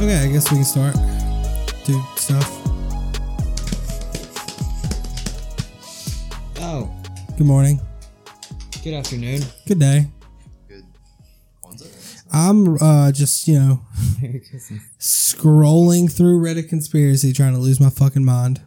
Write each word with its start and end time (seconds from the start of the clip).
Okay, 0.00 0.16
I 0.24 0.28
guess 0.32 0.50
we 0.50 0.58
can 0.58 0.64
start. 0.64 0.94
Do 1.84 2.00
stuff. 2.16 2.48
Oh, 6.60 6.90
Good 7.36 7.46
morning. 7.46 7.80
good 8.84 8.94
afternoon. 8.94 9.42
Good 9.66 9.80
day. 9.80 10.06
Good. 10.68 10.84
Kwanzaa? 11.64 12.26
I'm 12.32 12.76
uh 12.80 13.10
just, 13.12 13.48
you 13.48 13.58
know, 13.58 13.80
scrolling 15.00 16.10
through 16.12 16.40
Reddit 16.40 16.68
conspiracy 16.68 17.32
trying 17.32 17.54
to 17.54 17.58
lose 17.58 17.80
my 17.80 17.90
fucking 17.90 18.24
mind. 18.24 18.60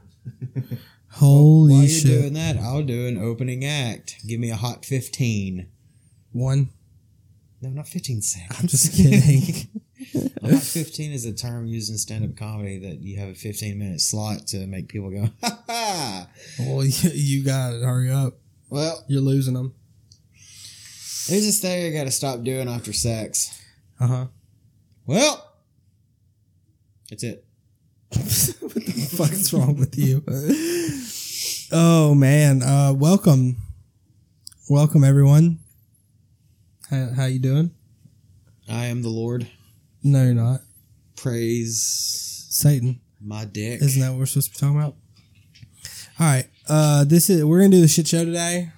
Holy 1.11 1.71
shit. 1.71 1.71
While 1.71 1.81
you're 1.81 1.89
shit. 1.89 2.21
doing 2.21 2.33
that, 2.33 2.57
I'll 2.57 2.83
do 2.83 3.07
an 3.07 3.17
opening 3.17 3.63
act. 3.65 4.17
Give 4.27 4.39
me 4.39 4.49
a 4.49 4.55
hot 4.55 4.85
15. 4.85 5.67
One. 6.33 6.69
No, 7.61 7.69
not 7.69 7.87
15 7.87 8.21
seconds. 8.21 8.59
I'm 8.59 8.67
just 8.67 8.93
kidding. 8.95 9.67
A 10.43 10.51
hot 10.55 10.63
15 10.63 11.11
is 11.11 11.25
a 11.25 11.33
term 11.33 11.65
used 11.65 11.89
in 11.89 11.97
stand 11.97 12.25
up 12.25 12.35
comedy 12.35 12.79
that 12.79 13.01
you 13.01 13.17
have 13.19 13.29
a 13.29 13.35
15 13.35 13.77
minute 13.77 14.01
slot 14.01 14.47
to 14.47 14.65
make 14.67 14.87
people 14.89 15.09
go, 15.09 15.29
ha 15.43 15.63
ha. 15.67 16.27
well, 16.59 16.83
you, 17.13 17.43
got 17.43 17.73
it. 17.73 17.83
Hurry 17.83 18.11
up. 18.11 18.33
Well, 18.69 19.03
You're 19.07 19.21
losing 19.21 19.53
them. 19.53 19.73
there's 21.29 21.45
this 21.45 21.59
thing 21.59 21.85
I 21.93 21.97
gotta 21.97 22.11
stop 22.11 22.43
doing 22.43 22.67
after 22.67 22.91
sex. 22.93 23.57
Uh 23.99 24.07
huh. 24.07 24.25
Well, 25.05 25.53
that's 27.09 27.23
it. 27.23 27.45
what 28.11 28.73
the 28.73 29.09
fuck 29.15 29.31
is 29.31 29.53
wrong 29.53 29.77
with 29.77 29.97
you? 29.97 30.23
Oh 31.71 32.13
man. 32.15 32.61
Uh 32.63 32.93
welcome. 32.93 33.57
Welcome 34.69 35.03
everyone. 35.03 35.59
How 36.89 37.09
how 37.15 37.25
you 37.25 37.39
doing? 37.39 37.71
I 38.69 38.85
am 38.85 39.01
the 39.01 39.09
Lord. 39.09 39.47
No, 40.03 40.23
you're 40.23 40.33
not. 40.33 40.61
Praise 41.15 41.81
Satan. 42.49 42.99
my 43.19 43.45
dick. 43.45 43.81
Isn't 43.81 44.01
that 44.01 44.09
what 44.11 44.19
we're 44.19 44.25
supposed 44.25 44.53
to 44.53 44.59
be 44.59 44.59
talking 44.59 44.79
about? 44.79 44.95
All 46.19 46.27
right. 46.27 46.45
Uh, 46.67 47.03
this 47.03 47.29
is 47.29 47.43
we're 47.43 47.59
gonna 47.59 47.69
do 47.69 47.81
the 47.81 47.87
shit 47.87 48.07
show 48.07 48.23
today 48.25 48.69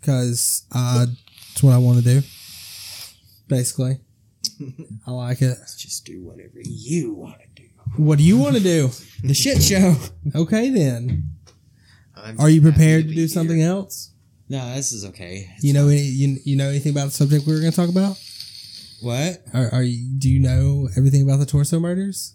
because 0.00 0.64
uh, 0.72 1.06
it's 1.52 1.62
what 1.62 1.72
I 1.74 1.78
want 1.78 1.98
to 1.98 2.04
do. 2.04 2.22
Basically, 3.48 3.98
I 5.06 5.10
like 5.10 5.42
it. 5.42 5.56
Just 5.76 6.04
do 6.06 6.22
whatever 6.24 6.60
you 6.64 7.12
want 7.14 7.36
to 7.40 7.62
do. 7.62 7.68
What 7.96 8.18
do 8.18 8.24
you 8.24 8.38
want 8.38 8.56
to 8.56 8.62
do? 8.62 8.90
The 9.24 9.32
shit 9.32 9.62
show. 9.62 9.94
Okay, 10.34 10.68
then. 10.68 11.30
I'm 12.14 12.38
Are 12.38 12.50
you 12.50 12.60
prepared 12.60 13.04
to 13.04 13.08
be 13.08 13.14
do 13.14 13.20
here. 13.22 13.28
something 13.28 13.62
else? 13.62 14.10
No, 14.50 14.74
this 14.74 14.92
is 14.92 15.06
okay. 15.06 15.48
It's 15.54 15.64
You 15.64 15.72
know 15.72 15.88
any 15.88 16.02
you, 16.02 16.36
you 16.44 16.56
know 16.56 16.68
anything 16.68 16.92
about 16.92 17.06
the 17.06 17.10
subject 17.12 17.46
we 17.46 17.54
were 17.54 17.60
gonna 17.60 17.72
talk 17.72 17.88
about? 17.88 18.18
What? 19.04 19.42
Are, 19.52 19.68
are 19.72 19.82
you 19.82 20.18
do 20.18 20.28
you 20.28 20.40
know 20.40 20.88
everything 20.96 21.22
about 21.22 21.38
the 21.38 21.46
torso 21.46 21.78
murders? 21.78 22.34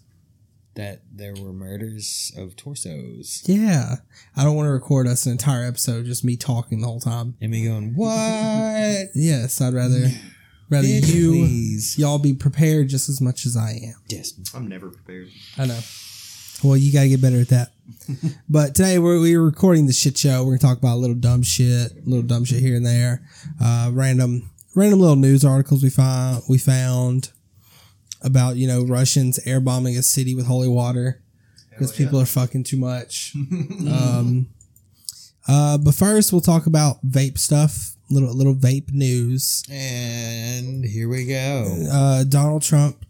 That 0.76 1.00
there 1.12 1.34
were 1.34 1.52
murders 1.52 2.32
of 2.36 2.54
torsos. 2.56 3.42
Yeah, 3.46 3.96
I 4.36 4.44
don't 4.44 4.54
want 4.54 4.68
to 4.68 4.72
record 4.72 5.08
us 5.08 5.26
an 5.26 5.32
entire 5.32 5.66
episode 5.66 6.06
just 6.06 6.24
me 6.24 6.36
talking 6.36 6.80
the 6.80 6.86
whole 6.86 7.00
time. 7.00 7.34
And 7.40 7.50
me 7.50 7.64
going, 7.66 7.94
what? 7.94 9.08
Yes, 9.14 9.60
I'd 9.60 9.74
rather 9.74 10.06
rather 10.70 10.86
Bitch, 10.86 11.12
you 11.12 11.32
please. 11.32 11.98
y'all 11.98 12.18
be 12.18 12.32
prepared 12.32 12.88
just 12.88 13.08
as 13.08 13.20
much 13.20 13.44
as 13.46 13.56
I 13.56 13.72
am. 13.72 13.96
Yes. 14.08 14.32
I'm 14.54 14.68
never 14.68 14.90
prepared. 14.90 15.28
I 15.58 15.66
know. 15.66 15.80
Well, 16.62 16.76
you 16.76 16.92
gotta 16.92 17.08
get 17.08 17.20
better 17.20 17.40
at 17.40 17.48
that. 17.48 17.72
but 18.48 18.74
today 18.74 18.98
we're, 18.98 19.18
we're 19.20 19.42
recording 19.42 19.86
the 19.86 19.92
shit 19.92 20.16
show. 20.16 20.44
We're 20.44 20.56
gonna 20.56 20.74
talk 20.74 20.78
about 20.78 20.94
a 20.94 21.00
little 21.02 21.16
dumb 21.16 21.42
shit, 21.42 21.92
a 21.92 22.02
little 22.08 22.22
dumb 22.22 22.44
shit 22.44 22.60
here 22.60 22.76
and 22.76 22.86
there, 22.86 23.22
uh, 23.60 23.90
random, 23.92 24.50
random 24.74 25.00
little 25.00 25.16
news 25.16 25.44
articles 25.44 25.82
we 25.82 25.90
found 25.90 26.42
we 26.48 26.58
found 26.58 27.30
about 28.22 28.56
you 28.56 28.66
know 28.66 28.84
Russians 28.84 29.38
air 29.46 29.60
bombing 29.60 29.96
a 29.96 30.02
city 30.02 30.34
with 30.34 30.46
holy 30.46 30.68
water 30.68 31.22
because 31.70 31.98
yeah. 31.98 32.06
people 32.06 32.20
are 32.20 32.26
fucking 32.26 32.64
too 32.64 32.76
much. 32.76 33.32
um, 33.90 34.48
uh, 35.48 35.78
but 35.78 35.94
first 35.94 36.32
we'll 36.32 36.40
talk 36.40 36.66
about 36.66 37.04
vape 37.04 37.38
stuff, 37.38 37.96
little 38.10 38.34
little 38.34 38.54
vape 38.54 38.92
news. 38.92 39.62
And 39.70 40.84
here 40.84 41.08
we 41.08 41.26
go. 41.26 41.86
uh, 41.90 42.24
Donald 42.24 42.62
Trump. 42.62 43.04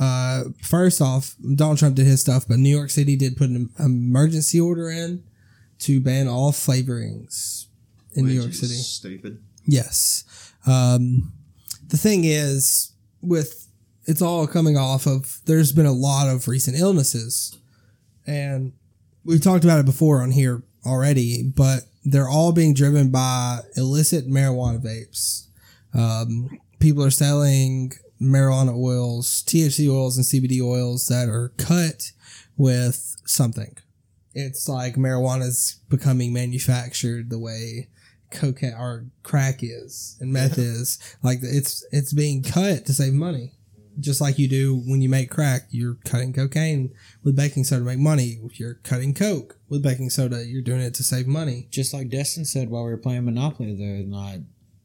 Uh, 0.00 0.44
first 0.62 1.02
off, 1.02 1.36
Donald 1.54 1.78
Trump 1.78 1.94
did 1.94 2.06
his 2.06 2.22
stuff, 2.22 2.48
but 2.48 2.58
New 2.58 2.74
York 2.74 2.88
City 2.88 3.16
did 3.16 3.36
put 3.36 3.50
an 3.50 3.68
emergency 3.78 4.58
order 4.58 4.88
in 4.88 5.22
to 5.80 6.00
ban 6.00 6.26
all 6.26 6.52
flavorings 6.52 7.66
in 8.14 8.26
New 8.26 8.32
York 8.32 8.54
City. 8.54 8.72
Stupid. 8.72 9.42
Yes. 9.68 10.24
Um, 10.66 11.34
the 11.88 11.98
thing 11.98 12.22
is, 12.24 12.92
with 13.20 13.68
it's 14.06 14.22
all 14.22 14.46
coming 14.46 14.78
off 14.78 15.06
of 15.06 15.40
there's 15.44 15.72
been 15.72 15.86
a 15.86 15.92
lot 15.92 16.26
of 16.26 16.48
recent 16.48 16.78
illnesses, 16.78 17.56
and 18.26 18.72
we've 19.24 19.42
talked 19.42 19.64
about 19.64 19.78
it 19.78 19.86
before 19.86 20.22
on 20.22 20.30
here 20.30 20.62
already, 20.86 21.42
but 21.42 21.82
they're 22.02 22.28
all 22.28 22.52
being 22.52 22.72
driven 22.72 23.10
by 23.10 23.60
illicit 23.76 24.26
marijuana 24.26 24.82
vapes. 24.82 25.48
Um, 25.94 26.58
people 26.78 27.04
are 27.04 27.10
selling 27.10 27.92
marijuana 28.20 28.74
oils, 28.74 29.44
THC 29.46 29.86
oils, 29.92 30.16
and 30.16 30.24
CBD 30.24 30.62
oils 30.62 31.08
that 31.08 31.28
are 31.28 31.52
cut 31.58 32.12
with 32.56 33.16
something. 33.26 33.76
It's 34.32 34.66
like 34.66 34.94
marijuana 34.94 35.42
is 35.42 35.80
becoming 35.90 36.32
manufactured 36.32 37.28
the 37.28 37.38
way 37.38 37.88
cocaine 38.30 38.74
or 38.74 39.06
crack 39.22 39.58
is 39.62 40.16
and 40.20 40.32
meth 40.32 40.58
is 40.58 40.98
like 41.22 41.38
it's 41.42 41.84
it's 41.92 42.12
being 42.12 42.42
cut 42.42 42.86
to 42.86 42.92
save 42.92 43.12
money. 43.12 43.52
Just 44.00 44.20
like 44.20 44.38
you 44.38 44.46
do 44.48 44.76
when 44.86 45.00
you 45.02 45.08
make 45.08 45.30
crack 45.30 45.62
you're 45.70 45.96
cutting 46.04 46.32
cocaine 46.32 46.94
with 47.24 47.34
baking 47.36 47.64
soda 47.64 47.80
to 47.80 47.86
make 47.86 47.98
money. 47.98 48.38
If 48.44 48.60
you're 48.60 48.74
cutting 48.74 49.12
coke 49.14 49.56
with 49.68 49.82
baking 49.82 50.10
soda. 50.10 50.44
You're 50.46 50.62
doing 50.62 50.80
it 50.80 50.94
to 50.94 51.02
save 51.02 51.26
money. 51.26 51.66
Just 51.70 51.92
like 51.92 52.08
Destin 52.08 52.44
said 52.44 52.70
while 52.70 52.84
we 52.84 52.90
were 52.90 52.96
playing 52.96 53.24
Monopoly 53.24 53.74
the 53.74 53.84
other 53.84 54.04
night, 54.04 54.40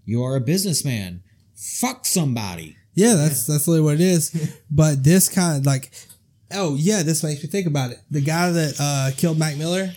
you 0.06 0.24
are 0.24 0.36
a 0.36 0.42
businessman. 0.42 1.24
Fuck 1.56 2.06
somebody. 2.06 2.75
yeah 2.96 3.14
that's 3.14 3.46
that's 3.46 3.68
literally 3.68 3.86
what 3.86 3.96
it 3.96 4.02
is. 4.02 4.58
But 4.72 5.04
this 5.04 5.30
kind 5.30 5.60
of 5.60 5.66
like 5.66 5.92
oh 6.52 6.75
yeah 6.75 7.04
this 7.04 7.24
makes 7.24 7.44
me 7.44 7.50
think 7.50 7.68
about 7.68 7.92
it. 7.92 8.00
The 8.10 8.22
guy 8.22 8.52
that 8.52 8.75
uh 8.80 9.12
killed 9.16 9.38
mac 9.38 9.58
miller 9.58 9.92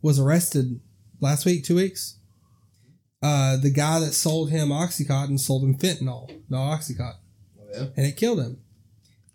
was 0.00 0.18
arrested 0.18 0.80
last 1.20 1.44
week 1.44 1.64
two 1.64 1.76
weeks 1.76 2.16
uh 3.24 3.56
the 3.56 3.70
guy 3.70 3.98
that 4.00 4.12
sold 4.12 4.50
him 4.50 4.68
oxycontin 4.68 5.38
sold 5.40 5.62
him 5.64 5.74
fentanyl 5.82 6.30
no 6.48 6.58
oxycontin 6.58 7.16
Oh, 7.58 7.64
yeah. 7.72 7.86
and 7.96 8.06
it 8.06 8.16
killed 8.16 8.38
him. 8.40 8.58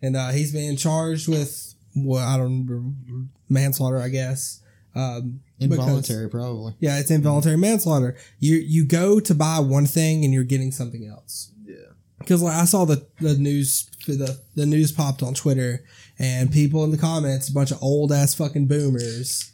And 0.01 0.15
uh, 0.15 0.29
he's 0.29 0.53
being 0.53 0.77
charged 0.77 1.27
with 1.27 1.73
what 1.93 2.21
I 2.23 2.37
don't 2.37 2.65
remember 2.65 3.27
manslaughter, 3.49 3.99
I 3.99 4.07
guess. 4.09 4.61
Um, 4.95 5.41
because- 5.59 5.77
Involuntary, 5.79 6.29
probably. 6.29 6.73
yeah, 6.79 6.99
it's 6.99 7.11
involuntary 7.11 7.57
manslaughter. 7.57 8.15
You 8.39 8.55
you 8.55 8.85
go 8.85 9.19
to 9.19 9.35
buy 9.35 9.59
one 9.59 9.85
thing 9.87 10.23
and 10.23 10.33
you're 10.33 10.45
getting 10.53 10.71
something 10.71 11.05
else. 11.05 11.51
Yeah. 11.65 11.75
Because 12.19 12.41
like 12.41 12.55
I 12.55 12.65
saw 12.65 12.85
the 12.85 13.05
the 13.19 13.33
news 13.37 13.89
the 14.07 14.39
the 14.55 14.65
news 14.65 14.91
popped 14.93 15.21
on 15.21 15.33
Twitter 15.33 15.83
and 16.17 16.49
people 16.51 16.83
in 16.85 16.91
the 16.91 16.97
comments, 16.97 17.49
a 17.49 17.53
bunch 17.53 17.71
of 17.71 17.83
old 17.83 18.11
ass 18.13 18.33
fucking 18.35 18.67
boomers 18.67 19.51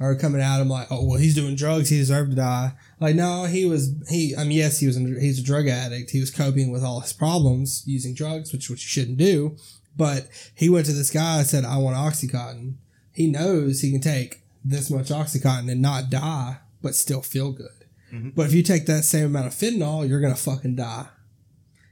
are 0.00 0.14
coming 0.16 0.40
at 0.40 0.60
him 0.60 0.68
like, 0.70 0.86
oh 0.90 1.04
well, 1.04 1.18
he's 1.18 1.34
doing 1.34 1.54
drugs, 1.54 1.90
he 1.90 1.98
deserved 1.98 2.30
to 2.30 2.36
die. 2.36 2.72
Like 3.02 3.16
no, 3.16 3.44
he 3.44 3.64
was 3.64 3.92
he. 4.08 4.34
I 4.36 4.44
mean, 4.44 4.58
yes, 4.58 4.78
he 4.78 4.86
was 4.86 4.96
he's 4.96 5.40
a 5.40 5.42
drug 5.42 5.66
addict. 5.66 6.10
He 6.10 6.20
was 6.20 6.30
coping 6.30 6.70
with 6.70 6.84
all 6.84 7.00
his 7.00 7.12
problems 7.12 7.82
using 7.84 8.14
drugs, 8.14 8.52
which 8.52 8.70
which 8.70 8.82
you 8.84 8.88
shouldn't 8.88 9.18
do. 9.18 9.56
But 9.96 10.28
he 10.54 10.70
went 10.70 10.86
to 10.86 10.92
this 10.92 11.10
guy 11.10 11.38
and 11.38 11.46
said, 11.46 11.64
I 11.64 11.76
want 11.78 11.96
OxyContin. 11.96 12.74
He 13.12 13.26
knows 13.26 13.80
he 13.80 13.90
can 13.90 14.00
take 14.00 14.42
this 14.64 14.88
much 14.88 15.08
OxyContin 15.08 15.70
and 15.70 15.82
not 15.82 16.08
die, 16.08 16.58
but 16.80 16.94
still 16.94 17.20
feel 17.22 17.52
good. 17.52 17.84
Mhm. 18.12 18.34
But 18.34 18.46
if 18.46 18.54
you 18.54 18.62
take 18.62 18.86
that 18.86 19.04
same 19.04 19.26
amount 19.26 19.48
of 19.48 19.54
fentanyl, 19.54 20.08
you're 20.08 20.20
gonna 20.20 20.36
fucking 20.36 20.76
die. 20.76 21.08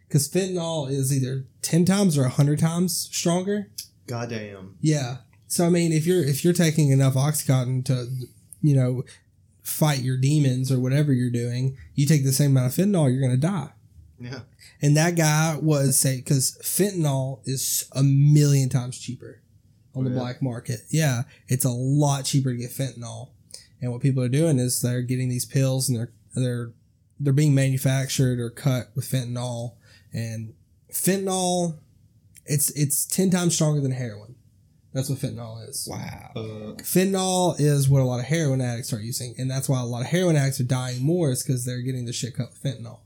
Because 0.06 0.28
fentanyl 0.28 0.90
is 0.90 1.12
either 1.12 1.44
ten 1.60 1.84
times 1.84 2.16
or 2.16 2.28
hundred 2.28 2.60
times 2.60 3.08
stronger. 3.12 3.68
Goddamn. 4.06 4.76
Yeah. 4.80 5.18
So 5.46 5.66
I 5.66 5.70
mean, 5.70 5.92
if 5.92 6.06
you're 6.06 6.24
if 6.24 6.44
you're 6.44 6.52
taking 6.54 6.90
enough 6.90 7.14
OxyContin 7.14 7.84
to, 7.86 8.06
you 8.62 8.76
know, 8.76 9.02
fight 9.70 10.00
your 10.00 10.16
demons 10.16 10.70
or 10.72 10.78
whatever 10.80 11.12
you're 11.12 11.30
doing, 11.30 11.76
you 11.94 12.06
take 12.06 12.24
the 12.24 12.32
same 12.32 12.50
amount 12.50 12.66
of 12.66 12.72
fentanyl, 12.74 13.10
you're 13.10 13.20
gonna 13.22 13.36
die. 13.36 13.70
Yeah. 14.18 14.40
And 14.82 14.96
that 14.96 15.16
guy 15.16 15.56
was 15.60 15.98
say 15.98 16.16
because 16.18 16.58
fentanyl 16.62 17.40
is 17.44 17.88
a 17.92 18.02
million 18.02 18.68
times 18.68 18.98
cheaper 18.98 19.40
on 19.94 20.02
Oh, 20.02 20.08
the 20.08 20.14
yeah? 20.14 20.20
black 20.20 20.42
market. 20.42 20.80
Yeah, 20.90 21.22
it's 21.48 21.64
a 21.64 21.70
lot 21.70 22.24
cheaper 22.24 22.52
to 22.52 22.58
get 22.58 22.70
fentanyl. 22.70 23.30
And 23.80 23.90
what 23.92 24.02
people 24.02 24.22
are 24.22 24.28
doing 24.28 24.58
is 24.58 24.82
they're 24.82 25.00
getting 25.02 25.28
these 25.30 25.46
pills 25.46 25.88
and 25.88 25.98
they're 25.98 26.12
they're 26.34 26.72
they're 27.18 27.32
being 27.32 27.54
manufactured 27.54 28.38
or 28.40 28.50
cut 28.50 28.90
with 28.94 29.06
fentanyl. 29.10 29.74
And 30.12 30.54
fentanyl, 30.92 31.78
it's 32.46 32.70
it's 32.70 33.06
ten 33.06 33.30
times 33.30 33.54
stronger 33.54 33.80
than 33.80 33.92
heroin. 33.92 34.34
That's 34.92 35.08
what 35.08 35.20
fentanyl 35.20 35.68
is. 35.68 35.86
Wow. 35.88 36.30
Fuck. 36.34 36.82
Fentanyl 36.82 37.60
is 37.60 37.88
what 37.88 38.02
a 38.02 38.04
lot 38.04 38.18
of 38.20 38.26
heroin 38.26 38.60
addicts 38.60 38.92
are 38.92 39.00
using, 39.00 39.34
and 39.38 39.50
that's 39.50 39.68
why 39.68 39.80
a 39.80 39.84
lot 39.84 40.00
of 40.00 40.08
heroin 40.08 40.36
addicts 40.36 40.60
are 40.60 40.64
dying 40.64 41.02
more. 41.04 41.30
Is 41.30 41.42
because 41.42 41.64
they're 41.64 41.82
getting 41.82 42.06
the 42.06 42.12
shit 42.12 42.36
cut 42.36 42.50
with 42.50 42.62
fentanyl. 42.62 42.98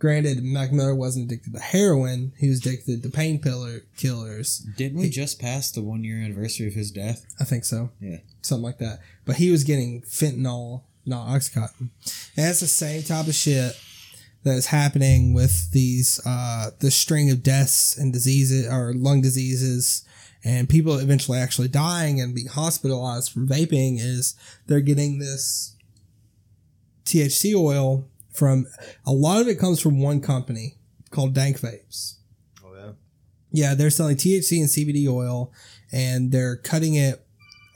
Granted, 0.00 0.42
Mac 0.42 0.72
Miller 0.72 0.94
wasn't 0.94 1.26
addicted 1.26 1.52
to 1.54 1.60
heroin; 1.60 2.32
he 2.38 2.48
was 2.48 2.58
addicted 2.58 3.02
to 3.02 3.10
painkiller 3.10 3.80
killers. 3.96 4.66
Didn't 4.76 4.98
we 4.98 5.10
just 5.10 5.38
pass 5.40 5.70
the 5.70 5.82
one 5.82 6.02
year 6.02 6.16
anniversary 6.16 6.66
of 6.66 6.74
his 6.74 6.90
death? 6.90 7.24
I 7.38 7.44
think 7.44 7.64
so. 7.64 7.90
Yeah. 8.00 8.18
something 8.42 8.64
like 8.64 8.78
that. 8.78 9.00
But 9.26 9.36
he 9.36 9.50
was 9.50 9.62
getting 9.62 10.02
fentanyl, 10.02 10.82
not 11.06 11.28
oxycontin, 11.28 11.90
and 11.90 11.90
that's 12.46 12.60
the 12.60 12.66
same 12.66 13.02
type 13.04 13.28
of 13.28 13.34
shit 13.34 13.78
that 14.42 14.54
is 14.54 14.66
happening 14.66 15.34
with 15.34 15.70
these 15.70 16.18
uh 16.24 16.70
the 16.80 16.90
string 16.90 17.30
of 17.30 17.42
deaths 17.42 17.96
and 17.96 18.12
diseases 18.12 18.66
or 18.66 18.94
lung 18.94 19.20
diseases 19.20 20.02
and 20.44 20.68
people 20.68 20.98
eventually 20.98 21.38
actually 21.38 21.68
dying 21.68 22.20
and 22.20 22.34
being 22.34 22.48
hospitalized 22.48 23.30
from 23.30 23.48
vaping 23.48 23.98
is 23.98 24.34
they're 24.66 24.80
getting 24.80 25.18
this 25.18 25.76
THC 27.04 27.54
oil 27.54 28.08
from 28.32 28.66
a 29.04 29.12
lot 29.12 29.40
of 29.40 29.48
it 29.48 29.58
comes 29.58 29.80
from 29.80 30.00
one 30.00 30.20
company 30.20 30.76
called 31.10 31.34
Dank 31.34 31.60
Vapes. 31.60 32.14
Oh 32.64 32.74
yeah. 32.74 32.92
Yeah, 33.52 33.74
they're 33.74 33.90
selling 33.90 34.16
THC 34.16 34.60
and 34.60 34.68
CBD 34.68 35.08
oil, 35.08 35.52
and 35.92 36.30
they're 36.30 36.56
cutting 36.56 36.94
it 36.94 37.26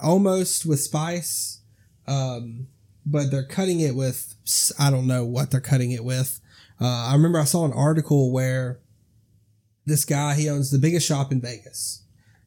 almost 0.00 0.64
with 0.64 0.80
spice, 0.80 1.60
um, 2.06 2.68
but 3.04 3.30
they're 3.30 3.44
cutting 3.44 3.80
it 3.80 3.94
with 3.94 4.34
I 4.78 4.90
don't 4.90 5.06
know 5.06 5.24
what 5.24 5.50
they're 5.50 5.60
cutting 5.60 5.90
it 5.90 6.04
with. 6.04 6.40
Uh, 6.80 7.08
I 7.08 7.12
remember 7.12 7.38
I 7.38 7.44
saw 7.44 7.64
an 7.64 7.72
article 7.72 8.32
where 8.32 8.78
this 9.84 10.04
guy 10.04 10.34
he 10.34 10.48
owns 10.48 10.70
the 10.70 10.78
biggest 10.78 11.06
shop 11.06 11.30
in 11.30 11.40
Vegas 11.40 12.03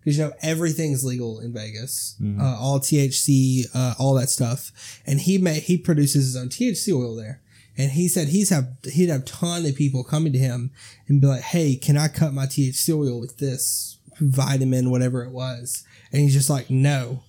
because 0.08 0.18
you 0.20 0.24
know 0.24 0.32
everything's 0.42 1.04
legal 1.04 1.40
in 1.42 1.52
Vegas, 1.52 2.16
Mhm. 2.22 2.40
uh, 2.40 2.58
all 2.58 2.80
THC, 2.80 3.66
uh, 3.74 3.94
all 4.00 4.14
that 4.14 4.30
stuff, 4.30 4.72
and 5.06 5.20
he 5.20 5.38
may 5.38 5.60
he 5.60 5.76
produces 5.78 6.28
his 6.28 6.36
own 6.38 6.48
THC 6.48 6.94
oil 6.94 7.14
there. 7.14 7.42
And 7.78 7.92
he 7.92 8.08
said 8.08 8.30
he's 8.30 8.50
have 8.50 8.70
he'd 8.90 9.10
have 9.10 9.24
a 9.24 9.26
ton 9.26 9.66
of 9.66 9.76
people 9.76 10.06
coming 10.06 10.32
to 10.32 10.40
him 10.40 10.72
and 11.10 11.20
be 11.20 11.28
like, 11.28 11.42
"Hey, 11.42 11.76
can 11.76 11.98
I 11.98 12.08
cut 12.08 12.34
my 12.34 12.46
THC 12.46 12.94
oil 12.94 13.20
with 13.20 13.40
this 13.40 13.98
vitamin, 14.22 14.90
whatever 14.92 15.26
it 15.26 15.32
was?" 15.32 15.84
And 16.14 16.22
he's 16.22 16.34
just 16.34 16.50
like, 16.50 16.70
"No. 16.70 17.24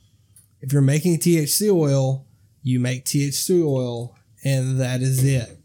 If 0.60 0.72
you're 0.72 0.80
making 0.80 1.18
THC 1.18 1.68
oil, 1.68 2.26
you 2.62 2.78
make 2.78 3.04
THC 3.04 3.60
oil, 3.60 4.14
and 4.44 4.78
that 4.80 5.02
is 5.02 5.24
it. 5.24 5.57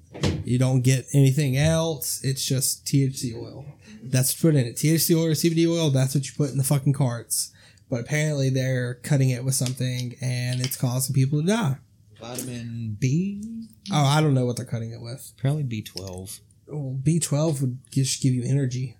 You 0.45 0.57
don't 0.59 0.81
get 0.81 1.05
anything 1.13 1.57
else. 1.57 2.21
It's 2.23 2.45
just 2.45 2.85
THC 2.85 3.35
oil. 3.35 3.65
That's 4.03 4.33
put 4.33 4.55
in 4.55 4.65
it. 4.65 4.75
THC 4.75 5.15
oil 5.15 5.25
or 5.27 5.31
CBD 5.31 5.67
oil. 5.67 5.89
That's 5.89 6.13
what 6.15 6.25
you 6.25 6.31
put 6.35 6.51
in 6.51 6.57
the 6.57 6.63
fucking 6.63 6.93
carts." 6.93 7.51
But 7.89 8.01
apparently, 8.01 8.49
they're 8.49 8.95
cutting 8.95 9.29
it 9.29 9.43
with 9.43 9.55
something, 9.55 10.15
and 10.21 10.61
it's 10.61 10.75
causing 10.75 11.13
people 11.13 11.41
to 11.41 11.47
die. 11.47 11.77
Vitamin 12.19 12.97
B, 12.99 13.43
Oh, 13.91 14.03
I 14.05 14.21
don't 14.21 14.33
know 14.33 14.45
what 14.45 14.55
they're 14.55 14.65
cutting 14.65 14.91
it 14.91 15.01
with. 15.01 15.33
probably 15.37 15.63
B 15.63 15.81
twelve. 15.81 16.39
Well, 16.67 16.97
B12 17.03 17.59
would 17.61 17.79
just 17.91 18.21
give 18.23 18.33
you 18.33 18.43
energy. 18.45 18.95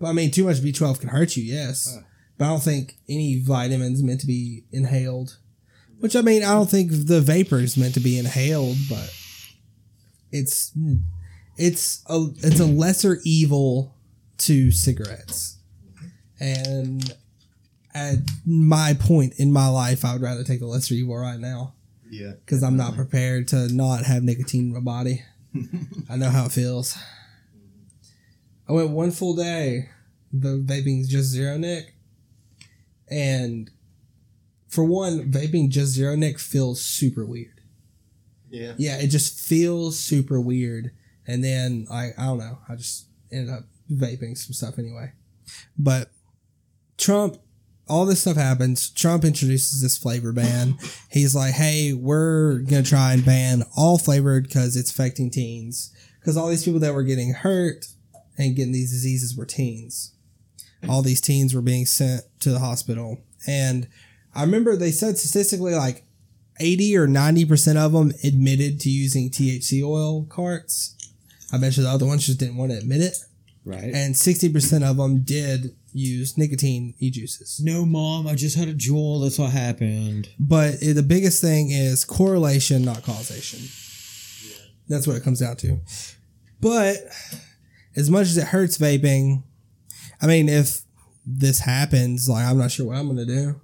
But 0.00 0.08
I 0.08 0.12
mean, 0.12 0.30
too 0.30 0.44
much 0.44 0.56
B12 0.62 1.00
can 1.00 1.10
hurt 1.10 1.36
you, 1.36 1.44
yes. 1.44 1.94
Huh. 1.94 2.00
But 2.38 2.44
I 2.46 2.48
don't 2.48 2.62
think 2.62 2.96
any 3.08 3.38
vitamins 3.40 4.02
meant 4.02 4.20
to 4.22 4.26
be 4.26 4.64
inhaled. 4.72 5.36
Which 6.00 6.16
I 6.16 6.22
mean, 6.22 6.42
I 6.42 6.52
don't 6.54 6.70
think 6.70 6.90
the 6.92 7.20
vapor 7.20 7.58
is 7.58 7.76
meant 7.76 7.94
to 7.94 8.00
be 8.00 8.18
inhaled, 8.18 8.76
but 8.88 9.12
it's 10.32 10.70
hmm, 10.72 10.96
it's 11.56 12.02
a 12.08 12.26
it's 12.38 12.60
a 12.60 12.66
lesser 12.66 13.18
evil 13.24 13.94
to 14.38 14.70
cigarettes. 14.70 15.58
And 16.40 17.12
at 17.94 18.16
my 18.46 18.94
point 18.98 19.34
in 19.38 19.52
my 19.52 19.66
life, 19.68 20.04
I 20.04 20.12
would 20.12 20.22
rather 20.22 20.44
take 20.44 20.60
the 20.60 20.66
lesser 20.66 20.94
evil 20.94 21.16
right 21.16 21.40
now 21.40 21.74
Yeah. 22.10 22.32
because 22.44 22.62
I'm 22.62 22.76
not 22.76 22.94
prepared 22.94 23.48
to 23.48 23.66
not 23.74 24.04
have 24.04 24.22
nicotine 24.22 24.66
in 24.68 24.72
my 24.74 24.80
body. 24.80 25.22
I 26.08 26.16
know 26.16 26.30
how 26.30 26.44
it 26.46 26.52
feels. 26.52 26.96
I 28.68 28.72
went 28.72 28.90
one 28.90 29.10
full 29.10 29.34
day. 29.34 29.88
The 30.32 30.58
vaping's 30.58 31.08
just 31.08 31.30
zero 31.30 31.56
nick, 31.56 31.94
and 33.10 33.70
for 34.68 34.84
one, 34.84 35.32
vaping 35.32 35.70
just 35.70 35.92
zero 35.92 36.14
nick 36.16 36.38
feels 36.38 36.82
super 36.82 37.24
weird. 37.24 37.57
Yeah. 38.50 38.74
Yeah, 38.78 38.98
it 38.98 39.08
just 39.08 39.38
feels 39.38 39.98
super 39.98 40.40
weird. 40.40 40.92
And 41.26 41.44
then 41.44 41.86
I 41.90 42.10
I 42.16 42.26
don't 42.26 42.38
know. 42.38 42.58
I 42.68 42.76
just 42.76 43.06
ended 43.30 43.52
up 43.54 43.64
vaping 43.90 44.36
some 44.36 44.52
stuff 44.52 44.78
anyway. 44.78 45.12
But 45.78 46.10
Trump, 46.96 47.38
all 47.88 48.06
this 48.06 48.20
stuff 48.20 48.36
happens. 48.36 48.90
Trump 48.90 49.24
introduces 49.24 49.80
this 49.80 49.96
flavor 49.96 50.32
ban. 50.32 50.76
He's 51.10 51.34
like, 51.34 51.54
"Hey, 51.54 51.92
we're 51.92 52.58
gonna 52.60 52.82
try 52.82 53.12
and 53.12 53.24
ban 53.24 53.64
all 53.76 53.98
flavored 53.98 54.44
because 54.44 54.76
it's 54.76 54.90
affecting 54.90 55.30
teens. 55.30 55.92
Because 56.20 56.36
all 56.36 56.48
these 56.48 56.64
people 56.64 56.80
that 56.80 56.94
were 56.94 57.04
getting 57.04 57.32
hurt 57.32 57.86
and 58.36 58.54
getting 58.56 58.72
these 58.72 58.90
diseases 58.90 59.36
were 59.36 59.46
teens. 59.46 60.12
All 60.88 61.02
these 61.02 61.20
teens 61.20 61.54
were 61.54 61.62
being 61.62 61.86
sent 61.86 62.22
to 62.40 62.50
the 62.50 62.58
hospital, 62.58 63.18
and 63.46 63.88
I 64.34 64.42
remember 64.42 64.76
they 64.76 64.92
said 64.92 65.18
statistically 65.18 65.74
like 65.74 66.04
80 66.60 66.96
or 66.96 67.06
90% 67.06 67.76
of 67.76 67.92
them 67.92 68.12
admitted 68.24 68.80
to 68.80 68.90
using 68.90 69.30
THC 69.30 69.82
oil 69.82 70.24
carts. 70.24 70.96
I 71.52 71.58
bet 71.58 71.76
you 71.76 71.82
the 71.82 71.90
other 71.90 72.06
ones 72.06 72.26
just 72.26 72.38
didn't 72.38 72.56
want 72.56 72.72
to 72.72 72.78
admit 72.78 73.00
it. 73.00 73.16
Right. 73.64 73.84
And 73.84 74.14
60% 74.14 74.82
of 74.82 74.96
them 74.96 75.22
did 75.22 75.76
use 75.92 76.38
nicotine 76.38 76.94
e 76.98 77.10
juices. 77.10 77.60
no, 77.62 77.84
mom, 77.84 78.26
I 78.26 78.34
just 78.34 78.56
had 78.56 78.68
a 78.68 78.74
Juul. 78.74 79.22
That's 79.22 79.38
what 79.38 79.50
happened. 79.50 80.28
But 80.38 80.80
the 80.80 81.04
biggest 81.06 81.40
thing 81.40 81.70
is 81.70 82.04
correlation, 82.04 82.84
not 82.84 83.02
causation. 83.02 83.60
That's 84.88 85.06
what 85.06 85.16
it 85.16 85.22
comes 85.22 85.40
down 85.40 85.56
to. 85.56 85.80
But 86.60 86.96
as 87.94 88.10
much 88.10 88.28
as 88.28 88.38
it 88.38 88.44
hurts 88.44 88.78
vaping, 88.78 89.42
I 90.20 90.26
mean, 90.26 90.48
if 90.48 90.80
this 91.26 91.60
happens, 91.60 92.28
like, 92.28 92.44
I'm 92.44 92.58
not 92.58 92.70
sure 92.70 92.86
what 92.86 92.96
I'm 92.96 93.06
going 93.06 93.18
to 93.18 93.26
do. 93.26 93.60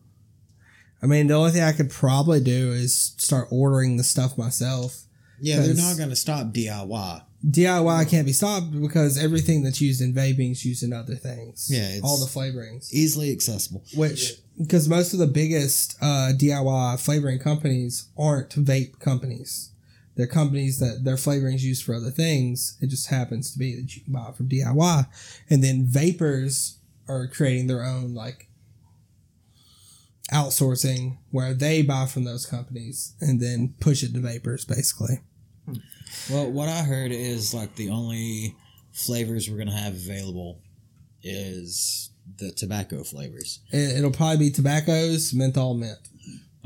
I 1.04 1.06
mean, 1.06 1.26
the 1.26 1.34
only 1.34 1.50
thing 1.50 1.62
I 1.62 1.72
could 1.72 1.90
probably 1.90 2.40
do 2.40 2.72
is 2.72 3.14
start 3.18 3.48
ordering 3.50 3.98
the 3.98 4.04
stuff 4.04 4.38
myself. 4.38 5.02
Yeah, 5.38 5.60
they're 5.60 5.74
not 5.74 5.98
going 5.98 6.08
to 6.08 6.16
stop 6.16 6.46
DIY. 6.46 7.22
DIY 7.46 8.08
can't 8.08 8.24
be 8.24 8.32
stopped 8.32 8.72
because 8.80 9.22
everything 9.22 9.62
that's 9.62 9.82
used 9.82 10.00
in 10.00 10.14
vaping 10.14 10.52
is 10.52 10.64
used 10.64 10.82
in 10.82 10.94
other 10.94 11.14
things. 11.14 11.68
Yeah, 11.70 11.88
it's- 11.88 12.00
all 12.02 12.16
the 12.18 12.24
flavorings. 12.24 12.90
Easily 12.90 13.30
accessible. 13.32 13.84
Which, 13.94 14.32
because 14.58 14.88
most 14.88 15.12
of 15.12 15.18
the 15.18 15.26
biggest 15.26 15.98
uh, 16.00 16.32
DIY 16.34 16.98
flavoring 17.00 17.38
companies 17.38 18.08
aren't 18.16 18.50
vape 18.50 18.98
companies. 18.98 19.72
They're 20.16 20.26
companies 20.26 20.78
that 20.78 21.04
their 21.04 21.16
flavorings 21.16 21.60
used 21.60 21.84
for 21.84 21.94
other 21.94 22.12
things. 22.12 22.78
It 22.80 22.86
just 22.86 23.08
happens 23.08 23.52
to 23.52 23.58
be 23.58 23.74
that 23.76 23.94
you 23.94 24.00
can 24.02 24.14
buy 24.14 24.28
it 24.30 24.36
from 24.36 24.48
DIY. 24.48 25.06
And 25.50 25.62
then 25.62 25.84
vapors 25.84 26.78
are 27.08 27.26
creating 27.26 27.66
their 27.66 27.82
own 27.84 28.14
like 28.14 28.48
outsourcing 30.34 31.18
where 31.30 31.54
they 31.54 31.82
buy 31.82 32.06
from 32.06 32.24
those 32.24 32.44
companies 32.46 33.14
and 33.20 33.40
then 33.40 33.74
push 33.80 34.02
it 34.02 34.12
to 34.14 34.20
vapors 34.20 34.64
basically. 34.64 35.20
Well, 36.30 36.50
what 36.50 36.68
I 36.68 36.82
heard 36.82 37.12
is 37.12 37.54
like 37.54 37.74
the 37.76 37.90
only 37.90 38.54
flavors 38.92 39.48
we're 39.48 39.56
going 39.56 39.68
to 39.68 39.74
have 39.74 39.94
available 39.94 40.60
is 41.22 42.10
the 42.38 42.50
tobacco 42.52 43.02
flavors. 43.04 43.60
It, 43.70 43.98
it'll 43.98 44.10
probably 44.10 44.38
be 44.38 44.50
tobaccos, 44.50 45.32
menthol, 45.34 45.74
mint. 45.74 45.98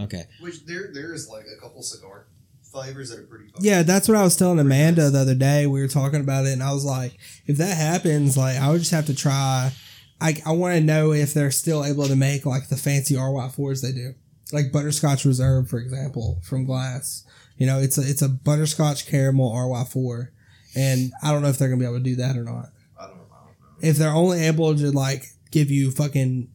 Okay. 0.00 0.24
Which 0.40 0.64
there 0.66 0.90
there 0.92 1.12
is 1.12 1.28
like 1.28 1.44
a 1.46 1.60
couple 1.60 1.82
cigar 1.82 2.26
flavors 2.70 3.10
that 3.10 3.18
are 3.18 3.24
pretty. 3.26 3.48
fucking- 3.48 3.64
Yeah, 3.64 3.82
that's 3.82 4.08
what 4.08 4.16
I 4.16 4.22
was 4.22 4.36
telling 4.36 4.58
Amanda 4.58 5.10
the 5.10 5.18
other 5.20 5.34
day. 5.34 5.66
We 5.66 5.80
were 5.80 5.88
talking 5.88 6.20
about 6.20 6.46
it, 6.46 6.52
and 6.52 6.62
I 6.62 6.72
was 6.72 6.84
like, 6.84 7.16
if 7.46 7.56
that 7.58 7.76
happens, 7.76 8.36
like, 8.36 8.56
I 8.58 8.70
would 8.70 8.78
just 8.80 8.90
have 8.92 9.06
to 9.06 9.14
try. 9.14 9.72
I, 10.20 10.36
I 10.44 10.52
want 10.52 10.74
to 10.74 10.80
know 10.80 11.12
if 11.12 11.32
they're 11.32 11.50
still 11.50 11.84
able 11.84 12.06
to 12.06 12.16
make 12.16 12.44
like 12.44 12.68
the 12.68 12.76
fancy 12.76 13.14
RY4s 13.14 13.82
they 13.82 13.92
do, 13.92 14.14
like 14.52 14.72
Butterscotch 14.72 15.24
Reserve, 15.24 15.68
for 15.68 15.78
example, 15.78 16.40
from 16.42 16.64
Glas. 16.64 17.24
You 17.56 17.66
know, 17.66 17.78
it's 17.78 17.98
a 17.98 18.02
it's 18.02 18.22
a 18.22 18.28
butterscotch 18.28 19.06
caramel 19.06 19.52
RY4, 19.52 20.28
and 20.76 21.12
I 21.22 21.32
don't 21.32 21.42
know 21.42 21.48
if 21.48 21.58
they're 21.58 21.68
gonna 21.68 21.80
be 21.80 21.86
able 21.86 21.98
to 21.98 22.04
do 22.04 22.16
that 22.16 22.36
or 22.36 22.44
not. 22.44 22.70
I 22.98 23.06
don't 23.06 23.16
know. 23.16 23.24
I 23.32 23.44
don't 23.44 23.82
know. 23.82 23.88
If 23.88 23.96
they're 23.96 24.12
only 24.12 24.44
able 24.46 24.76
to 24.76 24.90
like 24.90 25.24
give 25.50 25.70
you 25.70 25.90
fucking 25.90 26.48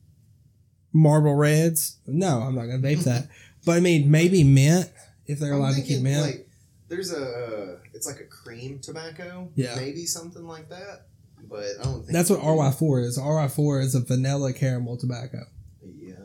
Marlboro 0.93 1.33
reds, 1.33 1.97
no, 2.07 2.39
I'm 2.39 2.55
not 2.55 2.65
gonna 2.65 2.79
vape 2.79 3.03
that. 3.05 3.27
But 3.65 3.77
I 3.77 3.79
mean, 3.79 4.11
maybe 4.11 4.43
mint 4.43 4.89
if 5.25 5.39
they're 5.39 5.53
I'm 5.53 5.59
allowed 5.59 5.75
to 5.75 5.81
keep 5.81 6.01
mint. 6.01 6.21
Like, 6.21 6.49
there's 6.87 7.11
a 7.11 7.21
uh, 7.21 7.77
it's 7.93 8.05
like 8.05 8.19
a 8.19 8.25
cream 8.25 8.79
tobacco. 8.79 9.49
Yeah. 9.55 9.75
Maybe 9.75 10.05
something 10.05 10.45
like 10.45 10.69
that. 10.69 11.07
But 11.53 11.65
I 11.79 11.83
don't 11.83 11.99
think 11.99 12.07
That's 12.07 12.31
what 12.31 12.39
RY4 12.39 13.05
is. 13.05 13.19
RY4 13.19 13.83
is 13.83 13.93
a 13.93 13.99
vanilla 13.99 14.53
caramel 14.53 14.97
tobacco. 14.97 15.45
Yeah. 15.83 16.15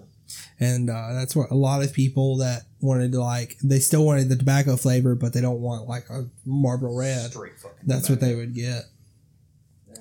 And 0.59 0.89
uh, 0.89 1.13
that's 1.13 1.37
what 1.37 1.51
a 1.51 1.55
lot 1.55 1.85
of 1.85 1.93
people 1.93 2.39
that 2.39 2.63
wanted 2.81 3.13
to 3.13 3.21
like, 3.21 3.59
they 3.63 3.79
still 3.79 4.07
wanted 4.07 4.31
the 4.31 4.37
tobacco 4.37 4.77
flavor, 4.77 5.15
but 5.15 5.35
they 5.35 5.43
don't 5.43 5.61
want 5.61 5.87
like 5.87 6.09
a 6.09 6.25
Marlboro 6.47 6.97
Red. 6.97 7.31
Straight 7.31 7.59
fucking. 7.59 7.77
That's 7.87 8.09
what 8.09 8.21
they 8.21 8.35
would 8.35 8.55
get. 8.55 8.85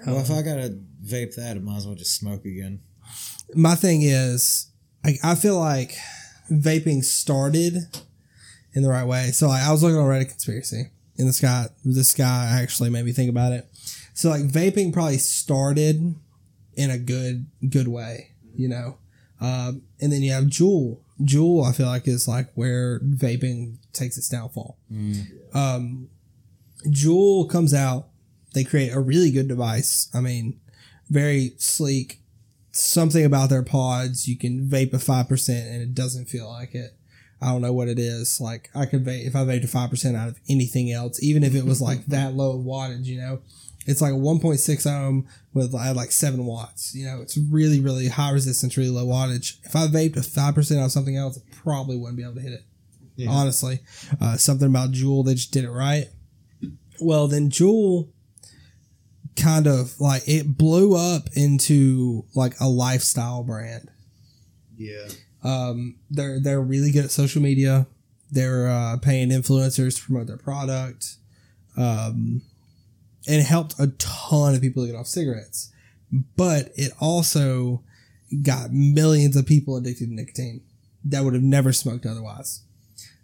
Well, 0.06 0.20
if 0.20 0.32
I 0.32 0.42
got 0.44 0.56
to 0.56 0.80
vape 1.06 1.36
that, 1.36 1.58
I 1.58 1.60
might 1.60 1.76
as 1.76 1.86
well 1.86 1.96
just 1.96 2.16
smoke 2.18 2.46
again. 2.46 2.80
My 3.54 3.76
thing 3.76 4.04
is, 4.04 4.72
I, 5.04 5.16
I 5.24 5.36
feel 5.36 5.60
like 5.60 5.94
vaping 6.50 7.04
started 7.04 7.80
in 8.72 8.82
the 8.82 8.90
right 8.90 9.06
way. 9.06 9.32
So 9.32 9.50
like, 9.50 9.64
I 9.64 9.74
was 9.74 9.84
looking 9.84 9.98
on 9.98 10.08
Reddit 10.08 10.30
conspiracy, 10.30 10.92
and 11.18 11.28
this 11.28 11.42
guy, 11.42 11.66
this 11.84 12.14
guy 12.14 12.62
actually 12.62 12.92
made 12.92 13.04
me 13.04 13.12
think 13.12 13.30
about 13.30 13.52
it. 13.52 13.68
So 14.18 14.32
like 14.32 14.42
vaping 14.42 14.92
probably 14.92 15.20
started 15.20 16.16
in 16.74 16.90
a 16.90 16.98
good 16.98 17.46
good 17.70 17.88
way, 17.88 18.32
you 18.56 18.68
know. 18.68 18.98
Um, 19.40 19.84
and 20.02 20.12
then 20.12 20.24
you 20.24 20.32
have 20.32 20.46
Juul. 20.46 20.98
Juul, 21.22 21.64
I 21.64 21.72
feel 21.72 21.86
like 21.86 22.08
is 22.08 22.28
like 22.28 22.52
where 22.56 23.00
vaping 23.02 23.76
takes 23.94 24.18
its 24.18 24.28
downfall. 24.28 24.76
Um, 25.54 26.10
Juul 26.88 27.48
comes 27.48 27.76
out, 27.76 28.08
they 28.56 28.64
create 28.64 28.92
a 28.92 29.00
really 29.00 29.30
good 29.30 29.48
device. 29.48 30.10
I 30.16 30.22
mean, 30.22 30.60
very 31.12 31.52
sleek. 31.58 32.20
Something 32.72 33.24
about 33.24 33.52
their 33.52 33.62
pods, 33.62 34.28
you 34.28 34.36
can 34.36 34.68
vape 34.68 34.94
a 34.94 35.00
five 35.00 35.30
percent 35.30 35.68
and 35.68 35.80
it 35.80 35.94
doesn't 35.94 36.26
feel 36.26 36.50
like 36.50 36.74
it. 36.74 36.96
I 37.40 37.50
don't 37.50 37.62
know 37.62 37.74
what 37.74 37.88
it 37.88 38.00
is. 38.00 38.42
Like 38.42 38.72
I 38.74 38.88
could 38.88 39.06
vape 39.06 39.28
if 39.28 39.36
I 39.36 39.42
vaped 39.42 39.66
a 39.66 39.68
five 39.68 39.92
percent 39.92 40.18
out 40.18 40.28
of 40.28 40.40
anything 40.50 40.92
else, 40.92 41.22
even 41.22 41.44
if 41.44 41.54
it 41.54 41.66
was 41.66 41.82
like 41.82 42.08
that 42.08 42.34
low 42.34 42.58
wattage, 42.58 43.06
you 43.06 43.20
know. 43.22 43.42
It's 43.88 44.02
like 44.02 44.14
a 44.14 44.18
1.6 44.18 44.86
ohm 44.86 45.28
with 45.54 45.74
I 45.74 45.88
had 45.88 45.96
like 45.96 46.12
seven 46.12 46.46
watts. 46.46 46.94
You 46.94 47.06
know, 47.06 47.22
it's 47.22 47.38
really, 47.38 47.80
really 47.80 48.10
high 48.10 48.32
resistance, 48.32 48.78
really 48.78 48.90
low 48.90 49.08
wattage. 49.08 49.58
If 49.64 49.76
I 49.76 49.88
vaped 49.88 50.18
a 50.18 50.24
five 50.24 50.56
percent 50.56 50.80
out 50.82 50.86
of 50.86 50.92
something 50.92 51.16
else, 51.16 51.38
I 51.38 51.56
probably 51.56 51.98
wouldn't 51.98 52.18
be 52.18 52.24
able 52.24 52.36
to 52.36 52.42
hit 52.42 52.54
it. 52.54 52.64
Yeah. 53.16 53.32
Honestly, 53.32 53.80
uh, 54.22 54.38
something 54.38 54.68
about 54.68 54.92
Juul, 54.92 55.26
they 55.26 55.34
just 55.34 55.52
did 55.52 55.64
it 55.64 55.72
right. 55.72 56.06
Well, 57.00 57.28
then 57.28 57.50
Juul 57.50 58.10
kind 59.38 59.68
of 59.68 60.00
like 60.00 60.28
it 60.28 60.58
blew 60.58 60.96
up 60.96 61.30
into 61.34 62.26
like 62.36 62.60
a 62.60 62.68
lifestyle 62.68 63.44
brand. 63.44 63.90
Yeah. 64.76 65.08
Um, 65.44 65.98
they're 66.10 66.40
they're 66.40 66.62
really 66.62 66.92
good 66.92 67.06
at 67.06 67.12
social 67.12 67.42
media. 67.42 67.88
They're 68.30 68.68
uh, 68.68 68.98
paying 68.98 69.30
influencers 69.30 69.98
to 69.98 70.06
promote 70.06 70.28
their 70.28 70.38
product, 70.38 71.16
um, 71.78 72.42
it 73.28 73.44
helped 73.44 73.76
a 73.80 73.88
ton 73.98 74.56
of 74.56 74.62
people 74.62 74.84
to 74.84 74.92
get 74.92 74.98
off 74.98 75.08
cigarettes. 75.08 75.72
But 76.36 76.72
it 76.76 76.94
also 77.00 77.84
got 78.42 78.72
millions 78.72 79.36
of 79.36 79.46
people 79.46 79.76
addicted 79.76 80.08
to 80.08 80.14
nicotine 80.14 80.62
that 81.06 81.24
would 81.24 81.34
have 81.34 81.44
never 81.44 81.74
smoked 81.74 82.06
otherwise. 82.06 82.62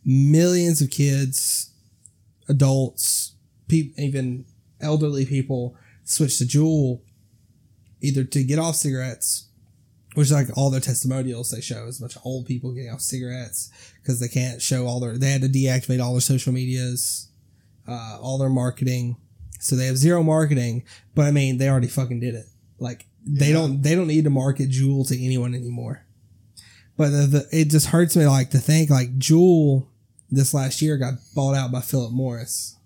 Millions 0.06 0.82
of 0.82 0.90
kids, 0.90 1.72
adults, 2.48 3.34
peop 3.68 3.98
even 3.98 4.46
elderly 4.82 5.26
people 5.26 5.76
switched 6.04 6.40
to 6.40 6.46
Juul 6.46 7.02
either 8.02 8.24
to 8.26 8.44
get 8.44 8.60
off 8.60 8.76
cigarettes 8.76 9.48
which 10.16 10.32
like 10.32 10.48
all 10.56 10.70
their 10.70 10.82
testimonials 10.82 11.52
they 11.52 11.62
show 11.62 11.88
is 11.88 12.00
a 12.00 12.02
bunch 12.02 12.16
of 12.16 12.22
old 12.26 12.46
people 12.46 12.72
getting 12.72 12.92
off 12.92 13.02
cigarettes 13.02 13.72
because 14.02 14.20
they 14.20 14.28
can't 14.28 14.62
show 14.62 14.86
all 14.86 15.00
their 15.00 15.18
they 15.18 15.32
had 15.32 15.42
to 15.42 15.48
deactivate 15.48 16.04
all 16.04 16.12
their 16.12 16.22
social 16.22 16.54
medias 16.54 17.30
uh, 17.88 18.18
all 18.22 18.38
their 18.38 18.50
marketing 18.50 19.16
so 19.64 19.76
they 19.76 19.86
have 19.88 19.98
zero 19.98 20.22
marketing 20.24 20.84
but 21.16 21.26
i 21.26 21.32
mean 21.32 21.58
they 21.58 21.70
already 21.70 21.88
fucking 21.88 22.20
did 22.20 22.36
it 22.36 22.46
like 22.80 23.06
they 23.26 23.48
Yeah. 23.48 23.54
don't 23.54 23.82
they 23.82 23.96
don't 23.96 24.08
need 24.08 24.24
to 24.26 24.30
market 24.30 24.70
Juul 24.70 25.08
to 25.08 25.24
anyone 25.24 25.54
anymore 25.56 26.06
but 26.98 27.10
the, 27.10 27.26
the, 27.28 27.48
it 27.52 27.70
just 27.70 27.88
hurts 27.88 28.16
me 28.16 28.28
like 28.28 28.50
to 28.52 28.60
think 28.60 28.90
like 28.90 29.18
Juul 29.18 29.88
this 30.30 30.54
last 30.54 30.82
year 30.82 30.98
got 30.98 31.14
bought 31.36 31.56
out 31.56 31.72
by 31.72 31.82
philip 31.82 32.12
morris 32.12 32.78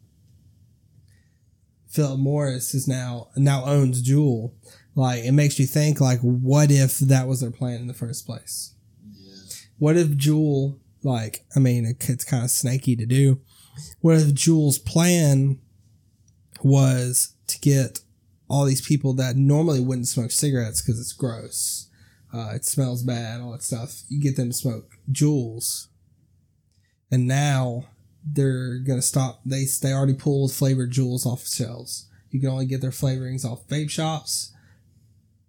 philip 1.87 2.19
morris 2.19 2.73
is 2.73 2.87
now 2.87 3.29
now 3.35 3.63
owns 3.65 4.03
Juul. 4.07 4.51
like 4.95 5.23
it 5.23 5.31
makes 5.31 5.57
you 5.59 5.65
think 5.65 5.99
like 6.01 6.19
what 6.21 6.69
if 6.71 6.99
that 6.99 7.27
was 7.27 7.41
their 7.41 7.51
plan 7.51 7.79
in 7.81 7.87
the 7.87 7.93
first 7.93 8.25
place 8.25 8.73
Yeah. 9.11 9.35
what 9.77 9.97
if 9.97 10.09
Juul 10.09 10.79
like 11.03 11.45
I 11.55 11.59
mean 11.59 11.85
it, 11.85 12.09
it's 12.09 12.23
kind 12.25 12.43
of 12.43 12.51
snaky 12.51 12.95
to 12.95 13.05
do 13.05 13.39
what 14.01 14.15
if 14.17 14.27
Juul's 14.33 14.77
plan 14.79 15.59
was 16.63 17.33
to 17.47 17.59
get 17.59 17.99
all 18.49 18.65
these 18.65 18.85
people 18.85 19.13
that 19.13 19.35
normally 19.35 19.79
wouldn't 19.79 20.07
smoke 20.07 20.31
cigarettes 20.31 20.81
because 20.81 20.99
it's 20.99 21.13
gross 21.13 21.89
uh, 22.33 22.51
it 22.53 22.65
smells 22.65 23.03
bad 23.03 23.41
all 23.41 23.51
that 23.51 23.63
stuff 23.63 24.01
you 24.09 24.21
get 24.21 24.35
them 24.35 24.49
to 24.49 24.53
smoke 24.53 24.91
Juuls 25.11 25.87
and 27.11 27.27
now 27.27 27.85
they're 28.23 28.79
gonna 28.79 29.01
stop 29.01 29.41
they 29.45 29.65
they 29.81 29.93
already 29.93 30.13
pulled 30.13 30.51
flavored 30.51 30.91
Juuls 30.91 31.25
off 31.25 31.47
shelves 31.47 32.07
you 32.31 32.39
can 32.39 32.49
only 32.49 32.65
get 32.65 32.81
their 32.81 32.91
flavorings 32.91 33.45
off 33.45 33.67
vape 33.67 33.89
shops 33.89 34.53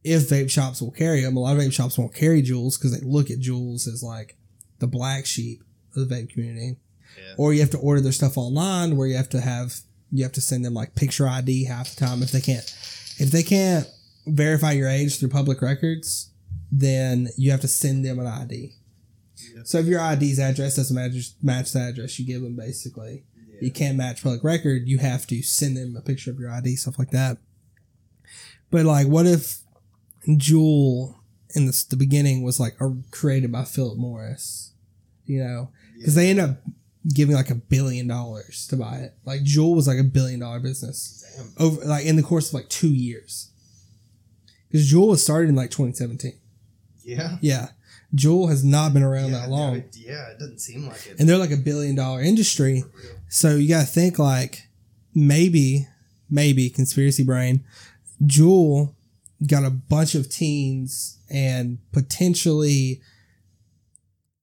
if 0.05 0.29
vape 0.29 0.51
shops 0.51 0.81
will 0.81 0.91
carry 0.91 1.23
them. 1.23 1.37
A 1.37 1.41
lot 1.41 1.57
of 1.57 1.63
vape 1.63 1.73
shops 1.73 1.99
won't 1.99 2.15
carry 2.15 2.43
Juuls 2.43 2.79
because 2.79 2.99
they 2.99 3.07
look 3.07 3.31
at 3.31 3.41
Juuls 3.41 3.87
as 3.87 4.03
like 4.03 4.37
the 4.79 4.87
black 4.87 5.27
sheep 5.27 5.63
of 5.95 6.09
the 6.09 6.15
vape 6.15 6.31
community. 6.31 6.77
Yeah. 7.17 7.35
Or 7.37 7.53
you 7.53 7.61
have 7.61 7.71
to 7.71 7.79
order 7.79 8.01
their 8.01 8.13
stuff 8.13 8.39
online 8.39 8.97
where 8.97 9.09
you 9.09 9.17
have 9.17 9.29
to 9.31 9.41
have 9.41 9.81
you 10.11 10.23
have 10.23 10.33
to 10.33 10.41
send 10.41 10.65
them 10.65 10.75
like 10.75 10.95
picture 10.95 11.29
ID 11.29 11.65
half 11.65 11.95
the 11.95 12.05
time 12.05 12.23
if 12.23 12.33
they 12.33 12.41
can't 12.41 12.65
if 13.19 13.31
they 13.31 13.43
can't 13.43 13.87
verify 14.27 14.73
your 14.73 14.89
age 14.89 15.19
through 15.19 15.29
public 15.29 15.61
records, 15.63 16.31
then 16.71 17.29
you 17.37 17.51
have 17.51 17.61
to 17.61 17.69
send 17.69 18.05
them 18.05 18.19
an 18.19 18.27
ID. 18.27 18.73
Yeah. 19.55 19.63
So 19.65 19.79
if 19.79 19.87
your 19.87 20.01
ID's 20.01 20.39
address 20.39 20.77
doesn't 20.77 20.95
match 20.95 21.33
match 21.43 21.73
the 21.73 21.81
address 21.81 22.19
you 22.19 22.27
give 22.27 22.43
them, 22.43 22.57
basically, 22.57 23.25
you 23.61 23.71
can't 23.71 23.97
match 23.97 24.23
public 24.23 24.45
record. 24.45 24.89
You 24.89 24.99
have 24.99 25.27
to 25.29 25.43
send 25.43 25.77
them 25.77 25.97
a 25.97 26.01
picture 26.01 26.31
of 26.31 26.39
your 26.39 26.51
ID, 26.51 26.77
stuff 26.77 26.99
like 26.99 27.11
that. 27.11 27.39
But 28.71 28.85
like, 28.85 29.07
what 29.07 29.27
if 29.27 29.59
Juul 30.29 31.17
in 31.55 31.67
the, 31.67 31.85
the 31.91 31.97
beginning 31.97 32.43
was 32.43 32.61
like 32.61 32.77
a, 32.81 32.95
created 33.11 33.51
by 33.51 33.65
Philip 33.65 33.99
Morris? 33.99 34.73
You 35.25 35.45
know, 35.45 35.71
because 35.97 36.15
they 36.15 36.31
end 36.31 36.41
up 36.41 36.59
giving 37.15 37.35
like 37.35 37.51
a 37.51 37.55
billion 37.55 38.07
dollars 38.09 38.67
to 38.69 38.77
buy 38.77 38.97
it. 38.97 39.15
Like 39.25 39.43
Juul 39.43 39.75
was 39.77 39.87
like 39.89 39.99
a 39.99 40.05
billion 40.05 40.41
dollar 40.41 40.61
business 40.61 41.25
Damn. 41.37 41.67
over 41.67 41.85
like 41.85 42.05
in 42.07 42.17
the 42.17 42.23
course 42.23 42.49
of 42.49 42.55
like 42.55 42.69
two 42.69 42.93
years. 42.93 43.51
Because 44.71 44.91
Juul 44.93 45.09
was 45.09 45.23
started 45.23 45.49
in 45.49 45.55
like 45.55 45.71
2017. 45.71 46.33
Yeah. 47.05 47.39
Yeah, 47.41 47.69
Juul 48.15 48.49
has 48.51 48.63
not 48.65 48.93
been 48.93 49.03
around 49.03 49.31
yeah, 49.33 49.39
that 49.41 49.49
no, 49.49 49.55
long 49.57 49.77
it- 49.77 49.97
yeah, 49.97 50.29
it 50.31 50.39
doesn't 50.39 50.59
seem 50.61 50.87
like 50.87 51.07
it. 51.07 51.19
and 51.19 51.29
they're 51.29 51.39
like 51.39 51.51
a 51.53 51.57
billion 51.57 51.95
dollar 51.95 52.21
industry. 52.21 52.85
So 53.29 53.57
you 53.57 53.69
got 53.69 53.81
to 53.81 53.87
think 53.87 54.19
like 54.19 54.69
maybe, 55.15 55.87
maybe 56.29 56.69
conspiracy 56.69 57.23
brain, 57.25 57.65
Juul 58.23 58.93
got 59.47 59.65
a 59.65 59.71
bunch 59.71 60.15
of 60.15 60.29
teens 60.29 61.19
and 61.31 61.79
potentially 61.93 63.01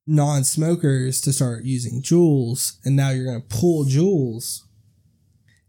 non-smokers 0.07 1.21
to 1.21 1.33
start 1.33 1.63
using 1.63 2.01
Juuls, 2.01 2.77
and 2.85 2.95
now 2.95 3.09
you're 3.09 3.25
going 3.25 3.41
to 3.41 3.47
pull 3.47 3.85
Juuls 3.85 4.61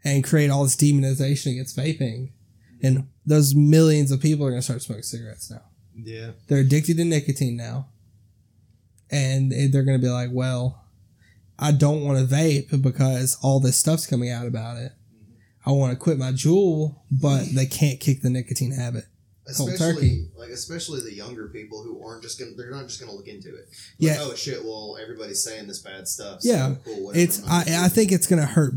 and 0.04 0.22
create 0.22 0.50
all 0.50 0.64
this 0.64 0.76
demonization 0.76 1.52
against 1.52 1.76
vaping, 1.76 2.30
and 2.82 3.08
those 3.24 3.54
millions 3.54 4.12
of 4.12 4.20
people 4.20 4.46
are 4.46 4.50
going 4.50 4.60
to 4.60 4.64
start 4.64 4.82
smoking 4.82 5.02
cigarettes 5.02 5.50
now. 5.50 5.62
Yeah. 5.98 6.32
they're 6.46 6.58
addicted 6.58 6.98
to 6.98 7.04
nicotine 7.04 7.56
now. 7.56 7.88
And 9.10 9.52
they're 9.52 9.84
going 9.84 9.98
to 9.98 10.04
be 10.04 10.10
like 10.10 10.30
well 10.32 10.82
i 11.58 11.70
don't 11.72 12.04
want 12.04 12.18
to 12.18 12.34
vape 12.34 12.82
because 12.82 13.38
all 13.40 13.60
this 13.60 13.78
stuff's 13.78 14.06
coming 14.06 14.30
out 14.30 14.46
about 14.46 14.76
it. 14.78 14.92
I 15.64 15.70
want 15.70 15.92
to 15.92 15.98
quit 15.98 16.18
my 16.18 16.32
Juul 16.32 16.96
but 17.10 17.46
they 17.54 17.66
can't 17.66 18.00
kick 18.00 18.22
the 18.22 18.30
nicotine 18.30 18.72
habit 18.72 19.04
Especially 19.48 19.76
turkey. 19.78 20.28
like 20.36 20.50
especially 20.50 21.00
the 21.00 21.14
younger 21.14 21.48
people 21.48 21.82
who 21.82 22.04
aren't 22.04 22.22
just 22.22 22.38
gonna 22.38 22.52
they're 22.56 22.70
not 22.70 22.88
just 22.88 22.98
gonna 23.00 23.12
look 23.12 23.28
into 23.28 23.48
it. 23.50 23.66
Like, 23.68 23.68
Yeah. 23.98 24.16
oh 24.20 24.34
shit, 24.34 24.64
well 24.64 24.98
everybody's 25.00 25.42
saying 25.42 25.66
this 25.68 25.78
bad 25.80 26.08
stuff. 26.08 26.42
so 26.42 26.48
Yeah. 26.52 26.74
Cool, 26.84 27.12
it's 27.14 27.38
gonna 27.38 27.52
I, 27.52 27.84
I 27.84 27.88
think 27.88 28.10
it's 28.12 28.26
going 28.26 28.40
to 28.40 28.46
hurt 28.46 28.74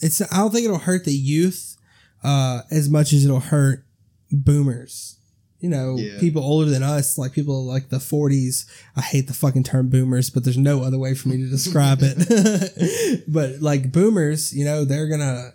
it's 0.00 0.20
i 0.20 0.36
don't 0.38 0.50
think 0.52 0.64
it'll 0.66 0.78
hurt 0.78 1.04
the 1.06 1.12
youth 1.14 1.76
uh 2.22 2.60
as 2.70 2.88
much 2.90 3.12
as 3.14 3.24
it'll 3.24 3.40
hurt 3.40 3.84
boomers 4.30 5.18
you 5.60 5.68
know 5.70 5.96
Yeah. 5.96 6.18
people 6.20 6.42
older 6.42 6.70
than 6.70 6.82
us 6.82 7.16
like 7.16 7.32
people 7.32 7.64
like 7.64 7.88
the 7.88 7.96
40s 7.98 8.66
i 8.94 9.00
hate 9.00 9.26
the 9.26 9.32
fucking 9.34 9.62
term 9.64 9.88
boomers 9.88 10.28
but 10.30 10.44
there's 10.44 10.58
no 10.58 10.82
other 10.82 10.98
way 10.98 11.14
for 11.14 11.28
me 11.28 11.38
to 11.38 11.48
describe 11.48 11.98
it 12.02 13.24
but 13.28 13.60
like 13.62 13.90
boomers 13.92 14.54
you 14.54 14.64
know 14.66 14.84
they're 14.84 15.08
gonna 15.08 15.52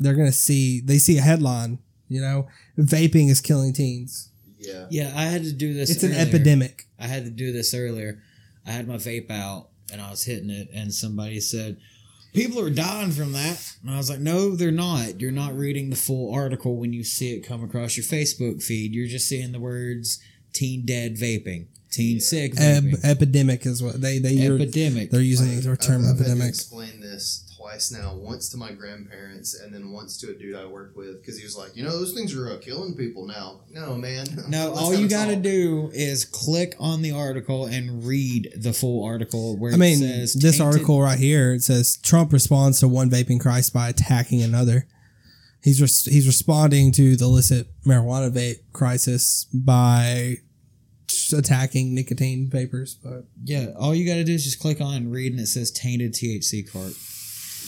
they're 0.00 0.14
gonna 0.16 0.32
see 0.32 0.80
they 0.80 0.98
see 0.98 1.18
a 1.18 1.22
headline 1.22 1.78
you 2.12 2.20
know 2.20 2.46
vaping 2.78 3.28
is 3.30 3.40
killing 3.40 3.72
teens 3.72 4.30
Yeah. 4.58 4.86
Yeah, 4.90 5.12
I 5.16 5.24
had 5.24 5.42
to 5.44 5.52
do 5.52 5.74
this. 5.74 5.90
it's 5.90 6.02
an 6.04 6.12
epidemic 6.12 6.86
I 6.98 7.06
had 7.06 7.24
to 7.24 7.30
do 7.30 7.50
this 7.52 7.74
earlier. 7.74 8.22
I 8.66 8.70
had 8.70 8.86
my 8.86 8.94
vape 8.96 9.30
out 9.30 9.68
and 9.92 10.00
I 10.00 10.08
was 10.10 10.22
hitting 10.24 10.50
it, 10.50 10.68
and 10.72 10.94
somebody 10.94 11.40
said, 11.40 11.76
People 12.32 12.60
are 12.60 12.70
dying 12.70 13.10
from 13.10 13.32
that. 13.32 13.60
And 13.82 13.90
I 13.90 13.96
was 13.98 14.08
like, 14.08 14.20
No, 14.20 14.54
they're 14.54 14.70
not. 14.70 15.20
You're 15.20 15.32
not 15.32 15.54
reading 15.54 15.90
the 15.90 15.96
full 15.96 16.32
article 16.32 16.76
when 16.76 16.92
you 16.92 17.02
see 17.04 17.32
it 17.34 17.40
come 17.46 17.62
across 17.64 17.96
your 17.96 18.04
Facebook 18.06 18.62
feed. 18.62 18.94
You're 18.94 19.08
just 19.08 19.28
seeing 19.28 19.50
the 19.52 19.58
words 19.60 20.20
teen 20.52 20.86
dead 20.86 21.16
vaping, 21.16 21.66
teen 21.90 22.20
sick 22.20 22.52
Eb- 22.58 22.84
vaping, 22.84 23.04
epidemic 23.04 23.66
is 23.66 23.82
what 23.82 24.00
they 24.00 24.18
they 24.18 24.46
epidemic. 24.46 25.10
they're 25.10 25.20
using 25.20 25.56
Like, 25.56 25.64
the 25.64 25.76
term 25.76 26.02
I've, 26.04 26.10
I've 26.12 26.18
had 26.18 26.24
to 26.26 26.30
epidemic 26.30 26.48
explain 26.50 27.00
this 27.00 27.51
twice 27.62 27.90
now. 27.92 28.14
Once 28.14 28.48
to 28.50 28.56
my 28.56 28.72
grandparents, 28.72 29.58
and 29.58 29.72
then 29.74 29.92
once 29.92 30.18
to 30.18 30.30
a 30.30 30.34
dude 30.34 30.56
I 30.56 30.66
worked 30.66 30.96
with 30.96 31.20
because 31.20 31.38
he 31.38 31.44
was 31.44 31.56
like, 31.56 31.76
you 31.76 31.82
know, 31.84 31.90
those 31.90 32.12
things 32.12 32.34
are 32.34 32.50
uh, 32.50 32.58
killing 32.58 32.94
people 32.94 33.26
now. 33.26 33.60
No, 33.70 33.94
man. 33.94 34.26
No, 34.48 34.72
all 34.74 34.92
you 34.94 35.08
got 35.08 35.26
to 35.26 35.36
do 35.36 35.90
is 35.94 36.24
click 36.24 36.74
on 36.78 37.00
the 37.00 37.12
article 37.12 37.64
and 37.66 38.04
read 38.04 38.52
the 38.56 38.72
full 38.72 39.04
article 39.04 39.56
where 39.56 39.72
I 39.72 39.76
mean, 39.76 40.02
it 40.02 40.06
says 40.28 40.34
this 40.34 40.58
tainted- 40.58 40.74
article 40.74 41.00
right 41.00 41.18
here 41.18 41.54
it 41.54 41.62
says 41.62 41.96
Trump 41.98 42.32
responds 42.32 42.80
to 42.80 42.88
one 42.88 43.08
vaping 43.08 43.40
crisis 43.40 43.70
by 43.70 43.88
attacking 43.88 44.42
another. 44.42 44.86
He's 45.62 45.80
res- 45.80 46.04
he's 46.06 46.26
responding 46.26 46.92
to 46.92 47.16
the 47.16 47.24
illicit 47.24 47.68
marijuana 47.86 48.30
vape 48.30 48.60
crisis 48.72 49.46
by 49.54 50.38
attacking 51.32 51.94
nicotine 51.94 52.48
vapors. 52.50 52.94
But 52.94 53.24
Yeah, 53.44 53.68
all 53.78 53.94
you 53.94 54.06
got 54.06 54.14
to 54.14 54.24
do 54.24 54.34
is 54.34 54.44
just 54.44 54.58
click 54.60 54.80
on 54.80 54.94
and 54.94 55.12
read, 55.12 55.32
and 55.32 55.40
it 55.40 55.46
says 55.46 55.70
tainted 55.70 56.14
THC 56.14 56.70
cart. 56.70 56.92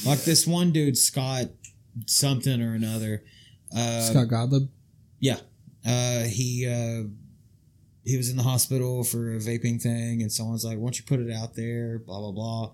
Like 0.04 0.22
this 0.24 0.46
one 0.46 0.72
dude, 0.72 0.98
Scott 0.98 1.46
something 2.06 2.60
or 2.60 2.74
another. 2.74 3.22
Uh, 3.74 4.00
Scott 4.00 4.28
Godlib, 4.28 4.68
Yeah, 5.20 5.38
uh, 5.86 6.24
he 6.24 6.66
uh, 6.66 7.08
he 8.04 8.16
was 8.16 8.30
in 8.30 8.36
the 8.36 8.42
hospital 8.42 9.04
for 9.04 9.34
a 9.34 9.38
vaping 9.38 9.80
thing, 9.80 10.22
and 10.22 10.30
someone's 10.30 10.64
like, 10.64 10.78
"Why 10.78 10.84
don't 10.84 10.98
you 10.98 11.04
put 11.04 11.20
it 11.20 11.32
out 11.32 11.54
there?" 11.54 11.98
Blah 11.98 12.20
blah 12.20 12.32
blah, 12.32 12.72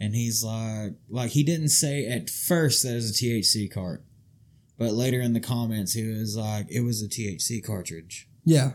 and 0.00 0.14
he's 0.14 0.42
like, 0.42 0.94
like 1.08 1.30
he 1.30 1.42
didn't 1.42 1.68
say 1.68 2.06
at 2.06 2.28
first 2.28 2.82
that 2.82 2.92
it 2.92 2.96
was 2.96 3.10
a 3.10 3.24
THC 3.24 3.72
cart, 3.72 4.04
but 4.78 4.92
later 4.92 5.20
in 5.20 5.32
the 5.32 5.40
comments 5.40 5.92
he 5.92 6.06
was 6.06 6.36
like, 6.36 6.66
"It 6.70 6.80
was 6.80 7.02
a 7.02 7.08
THC 7.08 7.64
cartridge." 7.64 8.28
yeah, 8.44 8.72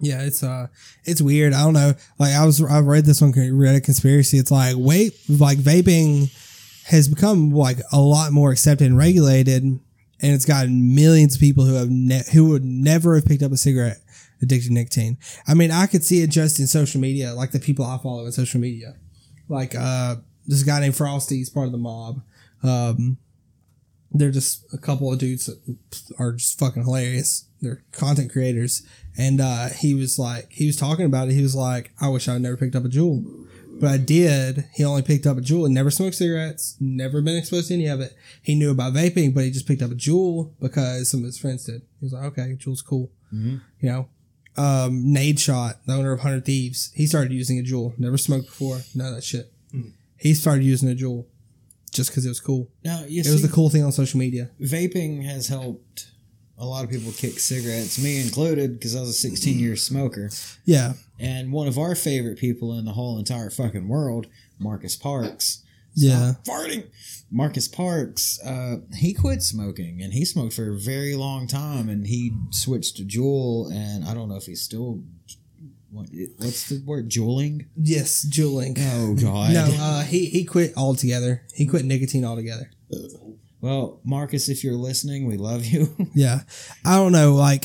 yeah, 0.00 0.22
it's 0.22 0.42
uh, 0.42 0.66
it's 1.04 1.22
weird. 1.22 1.52
I 1.52 1.64
don't 1.64 1.74
know. 1.74 1.94
Like 2.18 2.34
I 2.34 2.44
was, 2.44 2.62
I 2.62 2.80
read 2.80 3.06
this 3.06 3.20
one, 3.20 3.32
read 3.32 3.76
a 3.76 3.80
conspiracy. 3.80 4.38
It's 4.38 4.50
like 4.50 4.74
wait, 4.76 5.14
like 5.28 5.58
vaping 5.58 6.30
has 6.86 7.08
become 7.08 7.50
like 7.50 7.78
a 7.92 8.00
lot 8.00 8.32
more 8.32 8.52
accepted 8.52 8.86
and 8.86 8.96
regulated, 8.96 9.62
and 9.62 9.80
it's 10.20 10.44
gotten 10.44 10.94
millions 10.94 11.34
of 11.34 11.40
people 11.40 11.64
who 11.64 11.74
have 11.74 11.90
ne- 11.90 12.22
who 12.32 12.50
would 12.50 12.64
never 12.64 13.16
have 13.16 13.26
picked 13.26 13.42
up 13.42 13.52
a 13.52 13.56
cigarette 13.56 13.98
addicted 14.40 14.68
to 14.68 14.74
nicotine. 14.74 15.18
I 15.48 15.54
mean, 15.54 15.70
I 15.70 15.86
could 15.86 16.04
see 16.04 16.22
it 16.22 16.30
just 16.30 16.60
in 16.60 16.66
social 16.66 17.00
media, 17.00 17.34
like 17.34 17.50
the 17.50 17.58
people 17.58 17.84
I 17.84 17.98
follow 17.98 18.24
in 18.24 18.32
social 18.32 18.60
media. 18.60 18.94
Like 19.48 19.74
uh, 19.74 20.16
this 20.46 20.62
guy 20.62 20.80
named 20.80 20.96
Frosty 20.96 21.40
is 21.40 21.50
part 21.50 21.66
of 21.66 21.72
the 21.72 21.78
mob. 21.78 22.22
Um, 22.62 23.18
they're 24.12 24.30
just 24.30 24.64
a 24.72 24.78
couple 24.78 25.12
of 25.12 25.18
dudes 25.18 25.46
that 25.46 25.76
are 26.18 26.32
just 26.32 26.58
fucking 26.58 26.84
hilarious. 26.84 27.46
They're 27.60 27.82
content 27.90 28.30
creators, 28.30 28.86
and 29.18 29.40
uh, 29.40 29.68
he 29.70 29.94
was 29.94 30.18
like, 30.18 30.52
he 30.52 30.66
was 30.66 30.76
talking 30.76 31.06
about 31.06 31.28
it. 31.28 31.34
He 31.34 31.42
was 31.42 31.56
like, 31.56 31.90
I 32.00 32.08
wish 32.08 32.28
I'd 32.28 32.42
never 32.42 32.56
picked 32.56 32.76
up 32.76 32.84
a 32.84 32.88
Juul, 32.88 33.48
but 33.80 33.90
I 33.90 33.96
did. 33.98 34.64
He 34.74 34.84
only 34.84 35.02
picked 35.02 35.26
up 35.26 35.36
a 35.36 35.40
Juul 35.40 35.64
and 35.66 35.74
never 35.74 35.90
smoked 35.90 36.16
cigarettes, 36.16 36.76
never 36.80 37.20
been 37.22 37.36
exposed 37.36 37.68
to 37.68 37.74
any 37.74 37.86
of 37.86 38.00
it. 38.00 38.14
He 38.42 38.54
knew 38.54 38.70
about 38.70 38.94
vaping, 38.94 39.34
but 39.34 39.44
he 39.44 39.50
just 39.50 39.66
picked 39.66 39.82
up 39.82 39.90
a 39.90 39.94
Juul 39.94 40.52
because 40.60 41.10
some 41.10 41.20
of 41.20 41.26
his 41.26 41.38
friends 41.38 41.64
did. 41.64 41.82
He 42.00 42.06
was 42.06 42.12
like, 42.12 42.24
okay, 42.24 42.56
Juul's 42.58 42.82
cool, 42.82 43.10
Mhm. 43.32 43.60
you 43.80 43.88
know. 43.88 44.08
Um, 44.58 45.04
Nadeshot, 45.06 45.76
the 45.86 45.92
owner 45.94 46.12
of 46.12 46.20
Hundred 46.20 46.44
Thieves, 46.46 46.90
he 46.94 47.06
started 47.06 47.32
using 47.32 47.58
a 47.58 47.62
Juul. 47.62 47.92
Never 47.98 48.16
smoked 48.16 48.46
before, 48.46 48.80
none 48.94 49.08
of 49.08 49.14
that 49.16 49.24
shit. 49.24 49.52
He 50.18 50.32
started 50.32 50.64
using 50.64 50.88
a 50.88 50.94
jewel 50.94 51.26
just 51.92 52.08
because 52.10 52.24
it 52.24 52.30
was 52.30 52.40
cool. 52.40 52.70
Now 52.82 53.04
you 53.06 53.20
It 53.20 53.26
see, 53.26 53.32
was 53.32 53.42
the 53.42 53.48
cool 53.48 53.68
thing 53.68 53.82
on 53.84 53.92
social 53.92 54.18
media. 54.18 54.50
vaping 54.58 55.24
has 55.24 55.48
helped 55.48 56.06
a 56.58 56.64
lot 56.64 56.84
of 56.84 56.90
people 56.90 57.12
kick 57.12 57.38
cigarettes, 57.38 58.02
me 58.02 58.20
included, 58.20 58.74
because 58.74 58.96
I 58.96 59.00
was 59.00 59.10
a 59.10 59.12
16 59.12 59.58
year 59.58 59.76
smoker. 59.76 60.30
Yeah, 60.64 60.94
And 61.18 61.52
one 61.52 61.68
of 61.68 61.78
our 61.78 61.94
favorite 61.94 62.38
people 62.38 62.72
in 62.78 62.84
the 62.84 62.92
whole 62.92 63.18
entire 63.18 63.50
fucking 63.50 63.88
world, 63.88 64.26
Marcus 64.58 64.96
Parks. 64.96 65.62
yeah. 65.94 66.34
Farting. 66.44 66.84
Marcus 67.30 67.66
Parks, 67.68 68.38
uh, 68.44 68.76
he 68.94 69.12
quit 69.12 69.42
smoking 69.42 70.00
and 70.00 70.12
he 70.12 70.24
smoked 70.24 70.54
for 70.54 70.70
a 70.70 70.78
very 70.78 71.14
long 71.16 71.48
time 71.48 71.88
and 71.88 72.06
he 72.06 72.32
switched 72.50 72.96
to 72.98 73.02
Juul 73.02 73.72
and 73.72 74.04
I 74.04 74.14
don't 74.14 74.28
know 74.28 74.36
if 74.36 74.44
he's 74.46 74.62
still 74.62 75.02
what, 75.90 76.08
what's 76.38 76.68
the 76.68 76.82
word 76.84 77.08
juuling? 77.08 77.66
Yes, 77.76 78.24
juuling. 78.28 78.76
Oh 78.78 79.14
god. 79.14 79.52
No, 79.54 79.66
uh, 79.78 80.02
he 80.04 80.26
he 80.26 80.44
quit 80.44 80.72
altogether. 80.76 81.42
He 81.54 81.66
quit 81.66 81.84
nicotine 81.84 82.24
altogether. 82.24 82.70
Well, 83.60 84.00
Marcus, 84.04 84.48
if 84.48 84.62
you're 84.62 84.74
listening, 84.74 85.26
we 85.26 85.36
love 85.36 85.64
you. 85.64 85.94
Yeah, 86.14 86.40
I 86.84 86.96
don't 86.96 87.12
know. 87.12 87.34
Like, 87.34 87.62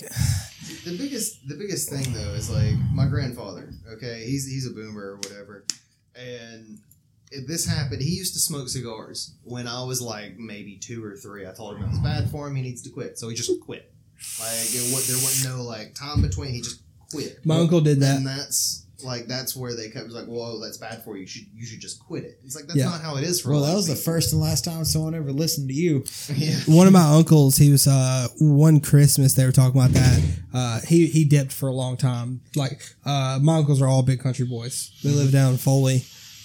the 0.84 0.98
biggest 0.98 1.48
the 1.48 1.56
biggest 1.56 1.90
thing 1.90 2.12
though 2.14 2.34
is 2.34 2.50
like 2.50 2.74
my 2.94 3.06
grandfather 3.08 3.70
okay? 3.94 4.24
He's 4.26 4.46
he's 4.48 4.68
a 4.68 4.72
boomer 4.74 5.12
or 5.14 5.16
whatever. 5.18 5.66
And 6.16 6.80
if 7.32 7.48
this 7.48 7.66
happened 7.66 8.02
he 8.02 8.10
used 8.10 8.34
to 8.34 8.40
smoke 8.40 8.68
cigars 8.68 9.36
when 9.44 9.66
i 9.68 9.82
was 9.84 10.02
like 10.02 10.38
maybe 10.38 10.78
two 10.78 11.04
or 11.04 11.16
three. 11.16 11.48
I 11.48 11.52
told 11.54 11.78
him 11.78 11.84
it 11.84 11.90
was 11.90 12.00
bad 12.00 12.30
for 12.30 12.48
him. 12.48 12.56
He 12.56 12.62
needs 12.62 12.82
to 12.84 12.90
quit. 12.90 13.18
So 13.20 13.30
he 13.30 13.36
just 13.36 13.52
quit. 13.62 13.94
Like 14.40 14.50
it, 14.74 14.92
wa- 14.94 15.00
there 15.08 15.16
wasn't 15.18 15.56
no 15.56 15.64
like 15.64 15.96
time 15.96 16.22
between. 16.22 16.52
He 16.54 16.62
just 16.62 16.82
quit. 17.12 17.46
My 17.46 17.58
uncle 17.58 17.80
did 17.82 18.00
that. 18.02 18.18
and 18.18 18.28
that's 18.28 18.81
like 19.04 19.28
that's 19.28 19.56
where 19.56 19.76
they 19.76 19.90
kept 19.90 20.06
was 20.06 20.14
like 20.16 20.26
whoa 20.26 20.60
that's 20.60 20.78
bad 20.78 21.04
for 21.04 21.16
you 21.16 21.22
you 21.22 21.28
should 21.28 21.46
you 21.56 21.66
should 21.66 21.80
just 21.80 22.00
quit 22.00 22.24
it 22.24 22.40
it's 22.44 22.56
like 22.56 22.66
that's 22.66 22.78
Yeah. 22.78 22.86
not 22.86 23.02
how 23.02 23.18
it 23.18 23.24
is 23.24 23.42
for 23.42 23.50
a 23.50 23.52
well, 23.54 23.62
lot 23.62 23.66
that 23.68 23.72
of 23.74 23.78
was 23.78 23.88
the 23.88 23.94
people. 23.96 24.14
first 24.14 24.32
and 24.34 24.42
last 24.42 24.66
time 24.66 24.84
someone 24.86 25.16
ever 25.16 25.32
listened 25.32 25.70
to 25.70 25.74
you. 25.76 26.04
yeah 26.36 26.56
One 26.68 26.88
of 26.88 26.94
my 26.94 27.04
uncles, 27.16 27.58
he 27.58 27.72
was 27.72 27.88
uh 27.88 28.28
one 28.40 28.80
Christmas 28.80 29.34
they 29.34 29.46
were 29.46 29.52
talking 29.52 29.80
about 29.80 29.92
that. 29.92 30.22
Uh, 30.54 30.80
he 30.88 31.08
he 31.08 31.24
dipped 31.26 31.52
for 31.54 31.70
a 31.70 31.74
long 31.74 31.96
time. 31.98 32.42
Like, 32.56 32.82
uh, 33.06 33.40
my 33.42 33.56
uncles 33.58 33.82
are 33.82 33.88
all 33.88 34.04
big 34.04 34.20
country 34.20 34.46
boys. 34.46 34.92
They 35.04 35.10
live 35.12 35.32
down 35.32 35.54
in 35.54 35.58
Foley. 35.58 36.04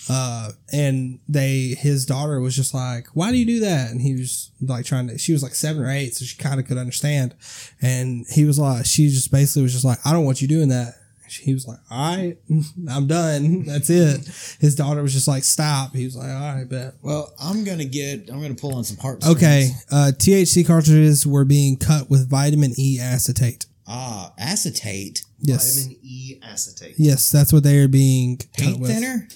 Uh, 0.08 0.52
and 0.72 1.18
they, 1.28 1.74
his 1.76 2.06
daughter 2.06 2.38
was 2.38 2.54
just 2.54 2.72
like, 2.72 3.08
why 3.14 3.32
do 3.32 3.36
you 3.36 3.44
do 3.44 3.58
that? 3.60 3.90
And 3.90 4.00
he 4.00 4.12
was 4.14 4.52
like 4.60 4.84
trying 4.84 5.08
to, 5.08 5.18
she 5.18 5.32
was 5.32 5.42
like 5.42 5.56
seven 5.56 5.82
or 5.82 5.90
eight, 5.90 6.14
so 6.14 6.24
she 6.24 6.36
kind 6.36 6.60
of 6.60 6.66
could 6.68 6.78
understand. 6.78 7.34
And 7.82 8.24
he 8.30 8.44
was 8.44 8.56
like, 8.56 8.86
she 8.86 9.08
just 9.08 9.32
basically 9.32 9.62
was 9.64 9.72
just 9.72 9.84
like, 9.84 9.98
I 10.06 10.12
don't 10.12 10.24
want 10.24 10.40
you 10.40 10.46
doing 10.46 10.68
that. 10.68 10.94
He 11.28 11.52
was 11.54 11.66
like, 11.66 11.78
all 11.90 12.16
right, 12.16 12.36
I'm 12.90 13.06
done. 13.06 13.64
That's 13.64 13.90
it. 13.90 14.26
His 14.60 14.74
daughter 14.74 15.02
was 15.02 15.12
just 15.12 15.28
like, 15.28 15.44
stop. 15.44 15.94
He 15.94 16.04
was 16.04 16.16
like, 16.16 16.28
all 16.30 16.54
right, 16.54 16.68
bet. 16.68 16.94
Well, 17.02 17.32
I'm 17.40 17.64
gonna 17.64 17.84
get. 17.84 18.28
I'm 18.30 18.40
gonna 18.40 18.54
pull 18.54 18.74
on 18.74 18.84
some 18.84 18.96
heart. 18.98 19.26
Okay, 19.26 19.70
uh, 19.90 20.12
THC 20.14 20.66
cartridges 20.66 21.26
were 21.26 21.44
being 21.44 21.76
cut 21.76 22.08
with 22.10 22.28
vitamin 22.30 22.72
E 22.78 22.98
acetate. 23.00 23.66
Ah, 23.88 24.32
acetate. 24.38 25.22
Yes, 25.38 25.76
vitamin 25.76 25.98
e 26.02 26.40
acetate 26.42 26.94
yes, 26.98 27.30
that's 27.30 27.52
what 27.52 27.62
they 27.62 27.78
are 27.78 27.88
being 27.88 28.38
Paint 28.56 28.80
with. 28.80 28.90
thinner. 28.90 29.28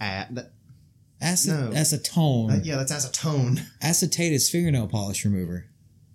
Ah, 0.00 0.26
that, 0.30 0.52
Acet- 1.22 1.48
No. 1.48 1.70
Acetone. 1.78 2.48
that- 2.48 2.64
yeah 2.64 2.76
that's 2.76 2.92
acetone 2.92 3.60
Acetate 3.82 4.32
is 4.32 4.48
fingernail 4.50 4.88
polish 4.88 5.24
remover. 5.24 5.66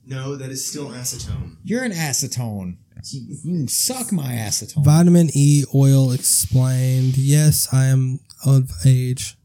no 0.05 0.35
that 0.35 0.49
is 0.49 0.67
still 0.67 0.89
acetone 0.89 1.55
You're 1.63 1.83
an 1.83 1.91
acetone. 1.91 2.77
You, 3.03 3.21
you 3.27 3.37
can 3.43 3.67
suck 3.67 4.11
my 4.11 4.31
acetone. 4.33 4.83
Vitamin 4.83 5.29
E 5.33 5.63
oil 5.73 6.11
explained. 6.11 7.17
Yes, 7.17 7.67
I 7.73 7.85
am 7.85 8.19
of 8.45 8.71
age. 8.85 9.35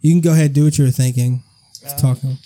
You 0.00 0.12
can 0.12 0.20
go 0.20 0.32
ahead 0.32 0.46
and 0.46 0.54
do 0.54 0.64
what 0.64 0.78
you 0.78 0.84
were 0.84 0.90
thinking. 0.90 1.42
Just 1.80 1.98
talking. 1.98 2.38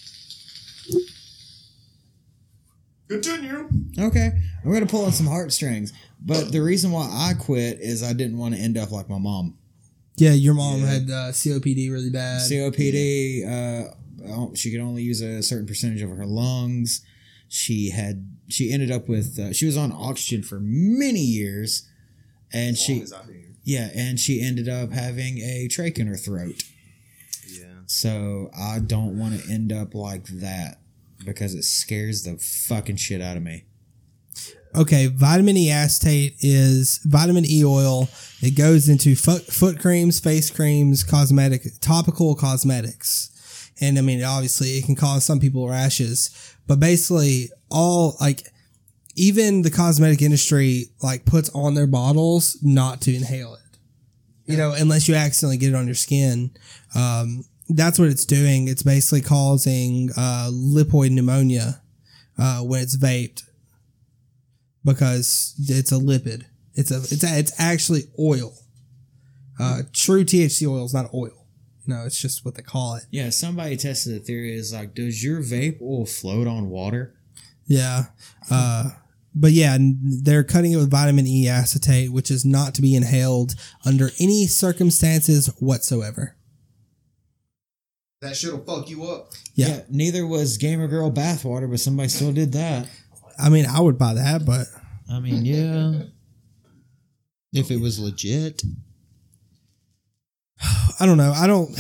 continue 3.08 3.68
Okay, 3.98 4.30
I'm 4.64 4.72
gonna 4.72 4.86
pull 4.86 5.04
on 5.04 5.12
some 5.12 5.26
heartstrings. 5.26 5.92
But 6.24 6.52
the 6.52 6.60
reason 6.62 6.92
why 6.92 7.08
I 7.10 7.34
quit 7.34 7.80
is 7.80 8.02
I 8.02 8.12
didn't 8.12 8.38
want 8.38 8.54
to 8.54 8.60
end 8.60 8.78
up 8.78 8.90
like 8.90 9.08
my 9.08 9.18
mom. 9.18 9.58
Yeah, 10.16 10.32
your 10.32 10.54
mom 10.54 10.80
Yeah. 10.80 10.86
had 10.86 11.02
uh, 11.10 11.32
COPD 11.32 11.90
really 11.90 12.10
bad. 12.10 12.40
COPD. 12.42 13.44
Uh, 13.46 13.94
oh, 14.28 14.52
she 14.54 14.70
could 14.70 14.80
only 14.80 15.02
use 15.02 15.20
a 15.20 15.42
certain 15.42 15.66
percentage 15.66 16.00
of 16.02 16.10
her 16.10 16.26
lungs. 16.26 17.02
She 17.52 17.90
had. 17.90 18.26
She 18.48 18.72
ended 18.72 18.90
up 18.90 19.08
with. 19.08 19.38
Uh, 19.38 19.52
she 19.52 19.66
was 19.66 19.76
on 19.76 19.92
oxygen 19.92 20.42
for 20.42 20.58
many 20.58 21.20
years, 21.20 21.86
and 22.50 22.70
as 22.70 22.80
she. 22.80 22.94
long 22.94 23.02
as 23.02 23.12
I 23.12 23.26
knew. 23.26 23.42
Yeah, 23.62 23.90
and 23.94 24.18
she 24.18 24.42
ended 24.42 24.70
up 24.70 24.90
having 24.90 25.38
a 25.38 25.68
trach 25.68 25.98
in 25.98 26.06
her 26.06 26.16
throat. 26.16 26.64
yeah 27.46 27.66
So 27.86 28.50
I 28.58 28.78
don't 28.80 29.18
want 29.18 29.40
to 29.40 29.52
end 29.52 29.70
up 29.70 29.94
like 29.94 30.24
that 30.28 30.80
because 31.24 31.54
it 31.54 31.62
scares 31.64 32.24
the 32.24 32.38
fucking 32.38 32.96
shit 32.96 33.20
out 33.20 33.36
of 33.36 33.42
me. 33.42 33.64
Okay, 34.74 35.06
vitamin 35.06 35.58
E 35.58 35.70
acetate 35.70 36.36
is 36.40 36.98
vitamin 37.04 37.44
E 37.44 37.62
oil. 37.64 38.08
It 38.40 38.56
goes 38.56 38.88
into 38.88 39.14
foot, 39.14 39.42
foot 39.42 39.78
creams, 39.78 40.18
face 40.18 40.50
creams, 40.50 41.04
cosmetic, 41.04 41.78
topical 41.80 42.34
cosmetics. 42.34 43.28
And 43.80 43.98
I 43.98 44.00
mean, 44.00 44.22
obviously, 44.22 44.78
it 44.78 44.84
can 44.84 44.96
cause 44.96 45.24
some 45.24 45.40
people 45.40 45.68
rashes, 45.68 46.51
but 46.66 46.80
basically, 46.80 47.50
all 47.70 48.16
like 48.20 48.46
even 49.14 49.62
the 49.62 49.70
cosmetic 49.70 50.22
industry 50.22 50.86
like 51.02 51.24
puts 51.24 51.50
on 51.54 51.74
their 51.74 51.86
bottles 51.86 52.58
not 52.62 53.00
to 53.02 53.14
inhale 53.14 53.54
it. 53.54 53.60
You 54.46 54.56
know, 54.56 54.74
unless 54.76 55.08
you 55.08 55.14
accidentally 55.14 55.56
get 55.56 55.70
it 55.70 55.76
on 55.76 55.86
your 55.86 55.94
skin. 55.94 56.50
Um, 56.94 57.44
that's 57.68 57.98
what 57.98 58.08
it's 58.08 58.26
doing. 58.26 58.68
It's 58.68 58.82
basically 58.82 59.22
causing 59.22 60.10
uh, 60.16 60.50
lipoid 60.52 61.10
pneumonia 61.10 61.80
uh, 62.38 62.60
when 62.60 62.82
it's 62.82 62.96
vaped 62.96 63.44
because 64.84 65.54
it's 65.68 65.92
a 65.92 65.96
lipid. 65.96 66.44
It's 66.74 66.90
a 66.90 66.96
it's 66.96 67.24
a, 67.24 67.38
it's 67.38 67.60
actually 67.60 68.04
oil. 68.18 68.54
Uh, 69.60 69.82
true 69.92 70.24
THC 70.24 70.66
oil 70.66 70.84
is 70.84 70.94
not 70.94 71.12
oil. 71.14 71.41
No, 71.86 72.04
it's 72.04 72.20
just 72.20 72.44
what 72.44 72.54
they 72.54 72.62
call 72.62 72.94
it. 72.94 73.04
Yeah, 73.10 73.30
somebody 73.30 73.76
tested 73.76 74.14
the 74.14 74.20
theory 74.20 74.54
is 74.54 74.72
like, 74.72 74.94
does 74.94 75.22
your 75.22 75.40
vape 75.40 75.80
oil 75.82 76.06
float 76.06 76.46
on 76.46 76.70
water? 76.70 77.14
Yeah. 77.66 78.04
Uh, 78.50 78.90
but 79.34 79.52
yeah, 79.52 79.76
they're 79.80 80.44
cutting 80.44 80.72
it 80.72 80.76
with 80.76 80.90
vitamin 80.90 81.26
E 81.26 81.48
acetate, 81.48 82.12
which 82.12 82.30
is 82.30 82.44
not 82.44 82.74
to 82.74 82.82
be 82.82 82.94
inhaled 82.94 83.54
under 83.84 84.10
any 84.20 84.46
circumstances 84.46 85.48
whatsoever. 85.58 86.36
That 88.20 88.36
shit'll 88.36 88.62
fuck 88.64 88.88
you 88.88 89.04
up. 89.04 89.32
Yeah. 89.54 89.80
Neither 89.88 90.26
was 90.26 90.56
Gamer 90.56 90.86
Girl 90.86 91.10
bathwater, 91.10 91.68
but 91.68 91.80
somebody 91.80 92.08
still 92.08 92.32
did 92.32 92.52
that. 92.52 92.88
I 93.38 93.48
mean, 93.48 93.66
I 93.66 93.80
would 93.80 93.98
buy 93.98 94.14
that, 94.14 94.46
but 94.46 94.66
I 95.10 95.18
mean, 95.18 95.44
yeah. 95.44 96.02
if 97.52 97.70
it 97.70 97.80
was 97.80 97.98
legit. 97.98 98.62
I 101.00 101.06
don't 101.06 101.18
know. 101.18 101.32
I 101.32 101.46
don't. 101.46 101.70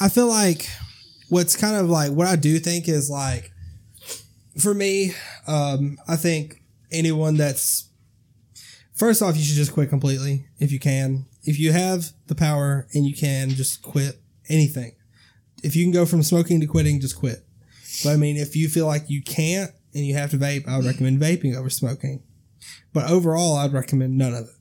I 0.00 0.08
feel 0.08 0.26
like 0.26 0.68
what's 1.28 1.56
kind 1.56 1.76
of 1.76 1.88
like 1.88 2.12
what 2.12 2.26
I 2.26 2.36
do 2.36 2.58
think 2.58 2.88
is 2.88 3.10
like 3.10 3.52
for 4.58 4.74
me. 4.74 5.12
Um, 5.46 5.98
I 6.08 6.16
think 6.16 6.62
anyone 6.92 7.36
that's 7.36 7.88
first 8.94 9.22
off, 9.22 9.36
you 9.36 9.42
should 9.42 9.56
just 9.56 9.72
quit 9.72 9.88
completely 9.88 10.46
if 10.58 10.72
you 10.72 10.78
can. 10.78 11.26
If 11.42 11.58
you 11.58 11.72
have 11.72 12.12
the 12.26 12.34
power 12.34 12.86
and 12.94 13.06
you 13.06 13.14
can, 13.14 13.50
just 13.50 13.82
quit 13.82 14.20
anything. 14.48 14.96
If 15.62 15.76
you 15.76 15.84
can 15.84 15.92
go 15.92 16.06
from 16.06 16.22
smoking 16.22 16.60
to 16.60 16.66
quitting, 16.66 17.00
just 17.00 17.18
quit. 17.18 17.46
But 18.02 18.10
I 18.10 18.16
mean, 18.16 18.36
if 18.36 18.56
you 18.56 18.68
feel 18.68 18.86
like 18.86 19.08
you 19.08 19.22
can't 19.22 19.70
and 19.94 20.04
you 20.04 20.14
have 20.14 20.30
to 20.30 20.38
vape, 20.38 20.66
I 20.66 20.76
would 20.76 20.86
recommend 20.86 21.20
vaping 21.20 21.56
over 21.56 21.70
smoking. 21.70 22.22
But 22.92 23.10
overall, 23.10 23.56
I'd 23.56 23.72
recommend 23.72 24.16
none 24.16 24.34
of 24.34 24.44
it. 24.44 24.54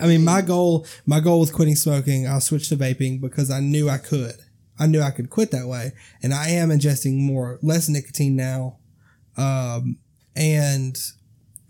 I 0.00 0.06
mean, 0.06 0.24
my 0.24 0.42
goal, 0.42 0.86
my 1.06 1.20
goal 1.20 1.40
with 1.40 1.52
quitting 1.52 1.76
smoking, 1.76 2.26
I 2.26 2.38
switched 2.38 2.68
to 2.68 2.76
vaping 2.76 3.20
because 3.20 3.50
I 3.50 3.60
knew 3.60 3.88
I 3.88 3.98
could. 3.98 4.36
I 4.78 4.86
knew 4.86 5.00
I 5.00 5.10
could 5.10 5.28
quit 5.28 5.50
that 5.50 5.66
way, 5.66 5.92
and 6.22 6.32
I 6.32 6.50
am 6.50 6.68
ingesting 6.68 7.18
more, 7.18 7.58
less 7.62 7.88
nicotine 7.88 8.36
now, 8.36 8.78
um, 9.36 9.98
and 10.36 10.96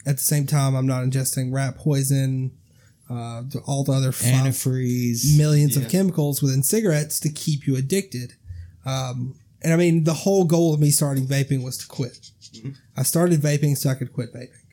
at 0.06 0.16
the 0.18 0.22
same 0.22 0.46
time, 0.46 0.74
I'm 0.74 0.86
not 0.86 1.04
ingesting 1.04 1.52
rat 1.52 1.76
poison, 1.76 2.52
uh, 3.08 3.44
all 3.66 3.84
the 3.84 3.92
other 3.92 4.10
Antifreeze. 4.10 5.38
millions 5.38 5.76
of 5.76 5.88
chemicals 5.88 6.42
within 6.42 6.62
cigarettes 6.62 7.18
to 7.20 7.30
keep 7.30 7.66
you 7.66 7.76
addicted. 7.76 8.34
Um, 8.84 9.34
and 9.62 9.72
I 9.72 9.76
mean, 9.76 10.04
the 10.04 10.14
whole 10.14 10.44
goal 10.44 10.74
of 10.74 10.80
me 10.80 10.90
starting 10.90 11.26
vaping 11.26 11.64
was 11.64 11.78
to 11.78 11.86
quit. 11.86 12.30
I 12.96 13.02
started 13.02 13.40
vaping 13.40 13.76
so 13.76 13.90
I 13.90 13.94
could 13.94 14.12
quit 14.12 14.34
vaping 14.34 14.67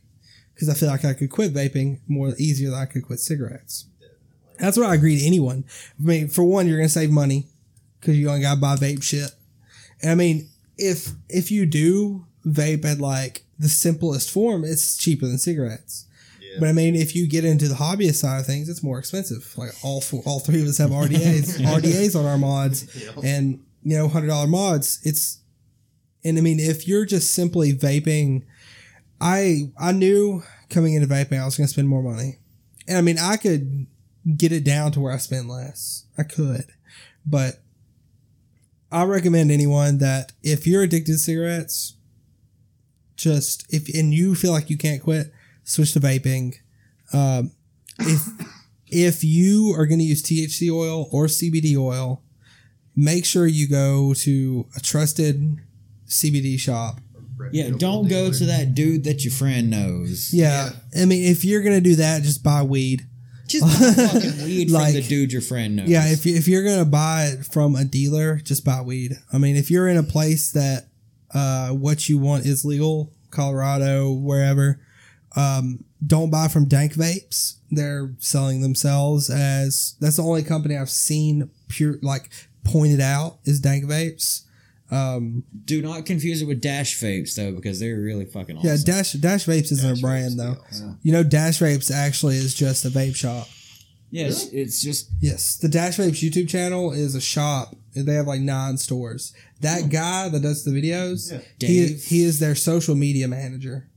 because 0.55 0.69
I 0.69 0.73
feel 0.73 0.89
like 0.89 1.05
I 1.05 1.13
could 1.13 1.29
quit 1.29 1.53
vaping 1.53 1.99
more 2.07 2.33
easier 2.39 2.71
than 2.71 2.79
I 2.79 2.85
could 2.85 3.05
quit 3.05 3.19
cigarettes. 3.19 3.85
That's 4.57 4.77
what 4.77 4.87
I 4.89 4.95
agree 4.95 5.19
to 5.19 5.25
anyone. 5.25 5.65
I 5.99 6.03
mean, 6.03 6.27
for 6.29 6.43
one, 6.43 6.65
you're 6.67 6.77
gonna 6.77 6.89
save 6.89 7.11
money 7.11 7.47
because 7.99 8.17
you 8.17 8.29
only 8.29 8.41
gotta 8.41 8.59
buy 8.59 8.75
vape 8.77 9.03
shit. 9.03 9.31
And 10.01 10.11
I 10.11 10.15
mean, 10.15 10.47
if 10.77 11.11
if 11.29 11.51
you 11.51 11.65
do 11.65 12.25
vape 12.45 12.85
at 12.85 12.99
like 12.99 13.43
the 13.59 13.67
simplest 13.69 14.31
form, 14.31 14.63
it's 14.63 14.97
cheaper 14.97 15.25
than 15.27 15.37
cigarettes. 15.37 16.05
Yeah. 16.41 16.57
But 16.61 16.69
I 16.69 16.71
mean, 16.73 16.95
if 16.95 17.15
you 17.15 17.27
get 17.27 17.43
into 17.43 17.67
the 17.67 17.75
hobbyist 17.75 18.15
side 18.15 18.39
of 18.39 18.45
things, 18.45 18.69
it's 18.69 18.81
more 18.83 18.97
expensive. 18.97 19.53
Like 19.57 19.71
all 19.83 19.99
four, 19.99 20.23
all 20.25 20.39
three 20.39 20.61
of 20.61 20.67
us 20.67 20.77
have 20.77 20.89
RDAs, 20.91 21.59
RDAs 21.59 22.17
on 22.17 22.25
our 22.25 22.37
mods, 22.37 22.87
Yeah. 23.03 23.11
and 23.23 23.61
you 23.83 23.97
know, 23.97 24.07
hundred 24.07 24.27
dollar 24.27 24.47
mods. 24.47 24.99
It's, 25.03 25.39
and 26.23 26.37
I 26.37 26.41
mean, 26.41 26.59
if 26.59 26.87
you're 26.87 27.05
just 27.05 27.33
simply 27.33 27.71
vaping, 27.73 28.43
I 29.19 29.71
I 29.79 29.91
knew 29.91 30.43
coming 30.69 30.93
into 30.93 31.07
vaping 31.07 31.41
I 31.41 31.45
was 31.45 31.57
going 31.57 31.67
to 31.67 31.73
spend 31.73 31.87
more 31.87 32.03
money, 32.03 32.37
and 32.87 32.97
I 32.97 33.01
mean, 33.01 33.17
I 33.19 33.37
could 33.37 33.87
get 34.35 34.51
it 34.51 34.63
down 34.63 34.91
to 34.93 34.99
where 34.99 35.13
I 35.13 35.17
spend 35.17 35.49
less. 35.49 36.05
I 36.17 36.23
could, 36.23 36.65
but 37.25 37.61
I 38.91 39.03
recommend 39.03 39.51
anyone 39.51 39.97
that 39.99 40.31
if 40.43 40.65
you're 40.67 40.83
addicted 40.83 41.13
to 41.13 41.17
cigarettes, 41.17 41.95
just 43.15 43.65
if 43.73 43.93
and 43.93 44.13
you 44.13 44.35
feel 44.35 44.51
like 44.51 44.69
you 44.69 44.77
can't 44.77 45.01
quit, 45.01 45.31
switch 45.63 45.93
to 45.93 45.99
vaping. 45.99 46.55
Um, 47.13 47.51
if 47.99 48.27
if 48.87 49.23
you 49.23 49.73
are 49.77 49.85
going 49.85 49.99
to 49.99 50.05
use 50.05 50.21
THC 50.21 50.71
oil 50.71 51.09
or 51.11 51.25
CBD 51.25 51.77
oil, 51.77 52.21
make 52.95 53.25
sure 53.25 53.47
you 53.47 53.67
go 53.67 54.13
to 54.13 54.67
a 54.75 54.79
trusted 54.79 55.57
CBD 56.07 56.59
shop. 56.59 56.99
Yeah, 57.55 57.69
don't 57.77 58.07
go 58.09 58.31
to 58.31 58.45
that 58.47 58.75
dude 58.75 59.05
that 59.05 59.23
your 59.23 59.31
friend 59.33 59.69
knows. 59.69 60.33
Yeah, 60.33 60.69
I 60.99 61.05
mean, 61.05 61.23
if 61.31 61.45
you're 61.45 61.61
going 61.61 61.75
to 61.75 61.81
do 61.89 61.95
that, 61.97 62.23
just 62.23 62.43
buy 62.43 62.63
weed. 62.63 63.07
Just 63.47 63.63
buy 63.63 63.91
fucking 64.07 64.43
weed 64.43 64.71
Like- 64.71 64.93
from 64.93 65.01
the 65.01 65.07
dude 65.07 65.31
your 65.31 65.41
friend 65.41 65.75
knows. 65.75 65.87
Yeah, 65.87 66.05
if 66.07 66.25
you, 66.25 66.35
if 66.35 66.47
you're 66.47 66.63
gonna 66.63 66.83
buy 66.85 67.25
it 67.27 67.45
from 67.45 67.75
a 67.75 67.85
dealer, 67.85 68.37
just 68.37 68.65
buy 68.65 68.81
weed. 68.81 69.13
I 69.31 69.37
mean, 69.37 69.55
if 69.55 69.69
you're 69.69 69.87
in 69.87 69.97
a 69.97 70.03
place 70.03 70.51
that 70.53 70.87
uh, 71.33 71.69
what 71.69 72.09
you 72.09 72.17
want 72.17 72.45
is 72.45 72.65
legal, 72.65 73.13
Colorado, 73.29 74.11
wherever, 74.11 74.79
um, 75.35 75.83
don't 76.05 76.31
buy 76.31 76.47
from 76.47 76.65
Dank 76.67 76.93
Vapes. 76.93 77.57
They're 77.69 78.15
selling 78.19 78.61
themselves 78.61 79.29
as 79.29 79.95
that's 79.99 80.15
the 80.17 80.23
only 80.23 80.43
company 80.43 80.75
I've 80.77 80.89
seen 80.89 81.49
pure 81.67 81.97
like 82.01 82.29
pointed 82.63 82.99
out 83.01 83.37
is 83.45 83.59
Dank 83.59 83.85
Vapes. 83.85 84.41
Um, 84.91 85.43
Do 85.65 85.81
not 85.81 86.05
confuse 86.05 86.41
it 86.41 86.45
with 86.47 86.61
Dash 86.61 86.99
Vapes 87.01 87.35
though, 87.35 87.51
because 87.51 87.79
they're 87.79 87.99
really 87.99 88.25
fucking 88.25 88.57
awesome. 88.57 88.69
yeah, 88.69 88.77
Dash 88.85 89.13
Dash 89.13 89.45
Vapes 89.45 89.71
isn't 89.71 89.89
Dash 89.89 89.99
a 89.99 90.01
brand 90.01 90.33
Vapes, 90.33 90.37
though. 90.37 90.85
yeah. 90.85 90.93
You 91.01 91.11
know, 91.11 91.23
Dash 91.23 91.59
Vapes 91.59 91.91
actually 91.91 92.37
is 92.37 92.53
just 92.53 92.85
a 92.85 92.89
vape 92.89 93.15
shop. 93.15 93.47
Yes, 94.11 94.43
it's, 94.45 94.53
it's 94.53 94.81
just 94.83 95.09
Yes, 95.19 95.57
the 95.57 95.67
Dash 95.67 95.97
Vapes 95.97 96.21
YouTube 96.23 96.47
channel 96.47 96.91
is 96.91 97.15
a 97.15 97.21
shop. 97.21 97.75
They 97.95 98.13
have 98.13 98.27
like 98.27 98.41
nine 98.41 98.77
stores. 98.77 99.33
That 99.61 99.89
guy 99.89 100.29
that 100.29 100.41
does 100.41 100.63
the 100.63 100.71
videos, 100.71 101.31
Yeah. 101.31 101.39
he, 101.67 101.87
Dave. 101.87 102.03
he 102.03 102.23
is 102.23 102.39
their 102.39 102.55
social 102.55 102.93
media 102.95 103.27
manager. 103.27 103.87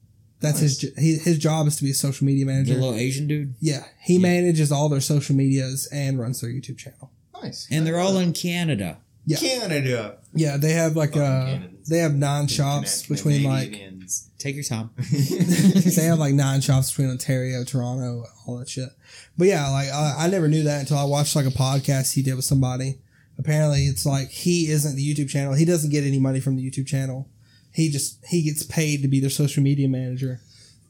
That's 0.41 0.61
his 0.61 0.81
he, 0.97 1.19
his 1.19 1.37
job 1.39 1.67
is 1.67 1.77
to 1.77 1.85
be 1.85 1.91
a 1.91 1.95
social 1.95 2.25
media 2.25 2.45
the 2.47 2.53
manager. 2.53 2.75
little 2.75 2.95
Asian 2.95 3.27
dude, 3.27 3.55
Yeah, 3.61 3.85
he 4.01 4.19
manages 4.19 4.71
all 4.73 4.89
their 4.89 5.01
social 5.01 5.35
medias 5.37 5.89
and 5.93 6.19
runs 6.19 6.41
their 6.41 6.51
YouTube 6.51 6.79
channel. 6.79 7.11
Nice. 7.43 7.67
and 7.71 7.87
they're 7.87 7.99
all 8.01 8.17
in 8.19 8.33
Canada. 8.33 8.99
Yeah. 9.27 9.37
Canada. 9.39 10.18
Yeah, 10.39 10.57
they 10.57 10.73
have 10.73 10.97
like 10.97 11.11
Fucking 11.11 11.23
uh 11.23 11.45
Canadians. 11.45 11.89
they 11.89 11.99
have 11.99 12.15
nine 12.15 12.47
shops 12.47 13.03
Cana- 13.03 13.17
between 13.17 13.43
like 13.45 13.73
Canadians. 13.73 14.31
Take 14.39 14.55
your 14.55 14.65
time. 14.65 14.91
they 14.97 16.05
have 16.05 16.19
like 16.19 16.35
nine 16.35 16.61
shops 16.61 16.91
between 16.91 17.11
Ontario, 17.11 17.65
Toronto, 17.65 18.25
all 18.47 18.59
that 18.59 18.69
shit. 18.69 18.89
But 19.37 19.49
yeah, 19.49 19.69
like 19.71 19.89
I, 19.89 20.15
I 20.19 20.29
never 20.29 20.49
knew 20.49 20.63
that 20.65 20.81
until 20.81 20.99
I 20.99 21.05
watched 21.05 21.35
like 21.35 21.47
a 21.47 21.51
podcast 21.51 22.15
he 22.15 22.23
did 22.23 22.35
with 22.35 22.45
somebody. 22.45 23.01
Apparently, 23.39 23.87
it's 23.87 24.05
like 24.07 24.31
he 24.31 24.71
isn't 24.71 24.97
the 24.97 25.15
YouTube 25.15 25.29
channel. 25.29 25.55
He 25.55 25.65
doesn't 25.65 25.91
get 25.91 26.05
any 26.05 26.19
money 26.19 26.41
from 26.41 26.57
the 26.57 26.69
YouTube 26.69 26.87
channel. 26.87 27.29
He 27.73 27.91
just 27.91 28.25
he 28.27 28.43
gets 28.43 28.63
paid 28.65 29.03
to 29.03 29.09
be 29.09 29.21
their 29.21 29.31
social 29.31 29.63
media 29.63 29.89
manager, 29.89 30.41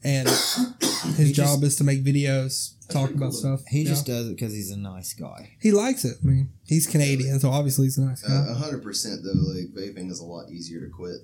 and 0.03 0.27
his 1.17 1.27
He 1.27 1.33
job 1.33 1.63
is 1.63 1.75
to 1.77 1.83
make 1.83 2.03
videos, 2.03 2.73
talk 2.89 3.09
about 3.11 3.31
cool, 3.31 3.39
stuff. 3.39 3.61
He 3.69 3.81
Yeah. 3.83 3.89
just 3.89 4.05
does 4.05 4.27
it 4.27 4.35
because 4.35 4.53
he's 4.53 4.71
a 4.71 4.77
nice 4.77 5.13
guy. 5.13 5.51
he 5.61 5.71
likes 5.71 6.05
it. 6.05 6.17
I 6.23 6.25
mean, 6.25 6.49
he's 6.65 6.87
Canadian, 6.87 7.39
so 7.39 7.49
obviously 7.49 7.85
he's 7.85 7.97
a 7.97 8.01
nice 8.05 8.21
guy. 8.21 8.33
Uh, 8.33 8.51
A 8.51 8.53
hundred 8.55 8.83
percent 8.83 9.21
though, 9.23 9.31
like 9.33 9.73
vaping 9.73 10.09
is 10.11 10.19
a 10.19 10.25
lot 10.25 10.49
easier 10.51 10.81
to 10.81 10.89
quit. 10.89 11.17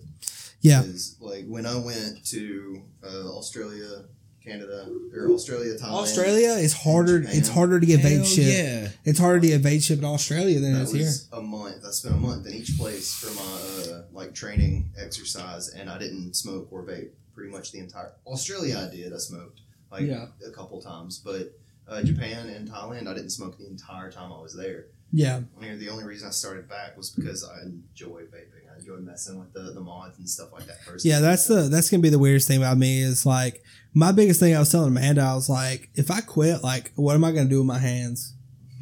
yeah, 0.61 0.81
'Cause, 0.83 1.15
like 1.19 1.45
when 1.47 1.65
I 1.65 1.75
went 1.75 2.25
to 2.27 2.81
uh, 3.03 3.29
Australia, 3.37 4.05
Canada, 4.43 4.87
or 5.15 5.31
Australia, 5.31 5.73
Thailand. 5.75 5.91
Australia 6.03 6.49
is 6.51 6.71
harder. 6.73 7.23
It's 7.27 7.49
harder 7.49 7.79
to 7.79 7.85
get 7.85 7.99
Hell 8.01 8.11
vape 8.11 8.25
shit. 8.35 8.45
Yeah. 8.53 8.89
It's 9.03 9.17
harder 9.17 9.39
to 9.39 9.47
get 9.47 9.63
vape 9.63 9.81
shit 9.81 9.97
in 9.97 10.05
Australia 10.05 10.59
than 10.59 10.75
it 10.75 10.85
That 10.85 10.95
is 10.95 11.27
here. 11.31 11.39
a 11.39 11.41
month. 11.41 11.83
I 11.83 11.89
spent 11.89 12.13
a 12.13 12.17
month 12.19 12.45
in 12.45 12.53
each 12.53 12.77
place 12.77 13.11
for 13.11 13.31
my 13.33 13.91
uh, 13.91 14.03
like 14.13 14.35
training 14.35 14.91
exercise, 14.97 15.69
and 15.69 15.89
I 15.89 15.97
didn't 15.97 16.35
smoke 16.35 16.67
or 16.71 16.83
vape 16.85 17.09
pretty 17.33 17.51
much 17.51 17.71
the 17.71 17.79
entire. 17.79 18.11
Australia, 18.27 18.87
I 18.87 18.95
did. 18.95 19.13
I 19.13 19.17
smoked 19.17 19.61
like 19.99 20.07
Yeah. 20.09 20.27
a 20.47 20.51
couple 20.51 20.81
times, 20.81 21.19
but 21.23 21.53
uh, 21.87 22.01
Japan 22.03 22.47
and 22.49 22.67
Thailand, 22.69 23.07
I 23.07 23.13
didn't 23.13 23.29
smoke 23.31 23.57
the 23.57 23.67
entire 23.67 24.11
time 24.11 24.31
I 24.31 24.41
was 24.41 24.55
there. 24.55 24.85
Yeah, 25.11 25.41
I 25.57 25.61
mean, 25.61 25.79
the 25.79 25.89
only 25.89 26.03
reason 26.03 26.27
I 26.27 26.31
started 26.31 26.67
back 26.67 26.97
was 26.97 27.09
because 27.11 27.47
I 27.47 27.61
enjoy 27.65 28.23
vaping. 28.23 28.63
I 28.73 28.79
enjoy 28.79 28.97
messing 28.97 29.39
with 29.39 29.53
the, 29.53 29.71
the 29.71 29.79
mods 29.79 30.17
and 30.17 30.27
stuff 30.29 30.51
like 30.51 30.65
that. 30.65 30.77
Personally. 30.85 31.13
Yeah, 31.13 31.19
that's 31.21 31.47
the 31.47 31.69
that's 31.69 31.89
gonna 31.89 32.01
be 32.01 32.09
the 32.09 32.19
weirdest 32.19 32.47
thing 32.47 32.57
about 32.57 32.77
me 32.77 33.01
is 33.01 33.25
like 33.25 33.63
my 33.93 34.11
biggest 34.11 34.39
thing 34.41 34.53
I 34.55 34.59
was 34.59 34.71
telling 34.71 34.89
Amanda, 34.89 35.21
I 35.21 35.35
was 35.35 35.47
like, 35.47 35.89
if 35.95 36.09
I 36.11 36.19
quit, 36.21 36.63
like, 36.63 36.91
what 36.95 37.13
am 37.13 37.23
I 37.23 37.31
gonna 37.31 37.47
do 37.49 37.59
with 37.59 37.67
my 37.67 37.79
hands? 37.79 38.33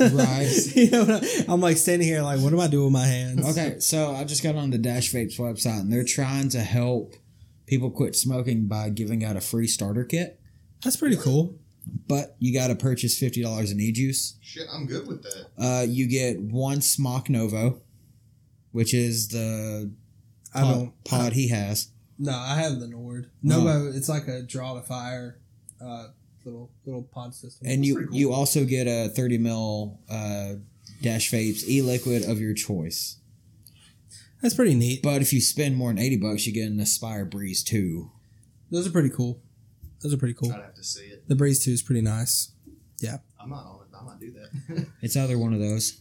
Right. 0.00 0.52
you 0.74 0.90
know, 0.90 1.06
I- 1.22 1.44
I'm 1.48 1.60
like 1.60 1.76
standing 1.76 2.06
here 2.06 2.22
like, 2.22 2.40
what 2.40 2.52
am 2.52 2.60
I 2.60 2.66
doing 2.66 2.84
with 2.86 2.92
my 2.92 3.06
hands? 3.06 3.46
Okay, 3.56 3.78
so 3.80 4.12
I 4.14 4.24
just 4.24 4.42
got 4.42 4.56
on 4.56 4.70
the 4.70 4.78
Dash 4.78 5.12
Vapes 5.12 5.38
website 5.38 5.80
and 5.80 5.92
they're 5.92 6.04
trying 6.04 6.48
to 6.50 6.60
help 6.60 7.14
people 7.66 7.90
quit 7.90 8.14
smoking 8.16 8.66
by 8.66 8.90
giving 8.90 9.24
out 9.24 9.36
a 9.36 9.40
free 9.40 9.66
starter 9.66 10.04
kit, 10.04 10.38
that's 10.82 10.96
pretty 10.96 11.16
cool. 11.16 11.54
but 12.08 12.36
you 12.38 12.52
got 12.52 12.68
to 12.68 12.74
purchase 12.74 13.18
fifty 13.18 13.42
dollars 13.42 13.70
in 13.70 13.80
e-juice. 13.80 14.36
Shit, 14.40 14.66
I'm 14.72 14.86
good 14.86 15.06
with 15.06 15.22
that. 15.22 15.46
Uh, 15.58 15.84
you 15.88 16.06
get 16.06 16.40
one 16.40 16.78
Smok 16.78 17.28
Novo, 17.28 17.80
which 18.72 18.94
is 18.94 19.28
the 19.28 19.90
I 20.54 20.60
pod, 20.62 20.74
don't. 20.74 21.04
pod 21.04 21.32
he 21.32 21.48
has. 21.48 21.88
No, 22.18 22.32
I 22.32 22.54
have 22.56 22.78
the 22.78 22.86
Nord. 22.86 23.30
No, 23.42 23.90
it's 23.92 24.08
like 24.08 24.28
a 24.28 24.42
draw 24.42 24.74
to 24.74 24.82
fire, 24.82 25.38
uh, 25.84 26.08
little 26.44 26.70
little 26.84 27.02
pod 27.02 27.34
system. 27.34 27.66
And 27.68 27.84
you 27.84 28.06
cool. 28.06 28.16
you 28.16 28.32
also 28.32 28.64
get 28.64 28.86
a 28.86 29.08
30 29.08 29.38
mil 29.38 29.98
uh, 30.10 30.54
Dash 31.00 31.30
Vapes 31.32 31.66
e-liquid 31.68 32.24
of 32.24 32.38
your 32.38 32.54
choice. 32.54 33.16
that's 34.40 34.54
pretty 34.54 34.74
neat. 34.74 35.02
But 35.02 35.20
if 35.22 35.32
you 35.32 35.40
spend 35.40 35.76
more 35.76 35.90
than 35.90 35.98
80 35.98 36.16
bucks, 36.18 36.46
you 36.46 36.52
get 36.52 36.68
an 36.70 36.78
Aspire 36.78 37.24
Breeze 37.24 37.64
Two. 37.64 38.12
Those 38.70 38.86
are 38.86 38.90
pretty 38.92 39.10
cool. 39.10 39.40
Those 40.02 40.14
are 40.14 40.16
pretty 40.18 40.34
cool. 40.34 40.52
I'd 40.52 40.60
have 40.60 40.74
to 40.74 40.84
see 40.84 41.04
it. 41.04 41.28
The 41.28 41.34
Breeze 41.34 41.64
Two 41.64 41.70
is 41.72 41.82
pretty 41.82 42.02
nice. 42.02 42.52
Yeah. 43.00 43.18
I'm 43.40 43.50
not 43.50 43.64
on 43.64 43.80
it. 43.82 43.96
I 44.00 44.04
might 44.04 44.20
do 44.20 44.32
that. 44.32 44.86
It's 45.02 45.16
either 45.16 45.38
one 45.38 45.52
of 45.54 45.60
those. 45.60 46.00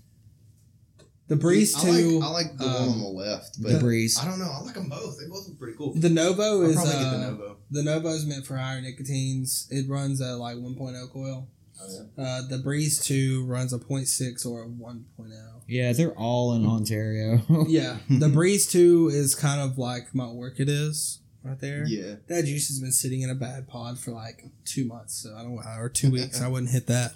The 1.28 1.36
Breeze 1.38 1.76
I 1.78 1.82
Two, 1.82 2.20
like, 2.20 2.24
I 2.28 2.32
like 2.32 2.58
the 2.58 2.66
one 2.66 2.76
um, 2.76 2.90
on 2.90 3.00
the 3.00 3.06
left, 3.08 3.62
but 3.62 3.72
The 3.74 3.80
Breeze. 3.80 4.20
I 4.20 4.26
don't 4.26 4.38
know. 4.40 4.52
I 4.52 4.62
like 4.66 4.74
them 4.76 4.90
both. 4.90 5.18
They 5.18 5.28
both 5.28 5.48
look 5.48 5.58
pretty 5.60 5.78
cool. 5.78 5.94
the 5.96 6.10
Novo 6.10 6.42
I'll 6.44 6.62
is 6.64 6.76
probably 6.76 6.94
uh, 6.94 7.04
get 7.04 7.12
the 7.12 7.18
Novo. 7.32 7.58
the 7.72 7.84
Novo 7.84 8.10
is 8.10 8.26
meant 8.26 8.46
for 8.46 8.58
higher 8.58 8.82
nicotines. 8.82 9.68
It 9.72 9.88
runs 9.90 10.20
a 10.20 10.36
like 10.36 10.58
1.0 10.58 11.12
coil. 11.14 11.48
Oh, 11.82 12.06
Uh, 12.22 12.48
the 12.48 12.58
Breeze 12.60 13.00
Two 13.04 13.46
runs 13.46 13.72
a 13.74 13.80
0.6 13.80 14.46
or 14.46 14.64
a 14.64 14.68
1.0. 14.68 15.62
Yeah, 15.68 15.94
they're 15.94 16.12
all 16.12 16.54
in 16.54 16.66
Ontario. 16.66 17.42
Yeah, 17.68 17.98
the 18.10 18.28
Breeze 18.30 18.68
Two 18.70 19.10
is 19.12 19.34
kind 19.34 19.62
of 19.62 19.78
like 19.78 20.14
my 20.14 20.26
Orchid 20.26 20.68
is 20.70 21.21
right 21.43 21.60
there. 21.60 21.84
Yeah. 21.88 22.15
That 22.27 22.45
juice 22.45 22.67
has 22.69 22.80
been 22.80 22.91
sitting 22.91 23.21
in 23.21 23.30
a 23.30 23.36
bad 23.36 23.67
pod 23.67 23.99
for 23.99 24.12
like 24.12 24.43
two 24.65 24.86
months, 24.86 25.15
so 25.23 25.36
I 25.36 25.43
don't 25.43 25.58
or 25.80 25.89
two 25.89 26.12
weeks. 26.12 26.41
I 26.41 26.47
wouldn't 26.47 26.71
hit 26.71 26.88
that. 26.88 27.13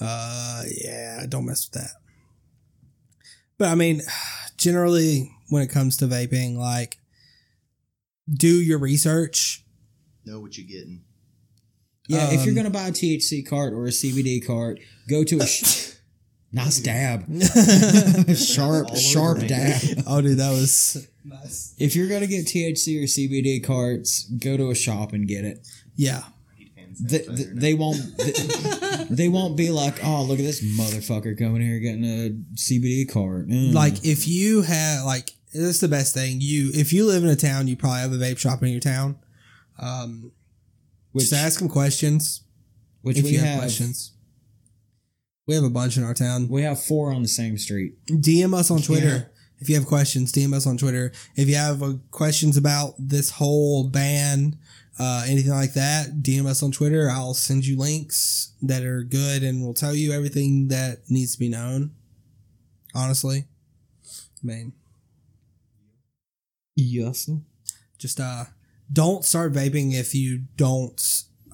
Uh, 0.00 0.62
yeah, 0.84 1.24
don't 1.28 1.46
mess 1.46 1.68
with 1.70 1.80
that. 1.80 1.90
But 3.58 3.68
I 3.68 3.74
mean, 3.74 4.00
generally, 4.56 5.30
when 5.48 5.62
it 5.62 5.68
comes 5.68 5.96
to 5.98 6.06
vaping, 6.06 6.56
like, 6.56 6.98
do 8.32 8.48
your 8.48 8.78
research. 8.78 9.64
Know 10.24 10.40
what 10.40 10.56
you're 10.56 10.66
getting. 10.66 11.02
yeah, 12.08 12.28
if 12.32 12.40
you're 12.44 12.50
Um, 12.50 12.54
gonna 12.56 12.70
buy 12.70 12.88
a 12.88 12.92
THC 12.92 13.42
cart 13.46 13.72
or 13.72 13.86
a 13.86 13.90
CBD 13.90 14.44
cart, 14.46 14.78
go 15.08 15.24
to 15.24 15.38
a 15.40 15.46
sh- 15.46 15.90
nice 16.52 16.78
dab, 16.80 17.24
sharp, 18.36 18.94
sharp 18.96 19.38
me. 19.38 19.48
Oh, 20.06 20.20
dude, 20.20 20.38
that 20.38 20.50
was 20.50 21.08
nice. 21.24 21.74
If 21.78 21.94
you're 21.96 22.08
gonna 22.08 22.26
get 22.26 22.46
THC 22.46 23.02
or 23.02 23.06
CBD 23.06 23.62
carts, 23.64 24.24
go 24.24 24.56
to 24.56 24.70
a 24.70 24.74
shop 24.74 25.12
and 25.12 25.26
get 25.26 25.44
it. 25.44 25.66
Yeah, 25.96 26.22
They, 27.00 27.18
they, 27.18 27.44
they 27.44 27.74
won't. 27.74 27.98
They, 28.16 28.32
they 29.10 29.28
won't 29.28 29.56
be 29.56 29.70
like, 29.70 30.04
oh, 30.04 30.22
look 30.24 30.38
at 30.38 30.44
this 30.44 30.62
motherfucker 30.62 31.38
coming 31.38 31.60
here 31.62 31.78
getting 31.80 32.04
a 32.04 32.30
CBD 32.56 33.10
cart. 33.12 33.48
Mm. 33.48 33.74
like 33.74 34.04
if 34.04 34.26
you 34.26 34.62
have 34.62 35.04
like 35.04 35.30
that's 35.54 35.80
the 35.80 35.88
best 35.88 36.14
thing. 36.14 36.38
You 36.40 36.70
if 36.74 36.92
you 36.92 37.06
live 37.06 37.22
in 37.24 37.28
a 37.30 37.36
town, 37.36 37.68
you 37.68 37.76
probably 37.76 38.00
have 38.00 38.12
a 38.12 38.16
vape 38.16 38.38
shop 38.38 38.62
in 38.62 38.68
your 38.68 38.80
town. 38.80 39.18
Um, 39.78 40.32
which, 41.12 41.28
just 41.28 41.34
ask 41.34 41.58
them 41.58 41.68
questions. 41.68 42.42
which 43.02 43.18
if 43.18 43.24
we 43.24 43.30
you 43.32 43.38
have, 43.40 43.48
have. 43.48 43.58
questions. 43.58 44.12
We 45.46 45.54
have 45.54 45.64
a 45.64 45.70
bunch 45.70 45.96
in 45.96 46.04
our 46.04 46.14
town. 46.14 46.48
We 46.48 46.62
have 46.62 46.82
four 46.82 47.12
on 47.12 47.22
the 47.22 47.28
same 47.28 47.58
street. 47.58 47.94
DM 48.06 48.54
us 48.54 48.70
on 48.70 48.80
Twitter 48.80 49.06
Yeah. 49.06 49.24
If 49.62 49.68
you 49.68 49.74
have 49.76 49.86
questions. 49.86 50.32
DM 50.32 50.52
us 50.52 50.66
on 50.66 50.76
Twitter 50.76 51.12
if 51.36 51.48
you 51.48 51.54
have 51.54 51.82
uh, 51.82 51.94
questions 52.10 52.56
about 52.56 52.94
this 52.98 53.30
whole 53.30 53.84
ban, 53.88 54.58
uh, 54.98 55.24
anything 55.28 55.52
like 55.52 55.72
that. 55.74 56.22
DM 56.22 56.46
us 56.46 56.62
on 56.62 56.72
Twitter. 56.72 57.08
I'll 57.08 57.32
send 57.34 57.64
you 57.64 57.78
links 57.78 58.52
that 58.60 58.82
are 58.84 59.02
good, 59.02 59.42
and 59.42 59.62
we'll 59.62 59.74
tell 59.74 59.94
you 59.94 60.12
everything 60.12 60.68
that 60.68 61.08
needs 61.08 61.32
to 61.34 61.38
be 61.38 61.48
known. 61.48 61.92
Honestly, 62.94 63.46
I 64.04 64.46
mean, 64.46 64.72
Yes. 66.74 67.28
just 67.98 68.18
uh, 68.20 68.44
don't 68.92 69.24
start 69.24 69.52
vaping 69.52 69.94
if 69.94 70.14
you 70.14 70.42
don't. 70.56 71.00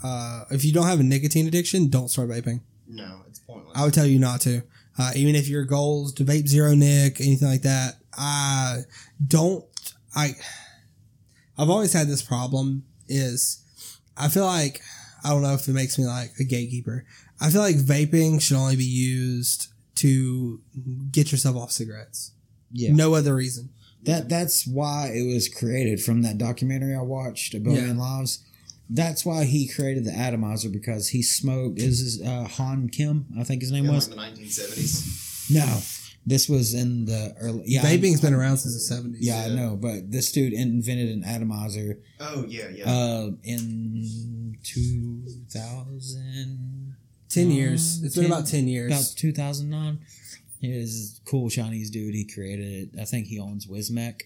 Uh, 0.02 0.44
if 0.50 0.64
you 0.64 0.72
don't 0.72 0.86
have 0.86 1.00
a 1.00 1.02
nicotine 1.02 1.46
addiction, 1.46 1.88
don't 1.88 2.08
start 2.08 2.28
vaping. 2.30 2.60
No, 2.88 3.22
it's 3.28 3.38
pointless. 3.40 3.76
I 3.76 3.84
would 3.84 3.92
tell 3.94 4.06
you 4.06 4.18
not 4.18 4.40
to. 4.42 4.62
Uh, 4.98 5.12
even 5.14 5.34
if 5.36 5.48
your 5.48 5.64
goal 5.64 6.06
is 6.06 6.12
to 6.14 6.24
vape 6.24 6.48
zero 6.48 6.74
nick, 6.74 7.20
anything 7.20 7.48
like 7.48 7.62
that, 7.62 7.94
I 8.16 8.80
don't. 9.24 9.64
I 10.16 10.32
I've 11.56 11.70
always 11.70 11.92
had 11.92 12.08
this 12.08 12.22
problem. 12.22 12.84
Is 13.08 13.62
I 14.16 14.28
feel 14.28 14.44
like 14.44 14.80
I 15.24 15.30
don't 15.30 15.42
know 15.42 15.54
if 15.54 15.68
it 15.68 15.72
makes 15.72 15.98
me 15.98 16.06
like 16.06 16.32
a 16.40 16.44
gatekeeper. 16.44 17.04
I 17.40 17.50
feel 17.50 17.60
like 17.62 17.76
vaping 17.76 18.42
should 18.42 18.56
only 18.56 18.76
be 18.76 18.84
used 18.84 19.68
to 19.96 20.60
get 21.10 21.30
yourself 21.32 21.56
off 21.56 21.72
cigarettes. 21.72 22.32
Yeah. 22.72 22.92
No 22.92 23.14
other 23.14 23.34
reason. 23.34 23.70
That 24.04 24.28
that's 24.28 24.66
why 24.66 25.10
it 25.14 25.32
was 25.32 25.48
created 25.48 26.02
from 26.02 26.22
that 26.22 26.38
documentary 26.38 26.94
I 26.94 27.02
watched, 27.02 27.54
A 27.54 27.60
Billion 27.60 27.96
Yeah. 27.96 28.02
Lives. 28.02 28.44
That's 28.90 29.24
why 29.24 29.44
he 29.44 29.68
created 29.68 30.04
the 30.04 30.12
atomizer 30.12 30.68
because 30.70 31.08
he 31.08 31.22
smoked. 31.22 31.78
Is 31.78 31.98
his 32.00 32.22
uh, 32.22 32.44
Han 32.44 32.88
Kim? 32.88 33.26
I 33.38 33.44
think 33.44 33.60
his 33.62 33.70
name 33.70 33.86
was 33.86 34.08
in 34.08 34.16
like 34.16 34.30
was. 34.38 34.56
the 34.56 34.62
1970s. 34.62 35.50
No, 35.50 35.80
this 36.26 36.48
was 36.48 36.74
in 36.74 37.04
the 37.06 37.34
early. 37.40 37.62
Yeah, 37.66 37.82
Vaping's 37.82 38.20
been 38.20 38.34
around 38.34 38.58
since 38.58 38.74
the 38.74 38.80
seventies. 38.80 39.26
Yeah, 39.26 39.44
I 39.46 39.48
know, 39.54 39.76
but 39.76 40.10
this 40.10 40.30
dude 40.32 40.52
invented 40.52 41.10
an 41.10 41.24
atomizer 41.24 41.98
Oh 42.20 42.44
yeah, 42.48 42.68
yeah. 42.68 42.90
uh, 42.90 43.30
in 43.44 44.56
two 44.62 45.22
thousand. 45.50 46.96
ten 47.28 47.50
years. 47.50 48.02
It's 48.02 48.16
been 48.16 48.26
about 48.26 48.46
ten 48.46 48.68
years. 48.68 48.92
About 48.92 49.14
two 49.16 49.32
thousand 49.32 49.70
nine. 49.70 49.98
He 50.60 50.76
is 50.76 51.20
a 51.24 51.30
cool 51.30 51.48
Chinese 51.50 51.90
dude. 51.90 52.14
He 52.14 52.24
created 52.24 52.66
it. 52.94 53.00
I 53.00 53.04
think 53.04 53.26
he 53.28 53.38
owns 53.38 53.66
Wismec. 53.66 54.22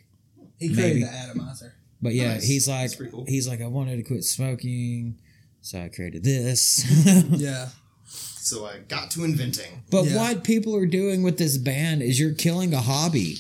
he 0.59 0.73
created 0.75 1.03
maybe. 1.03 1.05
the 1.05 1.11
atomizer. 1.13 1.75
But 2.03 2.15
yeah, 2.15 2.35
Nice. 2.35 2.45
he's 2.45 2.69
like 2.69 2.91
cool. 3.11 3.25
he's 3.29 3.49
like 3.49 3.61
I 3.63 3.69
wanted 3.69 3.97
to 3.97 4.03
quit 4.03 4.25
smoking, 4.25 5.19
so 5.61 5.81
I 5.81 5.89
created 5.89 6.25
this. 6.25 6.85
Yeah. 7.31 7.69
so 8.05 8.67
I 8.67 8.79
got 8.89 9.11
to 9.13 9.25
inventing. 9.25 9.83
but 9.91 10.05
Yeah. 10.07 10.17
what 10.17 10.43
people 10.45 10.75
are 10.77 10.87
doing 10.87 11.23
with 11.23 11.39
this 11.39 11.57
band 11.59 12.03
is 12.03 12.19
you're 12.19 12.35
killing 12.35 12.75
a 12.75 12.81
hobby. 12.81 13.37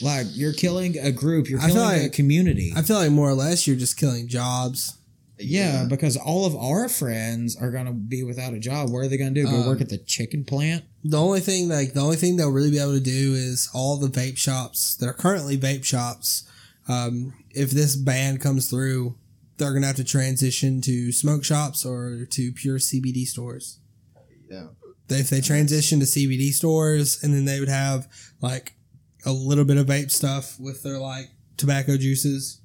Like 0.00 0.26
you're 0.34 0.52
killing 0.52 0.96
a 0.98 1.10
group, 1.10 1.48
you're 1.48 1.58
I 1.60 1.66
feel 1.66 1.74
killing 1.88 2.04
a 2.04 2.08
community. 2.10 2.72
I 2.76 2.82
feel 2.82 2.96
like 2.96 3.10
more 3.10 3.28
or 3.28 3.34
less 3.34 3.66
you're 3.66 3.76
just 3.76 3.96
killing 3.96 4.28
jobs. 4.28 4.94
yeah, 5.38 5.84
because 5.88 6.16
all 6.16 6.46
of 6.46 6.54
our 6.56 6.88
friends 6.88 7.56
are 7.56 7.70
gonna 7.70 7.92
be 7.92 8.22
without 8.22 8.54
a 8.54 8.58
job. 8.58 8.90
What 8.90 9.00
are 9.00 9.08
they 9.08 9.16
gonna 9.18 9.30
do? 9.32 9.44
Go 9.44 9.56
Um, 9.62 9.66
work 9.66 9.80
at 9.80 9.88
the 9.88 9.98
chicken 9.98 10.44
plant? 10.44 10.84
The 11.04 11.18
only 11.20 11.40
thing 11.40 11.68
like 11.68 11.92
the 11.94 12.00
only 12.00 12.16
thing 12.16 12.36
they'll 12.36 12.50
really 12.52 12.70
be 12.70 12.78
able 12.78 12.94
to 12.94 13.00
do 13.00 13.34
is 13.34 13.68
all 13.74 13.96
the 13.96 14.08
vape 14.08 14.36
shops 14.38 14.94
that 14.96 15.06
are 15.08 15.12
currently 15.12 15.58
vape 15.58 15.84
shops. 15.84 16.44
Um, 16.88 17.34
if 17.50 17.70
this 17.70 17.96
ban 17.96 18.38
comes 18.38 18.70
through, 18.70 19.16
they're 19.56 19.72
gonna 19.72 19.86
have 19.86 19.96
to 19.96 20.04
transition 20.04 20.80
to 20.82 21.12
smoke 21.12 21.44
shops 21.44 21.84
or 21.84 22.26
to 22.30 22.52
pure 22.52 22.78
CBD 22.78 23.24
stores. 23.26 23.80
yeah. 24.50 24.68
If 25.08 25.30
they 25.30 25.40
transition 25.40 26.00
to 26.00 26.06
CBD 26.06 26.52
stores, 26.52 27.22
and 27.22 27.32
then 27.32 27.44
they 27.44 27.60
would 27.60 27.68
have 27.68 28.08
like 28.40 28.74
a 29.24 29.32
little 29.32 29.64
bit 29.64 29.76
of 29.76 29.86
vape 29.86 30.10
stuff 30.10 30.58
with 30.58 30.82
their 30.82 30.98
like 30.98 31.30
tobacco 31.56 31.96
juices. 31.96 32.60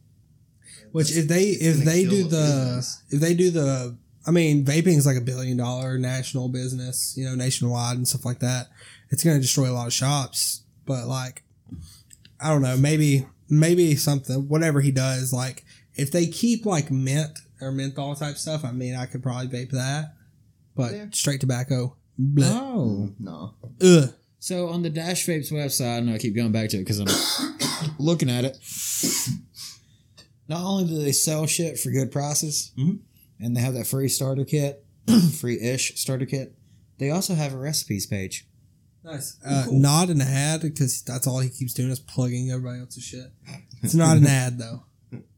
Which 0.91 1.15
if 1.15 1.27
they 1.27 1.43
if 1.43 1.77
they 1.77 2.03
do 2.03 2.23
the 2.23 2.29
business. 2.29 3.03
if 3.09 3.19
they 3.19 3.33
do 3.33 3.49
the 3.49 3.97
I 4.27 4.31
mean 4.31 4.65
vaping 4.65 4.97
is 4.97 5.05
like 5.05 5.17
a 5.17 5.21
billion 5.21 5.57
dollar 5.57 5.97
national 5.97 6.49
business, 6.49 7.15
you 7.17 7.25
know, 7.25 7.35
nationwide 7.35 7.97
and 7.97 8.07
stuff 8.07 8.25
like 8.25 8.39
that. 8.39 8.67
It's 9.09 9.23
to 9.23 9.39
destroy 9.39 9.69
a 9.69 9.73
lot 9.73 9.87
of 9.87 9.93
shops, 9.93 10.63
but 10.85 11.07
like 11.07 11.43
I 12.39 12.49
don't 12.49 12.61
know, 12.61 12.77
maybe 12.77 13.25
maybe 13.51 13.95
something 13.95 14.47
whatever 14.47 14.81
he 14.81 14.91
does 14.91 15.31
like 15.33 15.63
if 15.95 16.09
they 16.11 16.25
keep 16.25 16.65
like 16.65 16.89
mint 16.89 17.37
or 17.59 17.71
menthol 17.71 18.15
type 18.15 18.37
stuff, 18.37 18.63
I 18.65 18.71
mean 18.71 18.95
I 18.95 19.05
could 19.05 19.21
probably 19.21 19.47
vape 19.47 19.71
that. 19.71 20.13
But 20.75 20.93
Yeah. 20.93 21.05
straight 21.11 21.41
tobacco. 21.41 21.97
bleh. 22.19 22.49
Oh. 22.49 23.13
No. 23.19 23.53
Ugh. 23.81 24.13
So 24.39 24.69
on 24.69 24.81
the 24.83 24.89
Dash 24.89 25.25
Vapes 25.27 25.51
website, 25.51 25.97
I 25.97 25.99
know 25.99 26.13
I 26.13 26.17
keep 26.17 26.35
going 26.35 26.51
back 26.51 26.69
to 26.69 26.77
it 26.77 26.81
because 26.85 26.99
I'm 26.99 27.95
looking 27.99 28.29
at 28.29 28.45
it. 28.45 28.57
Not 30.47 30.63
only 30.63 30.85
do 30.85 30.97
they 31.01 31.11
sell 31.11 31.45
shit 31.45 31.79
for 31.79 31.91
good 31.91 32.11
prices, 32.11 32.71
Mhm. 32.77 32.99
and 33.39 33.55
they 33.55 33.61
have 33.61 33.73
that 33.75 33.87
free 33.87 34.07
starter 34.07 34.43
kit, 34.45 34.83
free-ish 35.39 35.95
starter 35.99 36.25
kit, 36.25 36.55
they 36.97 37.09
also 37.09 37.35
have 37.35 37.53
a 37.53 37.57
recipes 37.57 38.05
page. 38.05 38.47
Nice. 39.03 39.37
Uh, 39.45 39.63
Cool. 39.65 39.79
Not 39.79 40.09
an 40.09 40.21
ad 40.21 40.61
because 40.61 41.01
that's 41.01 41.25
all 41.27 41.39
he 41.39 41.49
keeps 41.49 41.73
doing 41.73 41.89
is 41.89 41.99
plugging 41.99 42.51
everybody 42.51 42.79
else's 42.79 43.03
shit. 43.03 43.31
It's 43.81 43.95
not 43.95 44.17
an 44.17 44.27
ad 44.27 44.57
though. 44.59 44.83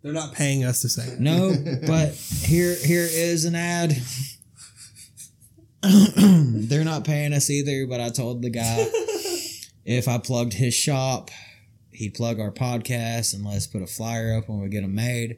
They're 0.03 0.13
not 0.13 0.33
paying 0.33 0.63
us 0.63 0.81
to 0.81 0.89
say 0.89 1.03
it. 1.13 1.19
No, 1.19 1.53
but 1.87 2.13
here 2.13 2.75
here 2.75 3.07
is 3.09 3.45
an 3.45 3.55
ad. 3.55 3.95
They're 5.81 6.83
not 6.85 7.03
paying 7.03 7.33
us 7.33 7.49
either, 7.49 7.87
but 7.87 7.99
I 7.99 8.09
told 8.09 8.41
the 8.41 8.49
guy 8.49 8.85
if 9.85 10.07
I 10.07 10.17
plugged 10.17 10.53
his 10.53 10.73
shop, 10.73 11.29
he'd 11.91 12.13
plug 12.13 12.39
our 12.39 12.51
podcast 12.51 13.33
and 13.33 13.45
let's 13.45 13.67
put 13.67 13.81
a 13.81 13.87
flyer 13.87 14.37
up 14.37 14.47
when 14.47 14.61
we 14.61 14.69
get 14.69 14.81
them 14.81 14.95
made. 14.95 15.37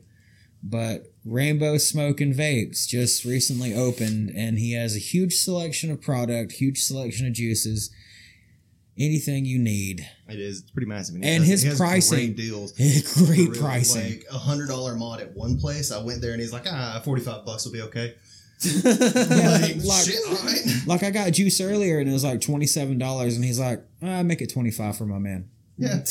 But 0.62 1.14
Rainbow 1.24 1.78
Smoke 1.78 2.22
and 2.22 2.34
Vapes 2.34 2.88
just 2.88 3.24
recently 3.24 3.74
opened, 3.74 4.32
and 4.36 4.58
he 4.58 4.74
has 4.74 4.96
a 4.96 5.00
huge 5.00 5.36
selection 5.36 5.92
of 5.92 6.02
product, 6.02 6.54
huge 6.54 6.82
selection 6.82 7.28
of 7.28 7.34
juices, 7.34 7.92
anything 8.98 9.46
you 9.46 9.60
need. 9.60 10.08
It 10.30 10.40
is. 10.40 10.62
It's 10.62 10.72
pretty 10.72 10.88
massive. 10.88 11.16
he 11.16 11.24
And 11.24 11.44
has- 11.44 11.48
his 11.48 11.62
he 11.64 11.68
has 11.70 11.78
pricing- 11.78 12.18
Great 12.34 12.38
deals. 12.38 12.72
Great 12.74 13.38
Really, 13.48 13.60
pricing. 13.60 14.04
Like 14.12 14.26
a 14.32 14.38
hundred 14.38 14.68
dollar 14.70 14.96
mod 14.96 15.22
at 15.22 15.36
one 15.36 15.58
place. 15.58 15.92
I 15.92 16.02
went 16.02 16.22
there 16.22 16.32
and 16.32 16.42
he's 16.42 16.54
like, 16.54 16.66
ah, 16.70 17.02
forty 17.04 17.22
five 17.22 17.46
bucks 17.46 17.66
will 17.66 17.74
be 17.74 17.82
okay. 17.84 18.16
Yeah, 18.64 19.60
like, 19.62 19.76
like- 19.84 20.06
shit, 20.06 20.20
all 20.28 20.36
right. 20.36 20.66
Like 20.88 21.04
I 21.04 21.12
got 21.12 21.32
juice 21.34 21.60
earlier 21.60 22.00
and 22.00 22.10
it 22.10 22.14
was 22.14 22.24
like 22.24 22.42
twenty 22.42 22.66
seven 22.68 22.98
dollars, 22.98 23.36
and 23.36 23.44
he's 23.44 23.60
like, 23.60 23.84
"I 24.02 24.24
make 24.24 24.42
it 24.42 24.52
twenty 24.52 24.72
five 24.72 24.98
for 24.98 25.06
my 25.06 25.20
man." 25.20 25.50
Yeah. 25.78 26.04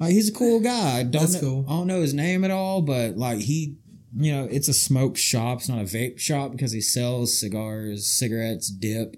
Like 0.00 0.10
he's 0.10 0.28
a 0.30 0.32
cool 0.32 0.58
guy. 0.60 0.98
I 0.98 1.02
don't 1.04 1.12
That's 1.12 1.34
know, 1.34 1.40
cool. 1.40 1.64
I 1.68 1.72
don't 1.72 1.86
know 1.86 2.00
his 2.02 2.12
name 2.12 2.42
at 2.44 2.50
all, 2.50 2.82
but 2.82 3.16
like 3.16 3.38
he, 3.38 3.76
you 4.16 4.32
know, 4.32 4.48
it's 4.50 4.66
a 4.68 4.74
smoke 4.74 5.16
shop. 5.16 5.58
It's 5.58 5.68
not 5.68 5.78
a 5.78 5.84
vape 5.84 6.18
shop 6.18 6.50
because 6.50 6.72
he 6.72 6.80
sells 6.80 7.38
cigars, 7.38 8.06
cigarettes, 8.10 8.68
dip. 8.68 9.16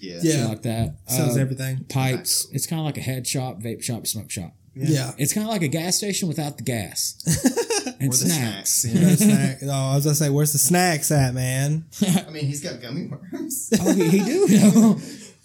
Yeah. 0.00 0.18
Yeah. 0.22 0.32
shit 0.32 0.48
like 0.48 0.62
that. 0.62 0.96
Sells 1.08 1.36
Uh, 1.36 1.40
everything. 1.40 1.84
pipes. 1.88 2.46
It's 2.52 2.66
kind 2.66 2.80
of 2.80 2.86
like 2.86 2.96
a 2.98 3.00
head 3.02 3.26
shop, 3.26 3.60
vape 3.60 3.82
shop, 3.82 4.06
smoke 4.06 4.30
shop. 4.30 4.54
Yeah. 4.74 5.12
It's 5.16 5.32
kind 5.32 5.46
of 5.46 5.50
like 5.52 5.62
a 5.62 5.68
gas 5.68 5.96
station 5.96 6.28
without 6.28 6.58
the 6.58 6.62
gas 6.62 7.14
and 7.98 8.08
Or 8.08 8.12
the 8.12 8.16
snacks. 8.16 8.72
snacks. 8.74 9.00
No 9.00 9.14
snack. 9.26 9.58
Oh, 9.62 9.70
I 9.70 9.94
was 9.94 10.04
gonna 10.04 10.14
say, 10.14 10.28
where's 10.28 10.52
the 10.52 10.58
snacks 10.58 11.10
at, 11.10 11.32
man? 11.32 11.86
I 12.26 12.30
mean, 12.30 12.44
he's 12.44 12.62
got 12.62 12.82
gummy 12.82 13.06
worms. 13.06 13.70
oh, 13.80 13.94
he, 13.94 14.08
he 14.10 14.18
do. 14.24 14.46
No. 14.50 15.00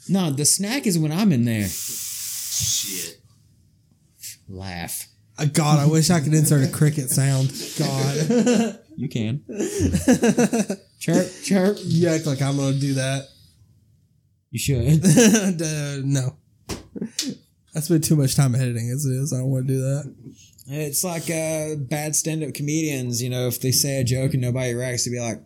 no, 0.10 0.32
the 0.32 0.44
snack 0.44 0.86
is 0.86 1.00
when 1.00 1.14
I'm 1.14 1.32
in 1.32 1.46
there. 1.46 1.68
Shit. 1.68 3.22
Laugh. 4.50 5.08
Uh, 5.38 5.46
God, 5.46 5.80
I 5.80 5.86
wish 5.90 6.10
I 6.10 6.20
could 6.20 6.34
insert 6.34 6.68
a 6.68 6.72
cricket 6.72 7.10
sound. 7.10 7.54
God, 7.80 8.80
You 8.98 9.08
can. 9.08 9.44
chirp, 11.00 11.28
chirp. 11.44 11.78
you 11.84 12.10
act 12.10 12.26
like 12.26 12.42
I'm 12.42 12.58
gonna 12.58 12.78
do 12.78 12.96
that. 12.96 13.28
You 14.52 14.60
should. 14.60 15.02
Duh, 15.58 16.02
no, 16.04 16.36
I 17.74 17.80
spend 17.80 18.04
too 18.04 18.18
much 18.18 18.36
time 18.36 18.54
editing 18.54 18.90
as 18.90 19.06
it 19.06 19.14
is. 19.14 19.34
I 19.34 19.38
don't 19.38 19.50
want 19.50 19.68
to 19.68 19.74
do 19.74 19.80
that. 19.80 20.14
It's 20.68 21.04
like 21.04 21.30
uh, 21.30 21.76
bad 21.78 22.16
stand-up 22.16 22.54
comedians. 22.54 23.24
You 23.24 23.30
know, 23.30 23.48
if 23.48 23.62
they 23.62 23.72
say 23.72 24.00
a 24.00 24.04
joke 24.04 24.34
and 24.34 24.42
nobody 24.42 24.74
reacts, 24.74 25.06
they'd 25.06 25.12
be 25.12 25.20
like, 25.20 25.42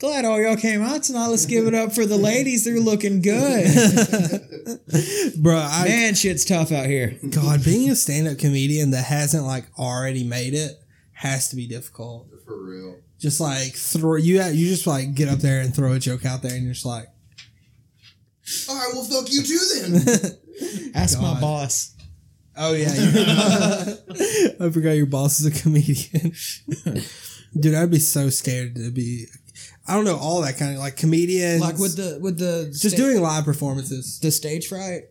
"Glad 0.00 0.24
all 0.24 0.40
y'all 0.40 0.56
came 0.56 0.82
out 0.82 1.04
tonight. 1.04 1.28
Let's 1.28 1.46
give 1.46 1.66
it 1.66 1.74
up 1.74 1.92
for 1.92 2.06
the 2.06 2.16
ladies. 2.18 2.64
They're 2.64 2.80
looking 2.80 3.22
good." 3.22 3.66
Bro, 5.42 5.56
I 5.56 5.84
Man, 5.88 6.14
shit's 6.14 6.44
tough 6.44 6.72
out 6.72 6.86
here. 6.86 7.18
God, 7.30 7.64
being 7.64 7.88
a 7.88 7.96
stand-up 7.96 8.38
comedian 8.38 8.90
that 8.90 9.04
hasn't 9.04 9.44
like 9.44 9.66
already 9.78 10.24
made 10.24 10.54
it 10.54 10.72
has 11.12 11.48
to 11.50 11.56
be 11.56 11.66
difficult. 11.66 12.28
For 12.44 12.62
real. 12.62 12.96
Just 13.18 13.40
like 13.40 13.74
throw 13.74 14.16
you 14.16 14.42
you 14.42 14.68
just 14.68 14.86
like 14.86 15.14
get 15.14 15.28
up 15.28 15.38
there 15.38 15.60
and 15.60 15.74
throw 15.74 15.92
a 15.92 15.98
joke 15.98 16.24
out 16.24 16.42
there 16.42 16.54
and 16.54 16.64
you're 16.64 16.74
just 16.74 16.86
like, 16.86 17.08
All 18.68 18.76
right, 18.76 18.90
well, 18.94 19.04
fuck 19.04 19.30
you 19.32 19.42
too 19.42 19.58
then. 19.74 20.92
Ask 20.94 21.20
my 21.20 21.40
boss. 21.40 21.94
oh 22.56 22.72
yeah, 22.74 22.92
you're- 22.94 24.56
I 24.60 24.70
forgot 24.70 24.92
your 24.92 25.06
boss 25.06 25.40
is 25.40 25.46
a 25.46 25.50
comedian. 25.62 26.32
Dude, 27.58 27.74
I'd 27.74 27.90
be 27.90 27.98
so 27.98 28.30
scared 28.30 28.74
to 28.76 28.90
be. 28.90 29.26
I 29.86 29.94
don't 29.94 30.04
know 30.04 30.18
all 30.18 30.42
that 30.42 30.58
kind 30.58 30.74
of 30.74 30.78
like 30.80 30.96
comedians. 30.96 31.60
Like 31.62 31.78
with 31.78 31.96
the 31.96 32.18
with 32.20 32.38
the 32.38 32.66
just 32.68 32.88
sta- 32.94 32.96
doing 32.96 33.22
live 33.22 33.44
performances. 33.44 34.18
the 34.20 34.30
stage 34.30 34.66
fright. 34.68 35.04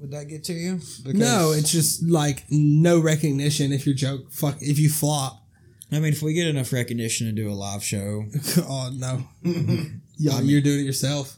Would 0.00 0.10
that 0.12 0.26
get 0.28 0.44
to 0.44 0.52
you? 0.52 0.80
Because- 1.04 1.14
No, 1.20 1.52
it's 1.52 1.70
just 1.72 2.02
like 2.04 2.44
no 2.50 2.98
recognition 3.00 3.72
if 3.72 3.86
your 3.86 3.94
joke 3.94 4.30
fuck 4.32 4.56
if 4.60 4.78
you 4.78 4.88
flop. 4.90 5.38
I 5.90 5.96
mean, 6.00 6.12
if 6.12 6.22
we 6.22 6.32
get 6.34 6.46
enough 6.46 6.72
recognition 6.72 7.26
to 7.26 7.32
do 7.32 7.50
a 7.50 7.52
live 7.52 7.84
show, 7.84 8.24
oh 8.68 8.90
no, 8.94 9.24
y'all, 10.16 10.40
you're 10.42 10.60
doing 10.62 10.80
it 10.80 10.84
yourself. 10.84 11.36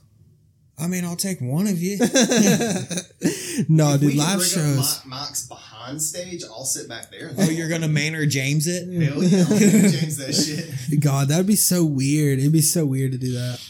I 0.78 0.88
mean, 0.88 1.04
I'll 1.04 1.16
take 1.16 1.40
one 1.40 1.66
of 1.68 1.80
you. 1.80 1.98
no, 3.68 3.94
If 3.94 4.00
dude, 4.00 4.08
we 4.10 4.16
can 4.16 4.18
live 4.18 4.38
up 4.38 4.42
shows. 4.42 5.04
Mi- 5.04 5.10
Mike's 5.10 5.46
behind 5.46 6.02
stage. 6.02 6.42
I'll 6.44 6.64
sit 6.64 6.88
back 6.88 7.10
there. 7.10 7.30
Oh, 7.38 7.48
you're 7.48 7.68
gonna 7.68 7.88
Maynard 7.88 8.30
James 8.30 8.66
it? 8.66 8.86
Hell 8.88 9.22
yeah, 9.22 9.44
I'll 9.48 9.58
change 9.58 10.16
that 10.16 10.34
shit. 10.34 11.00
God, 11.00 11.28
that'd 11.28 11.46
be 11.46 11.56
so 11.56 11.84
weird. 11.84 12.38
It'd 12.40 12.52
be 12.52 12.60
so 12.60 12.84
weird 12.84 13.12
to 13.12 13.18
do 13.18 13.32
that. 13.34 13.60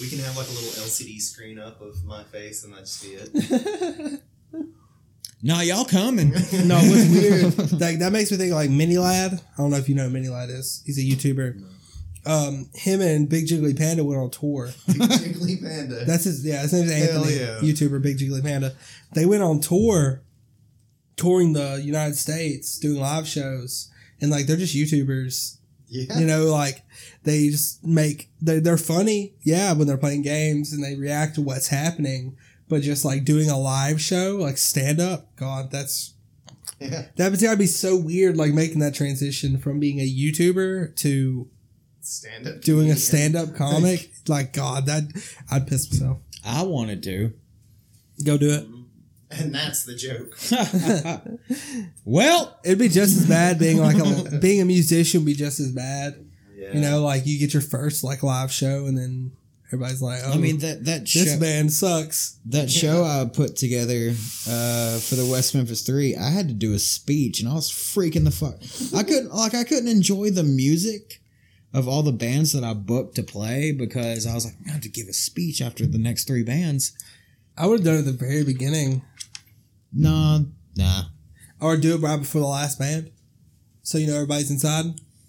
We 0.00 0.08
can 0.10 0.18
have 0.18 0.36
like 0.36 0.48
a 0.48 0.50
little 0.50 0.82
LCD 0.82 1.20
screen 1.20 1.58
up 1.58 1.80
of 1.80 2.04
my 2.04 2.24
face, 2.24 2.64
and 2.64 2.74
that 2.74 2.80
just 2.80 3.02
be 3.02 3.10
it. 3.10 4.20
nah, 5.42 5.60
y'all 5.60 5.84
coming? 5.84 6.30
No, 6.30 6.76
what's 6.76 7.08
weird? 7.08 7.80
like 7.80 8.00
that 8.00 8.10
makes 8.12 8.30
me 8.30 8.36
think 8.36 8.52
like 8.52 8.70
Mini 8.70 8.98
Ladd. 8.98 9.32
I 9.34 9.56
don't 9.56 9.70
know 9.70 9.76
if 9.78 9.88
you 9.88 9.94
know 9.94 10.04
who 10.04 10.10
Mini 10.10 10.28
Ladd 10.28 10.50
is. 10.50 10.82
He's 10.84 10.98
a 10.98 11.02
YouTuber. 11.02 11.62
Um, 12.26 12.70
him 12.72 13.00
and 13.00 13.28
Big 13.28 13.46
Jiggly 13.46 13.76
Panda 13.76 14.04
went 14.04 14.20
on 14.20 14.30
tour. 14.30 14.70
Big 14.86 14.96
Jiggly 14.96 15.62
Panda. 15.62 16.04
That's 16.04 16.24
his. 16.24 16.44
Yeah, 16.44 16.62
his 16.62 16.72
name's 16.72 16.90
Anthony. 16.90 17.34
yeah. 17.36 17.58
YouTuber 17.60 18.00
Big 18.02 18.18
Jiggly 18.18 18.42
Panda. 18.42 18.74
They 19.12 19.26
went 19.26 19.42
on 19.42 19.60
tour, 19.60 20.22
touring 21.16 21.52
the 21.52 21.80
United 21.82 22.16
States, 22.16 22.78
doing 22.78 23.00
live 23.00 23.28
shows, 23.28 23.90
and 24.20 24.30
like 24.30 24.46
they're 24.46 24.56
just 24.56 24.74
YouTubers. 24.74 25.58
yeah. 25.88 26.18
You 26.18 26.26
know, 26.26 26.44
like 26.44 26.82
they 27.24 27.48
just 27.48 27.84
make 27.84 28.30
they 28.40 28.58
they're 28.58 28.78
funny, 28.78 29.34
yeah, 29.42 29.72
when 29.72 29.86
they're 29.86 29.98
playing 29.98 30.22
games 30.22 30.72
and 30.72 30.82
they 30.82 30.94
react 30.94 31.34
to 31.34 31.42
what's 31.42 31.68
happening. 31.68 32.36
But 32.68 32.80
just 32.80 33.04
like 33.04 33.24
doing 33.24 33.50
a 33.50 33.58
live 33.58 34.00
show, 34.00 34.38
like 34.40 34.56
stand 34.56 34.98
up, 34.98 35.36
God, 35.36 35.70
that's 35.70 36.14
yeah. 36.80 37.06
that 37.16 37.30
would 37.30 37.58
be 37.58 37.66
so 37.66 37.96
weird, 37.96 38.36
like 38.36 38.52
making 38.52 38.78
that 38.80 38.94
transition 38.94 39.58
from 39.58 39.78
being 39.78 40.00
a 40.00 40.08
YouTuber 40.08 40.96
to 40.96 41.48
Stand 42.04 42.46
up. 42.46 42.60
doing 42.60 42.90
a 42.90 42.96
stand 42.96 43.36
up 43.36 43.54
comic. 43.56 44.10
like 44.28 44.52
God, 44.52 44.86
that 44.86 45.04
I'd 45.50 45.66
piss 45.66 45.90
myself. 45.90 46.18
I 46.44 46.62
wanted 46.62 47.02
to. 47.04 47.32
Go 48.24 48.38
do 48.38 48.50
it. 48.50 48.66
And 49.30 49.54
that's 49.54 49.84
the 49.84 49.94
joke. 49.96 50.38
well, 52.04 52.58
It'd 52.64 52.78
be 52.78 52.88
just 52.88 53.16
as 53.18 53.28
bad 53.28 53.58
being 53.58 53.78
like 53.78 53.96
a 53.96 54.38
being 54.38 54.60
a 54.60 54.64
musician 54.64 55.20
would 55.20 55.26
be 55.26 55.34
just 55.34 55.58
as 55.60 55.72
bad. 55.72 56.24
Yeah. 56.54 56.74
You 56.74 56.80
know, 56.80 57.02
like 57.02 57.26
you 57.26 57.38
get 57.38 57.52
your 57.52 57.62
first 57.62 58.04
like 58.04 58.22
live 58.22 58.52
show 58.52 58.86
and 58.86 58.96
then 58.96 59.32
everybody's 59.68 60.02
like, 60.02 60.20
oh, 60.24 60.32
I 60.32 60.36
mean 60.36 60.58
that 60.58 60.84
that 60.84 61.00
this 61.02 61.32
show, 61.32 61.40
band 61.40 61.72
sucks. 61.72 62.38
that 62.46 62.70
show 62.70 63.02
I 63.02 63.28
put 63.32 63.56
together 63.56 64.10
uh, 64.48 64.98
for 64.98 65.16
the 65.16 65.28
West 65.30 65.54
Memphis 65.54 65.82
Three, 65.82 66.14
I 66.16 66.30
had 66.30 66.48
to 66.48 66.54
do 66.54 66.72
a 66.74 66.78
speech, 66.78 67.40
and 67.40 67.48
I 67.48 67.54
was 67.54 67.70
freaking 67.70 68.24
the 68.24 68.30
fuck. 68.30 68.56
I 68.96 69.02
couldn't 69.02 69.34
like 69.34 69.54
I 69.54 69.64
couldn't 69.64 69.88
enjoy 69.88 70.30
the 70.30 70.44
music 70.44 71.20
of 71.74 71.88
all 71.88 72.02
the 72.04 72.12
bands 72.12 72.52
that 72.52 72.62
I 72.62 72.72
booked 72.72 73.16
to 73.16 73.22
play 73.24 73.72
because 73.72 74.26
I 74.26 74.32
was 74.34 74.46
like, 74.46 74.54
I 74.66 74.70
have 74.70 74.80
to 74.82 74.88
give 74.88 75.08
a 75.08 75.12
speech 75.12 75.60
after 75.60 75.84
the 75.86 75.98
next 75.98 76.26
three 76.26 76.44
bands. 76.44 76.96
I 77.58 77.66
would 77.66 77.80
have 77.80 77.84
done 77.84 77.94
it 77.96 77.98
at 77.98 78.04
the 78.04 78.12
very 78.12 78.44
beginning. 78.44 79.02
Nah, 79.92 80.40
nah. 80.76 81.02
Or 81.60 81.76
do 81.76 81.94
it 81.96 82.00
right 82.00 82.18
before 82.18 82.40
the 82.40 82.46
last 82.46 82.78
band. 82.78 83.10
So 83.82 83.98
you 83.98 84.06
know 84.06 84.14
everybody's 84.14 84.50
inside. 84.50 84.86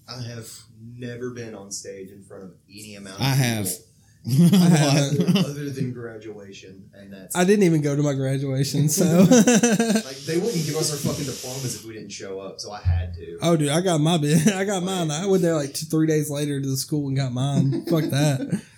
I 0.07 0.21
have 0.21 0.49
never 0.79 1.31
been 1.31 1.55
on 1.55 1.71
stage 1.71 2.11
in 2.11 2.23
front 2.23 2.43
of 2.43 2.53
any 2.69 2.95
amount. 2.95 3.17
Of 3.17 3.21
I 3.21 3.29
have. 3.29 3.65
people 3.65 3.71
haven't. 3.71 3.84
Other, 4.27 5.39
other 5.39 5.69
than 5.69 5.93
graduation, 5.93 6.89
and 6.93 7.13
that's 7.13 7.35
I 7.35 7.43
didn't 7.43 7.63
even 7.63 7.81
go 7.81 7.95
to 7.95 8.01
my 8.01 8.13
graduation, 8.13 8.89
so 8.89 9.05
like 9.05 10.17
they 10.25 10.37
wouldn't 10.37 10.65
give 10.65 10.75
us 10.75 10.91
our 10.91 10.97
fucking 10.97 11.25
diplomas 11.25 11.75
if 11.75 11.85
we 11.85 11.93
didn't 11.93 12.11
show 12.11 12.39
up, 12.39 12.59
so 12.59 12.71
I 12.71 12.81
had 12.81 13.13
to. 13.15 13.37
Oh 13.41 13.55
dude, 13.55 13.69
I 13.69 13.81
got 13.81 13.99
my 13.99 14.17
bit. 14.17 14.47
I 14.53 14.65
got 14.65 14.83
mine. 14.83 15.11
I 15.11 15.25
went 15.27 15.43
there 15.43 15.55
like 15.55 15.73
two, 15.73 15.85
three 15.85 16.07
days 16.07 16.29
later 16.29 16.59
to 16.59 16.67
the 16.67 16.77
school 16.77 17.07
and 17.07 17.15
got 17.15 17.31
mine. 17.33 17.85
Fuck 17.85 18.05
that. 18.05 18.61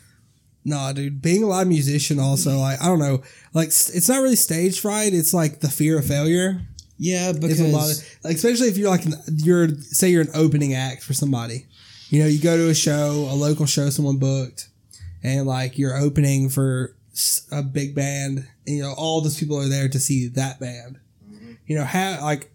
Nah, 0.68 0.92
dude. 0.92 1.22
Being 1.22 1.44
a 1.44 1.48
live 1.48 1.68
musician 1.68 2.20
also, 2.20 2.58
like, 2.60 2.82
I 2.82 2.88
don't 2.88 3.00
know. 3.00 3.24
Like, 3.54 3.70
it's 3.70 4.10
not 4.10 4.22
really 4.22 4.36
stage 4.36 4.82
fright. 4.82 5.14
It's 5.14 5.34
like 5.34 5.62
the 5.62 5.70
fear 5.70 5.98
of 5.98 6.06
failure. 6.06 6.60
Yeah, 6.98 7.32
because 7.32 7.62
a 7.62 7.68
lot 7.68 7.90
of, 7.90 7.98
like, 8.26 8.36
especially 8.36 8.68
if 8.68 8.78
you're 8.78 8.90
like, 8.90 9.06
an, 9.06 9.14
you're, 9.34 9.70
say 9.70 10.10
you're 10.10 10.24
an 10.24 10.32
opening 10.36 10.74
act 10.74 11.04
for 11.04 11.14
somebody. 11.14 11.68
You 12.10 12.22
know, 12.22 12.28
you 12.28 12.42
go 12.42 12.58
to 12.58 12.70
a 12.70 12.76
show, 12.76 13.30
a 13.32 13.36
local 13.36 13.66
show 13.66 13.90
someone 13.90 14.18
booked, 14.18 14.68
and 15.28 15.46
like 15.46 15.78
you're 15.78 15.98
opening 15.98 16.50
for 16.50 16.96
a 17.52 17.62
big 17.64 17.96
band, 17.96 18.48
and 18.66 18.76
you 18.78 18.82
know, 18.82 18.94
all 18.96 19.22
those 19.22 19.40
people 19.40 19.60
are 19.60 19.68
there 19.68 19.90
to 19.90 20.00
see 20.00 20.28
that 20.28 20.60
band. 20.60 21.00
You 21.66 21.76
know, 21.76 21.84
how, 21.84 22.20
like, 22.22 22.50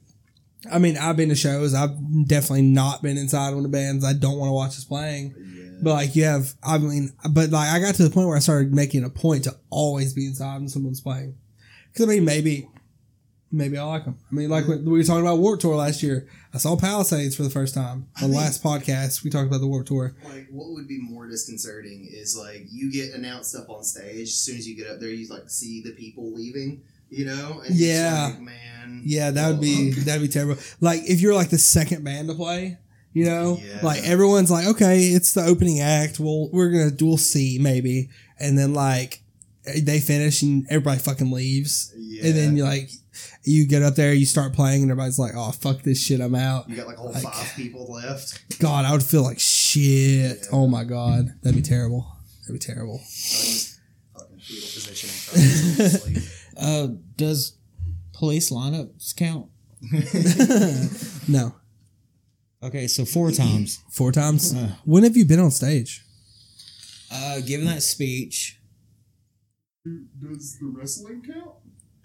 I 0.72 0.78
mean, 0.78 0.96
I've 0.96 1.16
been 1.16 1.28
to 1.28 1.34
shows. 1.34 1.74
I've 1.74 2.26
definitely 2.26 2.62
not 2.62 3.02
been 3.02 3.18
inside 3.18 3.50
one 3.50 3.58
of 3.58 3.62
the 3.64 3.68
bands. 3.68 4.04
I 4.04 4.14
don't 4.14 4.38
want 4.38 4.48
to 4.48 4.54
watch 4.54 4.70
us 4.70 4.84
playing. 4.84 5.34
Yeah. 5.36 5.70
But 5.82 5.92
like 5.94 6.16
you 6.16 6.24
have, 6.24 6.54
I 6.62 6.78
mean, 6.78 7.12
but 7.28 7.50
like 7.50 7.68
I 7.68 7.80
got 7.80 7.96
to 7.96 8.04
the 8.04 8.10
point 8.10 8.28
where 8.28 8.36
I 8.36 8.40
started 8.40 8.72
making 8.72 9.04
a 9.04 9.10
point 9.10 9.44
to 9.44 9.56
always 9.68 10.14
be 10.14 10.26
inside 10.26 10.58
when 10.58 10.68
someone's 10.68 11.00
playing. 11.00 11.36
Because 11.92 12.06
I 12.06 12.08
mean, 12.08 12.24
maybe, 12.24 12.68
maybe 13.52 13.76
I 13.78 13.84
like 13.84 14.04
them. 14.04 14.16
I 14.30 14.34
mean, 14.34 14.48
like 14.50 14.66
we 14.66 14.78
were 14.78 15.02
talking 15.04 15.20
about 15.24 15.38
Warped 15.38 15.62
Tour 15.62 15.76
last 15.76 16.02
year, 16.02 16.26
I 16.54 16.58
saw 16.58 16.76
Palisades 16.76 17.36
for 17.36 17.42
the 17.44 17.50
first 17.50 17.74
time. 17.74 18.06
The 18.20 18.26
last 18.28 18.62
podcast 18.62 19.22
we 19.22 19.30
talked 19.30 19.46
about 19.46 19.60
the 19.60 19.66
Warped 19.68 19.88
Tour. 19.88 20.14
Like, 20.24 20.48
what 20.50 20.70
would 20.70 20.88
be 20.88 21.00
more 21.00 21.28
disconcerting 21.28 22.08
is 22.10 22.36
like 22.36 22.66
you 22.70 22.90
get 22.90 23.12
announced 23.14 23.54
up 23.54 23.68
on 23.70 23.84
stage. 23.84 24.22
As 24.28 24.34
soon 24.34 24.56
as 24.56 24.66
you 24.66 24.74
get 24.76 24.88
up 24.88 24.98
there, 25.00 25.10
you 25.10 25.28
like 25.28 25.48
see 25.50 25.82
the 25.82 25.92
people 25.92 26.32
leaving. 26.34 26.82
You 27.10 27.26
know? 27.26 27.60
And 27.66 27.74
Yeah. 27.76 28.30
like, 28.32 28.40
man. 28.40 29.02
Yeah, 29.04 29.30
that 29.32 29.50
would 29.50 29.60
be 29.60 29.92
oh. 29.96 30.00
that'd 30.04 30.22
be 30.22 30.28
terrible. 30.28 30.56
Like 30.80 31.02
if 31.08 31.20
you're 31.20 31.34
like 31.34 31.50
the 31.50 31.58
second 31.58 32.04
band 32.04 32.28
to 32.28 32.34
play, 32.34 32.78
you 33.12 33.26
know, 33.26 33.60
Yeah. 33.62 33.80
like 33.82 34.02
everyone's 34.04 34.50
like, 34.50 34.66
okay, 34.66 35.00
it's 35.08 35.34
the 35.34 35.44
opening 35.44 35.80
act. 35.80 36.18
Well, 36.18 36.48
we're 36.52 36.70
gonna 36.70 36.92
we'll 37.00 37.18
see 37.18 37.58
maybe, 37.60 38.08
and 38.40 38.58
then 38.58 38.72
like 38.72 39.22
they 39.78 40.00
finish 40.00 40.40
and 40.42 40.66
everybody 40.70 40.98
fucking 41.00 41.30
leaves, 41.30 41.92
Yeah. 41.98 42.26
and 42.28 42.34
then 42.36 42.56
you're 42.56 42.66
like 42.66 42.90
you 43.44 43.66
get 43.66 43.82
up 43.82 43.94
there, 43.94 44.12
you 44.12 44.26
start 44.26 44.52
playing, 44.52 44.82
and 44.82 44.90
everybody's 44.90 45.18
like, 45.18 45.32
oh 45.36 45.52
fuck 45.52 45.82
this 45.82 46.00
shit, 46.02 46.20
I'm 46.20 46.34
out. 46.34 46.68
you 46.68 46.76
got 46.76 46.86
like 46.86 46.96
a 46.96 47.00
whole 47.00 47.12
like- 47.12 47.22
five 47.22 47.52
people 47.56 47.92
left. 47.92 48.58
God, 48.58 48.84
I 48.84 48.92
would 48.92 49.02
feel 49.02 49.22
like 49.22 49.38
shit. 49.40 50.38
Yeah. 50.42 50.48
Oh 50.52 50.66
my 50.66 50.84
god, 50.84 51.26
that'd 51.42 51.56
be 51.56 51.62
terrible. 51.62 52.06
That'd 52.42 52.54
be 52.60 52.64
terrible. 52.64 52.96
I 53.02 53.04
just 53.08 53.80
fucking 54.14 54.38
fetal 54.38 54.68
position 54.74 55.10
and 55.40 55.76
trying 55.76 55.90
to 55.90 55.98
sleep. 55.98 56.18
uh, 56.56 56.86
does 57.16 57.56
police 58.12 58.50
lineups 58.50 59.14
count? 59.16 59.48
no, 61.28 61.54
Okay, 62.62 62.86
so 62.86 63.04
four 63.04 63.32
times. 63.32 63.82
four 63.90 64.12
times. 64.12 64.54
Uh. 64.54 64.76
When 64.84 65.02
have 65.02 65.16
you 65.16 65.24
been 65.24 65.40
on 65.40 65.50
stage? 65.50 66.04
Uh, 67.10 67.40
giving 67.40 67.66
that 67.66 67.82
speech, 67.82 68.60
Does 69.84 70.58
the 70.60 70.66
wrestling 70.72 71.22
count? 71.26 71.56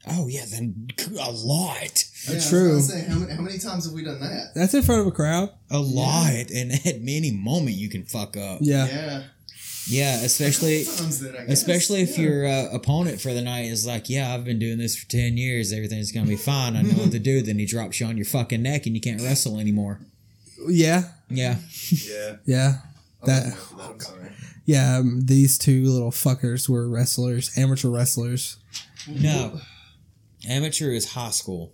Oh 0.10 0.28
yeah, 0.28 0.46
then 0.50 0.88
a 1.20 1.32
lot, 1.32 2.04
Yeah, 2.26 2.32
I 2.32 2.36
was 2.36 2.50
True. 2.50 2.80
Say, 2.82 3.06
how, 3.08 3.20
many, 3.20 3.34
how 3.34 3.42
many 3.42 3.58
times 3.60 3.86
have 3.86 3.94
we 3.94 4.04
done 4.04 4.20
that? 4.20 4.52
That's 4.56 4.74
in 4.74 4.82
front 4.84 5.02
of 5.02 5.08
a 5.08 5.12
crowd. 5.12 5.50
a 5.70 5.80
lot, 5.80 6.50
and 6.54 6.72
at 6.72 6.86
any 6.86 7.32
moment 7.32 7.76
you 7.78 7.90
can 7.90 8.04
fuck 8.06 8.38
up. 8.38 8.60
Yeah. 8.62 8.88
Yeah. 8.88 9.24
Yeah, 9.90 10.22
especially 10.24 10.84
Times 10.84 11.22
then, 11.22 11.34
I 11.34 11.46
guess. 11.46 11.60
especially 11.62 12.02
if 12.02 12.18
Yeah. 12.18 12.24
your 12.26 12.46
uh, 12.46 12.70
opponent 12.74 13.22
for 13.22 13.34
the 13.34 13.42
night 13.42 13.68
is 13.68 13.88
like, 13.88 14.10
"Yeah, 14.10 14.34
I've 14.34 14.44
been 14.44 14.60
doing 14.60 14.78
this 14.78 14.98
for 14.98 15.08
ten 15.10 15.38
years. 15.38 15.72
Everything's 15.72 16.12
gonna 16.12 16.26
be 16.28 16.36
fine. 16.36 16.76
I 16.76 16.82
know 16.82 16.96
what 16.96 17.12
to 17.12 17.20
do." 17.20 17.42
Then 17.46 17.58
he 17.58 17.66
drops 17.66 18.00
you 18.02 18.06
on 18.06 18.18
your 18.18 18.26
fucking 18.26 18.62
neck, 18.62 18.86
and 18.86 18.96
you 18.96 19.00
can't 19.02 19.22
wrestle 19.22 19.60
anymore. 19.60 20.02
Yeah. 20.68 21.04
Yeah, 21.30 21.56
Yeah. 21.90 22.36
Yeah. 22.46 22.74
That- 23.26 23.46
wasn't 23.46 23.78
there 23.78 24.00
for 24.00 24.20
that, 24.22 24.32
Yeah. 24.66 24.98
Um, 24.98 25.22
these 25.26 25.58
two 25.58 25.86
little 25.86 26.12
fuckers 26.12 26.68
were 26.68 26.90
wrestlers, 26.90 27.58
amateur 27.58 27.88
wrestlers. 27.90 28.58
no. 29.08 29.62
Amateur 30.48 30.92
is 30.92 31.12
high 31.12 31.32
school. 31.32 31.74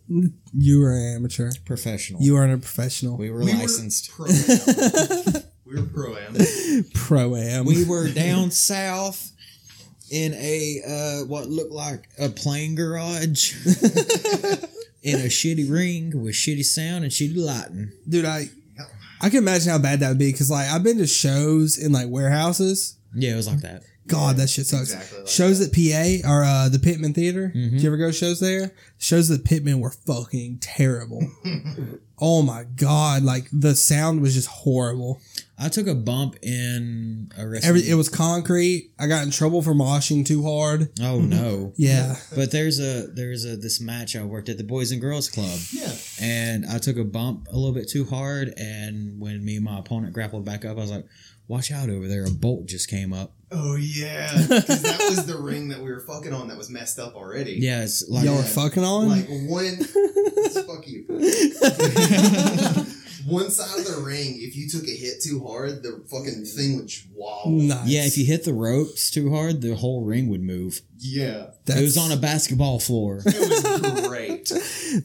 You 0.53 0.79
were 0.79 0.91
an 0.93 1.15
amateur. 1.15 1.51
Professional. 1.65 2.21
You 2.21 2.35
aren't 2.35 2.53
a 2.53 2.57
professional. 2.57 3.17
we 3.17 3.29
were 3.29 3.39
We 3.39 3.53
were 3.53 3.59
licensed. 3.59 4.09
pro-am. 4.11 4.33
we 5.65 5.75
were 5.79 5.87
pro 5.87 6.15
am. 6.17 6.35
Pro 6.93 7.35
am. 7.35 7.65
we 7.65 7.85
were 7.85 8.09
down 8.09 8.51
south 8.51 9.31
in 10.11 10.33
a 10.33 10.81
uh, 10.87 11.25
what 11.25 11.47
looked 11.49 11.71
like 11.71 12.09
a 12.19 12.29
plain 12.29 12.75
garage 12.75 13.53
in 15.03 15.15
a 15.19 15.27
shitty 15.29 15.69
ring 15.71 16.21
with 16.23 16.33
shitty 16.35 16.65
sound 16.65 17.03
and 17.03 17.11
shitty 17.11 17.37
lighting. 17.37 17.91
Dude, 18.07 18.25
I 18.25 18.49
I 19.21 19.29
can 19.29 19.39
imagine 19.39 19.71
how 19.71 19.79
bad 19.79 19.99
that 20.01 20.09
would 20.09 20.19
be 20.19 20.31
because 20.31 20.49
like 20.51 20.67
I've 20.69 20.83
been 20.83 20.97
to 20.97 21.07
shows 21.07 21.77
in 21.77 21.91
like 21.91 22.07
warehouses. 22.09 22.97
Yeah, 23.15 23.33
it 23.33 23.35
was 23.37 23.47
like 23.47 23.61
that. 23.61 23.83
God, 24.07 24.37
that 24.37 24.49
shit 24.49 24.65
sucks. 24.67 24.93
Exactly 24.93 25.19
like 25.19 25.27
shows 25.27 25.61
at 25.61 25.71
PA 25.71 26.29
or 26.29 26.43
uh, 26.43 26.69
the 26.69 26.79
Pittman 26.79 27.13
Theater. 27.13 27.51
Mhm. 27.55 27.71
Did 27.71 27.81
you 27.81 27.89
ever 27.89 27.97
go 27.97 28.11
shows 28.11 28.39
there? 28.39 28.73
Shows 28.97 29.31
at 29.31 29.43
Pittman 29.45 29.79
were 29.79 29.91
fucking 29.91 30.59
terrible. 30.59 31.21
oh 32.19 32.41
my 32.41 32.63
god, 32.75 33.23
like 33.23 33.47
the 33.51 33.75
sound 33.75 34.21
was 34.21 34.33
just 34.33 34.47
horrible. 34.47 35.21
I 35.57 35.69
took 35.69 35.87
a 35.87 35.95
bump 35.95 36.35
in 36.41 37.31
a 37.37 37.47
wrestling. 37.47 37.69
Every 37.77 37.89
it 37.89 37.95
was 37.95 38.09
concrete. 38.09 38.91
I 38.99 39.07
got 39.07 39.23
in 39.23 39.31
trouble 39.31 39.61
for 39.61 39.73
moshing 39.73 40.25
too 40.25 40.43
hard. 40.43 40.91
oh 41.01 41.19
no. 41.21 41.73
Yeah. 41.77 42.15
But 42.35 42.51
there's 42.51 42.79
a 42.79 43.07
there's 43.07 43.45
a 43.45 43.55
this 43.55 43.79
match 43.79 44.15
I 44.15 44.23
worked 44.23 44.49
at 44.49 44.57
the 44.57 44.63
Boys 44.63 44.91
and 44.91 44.99
Girls 44.99 45.29
Club 45.29 45.59
Yeah. 45.71 45.93
and 46.21 46.65
I 46.65 46.77
took 46.79 46.97
a 46.97 47.03
bump 47.03 47.47
a 47.51 47.55
little 47.55 47.73
bit 47.73 47.89
too 47.89 48.05
hard 48.05 48.53
and 48.57 49.19
when 49.19 49.43
me 49.45 49.55
and 49.57 49.65
my 49.65 49.79
opponent 49.79 50.13
grappled 50.13 50.43
back 50.45 50.65
up 50.65 50.77
I 50.77 50.81
was 50.81 50.91
like, 50.91 51.05
"Watch 51.47 51.71
out 51.71 51.89
over 51.89 52.07
there! 52.07 52.25
A 52.25 52.31
bolt 52.31 52.65
just 52.65 52.89
came 52.89 53.13
up." 53.13 53.33
Oh 53.55 53.75
yeah, 53.75 54.31
because 54.47 54.81
that 54.81 54.99
was 55.09 55.25
the 55.25 55.37
ring 55.37 55.69
that 55.69 55.79
we 55.79 55.91
were 55.91 55.99
fucking 55.99 56.33
on 56.33 56.47
that 56.47 56.57
was 56.57 56.69
messed 56.69 56.99
up 56.99 57.15
already. 57.15 57.53
Yeah, 57.53 57.83
it's 57.83 58.07
like 58.09 58.25
Y'all 58.25 58.35
Yeah. 58.35 58.41
were 58.41 58.47
fucking 58.47 58.83
on? 58.83 59.09
Like 59.09 59.27
one, 59.29 59.77
fuck 60.65 60.87
you. 60.87 61.05
one 63.25 63.49
side 63.49 63.79
of 63.79 63.85
the 63.85 64.03
ring, 64.05 64.37
if 64.41 64.55
you 64.57 64.67
took 64.67 64.83
a 64.83 64.91
hit 64.91 65.21
too 65.21 65.43
hard, 65.45 65.81
the 65.83 66.03
fucking 66.09 66.43
thing 66.45 66.77
would 66.77 66.91
wobble. 67.15 67.51
nice. 67.51 67.87
Yeah, 67.87 68.05
if 68.05 68.17
you 68.17 68.25
hit 68.25 68.43
the 68.43 68.53
ropes 68.53 69.09
too 69.11 69.33
hard, 69.33 69.61
the 69.61 69.75
whole 69.75 70.03
ring 70.03 70.27
would 70.29 70.41
move. 70.43 70.81
Yeah, 70.97 71.47
it 71.67 71.81
was 71.81 71.97
on 71.97 72.11
a 72.11 72.17
basketball 72.17 72.79
floor. 72.79 73.21
it 73.25 73.95
was 73.95 74.07
great. 74.07 74.49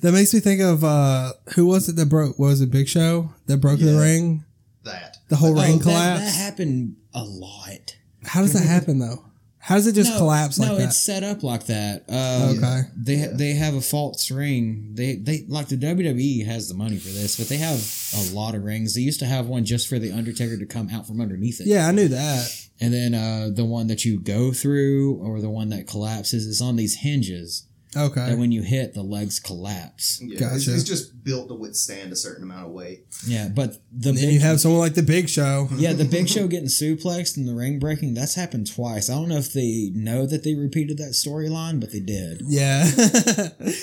That 0.03 0.13
makes 0.13 0.35
me 0.35 0.41
think 0.41 0.61
of 0.61 0.85
uh 0.85 1.33
who 1.55 1.67
was 1.67 1.89
it 1.89 1.97
that 1.97 2.07
broke 2.09 2.39
what 2.39 2.49
was 2.49 2.61
it 2.61 2.71
Big 2.71 2.89
Show 2.89 3.31
that 3.47 3.59
broke 3.59 3.81
the 3.81 3.99
ring? 3.99 4.45
That 4.85 5.19
The 5.29 5.37
whole 5.37 5.59
Oh, 5.59 5.63
ring 5.63 5.79
that, 5.79 5.83
collapsed. 5.85 6.25
that 6.25 6.35
happened 6.35 6.97
a 7.15 7.23
lot. 7.25 7.88
How 8.29 8.43
does 8.43 8.53
that 8.53 8.65
happen 8.67 8.99
though? 8.99 9.25
How 9.61 9.75
does 9.75 9.87
it 9.89 9.95
just 9.95 10.13
no, 10.13 10.19
collapse 10.19 10.59
like 10.59 10.69
no, 10.69 10.77
that? 10.79 10.85
it's 10.85 10.97
set 10.99 11.25
up 11.25 11.43
like 11.43 11.67
that. 11.67 12.05
Um, 12.09 12.57
okay. 12.59 12.83
They 12.97 13.17
Yeah. 13.17 13.33
they 13.35 13.53
have 13.55 13.75
a 13.75 13.81
false 13.81 14.31
ring. 14.31 14.93
They 14.95 15.17
they 15.17 15.45
like 15.49 15.69
the 15.69 15.77
WWE 15.77 16.47
has 16.47 16.69
the 16.69 16.75
money 16.75 16.97
for 16.97 17.09
this, 17.09 17.37
but 17.37 17.49
they 17.49 17.57
have 17.57 17.79
a 18.17 18.35
lot 18.35 18.55
of 18.55 18.63
rings. 18.63 18.95
They 18.95 19.01
used 19.03 19.21
to 19.21 19.27
have 19.27 19.47
one 19.47 19.65
just 19.65 19.89
for 19.89 19.99
the 19.99 20.13
Undertaker 20.13 20.57
to 20.57 20.65
come 20.67 20.89
out 20.91 21.07
from 21.07 21.21
underneath 21.21 21.61
it. 21.61 21.67
Yeah, 21.67 21.87
I 21.89 21.93
knew 21.93 22.09
that. 22.09 22.67
And 22.81 22.95
then 22.95 23.15
uh, 23.15 23.51
the 23.53 23.65
one 23.65 23.89
that 23.89 24.05
you 24.05 24.21
go 24.21 24.53
through 24.53 25.17
or 25.17 25.41
the 25.41 25.51
one 25.51 25.71
that 25.71 25.89
collapses 25.89 26.47
is 26.47 26.61
on 26.63 26.77
these 26.77 26.95
hinges. 27.01 27.67
Okay. 27.97 28.27
That 28.31 28.39
when 28.39 28.53
you 28.53 28.63
hit, 28.63 28.93
the 28.95 29.03
legs 29.03 29.41
collapse. 29.41 30.21
yeah, 30.23 30.33
it's, 30.35 30.41
Gotcha. 30.67 30.75
it's 30.75 30.85
just 30.85 31.25
built 31.25 31.49
to 31.49 31.55
withstand 31.55 32.13
a 32.13 32.17
certain 32.17 32.45
amount 32.45 32.67
of 32.67 32.73
weight. 32.73 33.07
Yeah, 33.27 33.49
but 33.49 33.73
the 33.93 34.13
then 34.13 34.15
big, 34.17 34.35
you 34.35 34.41
have 34.41 34.61
someone 34.61 34.81
like 34.81 34.95
the 34.95 35.03
Big 35.03 35.29
Show. 35.29 35.69
yeah 35.77 35.95
the 35.95 36.05
Big 36.05 36.29
Show 36.29 36.47
getting 36.49 36.69
suplexed 36.69 37.37
and 37.39 37.49
the 37.49 37.55
ring 37.55 37.79
breaking. 37.79 38.13
That's 38.15 38.35
happened 38.35 38.71
twice. 38.73 39.09
I 39.09 39.15
don't 39.15 39.29
know 39.31 39.39
if 39.39 39.53
they 39.55 39.91
know 39.95 40.27
that 40.27 40.45
they 40.45 40.55
repeated 40.55 40.99
that 40.99 41.13
storyline, 41.13 41.81
but 41.81 41.91
they 41.93 42.01
did. 42.01 42.43
Yeah. 42.47 42.89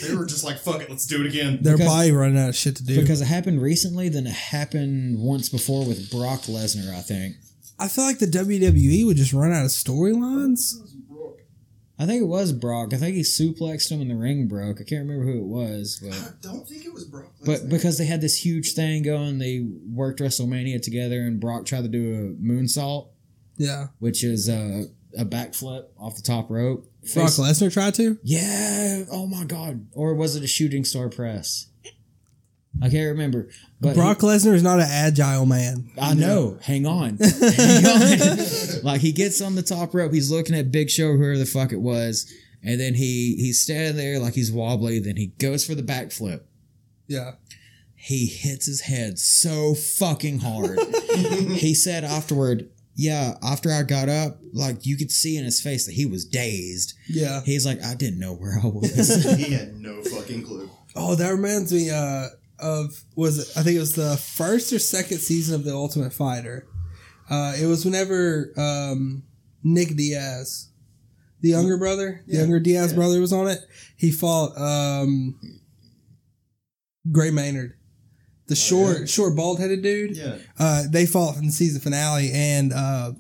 They 0.06 0.16
were 0.16 0.26
just 0.26 0.44
like, 0.44 0.58
"Fuck 0.60 0.82
it, 0.82 0.90
let's 0.90 1.06
do 1.08 1.22
it 1.22 1.28
again." 1.28 1.60
They're 1.62 1.74
Because- 1.78 1.88
probably 1.92 2.12
running 2.12 2.38
out 2.38 2.50
of 2.50 2.56
shit 2.56 2.76
to 2.78 2.84
do. 2.84 3.00
Because 3.02 3.22
it 3.22 3.26
happened 3.26 3.62
recently, 3.62 4.10
then 4.10 4.28
it 4.28 4.34
happened 4.34 5.20
once 5.20 5.50
before 5.50 5.86
with 5.86 6.12
Brock 6.12 6.42
Lesnar, 6.44 6.94
I 6.96 7.02
think. 7.02 7.36
I 7.80 7.88
feel 7.88 8.06
like 8.06 8.20
the 8.20 8.28
WWE 8.28 9.06
would 9.06 9.18
just 9.18 9.34
run 9.34 9.52
out 9.52 9.66
of 9.66 9.72
storylines. 9.72 10.74
I 11.98 12.06
think 12.06 12.22
it 12.22 12.28
was 12.28 12.52
Brock. 12.52 12.94
I 12.94 12.98
think 12.98 13.16
he 13.16 13.22
suplexed 13.22 13.90
him 13.90 14.02
and 14.02 14.12
the 14.12 14.16
ring 14.16 14.48
broke. 14.48 14.82
I 14.82 14.84
can't 14.84 15.08
remember 15.08 15.32
who 15.32 15.40
it 15.40 15.46
was, 15.46 16.00
but 16.04 16.14
I 16.14 16.28
don't 16.42 16.68
think 16.68 16.86
it 16.86 16.94
was 16.94 17.06
Brock. 17.06 17.32
but 17.46 17.62
Lesnar. 17.62 17.70
because 17.70 17.98
they 17.98 18.06
had 18.06 18.20
this 18.22 18.44
huge 18.46 18.74
thing 18.74 19.02
going, 19.04 19.38
they 19.38 19.66
worked 19.90 20.20
WrestleMania 20.20 20.82
together, 20.82 21.22
and 21.22 21.40
Brock 21.40 21.66
tried 21.66 21.84
to 21.84 21.88
do 21.88 22.14
a 22.38 22.44
moonsault, 22.46 23.08
Yeah. 23.58 23.88
which 24.00 24.24
is 24.26 24.50
a, 24.50 24.88
a 25.18 25.24
backflip 25.24 25.86
off 25.98 26.18
the 26.18 26.22
top 26.22 26.50
rope. 26.50 26.84
Brock 27.14 27.30
Face- 27.30 27.40
Lesnar 27.40 27.72
tried 27.72 27.94
to? 27.96 28.18
yeah. 28.24 29.04
Oh 29.12 29.28
my 29.28 29.46
god. 29.46 29.88
Or 29.94 30.14
was 30.16 30.36
it 30.36 30.44
a 30.44 30.48
shooting 30.48 30.84
star 30.84 31.08
press? 31.08 31.68
I 32.82 32.90
can't 32.90 33.08
remember. 33.12 33.48
But 33.80 33.96
Brock 33.96 34.20
Lesnar 34.20 34.54
is 34.54 34.64
not 34.64 34.80
an 34.80 34.88
agile 34.90 35.46
man. 35.46 35.90
I 36.00 36.14
know. 36.14 36.58
Hang 36.62 36.86
on. 36.86 37.18
Hang 37.58 37.86
on. 37.86 38.84
like 38.84 39.02
he 39.02 39.12
gets 39.12 39.42
on 39.42 39.56
the 39.56 39.64
top 39.64 39.94
rope, 39.94 40.12
he's 40.14 40.30
looking 40.32 40.56
at 40.56 40.72
Big 40.72 40.90
Show, 40.90 41.16
whoever 41.16 41.38
the 41.38 41.46
fuck 41.46 41.72
it 41.72 41.80
was, 41.82 42.32
and 42.64 42.80
then 42.80 42.94
he 42.96 43.36
he's 43.38 43.62
standing 43.62 43.96
there 43.96 44.20
like 44.20 44.34
he's 44.34 44.52
wobbly. 44.52 45.00
Then 45.00 45.16
he 45.16 45.28
goes 45.40 45.66
for 45.66 45.74
the 45.76 45.84
backflip. 45.84 46.42
Yeah. 47.08 47.34
He 47.96 48.28
hits 48.28 48.66
his 48.66 48.82
head 48.82 49.18
so 49.18 49.74
fucking 49.74 50.40
hard. 50.40 50.78
he 51.54 51.74
said 51.74 52.04
afterward, 52.04 52.70
"Yeah, 52.94 53.36
after 53.42 53.72
I 53.72 53.82
got 53.84 54.10
up, 54.10 54.38
like 54.54 54.86
you 54.86 54.96
could 54.98 55.12
see 55.12 55.38
in 55.38 55.44
his 55.46 55.60
face 55.62 55.86
that 55.88 55.94
he 55.94 56.06
was 56.06 56.24
dazed. 56.26 56.94
Yeah. 57.08 57.42
He's 57.44 57.66
like, 57.66 57.82
I 57.84 57.96
didn't 57.96 58.20
know 58.20 58.34
where 58.36 58.60
I 58.62 58.68
was." 58.68 59.24
he 59.38 59.54
had 59.54 59.76
no 59.78 60.04
fucking 60.04 60.44
clue. 60.44 60.70
Oh, 60.96 61.16
that 61.16 61.30
reminds 61.32 61.74
me 61.74 61.90
uh, 61.90 62.28
of 62.60 63.04
was 63.16 63.40
it, 63.40 63.60
I 63.60 63.64
think 63.64 63.78
it 63.78 63.80
was 63.80 63.96
the 63.96 64.18
first 64.18 64.72
or 64.74 64.80
second 64.80 65.18
season 65.20 65.56
of 65.56 65.64
the 65.64 65.74
Ultimate 65.74 66.14
Fighter. 66.14 66.68
Uh, 67.30 67.54
it 67.60 67.66
was 67.66 67.84
whenever 67.86 68.52
um, 68.58 69.24
Nick 69.64 69.96
Diaz, 69.96 70.70
the 71.42 71.50
younger 71.50 71.78
brother, 71.78 72.24
the 72.28 72.34
Yeah, 72.34 72.42
younger 72.42 72.60
Diaz 72.60 72.92
yeah. 72.92 72.96
brother 72.98 73.20
was 73.20 73.34
on 73.34 73.48
it. 73.48 73.60
He 73.98 74.12
fought 74.12 74.58
um, 74.58 75.40
Gray 77.12 77.32
Maynard, 77.32 77.74
the 78.48 78.56
short, 78.56 79.00
yeah. 79.02 79.06
short, 79.06 79.36
bald 79.36 79.60
headed 79.60 79.82
dude. 79.82 80.16
Yeah, 80.18 80.38
Uh, 80.60 80.84
they 80.90 81.06
fought 81.06 81.38
in 81.38 81.48
the 81.48 81.52
season 81.52 81.82
finale, 81.82 82.32
and 82.32 82.72
uh, 82.74 83.14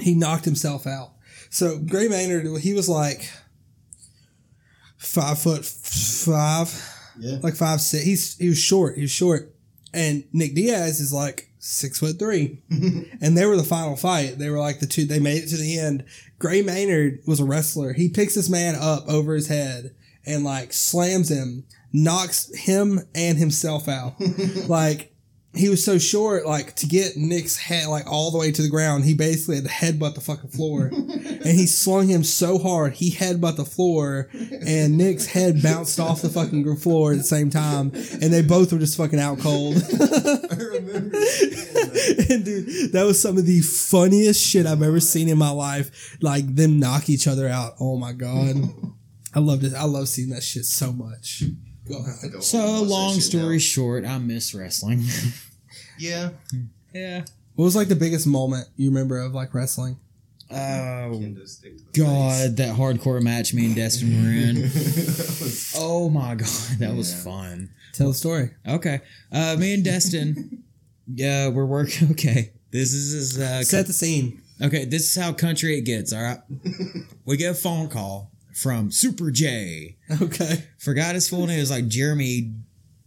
he 0.00 0.14
knocked 0.14 0.44
himself 0.44 0.86
out. 0.86 1.12
So 1.50 1.78
Gray 1.78 2.08
Maynard, 2.08 2.46
he 2.60 2.72
was 2.72 2.88
like 2.88 3.28
five 4.96 5.38
foot 5.40 5.64
five 5.64 6.68
yeah. 7.18 7.38
like 7.42 7.56
five 7.56 7.80
six. 7.80 8.04
He's 8.04 8.36
he 8.38 8.48
was 8.48 8.58
short. 8.58 8.96
He 8.96 9.02
was 9.02 9.10
short, 9.10 9.54
and 9.92 10.24
Nick 10.32 10.54
Diaz 10.54 11.00
is 11.00 11.12
like 11.12 11.50
six 11.58 11.98
foot 11.98 12.18
three. 12.18 12.62
and 12.70 13.36
they 13.36 13.46
were 13.46 13.56
the 13.56 13.64
final 13.64 13.96
fight. 13.96 14.38
They 14.38 14.50
were 14.50 14.58
like 14.58 14.80
the 14.80 14.86
two. 14.86 15.04
They 15.04 15.18
made 15.18 15.44
it 15.44 15.48
to 15.48 15.56
the 15.56 15.78
end. 15.78 16.04
Gray 16.38 16.62
Maynard 16.62 17.20
was 17.26 17.40
a 17.40 17.44
wrestler. 17.44 17.92
He 17.92 18.08
picks 18.08 18.34
this 18.34 18.48
man 18.48 18.74
up 18.74 19.08
over 19.08 19.34
his 19.34 19.48
head 19.48 19.94
and 20.24 20.44
like 20.44 20.72
slams 20.72 21.30
him, 21.30 21.64
knocks 21.92 22.50
him 22.56 23.00
and 23.14 23.38
himself 23.38 23.88
out. 23.88 24.14
like 24.68 25.12
he 25.54 25.68
was 25.70 25.82
so 25.82 25.98
short, 25.98 26.44
like 26.46 26.74
to 26.76 26.86
get 26.86 27.16
Nick's 27.16 27.56
head 27.56 27.88
like 27.88 28.06
all 28.06 28.30
the 28.30 28.38
way 28.38 28.52
to 28.52 28.62
the 28.62 28.68
ground, 28.68 29.04
he 29.04 29.14
basically 29.14 29.56
had 29.56 29.64
to 29.64 29.70
headbutt 29.70 30.14
the 30.14 30.20
fucking 30.20 30.50
floor. 30.50 30.86
and 30.92 31.46
he 31.46 31.66
slung 31.66 32.06
him 32.06 32.22
so 32.22 32.58
hard, 32.58 32.92
he 32.94 33.12
headbutt 33.12 33.56
the 33.56 33.64
floor, 33.64 34.28
and 34.32 34.98
Nick's 34.98 35.26
head 35.26 35.62
bounced 35.62 35.98
off 35.98 36.20
the 36.20 36.28
fucking 36.28 36.76
floor 36.76 37.12
at 37.12 37.18
the 37.18 37.24
same 37.24 37.48
time, 37.48 37.90
and 37.94 38.32
they 38.32 38.42
both 38.42 38.72
were 38.72 38.78
just 38.78 38.96
fucking 38.96 39.18
out 39.18 39.38
cold. 39.38 39.76
I 39.76 40.54
remember. 40.58 41.16
and 41.16 42.44
dude, 42.44 42.92
that 42.92 43.04
was 43.06 43.20
some 43.20 43.38
of 43.38 43.46
the 43.46 43.60
funniest 43.62 44.46
shit 44.46 44.66
I've 44.66 44.82
ever 44.82 45.00
seen 45.00 45.28
in 45.28 45.38
my 45.38 45.50
life. 45.50 46.18
Like 46.20 46.54
them 46.54 46.78
knock 46.78 47.08
each 47.08 47.26
other 47.26 47.48
out. 47.48 47.74
Oh 47.80 47.96
my 47.96 48.12
god, 48.12 48.54
I 49.34 49.38
loved 49.40 49.64
it. 49.64 49.74
I 49.74 49.84
love 49.84 50.08
seeing 50.08 50.28
that 50.30 50.42
shit 50.42 50.66
so 50.66 50.92
much. 50.92 51.44
Go 51.88 51.98
ahead. 51.98 52.32
Go 52.32 52.40
so 52.40 52.80
watch 52.80 52.88
long 52.90 53.20
story 53.20 53.54
now. 53.56 53.58
short, 53.58 54.04
I 54.04 54.18
miss 54.18 54.54
wrestling. 54.54 55.02
Yeah, 56.00 56.30
yeah. 56.94 57.24
What 57.56 57.64
was 57.64 57.74
like 57.74 57.88
the 57.88 57.96
biggest 57.96 58.24
moment 58.24 58.68
you 58.76 58.88
remember 58.90 59.18
of 59.18 59.34
like 59.34 59.52
wrestling? 59.52 59.98
Oh 60.48 60.54
Kendo 60.54 61.46
stick 61.48 61.76
to 61.92 62.00
God, 62.00 62.56
that 62.58 62.76
hardcore 62.76 63.20
match 63.20 63.52
me 63.52 63.66
and 63.66 63.74
Destin 63.74 64.22
were 64.22 64.30
in. 64.30 64.62
was- 64.62 65.74
Oh 65.76 66.08
my 66.08 66.36
god, 66.36 66.46
that 66.78 66.94
was 66.94 67.12
fun. 67.24 67.70
Tell 67.94 68.08
the 68.08 68.14
story. 68.14 68.50
Okay, 68.66 69.00
uh, 69.32 69.56
me 69.58 69.74
and 69.74 69.84
Destin, 69.84 70.62
yeah, 71.12 71.48
we're 71.48 71.66
working. 71.66 72.12
Okay, 72.12 72.52
this 72.70 72.92
is 72.92 73.12
is, 73.12 73.38
uh, 73.40 73.64
Set 73.64 73.88
the 73.88 73.92
scene. 73.92 74.40
okay. 74.62 74.84
This 74.84 75.16
is 75.16 75.20
how 75.22 75.32
country 75.32 75.76
it 75.78 75.82
gets. 75.82 76.12
All 76.12 76.22
right, 76.22 76.38
we 77.24 77.36
get 77.36 77.50
a 77.50 77.54
phone 77.54 77.88
call 77.88 78.30
from 78.58 78.90
Super 78.90 79.30
J. 79.30 79.96
Okay. 80.20 80.64
Forgot 80.78 81.14
his 81.14 81.28
full 81.28 81.46
name. 81.46 81.58
It 81.58 81.60
was 81.60 81.70
like 81.70 81.88
Jeremy 81.88 82.54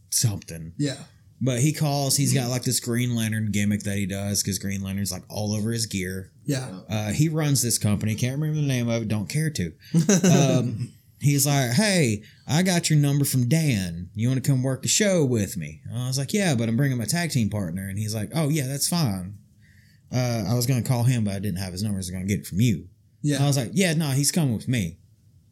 something. 0.09 0.73
Yeah. 0.77 0.97
But 1.41 1.59
he 1.59 1.73
calls. 1.73 2.15
He's 2.15 2.33
got 2.33 2.49
like 2.49 2.63
this 2.63 2.79
Green 2.79 3.15
Lantern 3.15 3.51
gimmick 3.51 3.83
that 3.83 3.97
he 3.97 4.05
does 4.05 4.43
because 4.43 4.59
Green 4.59 4.83
Lantern's 4.83 5.11
like 5.11 5.23
all 5.27 5.53
over 5.53 5.71
his 5.71 5.87
gear. 5.87 6.31
Yeah. 6.45 6.69
Uh, 6.87 7.11
he 7.11 7.29
runs 7.29 7.61
this 7.63 7.77
company. 7.79 8.13
Can't 8.13 8.39
remember 8.39 8.61
the 8.61 8.67
name 8.67 8.87
of 8.89 9.01
it. 9.01 9.07
Don't 9.07 9.27
care 9.27 9.49
to. 9.49 9.73
Um, 10.23 10.91
he's 11.19 11.47
like, 11.47 11.71
"Hey, 11.71 12.21
I 12.47 12.61
got 12.61 12.91
your 12.91 12.99
number 12.99 13.25
from 13.25 13.49
Dan. 13.49 14.09
You 14.13 14.27
want 14.27 14.43
to 14.43 14.47
come 14.47 14.61
work 14.61 14.83
the 14.83 14.87
show 14.87 15.25
with 15.25 15.57
me?" 15.57 15.81
And 15.89 15.97
I 15.97 16.07
was 16.07 16.19
like, 16.19 16.31
"Yeah, 16.31 16.53
but 16.53 16.69
I'm 16.69 16.77
bringing 16.77 16.99
my 16.99 17.05
tag 17.05 17.31
team 17.31 17.49
partner." 17.49 17.89
And 17.89 17.97
he's 17.97 18.13
like, 18.13 18.29
"Oh 18.35 18.49
yeah, 18.49 18.67
that's 18.67 18.87
fine." 18.87 19.39
Uh, 20.13 20.45
I 20.47 20.53
was 20.53 20.67
gonna 20.67 20.83
call 20.83 21.03
him, 21.03 21.23
but 21.23 21.33
I 21.33 21.39
didn't 21.39 21.59
have 21.59 21.71
his 21.71 21.81
number. 21.81 21.95
So 21.95 21.97
I 21.97 22.05
was 22.05 22.11
gonna 22.11 22.25
get 22.25 22.41
it 22.41 22.47
from 22.47 22.61
you. 22.61 22.87
Yeah. 23.23 23.43
I 23.43 23.47
was 23.47 23.57
like, 23.57 23.71
"Yeah, 23.73 23.93
no, 23.95 24.09
he's 24.09 24.31
coming 24.31 24.53
with 24.55 24.67
me." 24.67 24.99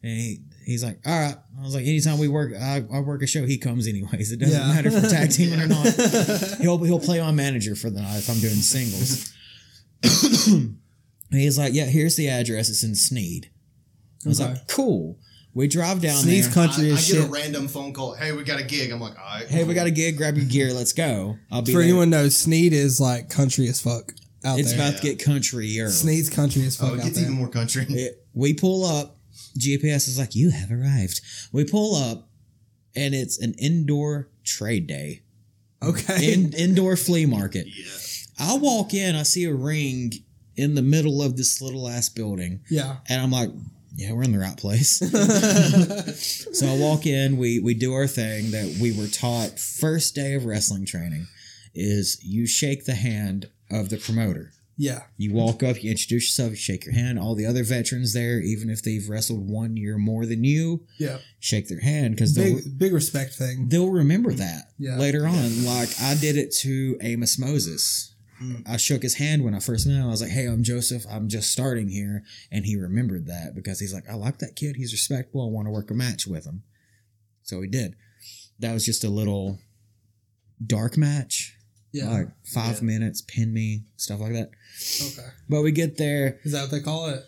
And 0.02 0.12
he, 0.16 0.40
he's 0.64 0.82
like, 0.82 0.98
"All 1.06 1.12
right." 1.18 1.36
I 1.58 1.62
was 1.62 1.74
like, 1.74 1.84
"Anytime 1.86 2.18
we 2.18 2.28
work, 2.28 2.52
I, 2.58 2.82
I 2.92 3.00
work 3.00 3.22
a 3.22 3.26
show, 3.26 3.44
he 3.44 3.58
comes 3.58 3.86
anyways. 3.86 4.32
It 4.32 4.38
doesn't 4.40 4.58
Yeah. 4.60 4.68
matter 4.74 4.88
if 4.88 4.94
we're 5.02 5.08
tag 5.10 5.30
teaming 5.30 5.60
or 5.60 5.66
not." 5.66 5.86
he'll 6.60 6.78
he'll 6.84 6.98
play 7.00 7.20
on 7.20 7.36
manager 7.36 7.74
for 7.74 7.90
the 7.90 8.00
night 8.00 8.16
if 8.18 8.30
I'm 8.30 8.38
doing 8.40 8.54
singles. 8.54 9.32
and 10.02 10.76
he's 11.30 11.58
like, 11.58 11.74
yeah, 11.74 11.84
here's 11.84 12.16
the 12.16 12.28
address. 12.28 12.68
It's 12.70 12.82
in 12.82 12.94
Snead. 12.94 13.50
I 14.24 14.28
was 14.28 14.40
Okay. 14.40 14.52
like, 14.52 14.68
cool. 14.68 15.18
We 15.52 15.66
drive 15.66 16.00
down 16.00 16.16
Snead's 16.16 16.46
there. 16.46 16.66
country 16.66 16.86
I, 16.88 16.90
I 16.90 16.94
is 16.94 17.08
get 17.08 17.16
shit. 17.16 17.24
a 17.26 17.30
random 17.30 17.66
phone 17.68 17.92
call. 17.92 18.14
Hey, 18.14 18.32
we 18.32 18.44
got 18.44 18.60
a 18.60 18.64
gig. 18.64 18.92
I'm 18.92 19.00
like, 19.00 19.18
all 19.18 19.24
right. 19.40 19.48
hey, 19.48 19.64
we 19.64 19.74
got 19.74 19.86
a 19.86 19.90
gig. 19.90 20.16
Grab 20.16 20.36
your 20.36 20.46
gear. 20.46 20.72
Let's 20.72 20.92
go. 20.92 21.36
I'll 21.50 21.62
be 21.62 21.72
For 21.72 21.78
there. 21.78 21.88
anyone 21.88 22.08
knows, 22.08 22.36
Snead 22.36 22.72
is 22.72 23.00
like 23.00 23.28
country 23.30 23.66
as 23.68 23.80
fuck 23.80 24.12
out 24.44 24.58
It's 24.60 24.72
there. 24.72 24.88
about 24.88 25.00
to 25.00 25.02
get 25.02 25.18
countryer. 25.18 25.88
Snead's 25.90 26.30
country 26.30 26.64
as 26.64 26.76
fuck 26.76 26.90
Oh, 26.90 26.94
it 26.94 26.98
out 27.00 27.04
gets 27.04 27.16
there. 27.16 27.24
even 27.24 27.36
more 27.36 27.48
country. 27.48 27.84
It- 27.88 28.24
we 28.32 28.54
pull 28.54 28.84
up. 28.84 29.16
GPS 29.58 30.08
is 30.08 30.18
like, 30.18 30.34
you 30.34 30.50
have 30.50 30.70
arrived. 30.70 31.20
We 31.52 31.64
pull 31.64 31.94
up, 31.96 32.28
and 32.94 33.14
it's 33.14 33.38
an 33.38 33.54
indoor 33.54 34.28
trade 34.44 34.86
day, 34.86 35.22
okay. 35.82 36.32
in, 36.32 36.52
indoor 36.52 36.96
flea 36.96 37.26
market. 37.26 37.66
yeah. 37.74 37.86
I 38.38 38.56
walk 38.56 38.94
in. 38.94 39.16
I 39.16 39.22
see 39.22 39.44
a 39.44 39.54
ring 39.54 40.12
in 40.56 40.74
the 40.74 40.82
middle 40.82 41.22
of 41.22 41.36
this 41.36 41.60
little 41.60 41.88
ass 41.88 42.08
building. 42.08 42.60
yeah. 42.70 42.96
And 43.08 43.22
I'm 43.22 43.30
like, 43.30 43.50
yeah, 43.94 44.12
we're 44.12 44.22
in 44.22 44.32
the 44.32 44.38
right 44.38 44.56
place. 44.56 44.98
so 46.56 46.66
I 46.66 46.78
walk 46.78 47.06
in, 47.06 47.36
we 47.36 47.60
we 47.60 47.74
do 47.74 47.92
our 47.92 48.06
thing 48.06 48.50
that 48.52 48.78
we 48.80 48.96
were 48.96 49.08
taught 49.08 49.58
first 49.58 50.14
day 50.14 50.34
of 50.34 50.44
wrestling 50.44 50.86
training 50.86 51.26
is 51.74 52.18
you 52.22 52.46
shake 52.46 52.84
the 52.84 52.94
hand 52.94 53.50
of 53.70 53.88
the 53.88 53.96
promoter. 53.96 54.52
Yeah. 54.82 55.02
You 55.18 55.34
walk 55.34 55.62
up, 55.62 55.82
you 55.84 55.90
introduce 55.90 56.24
yourself, 56.28 56.50
you 56.52 56.56
shake 56.56 56.86
your 56.86 56.94
hand. 56.94 57.18
All 57.18 57.34
the 57.34 57.44
other 57.44 57.62
veterans 57.64 58.14
there, 58.14 58.40
even 58.40 58.70
if 58.70 58.82
they've 58.82 59.06
wrestled 59.06 59.46
one 59.46 59.76
year 59.76 59.98
more 59.98 60.24
than 60.24 60.42
you, 60.42 60.86
Yeah. 60.98 61.18
shake 61.38 61.68
their 61.68 61.80
hand 61.80 62.14
because 62.14 62.34
they'll 62.34 62.56
Big 62.56 62.78
big 62.78 62.92
respect 62.94 63.34
thing. 63.34 63.68
they'll 63.68 63.90
remember 63.90 64.32
that 64.32 64.72
Yeah. 64.78 64.96
later 64.96 65.26
on. 65.26 65.64
Like 65.66 65.90
I 66.00 66.14
did 66.14 66.36
it 66.38 66.50
to 66.62 66.96
Amos 67.02 67.38
Moses. 67.38 68.14
Mm. 68.42 68.62
I 68.64 68.78
shook 68.78 69.02
his 69.02 69.16
hand 69.16 69.44
when 69.44 69.54
I 69.54 69.60
first 69.60 69.86
met 69.86 69.96
him. 69.96 70.04
I 70.04 70.08
was 70.08 70.22
like, 70.22 70.30
"Hey, 70.30 70.46
I'm 70.46 70.62
Joseph. 70.62 71.04
I'm 71.10 71.28
just 71.28 71.50
starting 71.52 71.90
here," 71.90 72.24
and 72.50 72.64
he 72.64 72.74
remembered 72.74 73.26
that 73.26 73.54
because 73.54 73.80
he's 73.80 73.92
like, 73.92 74.08
"I 74.08 74.14
like 74.14 74.38
that 74.38 74.56
kid. 74.56 74.76
He's 74.76 74.92
respectful. 74.92 75.42
I 75.42 75.50
want 75.50 75.66
to 75.66 75.70
work 75.70 75.90
a 75.90 75.94
match 75.94 76.26
with 76.26 76.46
him." 76.46 76.62
So 77.42 77.60
he 77.60 77.68
did. 77.68 77.96
That 78.58 78.72
was 78.72 78.86
just 78.86 79.04
a 79.04 79.10
little 79.10 79.58
dark 80.64 80.96
match, 80.96 81.54
Yeah. 81.92 82.10
like 82.10 82.28
five 82.44 82.76
Yeah. 82.76 82.82
minutes, 82.86 83.22
pin 83.22 83.52
me, 83.52 83.84
stuff 83.96 84.20
like 84.20 84.32
that. 84.32 84.50
okay. 85.02 85.28
But 85.48 85.62
we 85.62 85.72
get 85.72 85.96
there. 85.96 86.38
Is 86.44 86.52
that 86.52 86.62
what 86.62 86.70
they 86.70 86.80
call 86.80 87.08
it? 87.08 87.22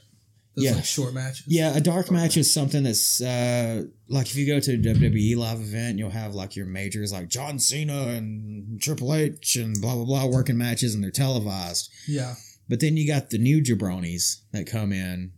Those 0.54 0.64
Yeah. 0.66 0.74
like 0.74 0.84
short 0.84 1.14
matches. 1.14 1.44
Yeah, 1.46 1.74
a 1.76 1.80
dark 1.80 2.10
match 2.10 2.36
is 2.36 2.52
something 2.52 2.82
that's 2.82 3.20
uh, 3.22 3.84
like 4.08 4.26
if 4.26 4.36
you 4.36 4.46
go 4.46 4.60
to 4.60 4.74
a 4.74 4.76
WWE 4.76 5.34
live 5.36 5.60
event, 5.60 5.98
you'll 5.98 6.10
have 6.10 6.34
like 6.34 6.54
your 6.56 6.66
majors 6.66 7.10
like 7.10 7.28
John 7.28 7.58
Cena 7.58 8.08
and 8.08 8.78
Triple 8.80 9.14
H 9.14 9.56
and 9.56 9.80
blah 9.80 9.94
blah 9.94 10.04
blah 10.04 10.26
working 10.26 10.58
matches 10.58 10.94
and 10.94 11.02
they're 11.02 11.10
televised. 11.10 11.88
Yeah. 12.06 12.34
But 12.68 12.80
then 12.80 12.96
you 12.98 13.06
got 13.06 13.30
the 13.30 13.38
new 13.38 13.62
jabronis 13.62 14.42
that 14.52 14.66
come 14.66 14.92
in 14.92 15.32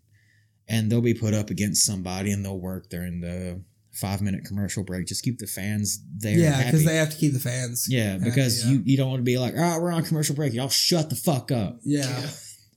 and 0.69 0.91
they'll 0.91 1.01
be 1.01 1.15
put 1.15 1.33
up 1.33 1.49
against 1.49 1.85
somebody 1.87 2.33
and 2.33 2.45
they'll 2.45 2.59
work 2.61 2.89
during 2.91 3.21
the 3.21 3.63
five 3.95 4.21
minute 4.23 4.45
commercial 4.45 4.85
break. 4.85 5.07
Just 5.07 5.23
keep 5.23 5.39
the 5.39 5.47
fans 5.47 6.03
there. 6.19 6.37
Yeah, 6.37 6.65
because 6.65 6.85
they 6.85 6.97
have 6.97 7.11
to 7.11 7.17
keep 7.17 7.33
the 7.33 7.41
fans. 7.41 7.87
yeah, 7.89 8.13
happy, 8.13 8.25
because 8.25 8.65
yeah. 8.65 8.73
you 8.73 8.83
you 8.85 8.97
don't 8.97 9.09
want 9.09 9.21
to 9.21 9.25
be 9.25 9.39
like, 9.39 9.55
all 9.55 9.61
right, 9.61 9.81
we're 9.81 9.93
on 9.93 10.05
commercial 10.05 10.35
break. 10.35 10.53
Y'all 10.53 10.69
shut 10.69 11.11
the 11.11 11.17
fuck 11.17 11.51
up. 11.51 11.79
Yeah. 11.85 12.29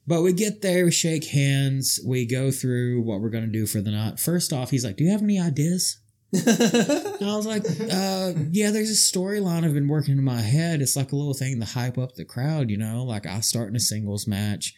But 0.07 0.21
we 0.21 0.31
get 0.31 0.61
there, 0.61 0.85
we 0.85 0.91
shake 0.91 1.25
hands, 1.25 1.99
we 2.05 2.25
go 2.25 2.49
through 2.49 3.01
what 3.01 3.19
we're 3.19 3.29
gonna 3.29 3.47
do 3.47 3.65
for 3.65 3.81
the 3.81 3.91
night. 3.91 4.19
First 4.19 4.53
off, 4.53 4.71
he's 4.71 4.85
like, 4.85 4.95
"Do 4.95 5.03
you 5.03 5.11
have 5.11 5.21
any 5.21 5.37
ideas?" 5.37 5.99
And 6.31 6.43
I 7.21 7.35
was 7.35 7.45
like, 7.45 7.65
uh, 7.65 8.33
"Yeah, 8.51 8.71
there's 8.71 8.89
a 8.89 8.93
storyline 8.93 9.65
I've 9.65 9.73
been 9.73 9.89
working 9.89 10.17
in 10.17 10.23
my 10.23 10.41
head. 10.41 10.81
It's 10.81 10.95
like 10.95 11.11
a 11.11 11.15
little 11.15 11.33
thing 11.33 11.59
to 11.59 11.65
hype 11.65 11.97
up 11.97 12.15
the 12.15 12.23
crowd, 12.23 12.69
you 12.69 12.77
know. 12.77 13.03
Like 13.03 13.25
I 13.25 13.41
start 13.41 13.69
in 13.69 13.75
a 13.75 13.81
singles 13.81 14.27
match, 14.27 14.73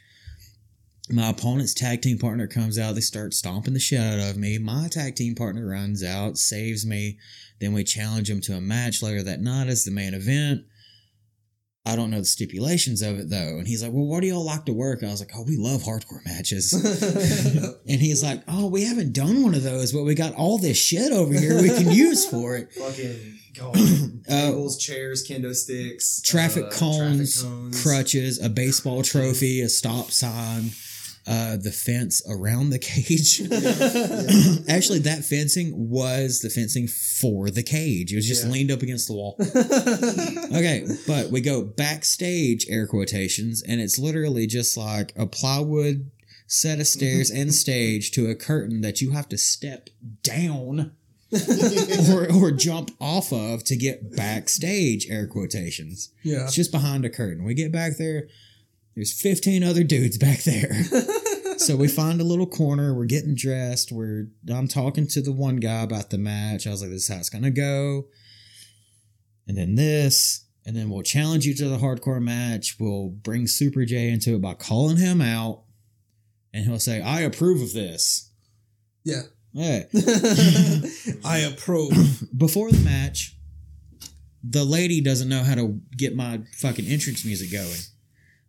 my 1.09 1.29
opponent's 1.29 1.73
tag 1.73 2.01
team 2.01 2.17
partner 2.17 2.47
comes 2.47 2.77
out, 2.77 2.95
they 2.95 3.01
start 3.01 3.33
stomping 3.33 3.73
the 3.73 3.79
shit 3.79 3.99
out 3.99 4.19
of 4.29 4.37
me. 4.37 4.57
My 4.57 4.87
tag 4.89 5.15
team 5.15 5.35
partner 5.35 5.67
runs 5.67 6.03
out, 6.03 6.37
saves 6.37 6.85
me. 6.85 7.17
Then 7.59 7.73
we 7.73 7.83
challenge 7.83 8.29
him 8.29 8.41
to 8.41 8.53
a 8.53 8.61
match 8.61 9.01
later 9.01 9.23
that 9.23 9.41
night 9.41 9.67
as 9.67 9.83
the 9.85 9.91
main 9.91 10.13
event." 10.13 10.65
I 11.85 11.95
don't 11.95 12.11
know 12.11 12.19
the 12.19 12.25
stipulations 12.25 13.01
of 13.01 13.17
it 13.17 13.29
though. 13.29 13.57
And 13.57 13.67
he's 13.67 13.81
like, 13.81 13.91
Well, 13.91 14.05
what 14.05 14.21
do 14.21 14.27
y'all 14.27 14.45
like 14.45 14.65
to 14.65 14.73
work? 14.73 15.01
I 15.01 15.07
was 15.07 15.21
like, 15.21 15.31
Oh, 15.35 15.43
we 15.43 15.57
love 15.57 15.81
hardcore 15.81 16.23
matches. 16.25 16.73
and 17.87 17.99
he's 18.01 18.21
like, 18.21 18.43
Oh, 18.47 18.67
we 18.67 18.83
haven't 18.83 19.13
done 19.13 19.41
one 19.41 19.55
of 19.55 19.63
those, 19.63 19.91
but 19.91 20.03
we 20.03 20.13
got 20.13 20.35
all 20.35 20.59
this 20.59 20.77
shit 20.77 21.11
over 21.11 21.33
here 21.33 21.59
we 21.59 21.69
can 21.69 21.89
use 21.89 22.29
for 22.29 22.55
it. 22.57 22.71
Fucking 22.73 23.39
God. 23.57 23.75
Uh, 24.29 24.51
tables, 24.51 24.77
chairs, 24.77 25.27
kendo 25.27 25.55
sticks, 25.55 26.21
Traffic 26.21 26.65
uh, 26.65 26.69
cones, 26.69 27.41
traffic 27.41 27.57
cones. 27.59 27.81
crutches, 27.83 28.39
a 28.43 28.49
baseball 28.49 29.01
trophy, 29.01 29.61
a 29.61 29.69
stop 29.69 30.11
sign, 30.11 30.71
uh, 31.29 31.55
the 31.57 31.71
fence 31.71 32.21
around 32.27 32.71
the 32.71 32.79
cage. 32.79 33.39
Actually, 34.67 34.99
that 34.99 35.23
fencing 35.23 35.89
was 35.89 36.41
the 36.41 36.49
fencing 36.49 36.87
for 36.87 37.49
the 37.51 37.61
cage. 37.63 38.11
It 38.11 38.15
was 38.15 38.27
just 38.27 38.45
Yeah. 38.45 38.51
leaned 38.51 38.71
up 38.71 38.81
against 38.81 39.07
the 39.07 39.13
wall. 39.13 39.35
Okay, 40.59 40.85
but 41.05 41.29
we 41.29 41.41
go 41.41 41.61
backstage, 41.63 42.65
air 42.69 42.87
quotations, 42.87 43.61
and 43.61 43.79
it's 43.79 43.99
literally 43.99 44.47
just 44.47 44.75
like 44.75 45.13
a 45.15 45.27
plywood 45.27 46.09
set 46.47 46.79
of 46.79 46.87
stairs 46.87 47.29
and 47.29 47.53
stage 47.53 48.09
to 48.11 48.27
a 48.29 48.35
curtain 48.35 48.81
that 48.81 48.99
you 49.01 49.11
have 49.11 49.29
to 49.29 49.37
step 49.37 49.89
down 50.23 50.93
or, 52.11 52.27
or 52.33 52.49
jump 52.51 52.89
off 52.99 53.31
of 53.31 53.63
to 53.65 53.75
get 53.75 54.15
backstage, 54.15 55.07
air 55.11 55.27
quotations. 55.27 56.09
yeah. 56.23 56.45
It's 56.45 56.55
just 56.55 56.71
behind 56.71 57.05
a 57.05 57.09
curtain. 57.09 57.43
We 57.45 57.53
get 57.53 57.71
back 57.71 57.97
there, 57.97 58.27
there's 58.99 59.13
15 59.13 59.63
other 59.63 59.85
dudes 59.85 60.17
back 60.17 60.39
there. 60.43 60.83
so 61.57 61.77
we 61.77 61.87
find 61.87 62.19
a 62.19 62.25
little 62.25 62.45
corner. 62.61 62.93
We're 62.93 63.05
getting 63.05 63.33
dressed. 63.33 63.93
We're 63.93 64.27
I'm 64.49 64.67
talking 64.67 65.07
to 65.07 65.21
the 65.21 65.31
one 65.31 65.55
guy 65.55 65.83
about 65.83 66.09
the 66.09 66.17
match. 66.17 66.67
I 66.67 66.71
was 66.71 66.81
like, 66.81 66.91
"This 66.91 67.03
is 67.03 67.07
how 67.07 67.15
it's 67.15 67.29
gonna 67.29 67.49
go." 67.49 68.07
And 69.47 69.57
then 69.57 69.75
this, 69.75 70.45
and 70.65 70.75
then 70.75 70.89
we'll 70.89 71.01
challenge 71.01 71.45
you 71.45 71.55
to 71.55 71.69
the 71.69 71.77
hardcore 71.77 72.21
match. 72.21 72.75
We'll 72.77 73.07
bring 73.07 73.47
Super 73.47 73.85
J 73.85 74.09
into 74.09 74.35
it 74.35 74.41
by 74.41 74.53
calling 74.53 74.97
him 74.97 75.21
out, 75.21 75.63
and 76.53 76.65
he'll 76.65 76.77
say, 76.77 77.01
"I 77.01 77.21
approve 77.21 77.61
of 77.61 77.71
this." 77.71 78.31
Yeah. 79.05 79.21
Hey, 79.53 79.85
I 81.23 81.37
approve. 81.49 82.27
before 82.37 82.69
the 82.69 82.83
match, 82.83 83.37
the 84.43 84.65
lady 84.65 84.99
doesn't 84.99 85.29
know 85.29 85.41
how 85.41 85.55
to 85.55 85.79
get 85.95 86.17
my 86.17 86.41
fucking 86.57 86.85
entrance 86.85 87.23
music 87.23 87.49
going. 87.53 87.79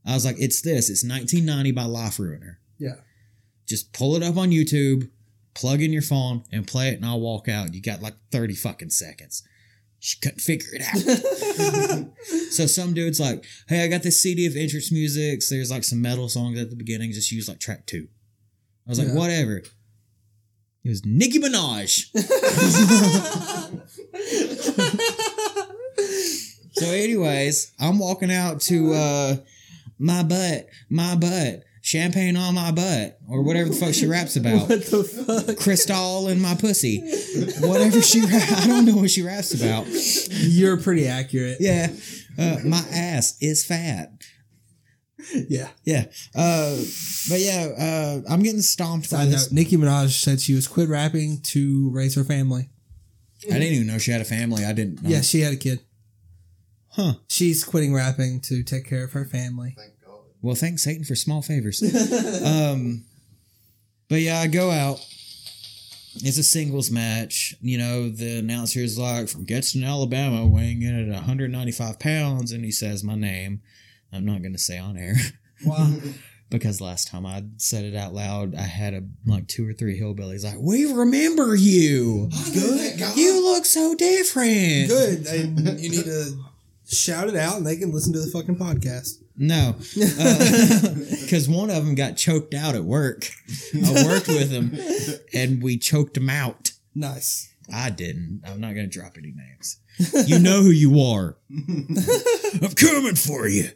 I 0.07 0.15
was 0.15 0.25
like, 0.25 0.37
it's 0.39 0.63
this. 0.63 0.89
It's 0.91 1.05
1990 1.05 1.73
by 1.73 1.83
Liferuiner. 1.83 2.57
Yeah. 2.79 2.95
Just 3.67 3.93
pull 3.93 4.17
it 4.17 4.23
up 4.23 4.37
on 4.37 4.51
YouTube, 4.51 5.11
plug 5.55 5.81
in 5.83 5.93
your 5.93 6.03
phone, 6.03 6.45
and 6.51 6.67
play 6.67 6.89
it, 6.89 6.95
and 6.97 7.05
I'll 7.05 7.21
walk 7.21 7.49
out. 7.49 7.75
You 7.75 7.83
got 7.83 8.01
like 8.03 8.15
30 8.33 8.55
fucking 8.55 8.91
seconds. 8.91 9.43
She 9.99 10.19
couldn't 10.19 10.41
figure 10.41 10.69
it 10.73 10.83
out. 10.83 12.07
so 12.53 12.67
some 12.67 12.95
dude's 12.95 13.21
like, 13.21 13.45
hey, 13.69 13.85
I 13.85 13.89
got 13.89 14.03
this 14.03 14.21
CD 14.21 14.47
of 14.47 14.57
entrance 14.57 14.91
music. 14.91 15.43
So 15.43 15.57
there's 15.57 15.71
like 15.71 15.85
some 15.85 16.01
metal 16.01 16.29
songs 16.31 16.59
at 16.59 16.71
the 16.71 16.77
beginning. 16.77 17.13
Just 17.13 17.31
use 17.31 17.49
like 17.49 17.61
track 17.61 17.85
two. 17.87 18.09
I 18.87 18.91
was 18.91 18.99
like, 18.99 19.09
Yeah. 19.09 19.15
whatever. 19.15 19.63
It 20.83 20.89
was 20.89 21.05
Nicki 21.05 21.39
Minaj. 21.39 22.07
So, 26.73 26.87
anyways, 26.87 27.73
I'm 27.79 27.99
walking 27.99 28.33
out 28.33 28.63
to 28.63 28.95
uh, 28.95 29.37
my 30.01 30.23
butt, 30.25 30.67
my 30.89 31.15
butt, 31.15 31.63
champagne 31.83 32.37
on 32.37 32.55
my 32.55 32.73
butt, 32.73 33.19
or 33.29 33.43
whatever 33.43 33.69
the 33.69 33.77
fuck 33.77 33.95
she 33.95 34.07
raps 34.07 34.35
about. 34.41 34.69
What 34.69 34.85
the 34.87 35.05
fuck? 35.47 35.57
Crystal 35.59 36.27
in 36.29 36.41
my 36.41 36.55
pussy, 36.57 36.99
whatever 37.61 38.01
she. 38.03 38.21
Ra- 38.23 38.29
I 38.33 38.67
don't 38.67 38.87
know 38.87 38.97
what 38.97 39.11
she 39.11 39.23
raps 39.23 39.55
about. 39.55 39.87
You're 40.31 40.77
pretty 40.79 41.07
accurate. 41.07 41.59
Yeah, 41.61 41.93
uh, 42.39 42.57
my 42.65 42.83
ass 42.93 43.37
is 43.41 43.65
fat. 43.65 44.11
Yeah. 45.49 45.69
Yeah, 45.85 46.05
uh, 46.35 46.77
but 47.29 47.41
yeah, 47.41 47.69
uh, 47.79 48.33
I'm 48.33 48.43
getting 48.43 48.63
stomped 48.63 49.11
by 49.11 49.19
Side 49.19 49.29
this. 49.29 49.53
note, 49.53 49.55
Nicki 49.55 49.77
Minaj 49.77 50.11
said 50.19 50.41
she 50.41 50.55
was 50.55 50.67
quit 50.67 50.89
rapping 50.89 51.41
to 51.43 51.91
raise 51.93 52.15
her 52.15 52.25
family. 52.25 52.71
I 53.45 53.55
didn't 53.55 53.75
even 53.75 53.87
know 53.87 53.99
she 53.99 54.11
had 54.13 54.21
a 54.23 54.25
family. 54.25 54.65
I 54.65 54.73
didn't. 54.73 55.03
Know. 55.03 55.11
Yeah, 55.11 55.21
she 55.21 55.41
had 55.41 55.53
a 55.53 55.57
kid. 55.57 55.81
Huh. 56.93 57.15
She's 57.29 57.65
quitting 57.65 57.95
rapping 57.95 58.41
to 58.43 58.63
take 58.63 58.85
care 58.89 59.05
of 59.05 59.13
her 59.13 59.25
family. 59.25 59.75
Thank 59.77 59.93
God. 60.05 60.19
Well, 60.43 60.55
thanks 60.55 60.83
Satan 60.83 61.05
for 61.05 61.15
small 61.15 61.43
favors. 61.43 61.83
um, 62.45 63.05
but 64.09 64.21
yeah, 64.21 64.41
I 64.41 64.47
go 64.49 64.71
out. 64.71 64.99
It's 66.17 66.39
a 66.39 66.43
singles 66.43 66.91
match. 66.91 67.55
You 67.61 67.79
know, 67.79 68.09
the 68.09 68.39
announcer 68.41 68.81
is 68.81 68.99
like 68.99 69.29
from 69.29 69.45
Gadsden, 69.45 69.85
Alabama, 69.85 70.45
weighing 70.47 70.83
in 70.83 71.09
at 71.09 71.15
195 71.15 72.01
pounds, 72.01 72.51
and 72.51 72.65
he 72.65 72.73
says 72.73 73.05
my 73.05 73.15
name. 73.15 73.63
I'm 74.13 74.25
not 74.25 74.41
going 74.43 74.53
to 74.53 74.59
say 74.59 74.77
on 74.77 74.97
air 74.97 75.15
Wow. 75.65 75.93
because 76.51 76.81
last 76.81 77.07
time 77.07 77.25
I 77.25 77.45
said 77.59 77.85
it 77.85 77.95
out 77.95 78.13
loud, 78.13 78.57
I 78.57 78.63
had 78.63 78.93
a 78.93 79.03
like 79.25 79.47
two 79.47 79.69
or 79.69 79.73
three 79.73 80.01
hillbillies 80.01 80.43
like, 80.43 80.57
"We 80.59 80.93
remember 80.93 81.55
you. 81.55 82.29
Good. 82.53 82.99
You 83.17 83.45
look 83.45 83.65
so 83.65 83.95
different." 83.95 84.89
Good. 84.89 85.27
And 85.29 85.81
you 85.81 85.91
need 85.91 86.05
to 86.07 86.33
shout 86.91 87.29
it 87.29 87.37
out 87.37 87.57
and 87.57 87.67
they 87.67 87.77
can 87.77 87.93
listen 87.93 88.13
to 88.13 88.21
the 88.21 88.31
fucking 88.31 88.57
podcast. 88.57 89.23
No, 89.37 89.75
because 91.23 91.49
one 91.49 91.71
of 91.71 91.87
them 91.87 91.95
got 91.95 92.19
choked 92.19 92.53
out 92.53 92.75
at 92.75 92.85
work. 92.85 93.27
I 93.75 94.05
worked 94.05 94.29
with 94.29 94.51
him, 94.51 94.77
and 95.33 95.63
we 95.63 95.79
choked 95.79 96.17
him 96.19 96.29
out. 96.29 96.73
Nice. 96.95 97.51
I 97.73 97.89
didn't. 97.89 98.43
I'm 98.45 98.61
not 98.61 98.75
going 98.75 98.91
to 98.91 98.99
drop 98.99 99.17
any 99.17 99.33
names. 99.33 99.79
You 100.27 100.39
know 100.39 100.61
who 100.63 100.71
you 100.71 101.01
are. 101.01 101.39
I'm 101.51 102.73
coming 102.75 103.15
for 103.15 103.47
you. 103.49 103.69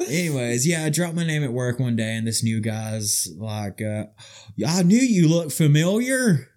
Anyways, 0.00 0.66
yeah, 0.66 0.84
I 0.84 0.90
dropped 0.90 1.14
my 1.14 1.26
name 1.26 1.44
at 1.44 1.52
work 1.52 1.78
one 1.78 1.96
day, 1.96 2.14
and 2.14 2.26
this 2.26 2.42
new 2.42 2.60
guy's 2.60 3.28
like, 3.36 3.80
uh, 3.80 4.06
"I 4.66 4.82
knew 4.82 4.98
you 4.98 5.28
looked 5.28 5.52
familiar. 5.52 6.48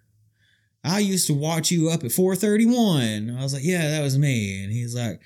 I 0.86 1.00
used 1.00 1.26
to 1.26 1.34
watch 1.34 1.70
you 1.70 1.88
up 1.90 2.04
at 2.04 2.10
4:31." 2.12 3.36
I 3.36 3.42
was 3.42 3.52
like, 3.54 3.64
"Yeah, 3.64 3.88
that 3.90 4.02
was 4.02 4.16
me." 4.16 4.62
And 4.62 4.72
he's 4.72 4.94
like, 4.94 5.20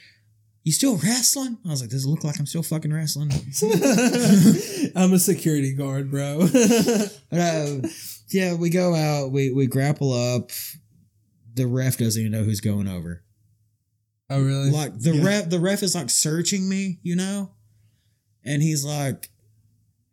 "You 0.64 0.72
still 0.72 0.96
wrestling?" 0.96 1.58
I 1.66 1.68
was 1.70 1.80
like, 1.82 1.90
"Does 1.90 2.04
it 2.04 2.08
look 2.08 2.24
like 2.24 2.38
I'm 2.38 2.46
still 2.46 2.62
fucking 2.62 2.92
wrestling?" 2.92 3.30
I'm 4.96 5.12
a 5.12 5.18
security 5.18 5.74
guard, 5.74 6.11
bro. 6.11 6.48
But, 7.30 7.38
uh, 7.40 7.88
yeah, 8.30 8.54
we 8.54 8.70
go 8.70 8.94
out, 8.94 9.30
we 9.32 9.52
we 9.52 9.66
grapple 9.66 10.12
up. 10.12 10.50
The 11.54 11.66
ref 11.66 11.98
doesn't 11.98 12.20
even 12.20 12.32
know 12.32 12.44
who's 12.44 12.61
going 12.61 12.88
over. 12.88 13.22
oh, 14.30 14.40
really? 14.42 14.70
Like 14.70 14.98
the 14.98 15.14
Yeah. 15.16 15.24
ref, 15.24 15.50
the 15.50 15.58
ref 15.61 15.82
is 15.82 15.94
like 15.94 16.11
searching 16.11 16.68
me, 16.68 16.98
you 17.02 17.16
know, 17.16 17.50
and 18.44 18.62
he's 18.62 18.84
like, 18.84 19.28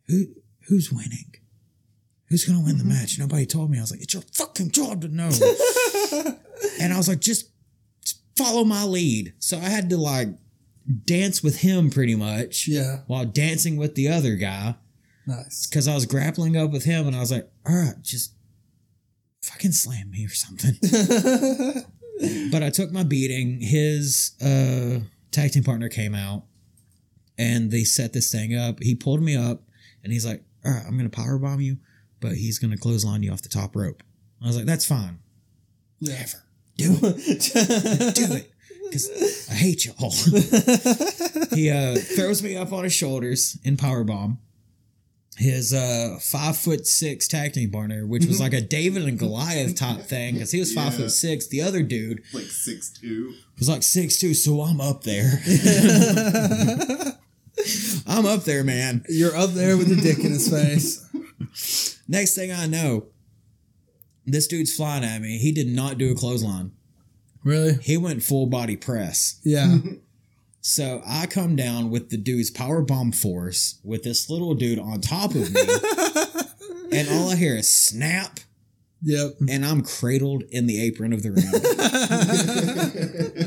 "Who 0.08 0.26
who's 0.68 0.92
winning? 0.92 1.34
Who's 2.30 2.46
gonna 2.46 2.62
win 2.64 2.78
the 2.78 2.84
match?" 2.84 3.18
Nobody 3.20 3.46
told 3.46 3.70
me. 3.72 3.78
I 3.78 3.82
was 3.82 3.92
like, 3.92 4.02
"It's 4.02 4.14
your 4.14 4.24
fucking 4.34 4.72
job 4.72 5.02
to 5.02 5.08
know." 5.08 5.30
and 6.82 6.94
I 6.94 6.98
was 6.98 7.08
like, 7.08 7.20
"Just, 7.22 7.50
follow 8.36 8.64
my 8.64 8.84
lead." 8.84 9.34
So 9.40 9.58
I 9.58 9.70
had 9.70 9.90
to 9.90 9.98
like 9.98 10.30
dance 11.06 11.42
with 11.44 11.60
him 11.62 11.90
pretty 11.90 12.16
much 12.16 12.68
Yeah. 12.68 13.02
while 13.08 13.26
dancing 13.26 13.76
with 13.78 13.96
the 13.96 14.08
other 14.08 14.36
guy 14.36 14.76
Nice. 15.26 15.66
because 15.68 15.88
I 15.88 15.96
was 15.96 16.06
grappling 16.06 16.56
up 16.56 16.72
with 16.72 16.84
him, 16.86 17.08
and 17.08 17.16
I 17.16 17.20
was 17.20 17.32
like, 17.32 17.50
"All 17.68 17.76
right, 17.76 18.02
just 18.02 18.34
fucking 19.42 19.72
slam 19.74 20.12
me 20.12 20.26
or 20.26 20.30
something." 20.30 20.76
but 22.52 22.64
I 22.64 22.70
took 22.70 22.92
my 22.92 23.04
beating. 23.04 23.60
His 23.62 24.32
uh, 24.42 25.00
tag 25.32 25.52
team 25.52 25.64
partner 25.64 25.90
came 25.90 26.16
out, 26.16 26.44
and 27.38 27.72
they 27.72 27.84
set 27.84 28.14
this 28.14 28.32
thing 28.32 28.56
up. 28.56 28.82
He 28.82 28.96
pulled 28.96 29.22
me 29.22 29.36
up, 29.36 29.64
and 30.04 30.12
he's 30.14 30.26
like, 30.26 30.44
"All 30.66 30.72
right, 30.72 30.84
I'm 30.86 30.98
gonna 30.98 31.10
power 31.10 31.38
bomb 31.38 31.62
you, 31.62 31.78
but 32.20 32.34
he's 32.34 32.60
gonna 32.60 32.78
clothesline 32.78 33.24
you 33.24 33.32
off 33.32 33.42
the 33.42 33.50
top 33.50 33.76
rope." 33.76 34.04
I 34.44 34.48
was 34.48 34.56
like, 34.56 34.66
"That's 34.66 34.86
fine, 34.86 35.20
whatever, 36.00 36.44
do 36.78 36.98
it, 37.04 38.16
do 38.16 38.34
it." 38.36 38.52
Because 38.84 39.48
I 39.52 39.54
hate 39.56 39.86
y'all. 39.86 40.12
he 41.56 41.70
uh, 41.70 41.96
throws 41.98 42.42
me 42.42 42.56
up 42.56 42.72
on 42.72 42.86
his 42.86 42.94
shoulders 42.94 43.58
in 43.66 43.76
power 43.76 44.04
bomb. 44.06 44.40
His 45.36 45.74
uh, 45.74 46.18
five 46.22 46.56
foot 46.58 46.88
six 46.88 47.28
tag 47.28 47.54
team 47.54 47.70
partner, 47.70 48.08
which 48.08 48.26
was 48.26 48.40
like 48.40 48.54
a 48.54 48.62
David 48.78 49.04
and 49.04 49.20
Goliath 49.20 49.76
type 49.76 50.00
thing, 50.04 50.36
because 50.36 50.52
he 50.52 50.60
was 50.60 50.74
five 50.74 50.94
Yeah. 50.94 51.00
foot 51.00 51.12
six. 51.12 51.48
The 51.48 51.62
other 51.62 51.84
dude 51.84 52.24
Like 52.34 52.46
six 52.46 52.90
two. 52.90 53.34
was 53.60 53.68
like 53.70 53.84
six 53.84 54.18
two, 54.18 54.34
so 54.34 54.62
I'm 54.62 54.80
up 54.80 55.04
there. 55.04 55.42
I'm 58.08 58.26
up 58.26 58.44
there, 58.46 58.64
man. 58.64 59.04
You're 59.10 59.36
up 59.36 59.50
there 59.52 59.76
with 59.78 59.90
the 59.90 59.96
dick 60.02 60.20
in 60.20 60.32
his 60.32 60.50
face. 60.50 61.07
Next 62.08 62.36
thing 62.36 62.52
I 62.52 62.66
know, 62.68 63.08
this 64.26 64.48
dude's 64.48 64.76
flying 64.76 65.04
at 65.04 65.22
me. 65.22 65.38
He 65.38 65.52
did 65.52 65.68
not 65.68 65.98
do 65.98 66.12
a 66.12 66.16
clothesline. 66.16 66.72
Really? 67.44 67.74
He 67.82 67.98
went 67.98 68.24
full 68.24 68.46
body 68.48 68.76
press. 68.76 69.40
Yeah. 69.44 69.78
So 70.60 71.02
I 71.08 71.28
come 71.28 71.56
down 71.56 71.92
with 71.92 72.10
the 72.10 72.18
dude's 72.18 72.50
power 72.52 72.82
bomb 72.82 73.14
force 73.14 73.80
with 73.86 74.04
this 74.04 74.30
little 74.30 74.54
dude 74.54 74.80
on 74.80 75.00
top 75.00 75.30
of 75.34 75.50
me, 75.54 75.62
and 76.92 77.08
all 77.08 77.30
I 77.30 77.38
hear 77.38 77.56
is 77.56 77.70
snap, 77.74 78.42
Yep. 79.02 79.36
and 79.48 79.64
I'm 79.66 79.82
cradled 79.82 80.44
in 80.52 80.68
the 80.68 80.82
apron 80.84 81.14
of 81.14 81.24
the 81.24 81.32
ring. 81.32 81.46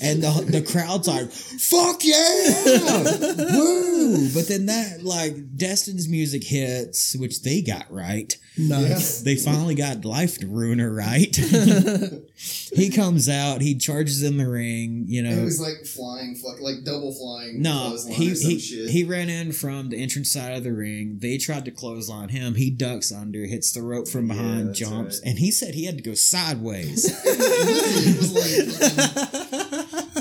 and 0.00 0.22
the 0.22 0.30
the 0.48 0.62
crowd's 0.62 1.08
like, 1.08 1.30
"Fuck 1.30 2.04
yeah, 2.04 2.14
woo!" 3.56 4.28
But 4.32 4.48
then 4.48 4.66
that 4.66 5.02
like 5.02 5.56
Destin's 5.56 6.08
music 6.08 6.44
hits, 6.44 7.16
which 7.16 7.42
they 7.42 7.62
got 7.62 7.90
right. 7.90 8.36
Nice. 8.56 9.20
They 9.20 9.36
finally 9.36 9.74
got 9.74 10.04
Life 10.04 10.38
to 10.38 10.46
Ruiner 10.46 10.92
right. 10.92 11.34
he 12.74 12.90
comes 12.90 13.28
out, 13.28 13.60
he 13.60 13.76
charges 13.76 14.22
in 14.22 14.36
the 14.36 14.48
ring, 14.48 15.04
you 15.06 15.22
know. 15.22 15.30
It 15.30 15.44
was 15.44 15.60
like 15.60 15.86
flying, 15.86 16.34
fuck, 16.34 16.60
like 16.60 16.84
double 16.84 17.12
flying. 17.12 17.62
No, 17.62 17.96
he 18.08 18.30
he, 18.30 18.58
shit. 18.58 18.90
he 18.90 19.04
ran 19.04 19.28
in 19.28 19.52
from 19.52 19.90
the 19.90 20.02
entrance 20.02 20.32
side 20.32 20.56
of 20.56 20.64
the 20.64 20.72
ring. 20.72 21.18
They 21.20 21.38
tried 21.38 21.64
to 21.66 21.70
clothesline 21.70 22.30
him. 22.30 22.54
He 22.54 22.70
ducks 22.70 23.12
under, 23.12 23.46
hits 23.46 23.72
the 23.72 23.82
rope 23.82 24.08
from 24.08 24.28
behind, 24.28 24.70
that's 24.70 24.78
jumps, 24.78 25.20
right. 25.20 25.30
and 25.30 25.38
he 25.38 25.50
said 25.50 25.74
he 25.74 25.84
had 25.84 25.96
to 25.96 26.02
go 26.02 26.14
sideways. 26.14 27.10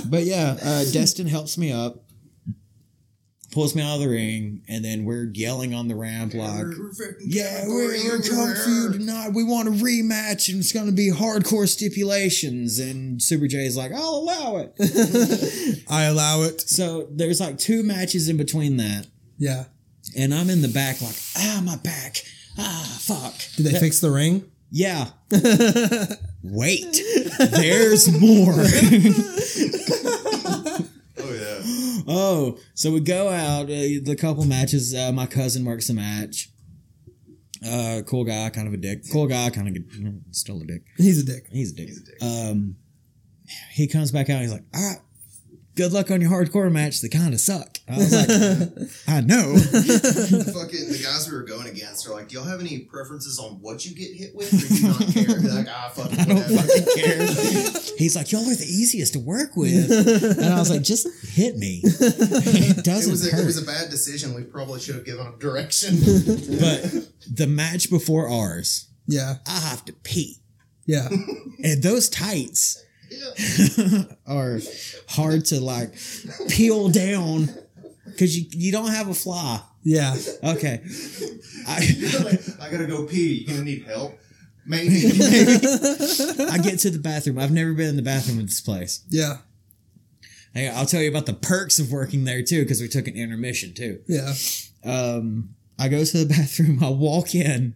It 0.10 0.16
was 0.16 0.26
like, 0.26 0.26
but 0.26 0.26
yeah, 0.26 0.58
uh, 0.64 0.84
Destin 0.92 1.28
helps 1.28 1.58
me 1.58 1.72
up, 1.72 2.04
pulls 3.52 3.76
me 3.76 3.82
out 3.82 3.96
of 3.96 4.02
the 4.02 4.10
ring, 4.10 4.64
and 4.68 4.84
then 4.84 5.06
we're 5.06 5.32
yelling 5.34 5.74
on 5.74 5.88
the 5.88 5.96
ramp 5.96 6.34
like, 6.34 6.66
"Yeah, 7.22 7.68
we're, 7.68 7.88
we're 7.88 8.18
you 8.18 8.92
tonight. 8.94 9.32
We 9.34 9.44
want 9.44 9.68
a 9.68 9.72
rematch, 9.72 10.50
and 10.50 10.60
it's 10.60 10.72
going 10.72 10.86
to 10.86 10.92
be 10.92 11.12
hardcore 11.12 11.68
stipulations." 11.68 12.80
And 12.80 13.22
Super 13.22 13.48
J's 13.48 13.76
like, 13.78 13.92
"I'll 13.92 14.16
allow 14.16 14.58
it." 14.58 14.74
I 15.90 16.04
allow 16.04 16.44
it. 16.44 16.62
so 16.62 17.08
there's 17.12 17.40
like 17.40 17.58
two 17.58 17.84
matches 17.84 18.30
in 18.30 18.38
between 18.38 18.78
that. 18.78 19.08
Yeah. 19.38 19.66
and 20.18 20.34
I'm 20.34 20.50
in 20.50 20.62
the 20.62 20.68
back 20.68 21.02
like, 21.02 21.16
ah, 21.38 21.62
my 21.64 21.78
back, 21.78 22.18
ah, 22.58 22.98
fuck. 23.00 23.36
Did 23.56 23.68
they 23.68 23.80
fix 23.80 24.00
the 24.00 24.12
ring? 24.12 24.49
Yeah. 24.72 25.08
Wait, 26.44 27.02
there's 27.40 28.12
more. 28.20 28.54
oh 31.18 31.34
yeah. 31.34 31.62
oh, 32.08 32.58
so 32.76 32.92
we 32.92 33.00
go 33.02 33.30
out. 33.30 33.64
Uh, 33.66 34.00
the 34.04 34.16
couple 34.20 34.46
matches. 34.46 34.94
Uh, 34.96 35.12
my 35.12 35.26
cousin 35.26 35.66
works 35.66 35.90
a 35.90 35.94
match. 35.94 36.50
Uh, 37.66 38.02
cool 38.08 38.24
guy, 38.24 38.50
kind 38.50 38.68
of 38.68 38.74
a 38.74 38.78
dick. 38.78 39.04
Cool 39.12 39.28
guy, 39.28 39.50
kind 39.50 39.76
of 39.76 39.76
still 40.32 40.62
a 40.62 40.66
dick. 40.66 40.84
He's 40.98 41.22
a 41.22 41.26
dick. 41.26 41.48
He's 41.52 41.72
a 41.74 41.76
dick. 41.76 41.88
He's 41.90 42.02
a 42.02 42.06
dick. 42.06 42.24
Um, 42.24 42.78
he 43.74 43.88
comes 43.88 44.12
back 44.12 44.30
out. 44.30 44.42
He's 44.42 44.52
like, 44.52 44.64
all 44.74 44.82
right. 44.82 45.00
Good 45.80 45.94
luck 45.94 46.12
on 46.12 46.20
your 46.20 46.30
hardcore 46.30 46.70
match. 46.70 47.00
They 47.00 47.08
kind 47.08 47.34
of 47.34 47.40
suck. 47.40 47.78
I 47.88 47.96
was 47.96 48.12
like, 48.12 48.90
I 49.08 49.22
know. 49.22 49.56
Fucking 49.58 50.90
the 50.92 51.00
guys 51.02 51.30
we 51.32 51.38
were 51.38 51.44
going 51.44 51.68
against 51.68 52.06
are 52.06 52.12
like, 52.12 52.28
do 52.28 52.36
y'all 52.36 52.44
have 52.44 52.60
any 52.60 52.80
preferences 52.80 53.40
on 53.40 53.62
what 53.62 53.86
you 53.86 53.96
get 53.96 54.14
hit 54.14 54.36
with, 54.36 54.52
or 54.54 54.68
do 54.68 54.76
you 54.76 54.88
not 54.90 55.00
care? 55.14 55.40
They're 55.40 55.54
like, 55.64 55.68
ah, 55.70 55.90
fuck, 55.96 56.12
I 56.20 56.26
don't 56.26 56.42
fucking 56.44 57.02
care. 57.02 57.26
He's 57.98 58.14
like, 58.18 58.30
y'all 58.30 58.42
are 58.42 58.56
the 58.56 58.66
easiest 58.66 59.14
to 59.14 59.20
work 59.20 59.56
with. 59.56 59.90
And 60.38 60.54
I 60.54 60.60
was 60.60 60.70
like, 60.70 60.82
just 60.82 61.08
hit 61.30 61.56
me. 61.56 61.80
It 61.86 62.78
It 62.80 62.84
doesn't 62.84 63.10
was, 63.12 63.26
a, 63.26 63.32
hurt. 63.34 63.44
it 63.44 63.46
was 63.46 63.64
a 63.64 63.66
bad 63.66 63.90
decision. 63.90 64.34
We 64.34 64.44
probably 64.44 64.82
should 64.82 64.96
have 64.96 65.06
given 65.06 65.24
them 65.24 65.40
direction. 65.40 65.96
but 65.96 67.08
the 67.34 67.48
match 67.48 67.90
before 67.90 68.28
ours, 68.28 68.90
Yeah. 69.08 69.36
I 69.48 69.60
have 69.62 69.86
to 69.86 69.94
pee. 69.94 70.42
Yeah. 70.86 71.08
And 71.64 71.82
those 71.84 72.10
tights 72.10 72.78
yeah. 72.78 72.84
are 74.28 74.60
hard 75.08 75.46
to 75.46 75.60
like 75.60 75.94
peel 76.50 76.90
down 76.90 77.50
Because 78.06 78.38
you 78.38 78.46
you 78.52 78.72
don't 78.72 78.92
have 78.92 79.08
a 79.08 79.14
fly. 79.14 79.62
Yeah. 79.84 80.16
Okay. 80.44 80.82
I 81.68 82.38
I 82.62 82.70
gotta 82.70 82.86
go 82.88 83.06
pee. 83.06 83.40
You 83.42 83.48
gonna 83.48 83.64
need 83.64 83.86
help? 83.86 84.18
Maybe. 84.66 84.96
I 85.08 86.58
get 86.62 86.80
to 86.80 86.90
the 86.92 87.00
bathroom. 87.02 87.40
I've 87.40 87.52
never 87.52 87.74
been 87.74 87.90
in 87.90 87.96
the 87.96 88.02
bathroom 88.02 88.40
of 88.40 88.46
this 88.48 88.62
place. 88.62 89.04
Yeah. 89.10 89.38
Hey, 90.54 90.68
I'll 90.68 90.86
tell 90.86 91.02
you 91.02 91.10
about 91.10 91.26
the 91.28 91.34
perks 91.34 91.80
of 91.80 91.92
working 91.92 92.24
there 92.26 92.44
too, 92.44 92.64
because 92.64 92.82
we 92.82 92.88
took 92.88 93.08
an 93.08 93.16
intermission 93.16 93.74
too. 93.74 94.02
Yeah. 94.08 94.34
Um, 94.84 95.56
I 95.78 95.88
go 95.88 96.04
to 96.04 96.18
the 96.26 96.26
bathroom. 96.26 96.84
I 96.84 96.90
walk 96.90 97.34
in. 97.34 97.76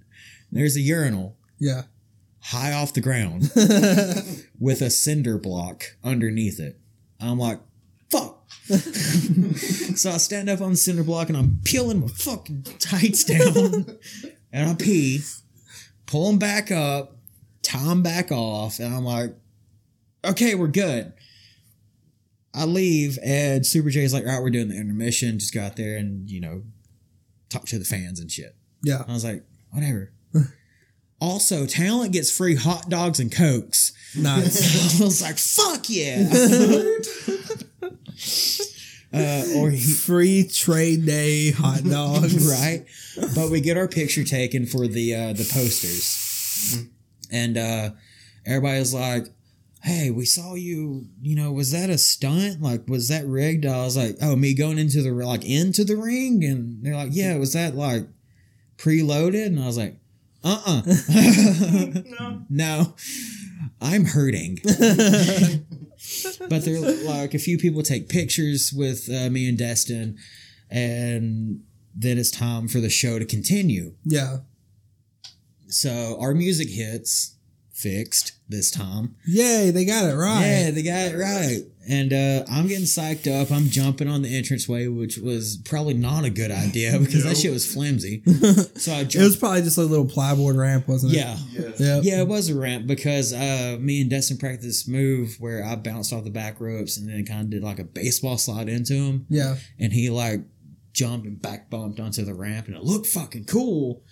There's 0.51 0.75
a 0.75 0.81
urinal 0.81 1.37
Yeah. 1.59 1.83
High 2.43 2.73
off 2.73 2.93
the 2.93 3.01
ground 3.01 3.51
with 4.59 4.81
a 4.81 4.89
cinder 4.89 5.37
block 5.37 5.85
underneath 6.03 6.59
it. 6.59 6.77
I'm 7.19 7.39
like, 7.39 7.59
fuck. 8.09 8.43
so 8.65 10.11
I 10.11 10.17
stand 10.17 10.49
up 10.49 10.61
on 10.61 10.71
the 10.71 10.77
cinder 10.77 11.03
block 11.03 11.29
and 11.29 11.37
I'm 11.37 11.59
peeling 11.63 12.01
my 12.01 12.07
fucking 12.07 12.63
tights 12.79 13.23
down 13.23 13.97
and 14.51 14.69
I 14.69 14.73
pee, 14.75 15.21
pull 16.05 16.27
them 16.27 16.37
back 16.37 16.69
up, 16.69 17.15
tie 17.61 17.85
them 17.85 18.03
back 18.03 18.31
off, 18.31 18.79
and 18.79 18.93
I'm 18.93 19.05
like, 19.05 19.35
okay, 20.25 20.53
we're 20.55 20.67
good. 20.67 21.13
I 22.53 22.65
leave 22.65 23.17
and 23.23 23.65
Super 23.65 23.89
J's 23.89 24.13
like, 24.13 24.25
all 24.25 24.33
right, 24.33 24.43
we're 24.43 24.49
doing 24.49 24.67
the 24.67 24.77
intermission. 24.77 25.39
Just 25.39 25.53
got 25.53 25.75
there 25.75 25.97
and, 25.97 26.29
you 26.29 26.41
know, 26.41 26.63
talk 27.49 27.65
to 27.67 27.79
the 27.79 27.85
fans 27.85 28.19
and 28.19 28.29
shit. 28.29 28.55
Yeah. 28.83 29.03
I 29.07 29.13
was 29.13 29.23
like, 29.23 29.43
whatever. 29.71 30.11
Also, 31.23 31.65
talent 31.65 32.11
gets 32.11 32.29
free 32.29 32.55
hot 32.55 32.89
dogs 32.89 33.17
and 33.17 33.31
cokes. 33.31 33.93
Nice. 34.13 34.99
I 35.01 35.05
was 35.05 35.21
like, 35.21 35.37
fuck 35.37 35.89
yeah. 35.89 36.27
uh, 39.13 39.45
or 39.57 39.69
he, 39.69 39.79
Free 39.79 40.45
trade 40.45 41.05
day 41.05 41.51
hot 41.51 41.83
dogs. 41.85 42.45
right? 42.51 42.85
But 43.35 43.49
we 43.49 43.61
get 43.61 43.77
our 43.77 43.87
picture 43.87 44.25
taken 44.25 44.65
for 44.65 44.85
the 44.85 45.15
uh, 45.15 45.33
the 45.33 45.49
posters, 45.49 46.83
and 47.31 47.57
uh, 47.57 47.91
everybody's 48.45 48.93
like, 48.93 49.27
"Hey, 49.81 50.11
we 50.11 50.25
saw 50.25 50.55
you. 50.55 51.05
You 51.21 51.37
know, 51.37 51.53
was 51.53 51.71
that 51.71 51.89
a 51.89 51.97
stunt? 51.97 52.61
Like, 52.61 52.89
was 52.89 53.07
that 53.07 53.25
rigged?" 53.25 53.65
I 53.65 53.85
was 53.85 53.95
like, 53.95 54.17
"Oh, 54.21 54.35
me 54.35 54.53
going 54.53 54.77
into 54.77 55.01
the 55.01 55.11
like 55.11 55.45
into 55.45 55.85
the 55.85 55.95
ring," 55.95 56.43
and 56.43 56.83
they're 56.83 56.95
like, 56.95 57.11
"Yeah, 57.13 57.37
was 57.37 57.53
that 57.53 57.75
like 57.75 58.07
preloaded?" 58.77 59.45
And 59.45 59.61
I 59.61 59.67
was 59.67 59.77
like, 59.77 59.99
"Uh, 60.43 60.61
uh 60.65 60.81
no, 62.49 62.95
I'm 63.81 64.05
hurting." 64.05 64.59
but 66.49 66.65
they're 66.65 66.79
like 66.79 67.33
a 67.33 67.39
few 67.39 67.57
people 67.57 67.81
take 67.81 68.09
pictures 68.09 68.73
with 68.73 69.09
uh, 69.09 69.29
me 69.29 69.47
and 69.47 69.57
Destin, 69.57 70.17
and 70.69 71.61
then 71.95 72.17
it's 72.17 72.31
time 72.31 72.67
for 72.67 72.79
the 72.79 72.89
show 72.89 73.19
to 73.19 73.25
continue. 73.25 73.93
Yeah. 74.03 74.39
So 75.67 76.17
our 76.19 76.33
music 76.33 76.69
hits 76.69 77.35
fixed 77.73 78.33
this 78.47 78.71
time. 78.71 79.15
Yay, 79.25 79.71
they 79.71 79.85
got 79.85 80.05
it 80.05 80.15
right. 80.15 80.45
Yeah, 80.45 80.71
they 80.71 80.83
got 80.83 81.11
it 81.11 81.17
right. 81.17 81.63
And 81.87 82.13
uh, 82.13 82.45
I'm 82.49 82.67
getting 82.67 82.85
psyched 82.85 83.27
up. 83.27 83.51
I'm 83.51 83.67
jumping 83.69 84.07
on 84.07 84.21
the 84.21 84.37
entranceway, 84.37 84.87
which 84.87 85.17
was 85.17 85.57
probably 85.65 85.93
not 85.93 86.23
a 86.23 86.29
good 86.29 86.51
idea 86.51 86.97
because 86.99 87.23
that 87.25 87.35
shit 87.37 87.51
was 87.51 87.71
flimsy. 87.71 88.23
So 88.75 88.93
I 88.93 89.01
It 89.01 89.15
was 89.15 89.35
probably 89.35 89.61
just 89.61 89.77
a 89.77 89.81
little 89.81 90.05
plywood 90.07 90.55
ramp, 90.55 90.87
wasn't 90.87 91.13
it? 91.13 91.17
yeah. 91.17 91.37
yes. 91.51 91.79
Yeah. 91.79 91.99
Yeah, 92.01 92.21
it 92.21 92.27
was 92.27 92.49
a 92.49 92.55
ramp 92.59 92.87
because 92.87 93.33
uh, 93.33 93.77
me 93.79 94.01
and 94.01 94.09
Destin 94.09 94.37
practiced 94.37 94.63
this 94.63 94.87
move 94.87 95.35
where 95.39 95.63
I 95.63 95.75
bounced 95.75 96.11
off 96.13 96.23
the 96.23 96.29
back 96.29 96.59
ropes 96.59 96.97
and 96.97 97.09
then 97.09 97.25
kind 97.25 97.41
of 97.41 97.49
did 97.49 97.63
like 97.63 97.79
a 97.79 97.83
baseball 97.83 98.37
slide 98.37 98.69
into 98.69 98.93
him. 98.93 99.25
Yeah. 99.29 99.55
and 99.79 99.91
he 99.93 100.09
like 100.09 100.41
jumped 100.93 101.25
and 101.25 101.41
back 101.41 101.69
bumped 101.69 101.99
onto 101.99 102.23
the 102.23 102.33
ramp 102.33 102.67
and 102.67 102.75
it 102.75 102.83
looked 102.83 103.07
fucking 103.07 103.45
cool. 103.45 104.03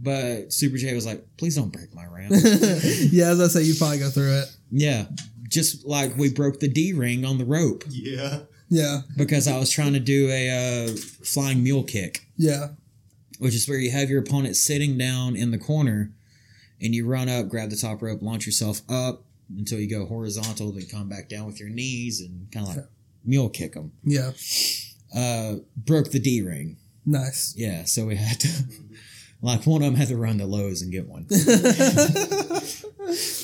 But 0.00 0.52
Super 0.52 0.76
J 0.76 0.94
was 0.94 1.06
like, 1.06 1.24
please 1.38 1.56
don't 1.56 1.72
break 1.72 1.92
my 1.94 2.06
ramp. 2.06 2.30
yeah, 2.32 3.30
as 3.30 3.40
I 3.40 3.48
say, 3.48 3.62
you 3.62 3.74
probably 3.74 3.98
go 3.98 4.10
through 4.10 4.38
it. 4.38 4.56
yeah. 4.70 5.06
Just 5.48 5.84
like 5.86 6.16
we 6.16 6.30
broke 6.32 6.60
the 6.60 6.68
D 6.68 6.92
ring 6.92 7.24
on 7.24 7.38
the 7.38 7.44
rope 7.44 7.84
Yeah. 7.88 8.40
Yeah. 8.68 9.00
because 9.16 9.48
I 9.48 9.58
was 9.58 9.70
trying 9.70 9.94
to 9.94 10.00
do 10.00 10.28
a 10.30 10.88
uh, 10.90 10.96
flying 11.24 11.62
mule 11.62 11.84
kick, 11.84 12.26
Yeah. 12.36 12.68
which 13.38 13.54
is 13.54 13.66
where 13.68 13.78
you 13.78 13.90
have 13.90 14.10
your 14.10 14.20
opponent 14.20 14.56
sitting 14.56 14.98
down 14.98 15.36
in 15.36 15.50
the 15.50 15.58
corner 15.58 16.12
and 16.80 16.94
you 16.94 17.06
run 17.06 17.28
up, 17.28 17.48
grab 17.48 17.70
the 17.70 17.76
top 17.76 18.02
rope, 18.02 18.20
launch 18.22 18.44
yourself 18.46 18.82
up 18.88 19.24
until 19.56 19.80
you 19.80 19.88
go 19.88 20.04
horizontal, 20.06 20.70
then 20.72 20.86
come 20.86 21.08
back 21.08 21.28
down 21.30 21.46
with 21.46 21.58
your 21.58 21.70
knees 21.70 22.20
and 22.20 22.52
kind 22.52 22.68
of 22.68 22.76
like 22.76 22.84
mule 23.24 23.48
kick 23.48 23.72
them. 23.72 23.92
Yeah. 24.04 24.32
Uh, 25.14 25.56
broke 25.76 26.10
the 26.10 26.18
D 26.20 26.42
ring. 26.42 26.76
Nice. 27.06 27.54
Yeah, 27.56 27.84
so 27.84 28.04
we 28.04 28.16
had 28.16 28.38
to, 28.40 28.48
like, 29.42 29.66
one 29.66 29.82
of 29.82 29.86
them 29.86 29.94
had 29.94 30.08
to 30.08 30.16
run 30.16 30.38
to 30.38 30.46
Lowe's 30.46 30.82
and 30.82 30.90
get 30.92 31.06
one. 31.08 31.24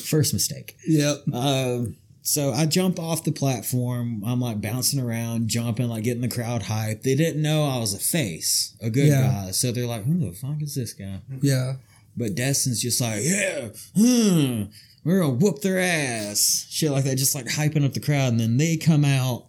First 0.05 0.33
mistake. 0.33 0.75
Yep. 0.87 1.17
Um, 1.33 1.97
so 2.21 2.51
I 2.53 2.65
jump 2.65 2.99
off 2.99 3.23
the 3.23 3.31
platform. 3.31 4.23
I'm 4.25 4.39
like 4.39 4.61
bouncing 4.61 4.99
around, 4.99 5.47
jumping, 5.47 5.87
like 5.89 6.03
getting 6.03 6.21
the 6.21 6.27
crowd 6.27 6.63
hyped. 6.63 7.03
They 7.03 7.15
didn't 7.15 7.41
know 7.41 7.63
I 7.65 7.77
was 7.79 7.93
a 7.93 7.99
face, 7.99 8.75
a 8.81 8.89
good 8.89 9.07
Yeah. 9.07 9.21
guy. 9.45 9.51
So 9.51 9.71
they're 9.71 9.85
like, 9.85 10.03
who 10.05 10.17
the 10.19 10.31
fuck 10.31 10.61
is 10.61 10.75
this 10.75 10.93
guy? 10.93 11.21
Yeah. 11.41 11.75
But 12.17 12.35
Destin's 12.35 12.81
just 12.81 13.01
like, 13.01 13.21
yeah, 13.23 13.69
hmm, 13.95 14.63
we're 15.03 15.19
gonna 15.19 15.33
whoop 15.33 15.59
their 15.61 15.79
ass. 15.79 16.65
Shit 16.69 16.91
like 16.91 17.03
that, 17.03 17.17
just 17.17 17.35
like 17.35 17.45
hyping 17.45 17.83
up 17.85 17.93
the 17.93 17.99
crowd. 17.99 18.31
And 18.31 18.39
then 18.39 18.57
they 18.57 18.77
come 18.77 19.03
out 19.05 19.45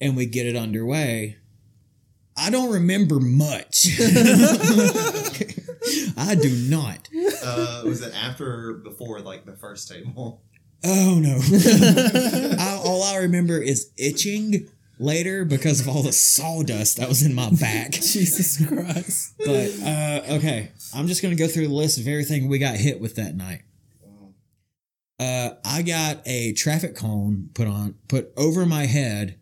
and 0.00 0.16
we 0.16 0.26
get 0.26 0.46
it 0.46 0.56
underway. 0.56 1.36
I 2.36 2.50
don't 2.50 2.72
remember 2.72 3.18
much. 3.18 3.86
I 6.18 6.34
do 6.34 6.50
not. 6.68 7.08
Uh, 7.42 7.82
was 7.84 8.02
it 8.02 8.12
after 8.14 8.70
or 8.70 8.74
before 8.74 9.20
like 9.20 9.46
the 9.46 9.56
first 9.56 9.88
table? 9.88 10.42
Oh 10.84 11.18
no. 11.18 11.38
I, 12.58 12.78
all 12.84 13.02
I 13.02 13.16
remember 13.16 13.58
is 13.60 13.90
itching 13.96 14.68
later 14.98 15.44
because 15.44 15.80
of 15.80 15.88
all 15.88 16.02
the 16.02 16.12
sawdust 16.12 16.98
that 16.98 17.08
was 17.08 17.22
in 17.22 17.34
my 17.34 17.50
back. 17.50 17.92
Jesus 17.92 18.64
Christ. 18.66 19.34
But 19.38 19.70
uh, 19.82 20.34
okay, 20.36 20.72
I'm 20.94 21.06
just 21.06 21.22
gonna 21.22 21.36
go 21.36 21.48
through 21.48 21.68
the 21.68 21.74
list 21.74 21.98
of 21.98 22.06
everything 22.06 22.48
we 22.48 22.58
got 22.58 22.76
hit 22.76 23.00
with 23.00 23.16
that 23.16 23.34
night. 23.34 23.62
Uh, 25.18 25.54
I 25.64 25.80
got 25.80 26.20
a 26.26 26.52
traffic 26.52 26.94
cone 26.94 27.48
put 27.54 27.66
on, 27.66 27.94
put 28.06 28.32
over 28.36 28.66
my 28.66 28.84
head, 28.84 29.38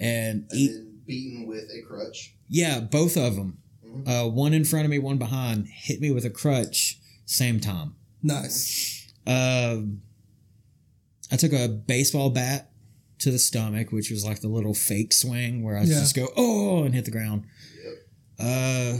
and 0.00 0.46
And 0.50 0.52
eat. 0.52 0.85
Beaten 1.06 1.46
with 1.46 1.64
a 1.70 1.82
crutch. 1.86 2.34
Yeah, 2.48 2.80
both 2.80 3.16
of 3.16 3.36
them. 3.36 3.58
Uh, 4.06 4.24
one 4.28 4.52
in 4.52 4.64
front 4.64 4.84
of 4.84 4.90
me, 4.90 4.98
one 4.98 5.16
behind, 5.16 5.66
hit 5.68 6.00
me 6.00 6.10
with 6.10 6.24
a 6.24 6.30
crutch 6.30 6.98
same 7.24 7.60
time. 7.60 7.94
Nice. 8.22 9.10
Um, 9.26 10.02
I 11.32 11.36
took 11.36 11.52
a 11.52 11.68
baseball 11.68 12.30
bat 12.30 12.70
to 13.20 13.30
the 13.30 13.38
stomach, 13.38 13.92
which 13.92 14.10
was 14.10 14.24
like 14.24 14.40
the 14.40 14.48
little 14.48 14.74
fake 14.74 15.12
swing 15.12 15.62
where 15.62 15.76
I 15.78 15.80
Yeah. 15.84 16.00
just 16.00 16.14
go 16.14 16.28
oh 16.36 16.84
and 16.84 16.94
hit 16.94 17.04
the 17.06 17.10
ground. 17.10 17.44
Uh, 18.38 18.98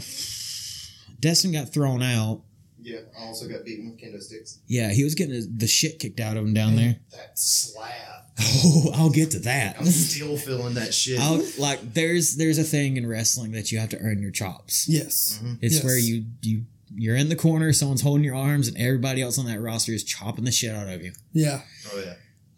Destin 1.21 1.53
got 1.53 1.73
thrown 1.73 2.03
out. 2.03 2.43
Yeah, 2.87 3.01
I 3.19 3.25
also 3.25 3.49
got 3.49 3.65
beaten 3.65 3.91
with 3.91 3.99
kendo 4.01 4.23
sticks. 4.23 4.61
Yeah, 4.69 4.93
he 4.93 5.03
was 5.03 5.17
getting 5.17 5.59
the 5.59 5.67
shit 5.67 5.99
kicked 5.99 6.21
out 6.21 6.37
of 6.37 6.45
him 6.45 6.55
down 6.55 6.77
there. 6.77 6.97
That 7.13 7.37
slap. 7.39 7.93
Oh, 8.65 8.93
I'll 8.95 9.11
get 9.11 9.31
to 9.31 9.39
that. 9.41 9.77
I'm 9.81 9.87
still 9.87 10.37
feeling 10.37 10.75
that 10.75 10.93
shit. 10.93 11.19
I'll, 11.19 11.43
like 11.59 11.95
there's 11.95 12.37
there's 12.37 12.59
a 12.59 12.65
thing 12.65 12.99
in 12.99 13.07
wrestling 13.09 13.53
that 13.53 13.73
you 13.73 13.79
have 13.79 13.89
to 13.91 13.99
earn 13.99 14.21
your 14.21 14.31
chops. 14.31 14.87
Yes. 14.89 15.41
Mm-hmm. 15.43 15.55
It's 15.63 15.77
Yes. 15.77 15.85
where 15.85 15.99
you 15.99 16.27
you 16.43 16.65
you're 16.95 17.17
in 17.17 17.31
the 17.31 17.35
corner, 17.37 17.73
someone's 17.73 18.03
holding 18.03 18.25
your 18.25 18.35
arms, 18.37 18.69
and 18.69 18.77
everybody 18.77 19.23
else 19.23 19.39
on 19.39 19.47
that 19.47 19.59
roster 19.61 19.93
is 19.93 20.05
chopping 20.05 20.45
the 20.45 20.53
shit 20.53 20.75
out 20.75 20.87
of 20.89 21.03
you. 21.03 21.13
Yeah. 21.33 21.63
oh 21.93 21.99
yeah. 21.99 22.13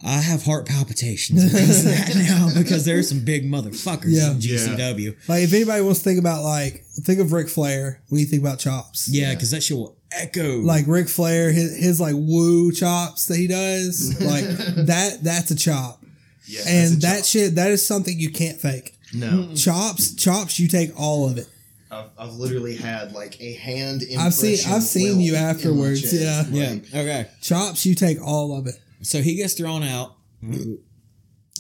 I 0.05 0.19
have 0.21 0.45
heart 0.45 0.67
palpitations 0.67 1.45
because 1.45 1.85
of 1.87 1.93
that 1.93 2.15
now 2.17 2.49
because 2.61 2.85
there's 2.85 3.09
some 3.09 3.25
big 3.25 3.45
motherfuckers 3.49 4.07
Yeah. 4.09 4.33
in 4.33 4.39
GCW. 4.39 5.17
Like 5.29 5.45
if 5.45 5.53
anybody 5.53 5.83
wants 5.83 6.01
to 6.01 6.05
think 6.05 6.19
about 6.19 6.43
like 6.43 6.85
think 7.03 7.21
of 7.21 7.33
Ric 7.33 7.49
Flair 7.49 8.03
when 8.09 8.21
you 8.21 8.27
think 8.27 8.43
about 8.43 8.59
chops. 8.59 9.09
Yeah, 9.09 9.33
because 9.35 9.53
that 9.53 9.63
shit 9.63 9.77
will 9.77 9.97
echo. 10.13 10.59
Like 10.59 10.87
Ric 10.87 11.09
Flair, 11.09 11.51
his, 11.53 11.77
his 11.77 12.01
like 12.01 12.15
woo 12.17 12.73
chops 12.73 13.27
that 13.27 13.37
he 13.37 13.47
does, 13.47 14.21
like 14.25 14.45
that 14.87 15.19
that's 15.23 15.51
a 15.51 15.57
chop. 15.57 16.03
Yeah. 16.47 16.63
And 16.67 16.93
a 16.95 16.97
that 17.01 17.17
chop. 17.19 17.25
shit 17.25 17.55
that 17.57 17.71
is 17.71 17.87
something 17.87 18.19
you 18.19 18.31
can't 18.31 18.59
fake. 18.59 18.95
No, 19.15 19.55
Chops, 19.55 20.15
chops, 20.15 20.59
you 20.61 20.69
take 20.69 20.91
all 20.99 21.29
of 21.31 21.39
it. 21.39 21.49
I've, 21.91 22.11
I've 22.19 22.35
literally 22.35 22.77
had 22.77 23.13
like 23.13 23.41
a 23.41 23.55
hand. 23.55 24.03
I've 24.19 24.35
seen- 24.35 24.59
I've 24.71 24.83
seen 24.83 25.21
you 25.21 25.35
afterwards, 25.37 26.03
chest. 26.03 26.51
yeah. 26.51 26.73
yeah. 26.83 27.01
Okay. 27.01 27.27
Chops, 27.41 27.87
you 27.87 27.95
take 27.95 28.21
all 28.21 28.59
of 28.59 28.67
it. 28.67 28.75
So 29.03 29.23
he 29.23 29.37
gets 29.37 29.55
thrown 29.55 29.83
out. 29.83 30.17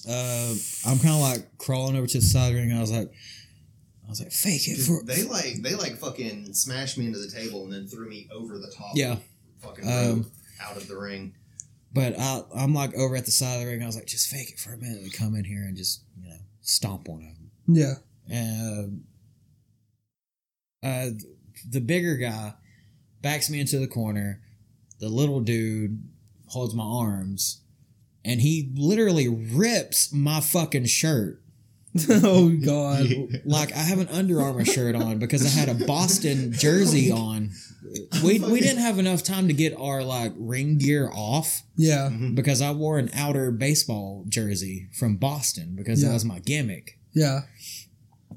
Uh, 0.08 0.54
I'm 0.86 0.98
kind 0.98 1.14
of 1.14 1.20
like 1.20 1.58
crawling 1.58 1.96
over 1.96 2.06
to 2.06 2.18
the 2.18 2.24
side 2.24 2.54
ring. 2.54 2.72
I 2.72 2.80
was 2.80 2.90
like, 2.92 3.10
I 4.08 4.10
was 4.10 4.20
like, 4.22 4.32
fake 4.32 4.66
it 4.68 4.78
for. 4.78 5.02
they 5.04 5.22
like 5.24 5.60
they 5.62 5.74
like 5.74 5.98
fucking 5.98 6.54
smashed 6.54 6.96
me 6.96 7.06
into 7.06 7.18
the 7.18 7.30
table 7.30 7.64
and 7.64 7.72
then 7.72 7.86
threw 7.86 8.08
me 8.08 8.26
over 8.34 8.58
the 8.58 8.72
top. 8.74 8.92
Yeah. 8.94 9.16
fucking 9.60 9.84
Um, 9.86 10.30
out 10.62 10.78
of 10.78 10.88
the 10.88 10.96
ring. 10.96 11.34
But 11.92 12.18
I, 12.18 12.40
I'm 12.56 12.72
like 12.74 12.94
over 12.94 13.16
at 13.16 13.26
the 13.26 13.30
side 13.30 13.56
of 13.56 13.60
the 13.60 13.66
ring. 13.66 13.82
I 13.82 13.86
was 13.86 13.96
like, 13.96 14.06
just 14.06 14.28
fake 14.28 14.50
it 14.50 14.58
for 14.58 14.72
a 14.72 14.78
minute 14.78 15.02
and 15.02 15.12
come 15.12 15.34
in 15.34 15.44
here 15.44 15.62
and 15.62 15.76
just 15.76 16.02
you 16.22 16.30
know 16.30 16.36
stomp 16.62 17.06
one 17.06 17.20
of 17.20 17.36
them. 17.36 17.50
Yeah. 17.66 17.94
Uh, 20.82 20.86
uh, 20.86 21.10
the 21.68 21.80
bigger 21.80 22.16
guy 22.16 22.54
backs 23.20 23.50
me 23.50 23.60
into 23.60 23.78
the 23.78 23.86
corner. 23.88 24.40
The 25.00 25.08
little 25.08 25.40
dude 25.40 26.02
holds 26.46 26.74
my 26.74 26.84
arms, 26.84 27.60
and 28.24 28.40
he 28.40 28.72
literally 28.74 29.28
rips 29.28 30.12
my 30.12 30.40
fucking 30.40 30.86
shirt. 30.86 31.42
oh 32.10 32.48
God. 32.64 33.06
Like 33.44 33.72
I 33.72 33.80
have 33.80 33.98
an 33.98 34.08
Under 34.08 34.40
Armour 34.40 34.64
shirt 34.64 34.94
on 34.94 35.18
because 35.18 35.44
I 35.44 35.48
had 35.58 35.68
a 35.68 35.86
Boston 35.86 36.52
jersey 36.56 37.10
on. 37.10 37.50
We 38.24 38.38
we 38.40 38.60
didn't 38.60 38.82
have 38.82 38.98
enough 38.98 39.22
time 39.22 39.48
to 39.48 39.54
get 39.54 39.74
our 39.78 40.02
like 40.02 40.32
ring 40.36 40.78
gear 40.78 41.10
off 41.12 41.62
Yeah. 41.76 42.10
because 42.34 42.60
I 42.60 42.72
wore 42.72 42.98
an 42.98 43.10
outer 43.14 43.50
baseball 43.50 44.24
jersey 44.28 44.88
from 44.98 45.16
Boston 45.16 45.74
because 45.76 46.02
Yeah. 46.02 46.08
that 46.08 46.14
was 46.14 46.24
my 46.24 46.40
gimmick. 46.40 46.98
Yeah. 47.14 47.40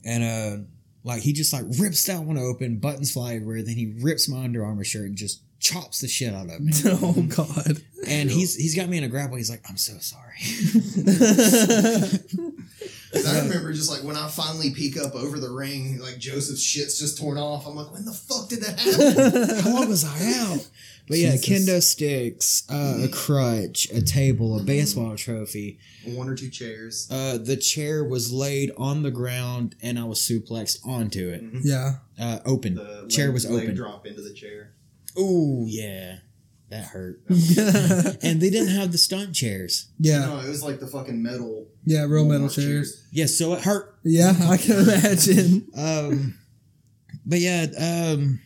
And 0.06 0.24
uh 0.24 0.64
like 1.04 1.22
he 1.24 1.34
just 1.34 1.52
like 1.52 1.66
rips 1.80 2.06
that 2.06 2.22
one 2.24 2.38
open, 2.38 2.78
buttons 2.78 3.12
fly 3.12 3.34
everywhere, 3.36 3.64
then 3.64 3.76
he 3.76 3.94
rips 4.02 4.30
my 4.30 4.44
Under 4.44 4.64
Armour 4.64 4.84
shirt 4.84 5.08
and 5.08 5.16
just 5.18 5.42
chops 5.60 6.00
the 6.02 6.08
shit 6.08 6.34
out 6.34 6.50
of 6.50 6.60
me. 6.62 6.72
Oh 6.86 7.24
God. 7.28 7.82
And 8.08 8.30
he's 8.32 8.56
he's 8.56 8.76
got 8.76 8.88
me 8.90 8.98
in 9.00 9.04
a 9.04 9.08
grapple. 9.08 9.38
He's 9.38 9.50
like, 9.50 9.64
I'm 9.70 9.78
so 9.78 9.98
sorry. 10.00 10.38
'Cause 13.12 13.26
I 13.26 13.42
remember 13.42 13.74
just 13.74 13.90
like 13.92 14.04
when 14.04 14.16
I 14.16 14.28
finally 14.30 14.72
peek 14.72 14.98
up 14.98 15.16
over 15.16 15.40
the 15.40 15.50
ring, 15.50 16.00
like 16.00 16.18
Joseph's 16.18 16.62
shit's 16.64 16.98
just 17.00 17.18
torn 17.18 17.38
off. 17.38 17.68
I'm 17.68 17.76
like, 17.76 17.92
when 17.92 18.06
the 18.06 18.14
fuck 18.14 18.48
did 18.50 18.62
that 18.62 18.80
happen? 18.80 19.60
How 19.64 19.74
long 19.80 19.90
was 19.90 20.06
I 20.06 20.34
out? 20.40 20.68
But 21.08 21.18
yeah, 21.18 21.36
Jesus. 21.36 21.68
kendo 21.68 21.84
sticks, 21.84 22.64
uh, 22.70 23.00
a 23.04 23.08
crutch, 23.10 23.90
a 23.92 24.02
table, 24.02 24.58
a 24.58 24.64
baseball 24.64 25.16
trophy. 25.18 25.80
One 26.06 26.30
or 26.30 26.36
two 26.36 26.50
chairs. 26.50 27.08
Uh, 27.12 27.38
the 27.38 27.58
chair 27.58 28.04
was 28.04 28.32
laid 28.32 28.72
on 28.78 29.04
the 29.04 29.12
ground 29.12 29.76
and 29.82 30.00
I 30.00 30.06
was 30.06 30.20
suplexed 30.20 30.86
onto 30.88 31.28
it. 31.30 31.44
yeah. 31.64 31.96
Uh, 32.20 32.40
open. 32.46 32.76
The 32.76 33.08
chair 33.10 33.26
leg- 33.26 33.34
was 33.34 33.50
leg 33.50 33.64
open. 33.64 33.76
drop 33.76 34.06
into 34.08 34.22
the 34.22 34.34
chair. 34.34 34.72
Ooh, 35.20 35.66
yeah. 35.68 36.18
That 36.72 36.86
hurt. 36.86 37.22
and 37.30 38.42
they 38.42 38.50
didn't 38.50 38.70
have 38.76 38.92
the 38.94 38.98
stunt 38.98 39.36
chairs. 39.36 39.92
yeah. 40.00 40.20
No, 40.26 40.40
it 40.40 40.48
was 40.48 40.64
like 40.64 40.80
the 40.80 40.88
fucking 40.88 41.22
metal. 41.22 41.68
Yeah. 41.86 42.06
Real 42.06 42.26
metal 42.26 42.48
Walmart 42.48 42.56
chairs. 42.56 43.06
Yeah, 43.12 43.26
so 43.26 43.54
it 43.54 43.62
hurt. 43.64 44.00
Yeah, 44.04 44.34
I 44.50 44.58
can 44.58 44.80
imagine. 44.80 45.68
Um, 45.78 46.38
but 47.26 47.40
yeah, 47.40 47.68
um, 47.78 48.40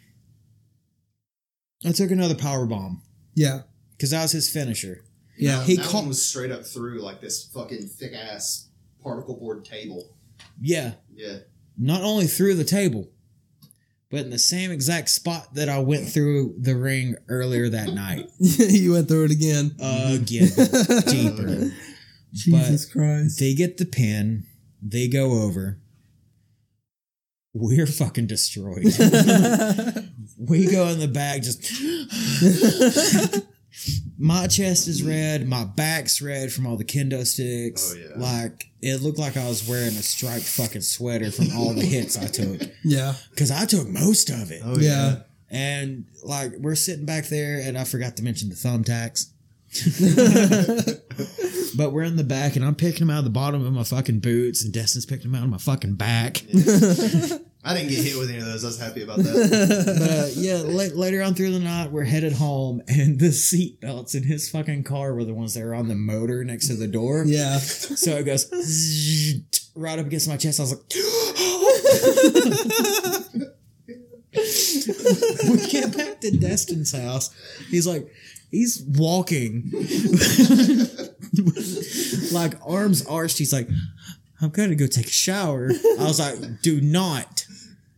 I 1.85 1.91
took 1.91 2.11
another 2.11 2.35
power 2.35 2.65
bomb 2.65 3.01
Yeah. 3.35 3.61
because 3.91 4.09
that 4.11 4.23
was 4.23 4.31
his 4.31 4.49
finisher. 4.49 5.03
Yeah. 5.37 5.63
He 5.63 5.75
that 5.75 5.83
called- 5.85 5.95
one 6.05 6.07
was 6.09 6.25
straight 6.25 6.51
up 6.51 6.65
through 6.65 7.01
like 7.01 7.21
this 7.21 7.43
fucking 7.53 7.87
thick 7.87 8.13
ass 8.13 8.69
particle 9.03 9.35
board 9.37 9.63
table. 9.65 10.17
Yeah, 10.59 10.93
Yeah. 11.13 11.37
not 11.77 12.01
only 12.01 12.25
through 12.25 12.55
the 12.55 12.63
table, 12.63 13.11
but 14.15 14.23
in 14.23 14.29
the 14.29 14.39
same 14.39 14.71
exact 14.71 15.09
spot 15.09 15.55
that 15.55 15.67
I 15.67 15.79
went 15.79 16.07
through 16.07 16.55
the 16.57 16.73
ring 16.73 17.17
earlier 17.27 17.67
that 17.67 17.89
night. 17.89 18.29
you 18.39 18.93
went 18.93 19.09
through 19.09 19.25
it 19.25 19.31
again. 19.31 19.75
Again, 19.77 20.47
deeper. 21.05 21.71
Jesus 22.33 22.85
Christ. 22.85 23.37
They 23.37 23.53
get 23.53 23.75
the 23.75 23.85
pin. 23.85 24.45
They 24.81 25.09
go 25.09 25.43
over. 25.43 25.81
We're 27.53 27.87
fucking 27.87 28.27
destroyed. 28.27 28.85
we 30.37 30.65
go 30.71 30.87
in 30.87 30.99
the 30.99 31.09
back, 31.11 31.41
just. 31.41 31.69
My 34.17 34.47
chest 34.47 34.87
is 34.87 35.03
red. 35.03 35.47
My 35.47 35.63
back's 35.65 36.21
red 36.21 36.51
from 36.51 36.65
all 36.67 36.77
the 36.77 36.85
kendo 36.85 37.25
sticks. 37.25 37.93
Oh, 37.95 37.99
yeah. 37.99 38.17
Like, 38.17 38.69
it 38.81 39.01
looked 39.01 39.19
like 39.19 39.37
I 39.37 39.47
was 39.47 39.67
wearing 39.67 39.95
a 39.95 40.03
striped 40.03 40.45
fucking 40.45 40.81
sweater 40.81 41.31
from 41.31 41.47
all 41.55 41.73
the 41.73 41.85
hits 41.85 42.17
I 42.17 42.27
took. 42.27 42.61
yeah. 42.83 43.13
Because 43.31 43.51
I 43.51 43.65
took 43.65 43.87
most 43.87 44.29
of 44.29 44.51
it. 44.51 44.61
Oh 44.63 44.77
Yeah. 44.77 45.23
And, 45.49 46.05
like, 46.23 46.53
we're 46.59 46.75
sitting 46.75 47.05
back 47.05 47.27
there, 47.27 47.61
and 47.63 47.77
I 47.77 47.83
forgot 47.83 48.17
to 48.17 48.23
mention 48.23 48.49
the 48.49 48.55
thumbtacks. 48.55 49.27
But 51.75 51.91
we're 51.91 52.03
in 52.03 52.15
the 52.15 52.23
back, 52.23 52.55
and 52.55 52.63
I'm 52.63 52.75
picking 52.75 52.99
them 52.99 53.09
out 53.09 53.19
of 53.19 53.23
the 53.25 53.29
bottom 53.31 53.65
of 53.65 53.73
my 53.73 53.83
fucking 53.83 54.19
boots, 54.19 54.63
and 54.63 54.73
Destin's 54.73 55.05
picking 55.05 55.31
them 55.31 55.35
out 55.35 55.43
of 55.43 55.49
my 55.49 55.57
fucking 55.57 55.95
back. 55.95 56.41
I 57.67 57.73
didn't 57.73 57.89
get 57.89 58.03
hit 58.03 58.15
with 58.17 58.29
any 58.29 58.37
of 58.37 58.45
those. 58.45 58.63
I 58.63 58.67
was 58.67 58.79
happy 58.79 59.01
about 59.01 59.17
that. 59.17 59.25
But 59.99 60.11
uh, 60.11 60.27
yeah, 60.35 60.61
la- 60.63 60.93
later 60.99 61.23
on 61.23 61.33
through 61.33 61.51
the 61.51 61.59
night, 61.59 61.91
we're 61.91 62.03
headed 62.03 62.33
home, 62.33 62.81
and 62.87 63.19
the 63.19 63.31
seat 63.31 63.81
belts 63.81 64.13
in 64.13 64.21
his 64.23 64.47
fucking 64.49 64.83
car 64.83 65.15
were 65.15 65.23
the 65.25 65.33
ones 65.33 65.55
that 65.55 65.63
were 65.63 65.73
on 65.73 65.87
the 65.87 65.95
motor 65.95 66.43
next 66.43 66.67
to 66.67 66.75
the 66.75 66.87
door. 66.87 67.23
Yeah. 67.25 67.57
So 67.57 68.11
it 68.11 68.23
goes 68.23 68.45
zzz, 68.53 69.71
right 69.75 69.97
up 69.97 70.05
against 70.05 70.27
my 70.27 70.37
chest. 70.37 70.59
I 70.59 70.63
was 70.63 70.73
like, 70.73 70.81
we 75.49 75.67
get 75.67 75.95
back 75.97 76.21
to 76.21 76.31
Destin's 76.37 76.91
house. 76.91 77.33
He's 77.69 77.87
like, 77.87 78.07
he's 78.51 78.83
walking, 78.87 79.71
like 82.31 82.53
arms 82.65 83.03
arched. 83.07 83.37
He's 83.39 83.53
like, 83.53 83.67
I'm 84.41 84.49
gonna 84.49 84.75
go 84.75 84.87
take 84.87 85.07
a 85.07 85.11
shower. 85.11 85.69
I 85.99 86.03
was 86.03 86.19
like, 86.19 86.61
do 86.61 86.81
not 86.81 87.44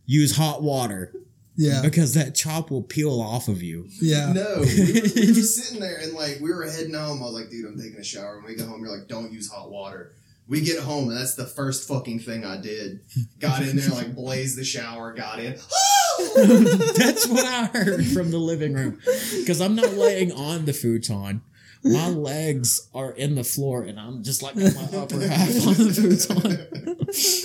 use 0.08 0.34
hot 0.36 0.62
water 0.62 1.12
Yeah. 1.54 1.82
because 1.82 2.14
that 2.14 2.34
chop 2.34 2.70
will 2.72 2.82
peel 2.82 3.20
off 3.20 3.46
of 3.46 3.62
you. 3.62 3.86
Yeah. 4.00 4.32
no, 4.32 4.56
we 4.60 4.64
were, 4.64 5.00
we 5.14 5.26
were 5.28 5.34
sitting 5.42 5.80
there 5.80 5.98
and 5.98 6.14
like 6.14 6.38
we 6.40 6.52
were 6.52 6.64
heading 6.64 6.94
home. 6.94 7.22
I 7.22 7.26
was 7.26 7.34
like, 7.34 7.50
dude, 7.50 7.66
I'm 7.66 7.78
taking 7.78 8.00
a 8.00 8.04
shower. 8.04 8.38
When 8.38 8.46
we 8.46 8.56
get 8.56 8.66
home, 8.66 8.80
you're 8.84 8.96
like, 8.96 9.06
don't 9.06 9.30
use 9.32 9.48
hot 9.52 9.70
water. 9.70 10.14
We 10.48 10.62
get 10.62 10.78
home 10.80 11.10
and 11.10 11.16
that's 11.18 11.34
the 11.34 11.44
first 11.44 11.86
fucking 11.86 12.20
thing 12.20 12.42
I 12.46 12.56
did. 12.56 13.00
Got 13.38 13.60
in 13.62 13.76
there, 13.76 13.90
like 13.90 14.14
blazed 14.14 14.56
the 14.56 14.64
shower, 14.64 15.12
got 15.12 15.38
in. 15.40 15.52
That's 16.36 17.26
what 17.28 17.44
I 17.44 17.66
heard 17.66 18.04
from 18.06 18.30
the 18.30 18.38
living 18.38 18.72
room. 18.72 18.98
Because 19.38 19.60
I'm 19.60 19.74
not 19.74 19.92
laying 19.92 20.32
on 20.32 20.64
the 20.64 20.72
futon. 20.72 21.42
My 21.84 22.08
legs 22.08 22.88
are 22.94 23.12
in 23.12 23.34
the 23.36 23.44
floor 23.44 23.82
and 23.84 24.00
I'm 24.00 24.22
just 24.24 24.42
like 24.42 24.56
on 24.56 24.62
my 24.74 24.98
upper 24.98 25.20
half 25.20 25.48
on 25.66 25.74
the 25.74 25.92
futon. 25.94 26.66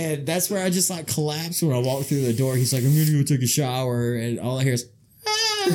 And 0.00 0.26
that's 0.26 0.48
where 0.50 0.64
I 0.64 0.70
just 0.70 0.88
like 0.88 1.06
collapsed 1.06 1.62
when 1.62 1.76
I 1.76 1.78
walked 1.78 2.06
through 2.06 2.22
the 2.24 2.32
door. 2.32 2.56
He's 2.56 2.72
like, 2.72 2.82
I'm 2.82 2.90
gonna 2.96 3.18
go 3.18 3.22
take 3.22 3.42
a 3.42 3.46
shower. 3.46 4.14
And 4.14 4.40
all 4.40 4.58
I 4.58 4.64
hear 4.64 4.72
is, 4.72 4.88
ah! 5.26 5.66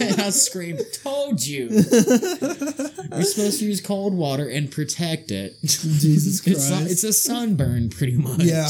and 0.00 0.20
I 0.20 0.30
screamed, 0.30 0.82
Told 1.02 1.44
you. 1.44 1.68
You're 1.70 1.82
supposed 3.22 3.60
to 3.60 3.64
use 3.64 3.80
cold 3.80 4.12
water 4.12 4.46
and 4.48 4.70
protect 4.70 5.30
it. 5.30 5.54
Jesus 5.62 6.40
It's, 6.46 6.68
Christ. 6.68 6.70
like, 6.72 6.90
it's 6.90 7.04
a 7.04 7.12
sunburn, 7.14 7.88
pretty 7.88 8.16
much. 8.16 8.42
Yeah. 8.42 8.68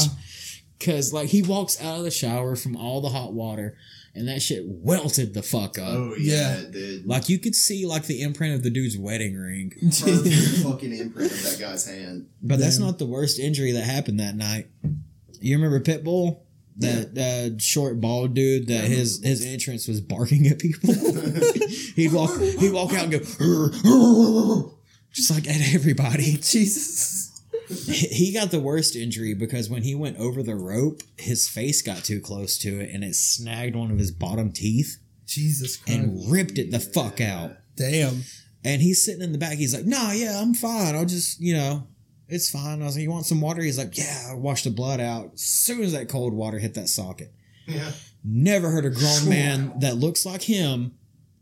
Cause 0.79 1.11
like 1.11 1.29
he 1.29 1.41
walks 1.41 1.81
out 1.81 1.97
of 1.97 2.03
the 2.03 2.11
shower 2.11 2.55
from 2.55 2.77
all 2.77 3.01
the 3.01 3.09
hot 3.09 3.33
water, 3.33 3.75
and 4.17 4.27
that 4.27 4.41
shit 4.41 4.63
welted 4.65 5.33
the 5.33 5.41
fuck 5.43 5.77
up. 5.79 5.87
oh 5.89 6.15
Yeah. 6.17 6.33
yeah, 6.35 6.57
it 6.61 6.71
did. 6.71 7.05
Like 7.05 7.29
you 7.29 7.39
could 7.39 7.55
see 7.55 7.85
like 7.85 8.05
the 8.05 8.21
imprint 8.21 8.55
of 8.55 8.63
the 8.63 8.69
dude's 8.69 8.97
wedding 8.97 9.35
ring. 9.37 9.71
Fucking 9.91 10.93
imprint 10.97 11.31
of 11.31 11.43
that 11.43 11.57
guy's 11.59 11.85
hand. 11.85 12.27
But 12.41 12.59
that's 12.59 12.79
not 12.79 12.97
the 12.99 13.05
worst 13.05 13.39
injury 13.39 13.71
that 13.73 13.83
happened 13.83 14.19
that 14.19 14.35
night. 14.35 14.67
You 15.39 15.55
remember 15.55 15.79
Pitbull? 15.79 16.41
That 16.79 17.17
uh, 17.17 17.57
short 17.59 17.99
bald 17.99 18.35
dude 18.35 18.67
that 18.67 18.83
his 18.83 19.23
his 19.23 19.43
entrance 19.43 19.87
was 19.87 19.99
barking 19.99 20.45
at 20.45 20.59
people. 20.59 20.93
he'd 21.95 22.13
walk 22.13 22.39
he'd 22.39 22.71
walk 22.71 22.93
out 22.93 23.05
and 23.05 23.11
go 23.13 23.19
just 25.11 25.31
like 25.31 25.47
at 25.47 25.73
everybody. 25.73 26.33
Jesus. 26.37 27.16
He 27.67 27.93
he 28.07 28.33
got 28.33 28.51
the 28.51 28.59
worst 28.59 28.95
injury 28.95 29.33
because 29.33 29.69
when 29.69 29.83
he 29.83 29.93
went 29.95 30.17
over 30.17 30.41
the 30.43 30.55
rope, 30.55 31.01
his 31.17 31.47
face 31.49 31.81
got 31.81 32.03
too 32.03 32.19
close 32.21 32.57
to 32.59 32.79
it 32.79 32.89
and 32.93 33.03
it 33.03 33.15
snagged 33.15 33.75
one 33.75 33.91
of 33.91 33.99
his 33.99 34.11
bottom 34.11 34.51
teeth 34.51 34.97
Jesus 35.25 35.77
Christ. 35.77 35.99
and 35.99 36.31
ripped 36.31 36.57
it 36.57 36.71
the 36.71 36.79
fuck 36.79 37.19
out. 37.19 37.51
Damn. 37.75 38.23
And 38.63 38.81
he's 38.81 39.03
sitting 39.03 39.21
in 39.21 39.31
the 39.33 39.37
back. 39.37 39.57
He's 39.57 39.73
like, 39.73 39.85
"No, 39.85 40.11
yeah, 40.11 40.41
I'm 40.41 40.53
fine. 40.53 40.95
I'll 40.95 41.05
just, 41.05 41.39
you 41.41 41.53
know, 41.53 41.87
it's 42.27 42.49
fine." 42.49 42.81
I 42.81 42.85
was 42.85 42.95
like, 42.95 43.03
"You 43.03 43.11
want 43.11 43.25
some 43.25 43.41
water?" 43.41 43.61
He's 43.61 43.77
like, 43.77 43.97
"Yeah." 43.97 44.29
I 44.31 44.33
washed 44.35 44.63
the 44.63 44.69
blood 44.71 44.99
out. 44.99 45.31
As 45.35 45.41
soon 45.41 45.83
as 45.83 45.91
that 45.91 46.09
cold 46.09 46.33
water 46.33 46.59
hit 46.59 46.73
that 46.75 46.89
socket, 46.89 47.33
Yeah. 47.67 47.91
never 48.23 48.69
heard 48.71 48.85
a 48.85 48.89
grown 48.89 49.27
man 49.29 49.73
that 49.79 49.97
looks 49.97 50.25
like 50.25 50.41
him 50.43 50.93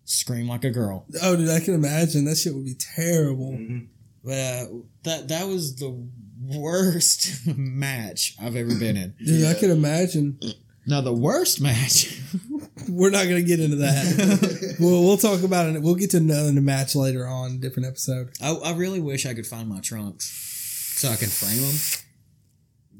scream 0.03 0.47
like 0.47 0.63
a 0.63 0.69
girl. 0.71 1.05
Oh, 1.21 1.36
dude, 1.36 1.49
I 1.49 1.59
can 1.59 1.73
imagine. 1.73 2.26
That 2.26 2.38
shit 2.38 2.53
would 2.53 2.65
be 2.65 2.76
terrible. 2.76 3.51
Mm-hmm. 3.53 3.86
But 4.26 4.32
uh, 4.34 4.65
that 5.03 5.28
that 5.30 5.47
was 5.47 5.76
the 5.76 6.07
worst 6.41 7.45
match 7.57 8.36
I've 8.41 8.55
ever 8.55 8.76
been 8.76 8.97
in. 8.97 9.13
Dude, 9.23 9.45
I 9.45 9.53
can 9.53 9.69
imagine. 9.71 10.39
Now 10.88 11.01
the 11.01 11.13
worst 11.13 11.61
match. 11.61 12.19
We're 12.89 13.09
not 13.09 13.23
going 13.23 13.41
to 13.41 13.47
get 13.47 13.59
into 13.59 13.78
that. 13.78 14.76
well, 14.80 15.03
we'll 15.03 15.17
talk 15.17 15.41
about 15.43 15.73
it. 15.76 15.82
We'll 15.82 15.95
get 15.95 16.11
to 16.11 16.17
another 16.17 16.51
match 16.61 16.95
later 16.95 17.26
on, 17.26 17.59
different 17.59 17.88
episode. 17.88 18.30
I, 18.41 18.51
I 18.51 18.73
really 18.73 18.99
wish 18.99 19.26
I 19.26 19.34
could 19.34 19.47
find 19.47 19.67
my 19.67 19.80
trunks 19.80 20.26
so 20.95 21.09
I 21.09 21.15
can 21.15 21.30
frame 21.30 21.61
them, 21.61 21.76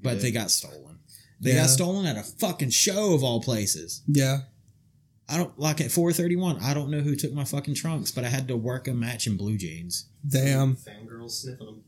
but 0.02 0.16
Yeah. 0.16 0.22
they 0.24 0.32
got 0.32 0.50
stolen. 0.50 0.98
They 1.40 1.52
Yeah. 1.54 1.62
got 1.62 1.70
stolen 1.70 2.06
at 2.08 2.18
a 2.18 2.24
fucking 2.24 2.72
show 2.72 3.14
of 3.14 3.24
all 3.24 3.42
places. 3.42 4.02
Yeah. 4.08 4.40
I 5.28 5.38
don't 5.38 5.58
like 5.60 5.82
at 5.82 5.92
431. 5.92 6.60
I 6.62 6.74
don't 6.74 6.90
know 6.92 7.00
who 7.02 7.16
took 7.16 7.34
my 7.34 7.44
fucking 7.46 7.76
trunks, 7.76 8.12
but 8.12 8.24
I 8.24 8.28
had 8.30 8.48
to 8.50 8.56
work 8.58 8.88
a 8.88 8.94
match 8.94 9.26
in 9.28 9.38
blue 9.38 9.58
jeans. 9.58 10.06
Damn. 10.28 10.76
Fangirls 10.76 11.32
sniffing 11.32 11.66
them. 11.66 11.84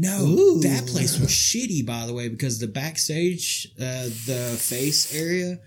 No, 0.00 0.20
Ooh. 0.24 0.60
that 0.60 0.86
place 0.86 1.18
was 1.18 1.28
shitty, 1.30 1.84
by 1.84 2.06
the 2.06 2.14
way, 2.14 2.28
because 2.28 2.58
the 2.60 2.68
backstage, 2.68 3.68
uh, 3.80 4.04
the 4.26 4.56
face 4.60 5.14
area, 5.14 5.58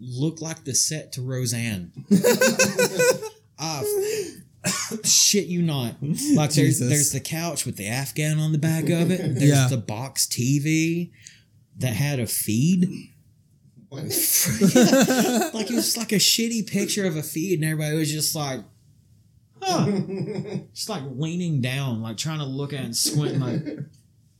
looked 0.00 0.40
like 0.40 0.64
the 0.64 0.74
set 0.74 1.12
to 1.12 1.22
Roseanne. 1.22 1.92
Ah, 3.64 3.84
shit 5.04 5.46
you 5.46 5.62
not. 5.62 5.94
Like 6.02 6.50
there's 6.50 6.78
Jesus. 6.78 6.88
there's 6.88 7.12
the 7.12 7.20
couch 7.20 7.64
with 7.64 7.76
the 7.76 7.86
Afghan 7.86 8.40
on 8.40 8.50
the 8.50 8.58
back 8.58 8.84
of 8.84 9.10
it. 9.12 9.18
There's 9.34 9.42
Yeah. 9.50 9.68
the 9.68 9.76
box 9.76 10.26
TV 10.26 11.12
that 11.78 11.92
had 11.94 12.18
a 12.18 12.26
feed. 12.26 12.88
What? 13.92 14.04
like 15.52 15.70
it 15.70 15.74
was 15.74 15.98
like 15.98 16.12
a 16.12 16.16
shitty 16.16 16.66
picture 16.66 17.04
of 17.04 17.18
a 17.18 17.22
feed, 17.22 17.60
and 17.60 17.70
everybody 17.70 17.94
was 17.94 18.10
just 18.10 18.34
like, 18.34 18.60
huh. 19.60 19.84
just 20.74 20.88
like 20.88 21.02
leaning 21.14 21.60
down, 21.60 22.00
like 22.00 22.16
trying 22.16 22.38
to 22.38 22.46
look 22.46 22.72
at 22.72 22.80
it 22.80 22.84
and 22.84 22.96
squinting, 22.96 23.40
like, 23.40 23.84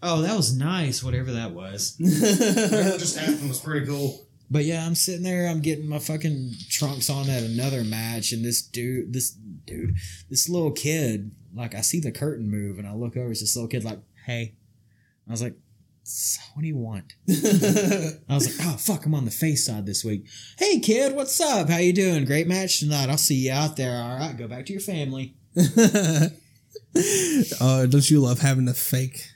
oh, 0.02 0.22
that 0.22 0.38
was 0.38 0.56
nice, 0.56 1.04
whatever 1.04 1.32
that 1.32 1.50
was. 1.50 1.96
Whatever 1.98 2.96
just 2.96 3.18
happened 3.18 3.46
was 3.46 3.60
pretty 3.60 3.84
cool. 3.84 4.24
But 4.50 4.64
yeah, 4.64 4.86
I'm 4.86 4.94
sitting 4.94 5.22
there, 5.22 5.46
I'm 5.48 5.60
getting 5.60 5.86
my 5.86 5.98
fucking 5.98 6.54
trunks 6.70 7.10
on 7.10 7.28
at 7.28 7.42
another 7.42 7.84
match, 7.84 8.32
and 8.32 8.42
this 8.42 8.62
dude, 8.62 9.12
this 9.12 9.32
dude, 9.32 9.96
this 10.30 10.48
little 10.48 10.72
kid, 10.72 11.30
like 11.54 11.74
I 11.74 11.82
see 11.82 12.00
the 12.00 12.10
curtain 12.10 12.50
move, 12.50 12.78
and 12.78 12.88
I 12.88 12.94
look 12.94 13.18
over, 13.18 13.30
it's 13.30 13.40
this 13.40 13.54
little 13.54 13.68
kid, 13.68 13.84
like, 13.84 14.00
hey, 14.24 14.54
I 15.28 15.30
was 15.30 15.42
like. 15.42 15.56
So 16.04 16.40
what 16.54 16.62
do 16.62 16.68
you 16.68 16.76
want? 16.76 17.14
I 17.28 18.34
was 18.34 18.58
like, 18.58 18.66
oh 18.66 18.76
fuck, 18.76 19.06
I'm 19.06 19.14
on 19.14 19.24
the 19.24 19.30
face 19.30 19.66
side 19.66 19.86
this 19.86 20.04
week. 20.04 20.26
Hey 20.58 20.80
kid, 20.80 21.14
what's 21.14 21.40
up? 21.40 21.68
How 21.68 21.76
you 21.78 21.92
doing? 21.92 22.24
Great 22.24 22.48
match 22.48 22.80
tonight. 22.80 23.08
I'll 23.08 23.16
see 23.16 23.36
you 23.46 23.52
out 23.52 23.76
there. 23.76 23.96
All 24.02 24.18
right, 24.18 24.36
go 24.36 24.48
back 24.48 24.66
to 24.66 24.72
your 24.72 24.80
family. 24.82 25.34
oh, 27.60 27.86
don't 27.86 28.10
you 28.10 28.20
love 28.20 28.40
having 28.40 28.66
to 28.66 28.74
fake 28.74 29.28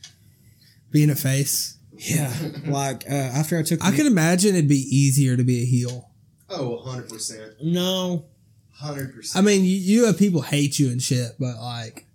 being 0.91 1.11
a 1.11 1.15
face? 1.15 1.79
Yeah, 1.93 2.35
like 2.67 3.05
uh, 3.11 3.15
after 3.15 3.59
I 3.59 3.63
took, 3.63 3.83
I 3.85 3.91
the- 3.91 3.97
can 3.97 4.07
imagine 4.07 4.55
it'd 4.55 4.69
be 4.69 4.75
easier 4.77 5.37
to 5.37 5.45
be 5.45 5.63
a 5.63 5.65
heel. 5.65 6.11
Oh, 6.51 6.83
100%. 6.87 7.63
no. 7.63 8.27
100%. 8.83 9.35
I 9.37 9.41
mean, 9.41 9.65
you, 9.65 9.71
you 9.77 10.05
have 10.05 10.19
people 10.19 10.43
hate 10.43 10.79
you 10.79 10.91
and 10.91 11.01
shit, 11.01 11.33
but 11.41 11.57
like 11.57 12.06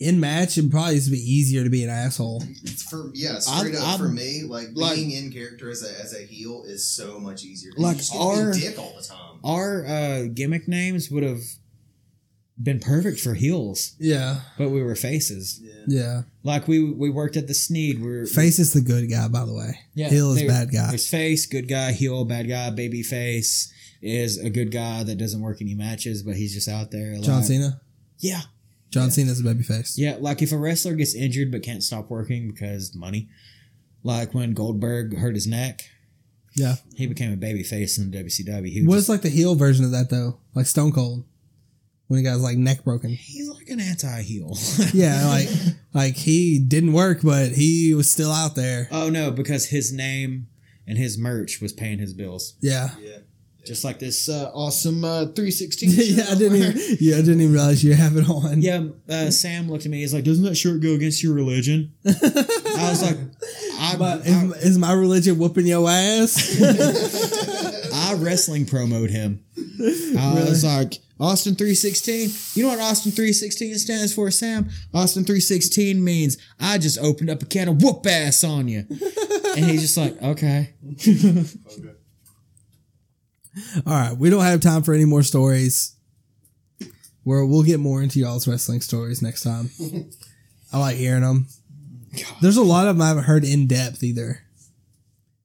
in 0.00 0.18
match, 0.18 0.56
it'd 0.58 0.70
probably 0.70 0.94
just 0.96 1.10
be 1.10 1.18
easier 1.18 1.62
to 1.62 1.70
be 1.70 1.84
an 1.84 1.90
asshole. 1.90 2.42
For 2.88 3.10
yeah, 3.14 3.38
straight 3.38 3.74
I'm- 3.74 3.82
up 3.82 3.88
I'm- 3.88 3.98
for 3.98 4.08
me, 4.08 4.42
like 4.44 4.68
like- 4.74 4.96
being 4.96 5.10
in 5.12 5.30
character 5.30 5.70
as 5.70 5.82
a 5.84 6.00
as 6.02 6.14
a 6.14 6.22
heel 6.24 6.64
is 6.66 6.84
so 6.90 7.20
much 7.20 7.44
easier. 7.44 7.70
Like 7.76 7.96
you 7.96 8.02
just 8.02 8.12
get 8.12 8.18
to 8.18 8.24
be 8.24 8.40
a 8.40 8.44
our- 8.46 8.52
dick 8.54 8.78
all 8.78 8.94
the 8.96 9.06
time. 9.06 9.38
Our 9.44 9.86
uh, 9.86 10.22
gimmick 10.34 10.66
names 10.68 11.10
would 11.10 11.22
have 11.22 11.42
been 12.62 12.78
perfect 12.78 13.20
for 13.20 13.32
heels, 13.34 13.92
Yeah, 13.98 14.40
but 14.58 14.68
we 14.68 14.82
were 14.82 14.94
faces. 14.94 15.60
Yeah. 15.62 15.72
yeah. 15.86 16.22
Like 16.44 16.68
we 16.68 16.92
we 16.92 17.08
worked 17.08 17.36
at 17.38 17.46
the 17.46 17.54
Snead. 17.54 18.00
We 18.02 18.06
were 18.06 18.26
Face 18.26 18.58
is 18.58 18.72
the 18.74 18.82
good 18.82 19.08
guy, 19.10 19.28
by 19.28 19.44
the 19.46 19.54
way. 19.54 19.78
Yeah, 19.94 20.08
heel 20.10 20.32
is 20.32 20.42
bad 20.42 20.70
guy. 20.72 20.88
There's 20.90 21.08
face, 21.08 21.46
good 21.46 21.68
guy, 21.68 21.92
heel, 21.92 22.24
bad 22.24 22.48
guy, 22.48 22.70
baby 22.70 23.02
face 23.02 23.72
is 24.02 24.38
a 24.38 24.48
good 24.50 24.70
guy 24.70 25.02
that 25.04 25.16
doesn't 25.16 25.40
work 25.42 25.60
any 25.60 25.74
matches, 25.74 26.22
but 26.22 26.36
he's 26.36 26.54
just 26.54 26.68
out 26.68 26.90
there. 26.90 27.16
John. 27.20 27.42
Cena. 27.42 27.80
Yeah, 28.18 28.40
John 28.90 29.04
Yeah. 29.04 29.10
Cena's 29.10 29.40
a 29.40 29.44
baby 29.44 29.62
face. 29.62 29.96
Yeah, 29.96 30.16
like 30.20 30.42
if 30.42 30.52
a 30.52 30.58
wrestler 30.58 30.94
gets 30.94 31.14
injured 31.14 31.50
but 31.52 31.62
can't 31.62 31.82
stop 31.82 32.10
working 32.10 32.50
because 32.50 32.94
money, 32.94 33.28
like 34.02 34.34
when 34.34 34.52
Goldberg 34.52 35.16
hurt 35.18 35.34
his 35.34 35.46
neck, 35.46 35.82
Yeah. 36.56 36.76
he 36.96 37.06
became 37.06 37.32
a 37.32 37.36
baby 37.36 37.62
face 37.62 37.98
in 37.98 38.10
the 38.10 38.18
WCW. 38.24 38.66
He 38.72 38.82
was 38.82 38.94
What's 38.96 39.08
like 39.08 39.22
the 39.22 39.28
heel 39.28 39.54
version 39.54 39.84
of 39.84 39.92
that 39.92 40.10
though? 40.10 40.38
Like 40.54 40.66
Stone 40.66 40.92
Cold, 40.92 41.24
when 42.08 42.18
he 42.18 42.24
got 42.24 42.32
his 42.34 42.42
like 42.42 42.58
neck 42.58 42.82
broken. 42.84 43.10
he's 43.10 43.48
like 43.48 43.68
an 43.68 43.78
anti-heel. 43.80 44.56
Yeah, 44.92 45.26
like 45.28 45.48
like 45.94 46.16
he 46.16 46.58
didn't 46.58 46.92
work, 46.92 47.20
but 47.22 47.52
he 47.52 47.94
was 47.94 48.10
still 48.10 48.32
out 48.32 48.56
there. 48.56 48.88
oh 48.90 49.08
no, 49.10 49.30
because 49.30 49.66
his 49.66 49.92
name 49.92 50.48
and 50.86 50.98
his 50.98 51.16
merch 51.16 51.60
was 51.60 51.72
paying 51.72 52.00
his 52.00 52.12
bills. 52.12 52.54
Yeah. 52.60 52.90
Yeah. 53.00 53.18
Just 53.70 53.84
like 53.84 54.00
this 54.00 54.28
uh, 54.28 54.50
awesome 54.52 55.04
uh, 55.04 55.26
316. 55.26 55.90
yeah, 55.94 56.24
I 56.28 56.34
didn't 56.34 56.56
even. 56.56 56.96
Yeah, 56.98 57.14
I 57.14 57.20
didn't 57.20 57.40
even 57.40 57.52
realize 57.52 57.84
you 57.84 57.94
have 57.94 58.16
it 58.16 58.28
on. 58.28 58.60
Yeah, 58.60 58.88
uh, 59.08 59.30
Sam 59.30 59.70
looked 59.70 59.84
at 59.84 59.92
me. 59.92 60.00
He's 60.00 60.12
like, 60.12 60.24
"Doesn't 60.24 60.42
that 60.42 60.56
shirt 60.56 60.82
go 60.82 60.94
against 60.94 61.22
your 61.22 61.34
religion?" 61.34 61.92
I 62.04 62.10
was 62.90 63.00
like, 63.00 63.16
"I, 63.78 63.94
But 63.96 64.22
I, 64.22 64.24
is, 64.24 64.64
is 64.64 64.78
my 64.78 64.92
religion 64.92 65.38
whooping 65.38 65.68
your 65.68 65.88
ass? 65.88 66.60
I 67.94 68.14
wrestling 68.14 68.66
promoted 68.66 69.12
him. 69.12 69.44
I 70.18 70.34
was 70.34 70.64
like, 70.64 70.94
Austin 71.20 71.54
316. 71.54 72.30
You 72.56 72.64
know 72.64 72.70
what 72.70 72.80
Austin 72.80 73.12
316 73.12 73.78
stands 73.78 74.12
for, 74.12 74.32
Sam? 74.32 74.68
Austin 74.92 75.22
316 75.22 76.02
means 76.02 76.38
I 76.58 76.78
just 76.78 76.98
opened 76.98 77.30
up 77.30 77.40
a 77.40 77.46
can 77.46 77.68
of 77.68 77.80
whoop 77.80 78.04
ass 78.04 78.42
on 78.42 78.66
you. 78.66 78.84
And 78.88 79.64
he's 79.64 79.82
just 79.82 79.96
like, 79.96 80.20
okay. 80.20 80.74
Okay. 81.04 81.44
All 83.86 83.92
right, 83.92 84.16
we 84.16 84.30
don't 84.30 84.42
have 84.42 84.60
time 84.60 84.82
for 84.82 84.94
any 84.94 85.04
more 85.04 85.22
stories. 85.22 85.96
Where 87.22 87.44
we'll 87.44 87.62
get 87.62 87.80
more 87.80 88.02
into 88.02 88.18
y'all's 88.18 88.48
wrestling 88.48 88.80
stories 88.80 89.20
next 89.20 89.42
time. 89.42 89.70
I 90.72 90.78
like 90.78 90.96
hearing 90.96 91.22
them. 91.22 91.48
There's 92.40 92.56
a 92.56 92.62
lot 92.62 92.88
of 92.88 92.96
them 92.96 93.02
I 93.02 93.08
haven't 93.08 93.24
heard 93.24 93.44
in 93.44 93.66
depth 93.66 94.02
either. 94.02 94.42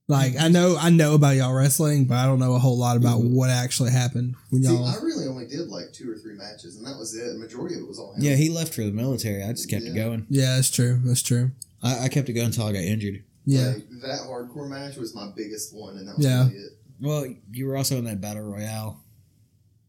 Like 0.08 0.34
I 0.40 0.50
know 0.50 0.78
I 0.80 0.92
know 0.92 1.16
about 1.16 1.36
y'all 1.36 1.54
wrestling, 1.54 2.06
but 2.06 2.16
I 2.16 2.26
don't 2.26 2.40
know 2.40 2.54
a 2.54 2.60
whole 2.60 2.78
lot 2.78 2.96
about 2.96 3.20
mm-hmm. 3.20 3.36
what 3.36 3.50
actually 3.50 3.92
happened 3.92 4.36
when 4.52 4.64
See, 4.64 4.72
y'all. 4.72 4.86
I 4.86 4.96
really 4.98 5.28
only 5.28 5.48
did 5.48 5.68
like 5.68 5.94
two 5.94 6.12
or 6.12 6.16
three 6.16 6.36
matches, 6.36 6.78
and 6.78 6.86
that 6.86 6.98
was 6.98 7.16
it. 7.16 7.34
The 7.34 7.40
majority 7.40 7.76
of 7.76 7.82
it 7.82 7.88
was 7.88 7.98
all 7.98 8.14
him. 8.14 8.22
Yeah, 8.22 8.36
he 8.36 8.50
left 8.50 8.74
for 8.76 8.84
the 8.84 8.92
military. 8.92 9.44
I 9.44 9.52
just 9.52 9.70
kept 9.70 9.84
it 9.84 9.96
going. 9.96 10.28
Yeah, 10.30 10.56
that's 10.56 10.70
true. 10.70 11.00
That's 11.04 11.24
true. 11.24 11.52
I, 11.82 12.06
I 12.06 12.08
kept 12.10 12.30
it 12.30 12.34
going 12.34 12.48
until 12.48 12.68
I 12.68 12.74
got 12.74 12.84
injured. 12.84 13.24
Yeah, 13.46 13.74
Like, 13.74 13.90
that 14.02 14.22
hardcore 14.28 14.68
match 14.68 14.96
was 14.96 15.14
my 15.16 15.32
biggest 15.36 15.76
one, 15.76 15.98
and 15.98 16.08
that 16.08 16.18
was 16.18 16.26
Yeah. 16.26 16.46
really 16.46 16.56
it. 16.58 16.75
Well, 17.02 17.26
you 17.52 17.68
were 17.68 17.76
also 17.78 17.98
in 17.98 18.06
that 18.06 18.22
battle 18.22 18.44
royale, 18.44 19.02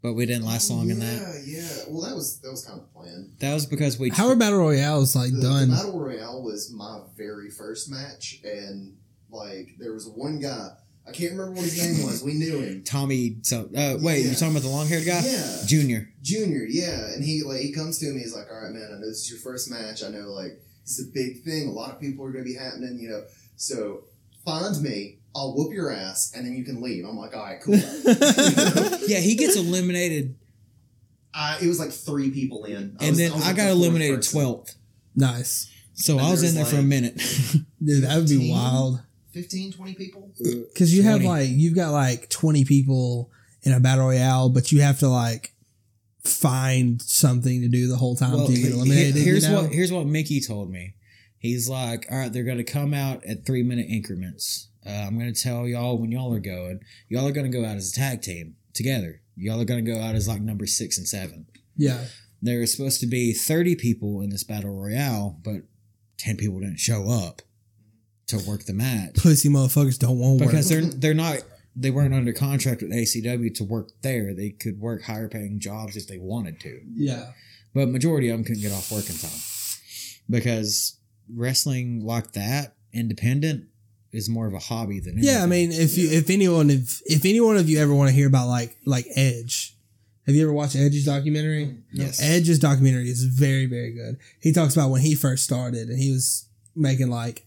but 0.03 0.15
we 0.15 0.27
didn't 0.27 0.45
last 0.45 0.71
long 0.71 0.91
in 0.91 0.99
that. 1.01 1.43
Yeah, 1.47 1.59
yeah. 1.61 1.69
Well, 1.89 2.03
that 2.03 2.15
was 2.15 2.39
that 2.41 2.51
was 2.51 2.65
kind 2.65 2.81
of 2.81 2.87
the 2.87 2.93
plan. 3.01 3.33
That 3.39 3.55
was 3.55 3.67
because 3.67 3.99
we. 3.99 4.11
how 4.11 4.29
are 4.29 4.37
battle 4.37 4.59
royales 4.59 5.15
like 5.17 5.33
The, 5.33 5.41
done? 5.41 5.71
the 5.71 5.77
battle 5.77 6.01
royale 6.01 6.43
was 6.43 6.73
my 6.73 7.01
very 7.17 7.51
first 7.51 7.91
match, 7.91 8.41
and 8.45 8.97
like 9.31 9.71
there 9.79 9.93
was 9.93 10.09
one 10.09 10.39
guy. 10.41 10.71
I 11.09 11.13
can't 11.13 11.31
remember 11.33 11.53
what 11.53 11.65
his 11.65 11.79
name 11.99 12.05
was. 12.05 12.25
We 12.25 12.35
knew 12.35 12.59
him. 12.59 12.83
Tommy. 12.83 13.37
So, 13.43 13.69
uh, 13.77 13.97
wait, 14.01 14.19
Yeah. 14.23 14.25
you're 14.27 14.35
talking 14.35 14.51
about 14.51 14.63
the 14.65 14.69
long 14.71 14.89
haired 14.89 15.05
guy? 15.07 15.23
Yeah. 15.25 15.59
Junior. 15.65 16.13
Junior, 16.21 16.65
yeah, 16.69 17.13
and 17.15 17.23
he 17.23 17.45
like 17.45 17.61
he 17.61 17.71
comes 17.73 17.99
to 18.01 18.07
me. 18.07 18.19
He's 18.23 18.35
like, 18.35 18.49
"All 18.51 18.61
right, 18.61 18.73
man. 18.73 18.89
I 18.91 18.95
know 18.99 19.07
this 19.07 19.19
is 19.23 19.31
your 19.31 19.39
first 19.39 19.71
match. 19.71 20.03
I 20.03 20.09
know 20.09 20.33
like 20.33 20.61
this 20.83 20.99
is 20.99 21.09
a 21.09 21.13
big 21.13 21.45
thing. 21.45 21.69
A 21.69 21.71
lot 21.71 21.93
of 21.93 22.01
people 22.01 22.25
are 22.25 22.33
going 22.33 22.45
to 22.45 22.51
be 22.51 22.57
happening. 22.57 22.99
You 22.99 23.11
know, 23.11 23.23
so 23.55 24.03
find 24.47 24.81
me. 24.81 25.19
I'll 25.35 25.55
whoop 25.55 25.75
your 25.75 25.91
ass, 25.93 26.33
and 26.35 26.47
then 26.47 26.55
you 26.55 26.65
can 26.65 26.81
leave." 26.81 27.05
I'm 27.05 27.17
like, 27.19 27.35
"All 27.37 27.43
right, 27.45 27.61
cool." 27.61 27.75
Yeah, 29.07 29.19
he 29.19 29.35
gets 29.35 29.57
eliminated, 29.65 30.35
I, 31.35 31.59
it 31.63 31.67
was 31.67 31.79
like 31.79 31.91
three 31.91 32.31
people 32.31 32.65
in, 32.65 32.97
and 33.01 33.11
was- 33.11 33.19
then 33.19 33.33
was 33.33 33.43
I 33.45 33.49
like 33.49 33.57
got 33.57 33.65
the 33.67 33.71
eliminated 33.73 34.21
12th. 34.21 34.75
nice, 35.15 35.71
So 35.95 36.15
And 36.19 36.27
I 36.27 36.31
was 36.31 36.43
in 36.43 36.55
there's 36.55 36.71
there 36.71 36.79
for 36.81 36.85
a 36.85 36.89
minute. 36.89 37.17
dude. 37.85 38.05
That 38.05 38.17
would 38.17 38.29
be 38.29 38.51
wild. 38.51 39.01
15, 39.33 39.73
20 39.75 39.95
people. 39.95 40.31
Because 40.39 40.97
you 40.97 41.03
have 41.03 41.23
like 41.23 41.49
you've 41.51 41.75
got 41.75 41.91
like 41.93 42.31
twenty 42.31 42.65
people 42.65 43.31
in 43.63 43.73
a 43.73 43.81
battle 43.81 44.07
royale, 44.07 44.49
but 44.49 44.73
you 44.73 44.81
have 44.81 44.99
to 45.01 45.09
like 45.09 45.53
find 46.25 47.01
something 47.03 47.61
to 47.61 47.69
do 47.69 47.87
the 47.89 47.97
whole 47.97 48.17
time 48.17 48.33
Well, 48.33 48.47
to 48.47 48.55
get 48.55 48.73
eliminated. 48.73 49.17
here's 49.17 49.45
you 49.45 49.51
know? 49.53 49.63
what 49.63 49.73
here's 49.73 49.93
what 49.93 50.07
Mickey 50.07 50.41
told 50.41 50.71
me. 50.71 50.95
He's 51.39 51.69
like, 51.69 52.07
all 52.11 52.19
right, 52.19 52.33
they're 52.33 52.45
going 52.45 52.57
to 52.59 52.65
come 52.65 52.93
out 52.95 53.25
at 53.25 53.45
three 53.47 53.63
minute 53.63 53.87
increments. 53.89 54.69
Uh, 54.87 54.91
I'm 54.91 55.19
going 55.19 55.33
to 55.33 55.41
tell 55.43 55.67
y'all 55.67 55.99
when 55.99 56.11
y'all 56.13 56.33
are 56.35 56.41
going. 56.41 56.81
Y'all 57.09 57.27
are 57.27 57.33
going 57.33 57.51
to 57.51 57.57
go 57.59 57.65
out 57.65 57.77
as 57.77 57.93
a 57.93 57.95
tag 57.95 58.23
team 58.23 58.57
together. 58.75 59.21
Y'all 59.37 59.61
are 59.61 59.65
going 59.65 59.85
to 59.85 59.91
go 59.93 60.01
out 60.01 60.15
as 60.15 60.27
like 60.29 60.41
number 60.41 60.67
six 60.67 60.97
and 60.99 61.07
seven. 61.07 61.47
Yeah, 61.77 62.05
There 62.41 62.61
was 62.61 62.73
supposed 62.73 63.01
to 63.01 63.07
be 63.07 63.33
30 63.33 63.77
people 63.77 64.23
in 64.23 64.31
this 64.31 64.45
battle 64.45 64.71
royale, 64.75 65.39
but 65.45 65.63
10 66.19 66.37
people 66.39 66.61
didn't 66.61 66.79
show 66.79 67.11
up 67.11 67.43
to 68.29 68.39
work 68.39 68.65
the 68.65 68.73
match 68.73 69.15
pussy 69.15 69.49
motherfuckers 69.49 69.99
don't 69.99 70.19
want 70.19 70.41
work. 70.41 70.51
because 70.51 70.69
they're 70.69 70.81
they're 70.81 71.15
not 71.15 71.39
they 71.77 71.91
weren't 71.91 72.13
under 72.15 72.33
contract 72.33 72.81
with 72.83 72.91
ACW 72.91 73.55
to 73.55 73.63
work 73.65 73.91
there. 74.03 74.35
They 74.35 74.51
could 74.51 74.81
work 74.81 75.03
higher 75.05 75.29
paying 75.29 75.61
jobs 75.61 75.95
if 75.97 76.09
they 76.09 76.19
wanted 76.19 76.59
to. 76.61 76.81
yeah, 76.95 77.33
but 77.75 77.89
majority 77.89 78.31
of 78.31 78.39
them 78.39 78.45
couldn't 78.45 78.63
get 78.63 78.73
off 78.73 78.91
work 78.91 79.09
in 79.11 79.17
time 79.17 79.39
because 80.29 80.96
wrestling 81.33 82.05
like 82.05 82.33
that 82.33 82.75
independent 82.93 83.67
is 84.13 84.29
more 84.29 84.47
of 84.47 84.55
a 84.55 84.59
hobby 84.59 85.01
than 85.01 85.15
yeah. 85.19 85.43
I 85.43 85.47
mean, 85.47 85.73
if 85.73 85.99
you 85.99 86.09
if 86.11 86.31
anyone 86.31 86.71
if 86.71 87.03
if 87.07 87.25
any 87.25 87.41
one 87.41 87.57
of 87.57 87.69
you 87.69 87.79
ever 87.79 87.95
want 87.95 88.09
to 88.09 88.15
hear 88.15 88.27
about 88.29 88.49
like 88.49 88.77
like 88.87 89.07
Edge, 89.15 89.77
have 90.27 90.35
you 90.35 90.43
ever 90.43 90.53
watched 90.53 90.77
Edge's 90.77 91.05
documentary? 91.05 91.67
Mm, 91.67 91.83
yes 91.93 92.23
Edge's 92.23 92.59
documentary 92.59 93.09
is 93.11 93.25
very 93.25 93.67
very 93.67 93.93
good. 93.93 94.19
He 94.41 94.53
talks 94.53 94.75
about 94.75 94.91
when 94.91 95.03
he 95.03 95.15
first 95.15 95.45
started 95.45 95.89
and 95.89 95.99
he 95.99 96.13
was 96.13 96.49
making 96.75 97.11
like 97.11 97.45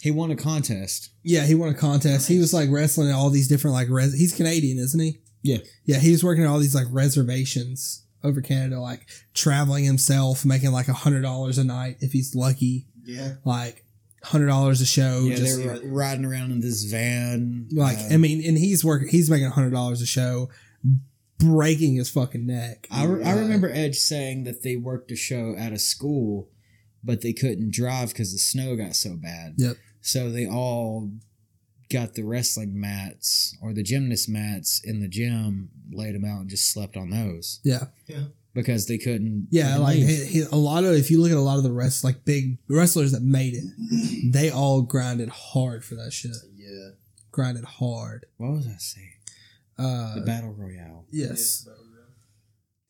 he 0.00 0.10
won 0.10 0.30
a 0.30 0.36
contest 0.36 1.10
Yeah, 1.22 1.44
he 1.44 1.54
won 1.54 1.70
a 1.70 1.74
contest. 1.74 2.28
He 2.28 2.38
was 2.38 2.54
like 2.54 2.70
wrestling 2.70 3.08
at 3.10 3.14
all 3.14 3.30
these 3.30 3.48
different 3.48 3.74
like 3.74 3.88
res- 3.90 4.14
he's 4.16 4.34
Canadian, 4.34 4.78
isn't 4.78 5.00
he? 5.00 5.18
Yeah. 5.42 5.58
Yeah, 5.84 5.98
he 5.98 6.10
was 6.12 6.24
working 6.24 6.44
at 6.44 6.48
all 6.48 6.58
these 6.58 6.74
like 6.74 6.86
reservations 6.90 8.04
over 8.22 8.40
Canada, 8.40 8.80
like 8.80 9.06
traveling 9.34 9.84
himself, 9.84 10.44
making 10.44 10.72
like 10.72 10.88
a 10.88 10.92
hundred 10.92 11.22
dollars 11.22 11.58
a 11.58 11.64
night 11.64 11.96
if 12.00 12.12
he's 12.12 12.34
lucky. 12.34 12.86
Yeah. 13.06 13.34
like 13.44 13.84
hundred 14.22 14.46
dollars 14.46 14.80
a 14.80 14.86
show. 14.86 15.20
Yeah, 15.20 15.36
just 15.36 15.58
they're 15.58 15.80
riding 15.84 16.24
around 16.24 16.50
in 16.50 16.60
this 16.60 16.84
van. 16.84 17.68
like 17.72 17.98
uh, 17.98 18.14
I 18.14 18.16
mean, 18.16 18.44
and 18.46 18.58
he's 18.58 18.84
working. 18.84 19.08
He's 19.08 19.30
making 19.30 19.50
hundred 19.50 19.70
dollars 19.72 20.02
a 20.02 20.06
show, 20.06 20.50
breaking 21.38 21.96
his 21.96 22.10
fucking 22.10 22.46
neck. 22.46 22.86
I, 22.90 23.04
re- 23.04 23.24
I 23.24 23.32
remember 23.38 23.70
Edge 23.70 23.96
saying 23.96 24.44
that 24.44 24.62
they 24.62 24.76
worked 24.76 25.10
a 25.12 25.16
show 25.16 25.54
at 25.56 25.72
a 25.72 25.78
school, 25.78 26.48
but 27.04 27.22
they 27.22 27.32
couldn't 27.32 27.72
drive 27.72 28.08
because 28.08 28.32
the 28.32 28.38
snow 28.38 28.76
got 28.76 28.96
so 28.96 29.16
bad. 29.16 29.54
Yep. 29.58 29.76
So 30.00 30.30
they 30.30 30.46
all 30.46 31.10
got 31.90 32.14
the 32.14 32.22
wrestling 32.24 32.78
mats 32.80 33.56
or 33.62 33.72
the 33.72 33.82
gymnast 33.82 34.28
mats 34.28 34.80
in 34.82 35.00
the 35.00 35.08
gym, 35.08 35.68
laid 35.92 36.14
them 36.14 36.24
out, 36.24 36.40
and 36.40 36.50
just 36.50 36.72
slept 36.72 36.96
on 36.96 37.10
those 37.10 37.60
Yeah. 37.62 37.84
Yeah, 38.06 38.24
because 38.56 38.86
they 38.86 38.98
couldn't. 38.98 39.46
yeah. 39.50 39.76
Like 39.76 39.96
he, 39.98 40.24
he- 40.26 40.40
a 40.50 40.56
lot 40.56 40.82
of 40.84 40.94
if 40.94 41.10
you 41.10 41.20
look 41.20 41.30
at 41.30 41.36
a 41.36 41.40
lot 41.40 41.58
of 41.58 41.62
the 41.62 41.72
rest 41.72 42.02
like 42.02 42.24
big 42.24 42.58
wrestlers 42.68 43.12
that 43.12 43.22
made 43.22 43.54
it, 43.54 43.64
they 44.32 44.50
all 44.50 44.82
grinded 44.82 45.28
hard 45.28 45.84
for 45.84 45.94
that 45.94 46.12
shit. 46.12 46.32
Yeah. 46.56 46.90
Grinded 47.30 47.64
hard. 47.64 48.26
what 48.38 48.50
was 48.52 48.66
I 48.66 48.74
saying? 48.78 49.12
Uh, 49.78 50.14
The 50.16 50.20
battle 50.22 50.52
royale. 50.54 51.06
yes. 51.12 51.68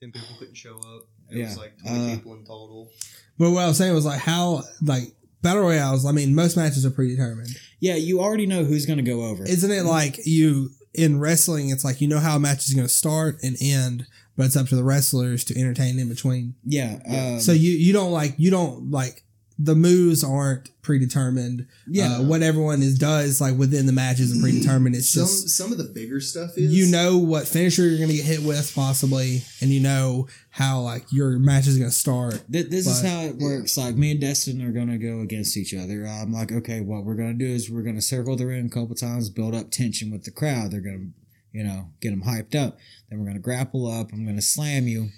Ten 0.01 0.13
people 0.13 0.29
couldn't 0.39 0.55
show 0.57 0.77
up. 0.77 1.09
It 1.31 1.39
It 1.39 1.43
was 1.43 1.57
was 1.57 1.57
Yeah. 1.57 1.63
like 1.63 1.73
like 1.73 1.79
20 1.85 1.99
twenty 1.99 2.13
Uh, 2.13 2.17
people 2.17 2.35
in 2.35 2.41
total. 2.45 2.91
But 3.39 3.51
what 3.51 3.63
I 3.65 3.69
was 3.69 3.77
saying 3.79 3.95
was 3.95 4.05
like 4.05 4.21
how 4.21 4.63
like 4.83 5.15
battle 5.43 5.63
royales. 5.63 6.05
I 6.07 6.13
mean, 6.13 6.35
most 6.35 6.57
matches 6.57 6.85
are 6.87 6.91
predetermined. 6.91 7.51
Yeah, 7.81 7.97
you 7.97 8.21
already 8.21 8.47
know 8.47 8.65
who's 8.65 8.87
going 8.87 8.99
to 8.99 9.03
go 9.03 9.25
over. 9.25 9.45
Isn't 9.45 9.71
it 9.71 9.85
like 9.85 10.19
you 10.27 10.71
in 10.95 11.19
wrestling? 11.19 11.71
It's 11.71 11.85
like 11.85 12.01
you 12.01 12.09
know 12.09 12.21
how 12.21 12.37
a 12.37 12.41
match 12.41 12.67
is 12.69 12.75
going 12.75 12.87
to 12.87 12.93
start 12.93 13.39
and 13.43 13.57
end, 13.61 14.07
but 14.37 14.47
it's 14.47 14.57
up 14.57 14.69
to 14.69 14.77
the 14.77 14.85
wrestlers 14.85 15.45
to 15.45 15.59
entertain 15.59 15.99
in 15.99 16.09
between. 16.09 16.55
yeah. 16.65 16.99
Um, 17.09 17.41
so 17.41 17.53
you 17.53 17.73
you 17.73 17.93
don't 17.93 18.13
like 18.13 18.35
you 18.37 18.51
don't 18.51 18.91
like 18.91 19.23
the 19.59 19.75
moves 19.75 20.23
aren't 20.23 20.69
predetermined. 20.83 21.67
yeah. 21.89 22.17
uh, 22.19 22.23
what 22.23 22.43
everyone 22.43 22.83
is 22.83 22.99
does 22.99 23.41
like 23.41 23.57
within 23.57 23.87
the 23.87 23.93
match 23.93 24.21
isn't 24.21 24.43
predetermined. 24.43 24.95
It's 24.95 25.09
Some 25.09 25.23
just 25.23 25.49
some 25.49 25.73
of 25.73 25.79
the 25.79 25.85
bigger 25.85 26.21
stuff 26.21 26.59
is 26.59 26.75
you 26.75 26.91
know 26.93 27.17
what 27.17 27.49
finisher 27.49 27.83
you're 27.89 27.97
going 27.97 28.11
to 28.11 28.17
get 28.17 28.27
hit 28.27 28.43
with 28.43 28.75
possibly, 28.75 29.43
and 29.63 29.71
you 29.71 29.81
know 29.81 30.29
how 30.51 30.81
like 30.81 31.11
your 31.11 31.39
match 31.39 31.67
is 31.67 31.79
going 31.79 31.89
to 31.91 31.97
start. 31.97 32.43
Th- 32.53 32.69
this 32.69 32.87
is 32.87 33.01
how 33.03 33.21
it 33.23 33.37
works. 33.37 33.79
Like 33.79 33.95
me 33.95 34.11
and 34.11 34.21
Destin 34.21 34.61
are 34.63 34.73
gonna 34.73 34.99
go 34.99 35.21
against 35.21 35.57
each 35.57 35.73
other. 35.75 36.05
I'm 36.07 36.33
like, 36.33 36.53
okay, 36.53 36.81
what 36.83 37.05
we're 37.05 37.15
gonna 37.15 37.33
do 37.35 37.47
is 37.47 37.71
we're 37.71 37.83
gonna 37.83 38.03
circle 38.03 38.37
the 38.37 38.47
ring 38.47 38.67
a 38.67 38.69
couple 38.69 38.95
times, 38.95 39.31
build 39.31 39.55
up 39.55 39.71
tension 39.71 40.11
with 40.11 40.25
the 40.25 40.31
crowd. 40.31 40.71
They're 40.71 40.81
gonna, 40.81 41.09
you 41.57 41.65
know, 41.65 41.89
get 42.03 42.11
them 42.11 42.23
hyped 42.23 42.55
up. 42.55 42.77
Then 43.09 43.19
we're 43.19 43.27
gonna 43.27 43.39
grapple 43.39 43.87
up. 43.87 44.13
I'm 44.13 44.27
gonna 44.27 44.43
slam 44.43 44.87
you. 44.87 45.09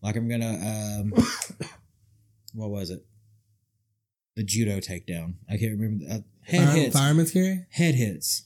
Like 0.00 0.14
I'm 0.16 0.28
gonna, 0.28 1.00
um, 1.00 1.12
what 2.54 2.70
was 2.70 2.90
it? 2.90 3.04
The 4.36 4.44
judo 4.44 4.78
takedown. 4.78 5.34
I 5.50 5.56
can't 5.56 5.72
remember. 5.78 6.04
Uh, 6.08 6.18
head 6.44 6.66
Fire, 6.68 6.76
hits. 6.76 6.96
fireman's 6.96 7.32
carry. 7.32 7.66
Head 7.70 7.96
hits. 7.96 8.44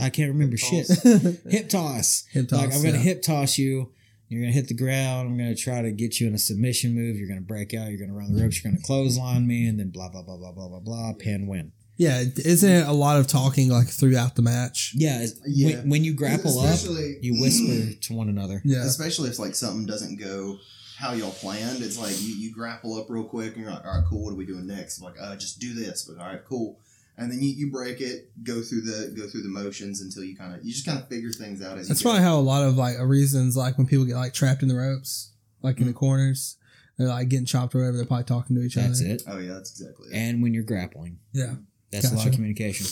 I 0.00 0.08
can't 0.08 0.30
remember 0.32 0.56
shit. 0.56 0.86
hip 0.88 1.42
Hip 1.50 1.68
toss. 1.68 2.24
toss. 2.32 2.52
like 2.52 2.74
I'm 2.74 2.82
gonna 2.82 2.92
yeah. 2.92 2.98
hip 2.98 3.22
toss 3.22 3.58
you. 3.58 3.92
You're 4.28 4.40
gonna 4.42 4.52
hit 4.54 4.68
the 4.68 4.74
ground. 4.74 5.28
I'm 5.28 5.36
gonna 5.36 5.54
try 5.54 5.82
to 5.82 5.92
get 5.92 6.18
you 6.18 6.26
in 6.26 6.34
a 6.34 6.38
submission 6.38 6.94
move. 6.94 7.16
You're 7.16 7.28
gonna 7.28 7.42
break 7.42 7.74
out. 7.74 7.90
You're 7.90 8.00
gonna 8.00 8.18
run 8.18 8.34
the 8.34 8.42
ropes. 8.42 8.64
You're 8.64 8.72
gonna 8.72 8.82
clothesline 8.82 9.46
me, 9.46 9.68
and 9.68 9.78
then 9.78 9.90
blah 9.90 10.08
blah 10.08 10.22
blah 10.22 10.38
blah 10.38 10.52
blah 10.52 10.68
blah 10.68 10.80
blah. 10.80 11.12
Pin 11.18 11.46
win. 11.46 11.72
Yeah, 11.96 12.22
isn't 12.36 12.70
it 12.70 12.88
a 12.88 12.92
lot 12.92 13.18
of 13.20 13.26
talking 13.26 13.68
like 13.70 13.88
throughout 13.88 14.34
the 14.34 14.42
match? 14.42 14.92
Yeah, 14.96 15.26
Yeah. 15.46 15.76
When, 15.78 15.90
when 15.90 16.04
you 16.04 16.14
grapple 16.14 16.58
up, 16.58 16.78
you 17.20 17.40
whisper 17.40 17.98
to 18.00 18.14
one 18.14 18.28
another. 18.28 18.60
Yeah, 18.64 18.84
especially 18.84 19.30
if 19.30 19.38
like 19.38 19.54
something 19.54 19.86
doesn't 19.86 20.18
go 20.18 20.58
how 20.96 21.12
y'all 21.12 21.30
planned. 21.30 21.82
It's 21.82 21.98
like 21.98 22.20
you, 22.20 22.34
you 22.34 22.52
grapple 22.52 22.98
up 22.98 23.06
real 23.10 23.24
quick 23.24 23.54
and 23.54 23.62
you're 23.62 23.72
like, 23.72 23.84
all 23.84 23.96
right, 23.96 24.04
cool. 24.08 24.24
What 24.24 24.32
are 24.32 24.36
we 24.36 24.46
doing 24.46 24.66
next? 24.66 24.98
I'm 24.98 25.04
like, 25.04 25.16
uh, 25.20 25.36
just 25.36 25.58
do 25.60 25.74
this. 25.74 26.04
But 26.04 26.20
all 26.20 26.28
right, 26.30 26.44
cool. 26.44 26.78
And 27.16 27.30
then 27.30 27.40
you, 27.40 27.50
you 27.50 27.70
break 27.70 28.00
it, 28.00 28.30
go 28.42 28.60
through 28.60 28.80
the 28.82 29.14
go 29.16 29.28
through 29.28 29.42
the 29.42 29.48
motions 29.48 30.00
until 30.00 30.24
you 30.24 30.36
kind 30.36 30.54
of 30.54 30.64
you 30.64 30.72
just 30.72 30.86
kind 30.86 30.98
of 30.98 31.08
figure 31.08 31.30
things 31.30 31.62
out 31.62 31.78
as 31.78 31.86
that's 31.88 32.00
you 32.00 32.04
go. 32.04 32.10
probably 32.10 32.24
how 32.24 32.36
a 32.38 32.40
lot 32.40 32.64
of 32.64 32.76
like 32.76 32.96
reasons 33.00 33.56
like 33.56 33.78
when 33.78 33.86
people 33.86 34.04
get 34.04 34.16
like 34.16 34.34
trapped 34.34 34.62
in 34.62 34.68
the 34.68 34.74
ropes, 34.74 35.32
like 35.62 35.78
in 35.78 35.86
the 35.86 35.92
corners, 35.92 36.56
they're 36.98 37.06
like 37.08 37.28
getting 37.28 37.46
chopped 37.46 37.74
or 37.74 37.78
whatever. 37.78 37.98
They're 37.98 38.06
probably 38.06 38.24
talking 38.24 38.56
to 38.56 38.62
each 38.62 38.74
That's 38.74 39.00
other. 39.00 39.08
That's 39.10 39.22
it. 39.22 39.28
Oh 39.30 39.38
yeah, 39.38 39.52
that's 39.54 39.70
exactly 39.78 40.08
it. 40.08 40.16
And 40.16 40.42
when 40.42 40.54
you're 40.54 40.64
grappling, 40.64 41.18
Yeah, 41.32 41.54
that's 42.02 42.12
a 42.12 42.16
lot 42.16 42.26
of 42.26 42.32
communication. 42.34 42.86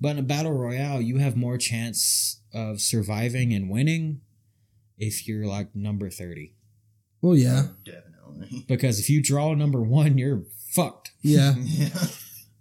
But 0.00 0.10
in 0.10 0.18
a 0.18 0.22
battle 0.22 0.52
royale, 0.52 1.00
you 1.00 1.18
have 1.18 1.36
more 1.36 1.58
chance 1.58 2.40
of 2.54 2.80
surviving 2.80 3.52
and 3.52 3.68
winning 3.70 4.20
if 4.96 5.26
you're 5.28 5.46
like 5.46 5.74
number 5.74 6.10
thirty. 6.10 6.54
well, 7.20 7.36
yeah, 7.36 7.68
definitely. 7.84 8.64
Because 8.68 9.00
if 9.00 9.08
you 9.10 9.22
draw 9.22 9.54
number 9.54 9.80
one, 9.82 10.18
you're 10.18 10.42
fucked. 10.70 11.10
yeah, 11.22 11.54
yeah. 11.58 11.88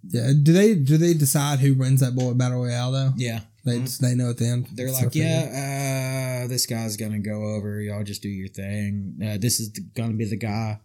yeah. 0.10 0.32
Do 0.42 0.54
they 0.54 0.76
do 0.76 0.98
they 0.98 1.14
decide 1.14 1.60
who 1.60 1.74
wins 1.76 2.00
that 2.00 2.16
boy 2.16 2.34
battle 2.34 2.64
royale 2.64 2.92
though? 2.92 3.12
Yeah. 3.18 3.42
They 3.66 3.80
they 3.80 4.16
know 4.16 4.30
at 4.30 4.38
the 4.38 4.48
end. 4.48 4.68
They're 4.74 4.88
It's 4.88 5.02
like, 5.04 5.12
their 5.12 5.24
yeah, 5.52 6.44
uh, 6.46 6.48
this 6.48 6.66
guy's 6.66 6.96
gonna 6.96 7.20
go 7.20 7.44
over. 7.56 7.82
Y'all 7.82 8.04
just 8.04 8.22
do 8.22 8.30
your 8.30 8.48
thing. 8.48 9.20
Uh, 9.22 9.38
this 9.38 9.60
is 9.60 9.74
the, 9.74 9.82
gonna 9.94 10.14
be 10.14 10.24
the 10.24 10.38
guy, 10.38 10.80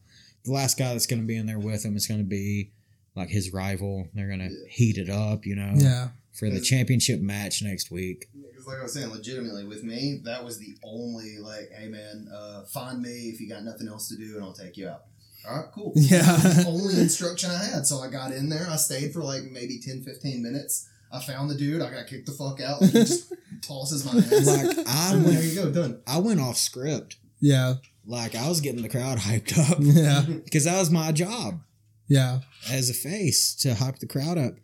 the 0.44 0.50
last 0.50 0.78
guy 0.78 0.92
that's 0.92 1.07
gonna 1.07 1.22
be 1.22 1.36
in 1.36 1.46
there 1.46 1.61
with 1.61 1.84
him. 1.84 1.94
It's 1.94 2.09
gonna 2.09 2.24
be 2.24 2.72
like 3.14 3.28
his 3.28 3.52
rival. 3.52 4.08
They're 4.14 4.28
gonna 4.28 4.44
Yeah. 4.50 4.68
heat 4.68 4.98
it 4.98 5.08
up, 5.10 5.44
you 5.46 5.56
know, 5.56 5.72
yeah, 5.76 6.08
for 6.32 6.48
the 6.50 6.60
championship 6.60 7.20
match 7.20 7.62
next 7.62 7.90
week. 7.90 8.28
Because 8.50 8.66
like 8.66 8.78
I 8.78 8.82
was 8.84 8.92
saying, 8.94 9.10
legitimately 9.10 9.64
with 9.64 9.82
me, 9.82 10.20
that 10.24 10.44
was 10.44 10.58
the 10.58 10.76
only 10.84 11.38
like, 11.38 11.70
hey 11.76 11.88
man, 11.88 12.28
uh, 12.34 12.62
find 12.64 13.02
me 13.02 13.30
if 13.32 13.40
you 13.40 13.48
got 13.48 13.64
nothing 13.64 13.88
else 13.88 14.08
to 14.08 14.16
do, 14.16 14.36
and 14.36 14.44
I'll 14.44 14.52
take 14.52 14.76
you 14.76 14.88
out. 14.88 15.02
All 15.48 15.56
right, 15.56 15.66
cool. 15.74 15.92
Yeah. 15.96 16.20
That 16.22 16.62
the 16.64 16.68
only 16.68 17.00
instruction 17.00 17.50
I 17.50 17.64
had. 17.64 17.86
So 17.86 17.98
I 17.98 18.08
got 18.08 18.30
in 18.32 18.48
there. 18.48 18.66
I 18.70 18.76
stayed 18.76 19.12
for 19.12 19.22
like 19.24 19.42
maybe 19.50 19.80
10, 19.84 20.02
15 20.04 20.40
minutes. 20.42 20.88
I 21.10 21.20
found 21.20 21.50
the 21.50 21.54
dude. 21.56 21.82
I 21.82 21.90
got 21.90 22.06
kicked 22.06 22.26
the 22.26 22.32
fuck 22.32 22.60
out. 22.60 22.80
He 22.82 22.90
just 22.92 23.32
tosses 23.62 24.04
my 24.04 24.18
ass. 24.18 24.46
Like 24.46 24.78
I 24.88 25.12
And 25.14 25.24
there 25.26 25.42
you 25.42 25.54
go, 25.56 25.70
done. 25.72 26.00
I 26.06 26.18
went 26.18 26.40
off 26.40 26.56
script. 26.56 27.16
yeah, 27.40 27.74
Like 28.06 28.34
I 28.36 28.48
was 28.48 28.60
getting 28.60 28.82
the 28.82 28.88
crowd 28.88 29.18
hyped 29.18 29.58
up 29.70 29.78
yeah, 29.80 30.22
because 30.44 30.64
that 30.64 30.78
was 30.78 30.90
my 30.90 31.10
job. 31.12 31.60
Yeah. 32.09 32.40
as 32.70 32.90
a 32.90 32.94
face 32.94 33.55
to 33.57 33.74
hype 33.74 33.98
the 33.98 34.07
crowd 34.07 34.38
up. 34.38 34.55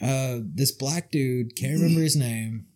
Uh, 0.00 0.40
this 0.42 0.72
black 0.72 1.10
dude, 1.10 1.56
can't 1.56 1.74
remember 1.74 2.00
his 2.00 2.16
name. 2.16 2.66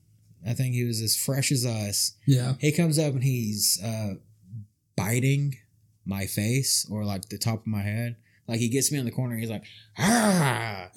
I 0.47 0.55
think 0.55 0.75
he 0.75 0.85
was 0.85 1.01
as 1.01 1.17
fresh 1.17 1.53
as 1.53 1.67
us. 1.67 2.13
Yeah. 2.27 2.55
He 2.59 2.73
comes 2.73 2.99
up 2.99 3.13
and 3.13 3.23
he's 3.23 3.81
uh, 3.85 4.15
biting 4.97 5.57
my 6.05 6.27
face 6.27 6.87
or 6.91 7.05
like 7.05 7.29
the 7.29 7.39
top 7.39 7.61
of 7.61 7.67
my 7.67 7.83
head. 7.83 8.17
Like 8.47 8.61
he 8.61 8.69
gets 8.71 8.91
me 8.91 8.99
in 8.99 9.05
the 9.05 9.11
corner. 9.11 9.37
He's 9.37 9.51
like, 9.51 9.65
ah. 9.99 10.89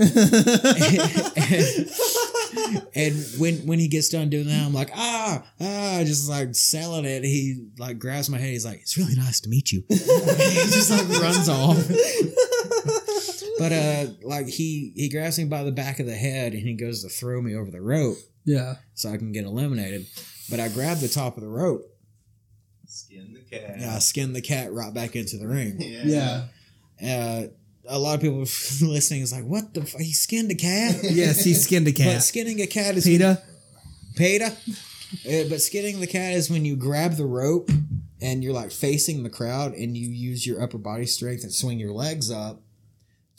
and 2.96 3.16
when 3.38 3.56
when 3.68 3.78
he 3.78 3.90
gets 3.90 4.08
done 4.08 4.30
doing 4.30 4.48
that, 4.48 4.66
I'm 4.66 4.74
like, 4.74 4.92
ah, 4.96 5.44
ah, 5.60 6.02
just 6.06 6.30
like 6.30 6.56
selling 6.56 7.04
it. 7.04 7.26
He 7.26 7.68
like 7.78 8.00
grabs 8.00 8.30
my 8.30 8.38
head. 8.38 8.52
He's 8.52 8.66
like, 8.66 8.80
it's 8.80 8.98
really 8.98 9.16
nice 9.16 9.42
to 9.42 9.50
meet 9.50 9.74
you. 9.74 9.84
he 9.90 9.98
just 9.98 10.92
like 10.92 11.10
runs 11.22 11.50
off. 11.50 11.78
But 13.62 13.72
uh, 13.74 14.06
like 14.24 14.48
he 14.48 14.92
he 14.96 15.08
grabs 15.08 15.38
me 15.38 15.46
by 15.46 15.64
the 15.64 15.72
back 15.72 16.00
of 16.00 16.08
the 16.08 16.16
head 16.16 16.54
and 16.54 16.64
he 16.64 16.74
goes 16.74 17.04
to 17.04 17.10
throw 17.10 17.40
me 17.42 17.56
over 17.56 17.70
the 17.70 17.80
rope 17.80 18.18
yeah. 18.44 18.78
so 18.96 19.12
I 19.12 19.18
can 19.18 19.32
get 19.32 19.46
eliminated. 19.46 20.08
But 20.50 20.60
I 20.60 20.68
grab 20.68 20.98
the 20.98 21.08
top 21.08 21.38
of 21.38 21.44
the 21.44 21.50
rope. 21.50 21.84
Skin 22.88 23.34
the 23.34 23.42
cat. 23.42 23.76
And 23.76 23.86
I 23.86 24.00
skin 24.00 24.34
the 24.34 24.42
cat 24.42 24.74
right 24.74 24.92
back 24.92 25.16
into 25.16 25.38
the 25.38 25.48
ring. 25.48 25.78
Yeah. 25.80 26.48
Yeah. 27.00 27.04
Uh, 27.04 27.48
a 27.88 28.00
lot 28.00 28.16
of 28.16 28.22
people 28.22 28.40
listening 28.82 29.22
is 29.22 29.32
like, 29.32 29.46
"What 29.46 29.76
the? 29.76 29.82
F- 29.82 30.00
he 30.00 30.12
skinned 30.12 30.50
a 30.52 30.56
cat?" 30.56 30.98
Yes, 31.04 31.44
he 31.44 31.54
skinned 31.54 31.88
a 31.88 31.92
But 31.92 31.98
cat. 31.98 32.24
skinning 32.24 32.62
a 32.62 32.68
cat 32.68 32.96
is 32.96 33.06
PETA. 33.06 33.42
PETA. 34.16 34.46
Uh, 35.28 35.50
but 35.50 35.62
skinning 35.62 36.00
the 36.00 36.08
cat 36.08 36.34
is 36.34 36.50
when 36.50 36.66
you 36.66 36.76
grab 36.76 37.14
the 37.14 37.26
rope 37.26 37.70
and 38.22 38.44
you're 38.44 38.54
like 38.54 38.72
facing 38.72 39.24
the 39.24 39.30
crowd 39.30 39.74
and 39.74 39.96
you 39.98 40.10
use 40.10 40.48
your 40.48 40.62
upper 40.64 40.78
body 40.78 41.06
strength 41.06 41.44
and 41.44 41.54
swing 41.54 41.80
your 41.80 41.92
legs 41.92 42.32
up 42.32 42.62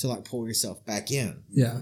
to 0.03 0.09
like 0.09 0.25
pull 0.25 0.47
yourself 0.47 0.85
back 0.87 1.11
in. 1.11 1.43
Yeah. 1.51 1.81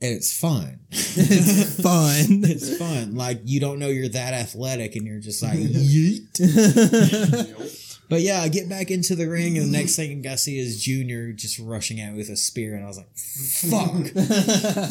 And 0.00 0.14
it's 0.14 0.32
fun. 0.36 0.80
It's 0.90 1.80
fun. 1.82 2.42
it's 2.44 2.76
fun. 2.78 3.14
Like 3.16 3.40
you 3.44 3.60
don't 3.60 3.78
know 3.78 3.88
you're 3.88 4.08
that 4.08 4.32
athletic 4.34 4.94
and 4.96 5.06
you're 5.06 5.20
just 5.20 5.42
like 5.42 5.58
yeet. 5.58 6.24
But 8.10 8.22
yeah, 8.22 8.40
I 8.40 8.48
get 8.48 8.70
back 8.70 8.90
into 8.90 9.14
the 9.14 9.28
ring 9.28 9.58
and 9.58 9.66
the 9.66 9.76
next 9.78 9.94
thing 9.96 10.26
I 10.26 10.36
see 10.36 10.58
is 10.58 10.82
Junior 10.82 11.32
just 11.32 11.58
rushing 11.58 12.00
at 12.00 12.12
me 12.12 12.16
with 12.18 12.30
a 12.30 12.36
spear 12.36 12.74
and 12.74 12.82
I 12.84 12.86
was 12.88 12.96
like, 12.96 13.14
fuck. 13.14 14.06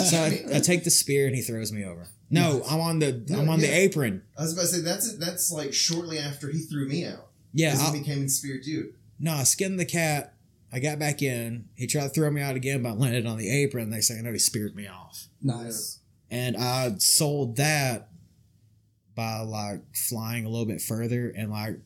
So 0.06 0.18
I, 0.22 0.44
I 0.58 0.60
take 0.60 0.84
the 0.84 0.92
spear 0.92 1.26
and 1.26 1.36
he 1.36 1.42
throws 1.42 1.72
me 1.72 1.84
over. 1.84 2.06
No, 2.30 2.62
I'm 2.70 2.80
on 2.80 3.00
the 3.00 3.24
No, 3.28 3.40
I'm 3.40 3.50
on 3.50 3.60
the 3.60 3.74
apron. 3.74 4.22
I 4.38 4.44
was 4.44 4.54
about 4.54 4.64
to 4.64 4.68
say 4.68 4.82
that's 4.82 5.18
that's 5.18 5.52
like 5.52 5.74
shortly 5.74 6.20
after 6.20 6.52
he 6.52 6.60
threw 6.60 6.88
me 6.88 7.06
out. 7.08 7.28
Yeah, 7.54 7.72
Because 7.72 7.88
I'll- 7.88 7.94
he 7.94 8.00
became 8.02 8.20
inspired 8.20 8.66
you. 8.66 8.94
No, 9.20 9.34
I 9.34 9.44
skinned 9.46 9.80
the 9.80 9.86
cat. 9.86 10.34
I 10.72 10.80
got 10.80 11.00
back 11.00 11.22
in. 11.22 11.70
He 11.76 11.88
tried 11.88 12.04
to 12.04 12.10
throw 12.10 12.30
me 12.30 12.42
out 12.42 12.56
again, 12.56 12.84
but 12.84 12.90
I 12.90 12.94
landed 12.94 13.26
on 13.26 13.38
the 13.38 13.50
apron. 13.64 13.90
They 13.90 14.02
say, 14.02 14.20
no, 14.22 14.32
he 14.34 14.40
speared 14.40 14.76
me 14.76 14.88
off. 14.88 15.28
nice. 15.42 16.00
And 16.30 16.58
I 16.58 16.96
sold 16.98 17.56
that 17.56 18.10
by 19.16 19.40
like 19.40 19.82
flying 19.96 20.44
a 20.46 20.50
little 20.50 20.66
bit 20.66 20.82
further 20.82 21.30
and 21.36 21.50
like 21.50 21.80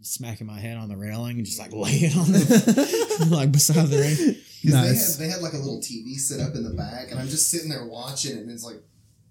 smacking 0.00 0.46
my 0.46 0.58
head 0.58 0.76
on 0.78 0.88
the 0.88 0.96
railing 0.96 1.36
and 1.36 1.44
just 1.46 1.58
like 1.58 1.72
laying 1.74 2.16
on 2.18 2.32
the 2.32 3.28
like 3.30 3.52
beside 3.52 3.88
the 3.88 3.98
ring. 3.98 4.36
Because 4.62 4.64
Nice. 4.64 5.16
they 5.18 5.24
had 5.24 5.32
they 5.32 5.34
had 5.34 5.42
like 5.42 5.52
a 5.52 5.58
little 5.58 5.80
TV 5.80 6.14
set 6.16 6.40
up 6.40 6.54
in 6.54 6.64
the 6.64 6.70
back, 6.70 7.10
and 7.10 7.20
I'm 7.20 7.28
just 7.28 7.50
sitting 7.50 7.68
there 7.68 7.84
watching 7.84 8.38
it, 8.38 8.40
and 8.40 8.50
it's 8.50 8.64
like, 8.64 8.82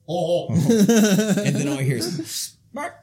oh, 0.08 0.50
and 0.50 1.56
then 1.56 1.68
all 1.68 1.82
you 1.82 1.86
hear 1.86 1.98
is 1.98 2.56
Mark. 2.72 2.94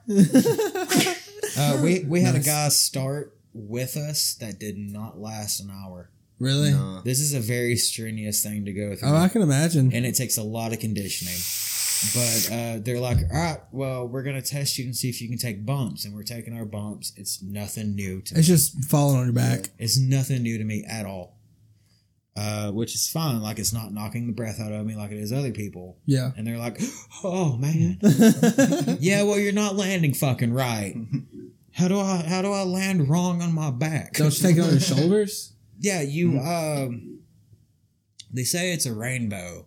Uh, 1.58 1.80
we 1.82 2.04
we 2.04 2.20
had 2.20 2.36
a 2.36 2.40
guy 2.40 2.68
start 2.68 3.36
with 3.52 3.96
us 3.96 4.34
that 4.40 4.58
did 4.58 4.76
not 4.78 5.18
last 5.18 5.60
an 5.60 5.70
hour. 5.70 6.10
really? 6.38 6.72
Nah. 6.72 7.02
This 7.02 7.20
is 7.20 7.34
a 7.34 7.40
very 7.40 7.76
strenuous 7.76 8.42
thing 8.42 8.64
to 8.64 8.72
go 8.72 8.94
through. 8.96 9.08
Oh, 9.08 9.16
I 9.16 9.28
can 9.28 9.42
imagine. 9.42 9.92
and 9.92 10.06
it 10.06 10.14
takes 10.14 10.36
a 10.38 10.42
lot 10.42 10.72
of 10.72 10.78
conditioning. 10.80 11.36
But 12.14 12.48
uh, 12.50 12.78
they're 12.82 12.98
like, 12.98 13.18
all 13.30 13.38
right, 13.38 13.58
well, 13.72 14.08
we're 14.08 14.22
gonna 14.22 14.40
test 14.40 14.78
you 14.78 14.86
and 14.86 14.96
see 14.96 15.10
if 15.10 15.20
you 15.20 15.28
can 15.28 15.36
take 15.36 15.66
bumps, 15.66 16.06
and 16.06 16.14
we're 16.14 16.22
taking 16.22 16.54
our 16.56 16.64
bumps. 16.64 17.12
It's 17.16 17.42
nothing 17.42 17.94
new 17.94 18.22
to 18.22 18.34
me. 18.34 18.38
It's 18.38 18.48
just 18.48 18.84
falling 18.86 19.18
on 19.18 19.24
your 19.26 19.34
back. 19.34 19.68
It's 19.78 19.98
nothing 19.98 20.42
new 20.42 20.56
to 20.56 20.64
me 20.64 20.82
at 20.88 21.04
all. 21.04 21.36
Uh, 22.36 22.70
which 22.70 22.94
is 22.94 23.06
fine. 23.08 23.42
Like 23.42 23.58
it's 23.58 23.72
not 23.74 23.92
knocking 23.92 24.26
the 24.26 24.32
breath 24.32 24.60
out 24.60 24.72
of 24.72 24.86
me 24.86 24.94
like 24.96 25.10
it 25.10 25.18
is 25.18 25.30
other 25.32 25.50
people. 25.50 25.98
Yeah. 26.06 26.30
And 26.38 26.46
they're 26.46 26.56
like, 26.56 26.80
oh 27.22 27.58
man, 27.58 27.98
yeah. 29.00 29.24
Well, 29.24 29.38
you're 29.38 29.52
not 29.52 29.76
landing 29.76 30.14
fucking 30.14 30.54
right. 30.54 30.94
How 31.80 31.88
do 31.88 31.98
I 31.98 32.22
how 32.28 32.42
do 32.42 32.52
I 32.52 32.62
land 32.62 33.08
wrong 33.08 33.40
on 33.40 33.54
my 33.54 33.70
back? 33.70 34.12
Don't 34.12 34.36
you 34.38 34.48
take 34.48 34.56
it 34.58 34.60
on 34.60 34.70
your 34.70 34.80
shoulders? 34.80 35.52
Yeah, 35.82 36.02
you 36.02 36.38
um 36.38 37.20
they 38.30 38.44
say 38.44 38.74
it's 38.74 38.84
a 38.84 38.92
rainbow, 38.92 39.64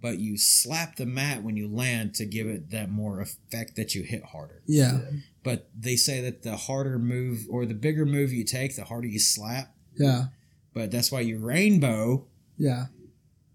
but 0.00 0.20
you 0.20 0.38
slap 0.38 0.94
the 0.94 1.06
mat 1.06 1.42
when 1.42 1.56
you 1.56 1.66
land 1.66 2.14
to 2.14 2.24
give 2.24 2.46
it 2.46 2.70
that 2.70 2.88
more 2.88 3.20
effect 3.20 3.74
that 3.74 3.96
you 3.96 4.04
hit 4.04 4.22
harder. 4.26 4.62
Yeah. 4.66 5.00
But 5.42 5.68
they 5.76 5.96
say 5.96 6.20
that 6.20 6.44
the 6.44 6.56
harder 6.56 7.00
move 7.00 7.46
or 7.50 7.66
the 7.66 7.74
bigger 7.74 8.06
move 8.06 8.32
you 8.32 8.44
take, 8.44 8.76
the 8.76 8.84
harder 8.84 9.08
you 9.08 9.18
slap. 9.18 9.74
Yeah. 9.98 10.26
But 10.72 10.92
that's 10.92 11.10
why 11.10 11.22
you 11.22 11.38
rainbow 11.40 12.28
Yeah. 12.56 12.86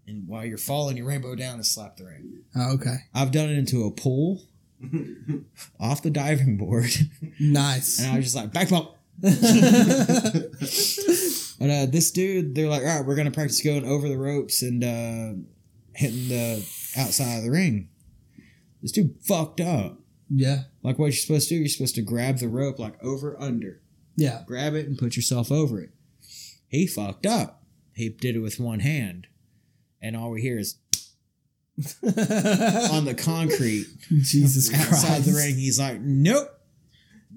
and 0.06 0.28
while 0.28 0.44
you're 0.44 0.58
falling 0.58 0.98
you 0.98 1.06
rainbow 1.06 1.34
down 1.34 1.54
and 1.54 1.64
slap 1.66 1.96
the 1.96 2.04
rain. 2.04 2.42
Oh, 2.54 2.74
okay. 2.74 2.96
I've 3.14 3.30
done 3.32 3.48
it 3.48 3.56
into 3.56 3.84
a 3.84 3.90
pool 3.90 4.42
off 5.80 6.02
the 6.02 6.10
diving 6.10 6.56
board 6.56 6.90
Nice. 7.38 7.98
and 8.00 8.12
I 8.12 8.16
was 8.16 8.24
just 8.24 8.36
like 8.36 8.52
back 8.52 8.70
bump. 8.70 8.90
But 11.58 11.68
uh, 11.68 11.86
this 11.86 12.10
dude, 12.10 12.54
they're 12.54 12.68
like, 12.68 12.80
all 12.82 12.88
right, 12.98 13.04
we're 13.06 13.16
gonna 13.16 13.30
practice 13.30 13.60
going 13.62 13.84
over 13.84 14.08
the 14.08 14.16
ropes 14.16 14.62
and 14.62 14.82
uh, 14.82 15.34
hitting 15.94 16.28
the 16.28 16.66
outside 16.96 17.36
of 17.36 17.44
the 17.44 17.50
ring. 17.50 17.90
This 18.80 18.92
dude 18.92 19.14
fucked 19.20 19.60
up. 19.60 19.98
yeah. 20.30 20.62
Like 20.82 20.98
what 20.98 21.06
you're 21.06 21.12
supposed 21.12 21.48
to 21.50 21.54
do, 21.56 21.58
you're 21.60 21.68
supposed 21.68 21.96
to 21.96 22.02
grab 22.02 22.38
the 22.38 22.48
rope 22.48 22.78
like 22.78 22.94
over 23.04 23.38
under, 23.38 23.82
Yeah. 24.16 24.42
grab 24.46 24.72
it 24.72 24.86
and 24.86 24.96
put 24.96 25.16
yourself 25.16 25.52
over 25.52 25.82
it. 25.82 25.90
He 26.66 26.86
fucked 26.86 27.26
up. 27.26 27.62
He 27.92 28.08
did 28.08 28.36
it 28.36 28.40
with 28.40 28.58
one 28.58 28.80
hand, 28.80 29.26
and 30.00 30.16
all 30.16 30.30
we 30.30 30.40
hear 30.40 30.58
is 30.58 30.76
on 32.92 33.04
the 33.04 33.14
concrete 33.16 33.86
Jesus 34.08 34.72
outside 34.74 35.06
Christ. 35.08 35.26
the 35.26 35.32
ring. 35.32 35.54
He's 35.56 35.78
like, 35.78 36.00
nope, 36.00 36.48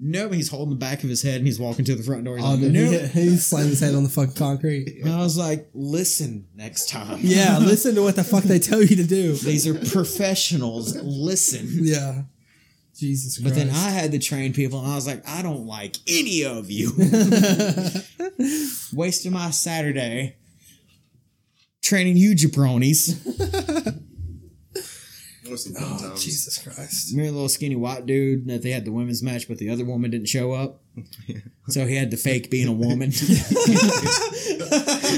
nope. 0.00 0.32
He's 0.32 0.48
holding 0.48 0.70
the 0.70 0.76
back 0.78 1.02
of 1.02 1.08
his 1.08 1.22
head 1.22 1.36
and 1.36 1.46
he's 1.46 1.58
walking 1.60 1.84
to 1.86 1.94
the 1.94 2.02
front 2.02 2.24
door. 2.24 2.36
He's 2.36 2.44
Oh, 2.46 2.50
like, 2.50 2.60
dude, 2.60 2.72
nope. 2.72 3.00
he, 3.12 3.22
he 3.30 3.36
slammed 3.36 3.70
his 3.70 3.80
head 3.80 3.94
on 3.94 4.02
the 4.02 4.08
fucking 4.10 4.34
concrete. 4.34 5.00
And 5.02 5.12
I 5.12 5.18
was 5.18 5.36
like, 5.38 5.68
listen 5.74 6.46
next 6.54 6.88
time. 6.88 7.18
Yeah, 7.22 7.58
listen 7.58 7.94
to 7.96 8.02
what 8.02 8.16
the 8.16 8.24
fuck 8.24 8.44
they 8.44 8.58
tell 8.58 8.82
you 8.82 8.96
to 8.96 9.04
do. 9.04 9.32
These 9.34 9.66
are 9.66 9.74
professionals. 9.74 10.96
Listen. 10.96 11.66
Yeah. 11.70 12.22
Jesus 12.96 13.38
Christ. 13.38 13.44
But 13.44 13.54
then 13.58 13.70
I 13.74 13.90
had 13.90 14.12
to 14.12 14.20
train 14.20 14.52
people, 14.52 14.78
and 14.78 14.86
I 14.88 14.94
was 14.94 15.04
like, 15.04 15.28
I 15.28 15.42
don't 15.42 15.66
like 15.66 15.96
any 16.06 16.44
of 16.44 16.70
you. 16.70 16.92
Wasting 18.92 19.32
my 19.32 19.50
Saturday 19.50 20.36
training 21.82 22.16
you 22.16 22.36
jabronis. 22.36 23.18
Most 25.54 25.68
of 25.68 25.76
oh, 25.78 25.98
times. 26.08 26.24
Jesus 26.24 26.58
Christ. 26.58 27.12
Remember 27.12 27.30
the 27.30 27.34
little 27.36 27.48
skinny 27.48 27.76
white 27.76 28.06
dude 28.06 28.48
that 28.48 28.62
they 28.62 28.70
had 28.70 28.84
the 28.84 28.90
women's 28.90 29.22
match, 29.22 29.46
but 29.46 29.58
the 29.58 29.70
other 29.70 29.84
woman 29.84 30.10
didn't 30.10 30.26
show 30.26 30.50
up? 30.52 30.80
So 31.66 31.86
he 31.86 31.96
had 31.96 32.10
to 32.10 32.18
fake 32.18 32.50
being 32.50 32.68
a 32.68 32.72
woman. 32.72 33.08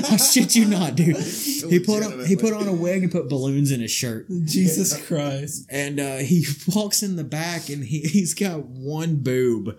I 0.08 0.16
shit 0.16 0.54
you 0.54 0.64
not, 0.64 0.94
dude. 0.94 1.16
He 1.16 1.80
put 1.80 2.04
on 2.04 2.24
he 2.24 2.36
put 2.36 2.52
on 2.52 2.68
a 2.68 2.72
wig 2.72 3.02
and 3.02 3.10
put 3.10 3.28
balloons 3.28 3.72
in 3.72 3.80
his 3.80 3.90
shirt. 3.90 4.28
Jesus 4.44 4.96
Christ. 5.08 5.66
and 5.68 5.98
uh, 5.98 6.18
he 6.18 6.46
walks 6.68 7.02
in 7.02 7.16
the 7.16 7.24
back 7.24 7.68
and 7.68 7.82
he, 7.82 7.98
he's 7.98 8.32
got 8.32 8.64
one 8.64 9.16
boob 9.16 9.76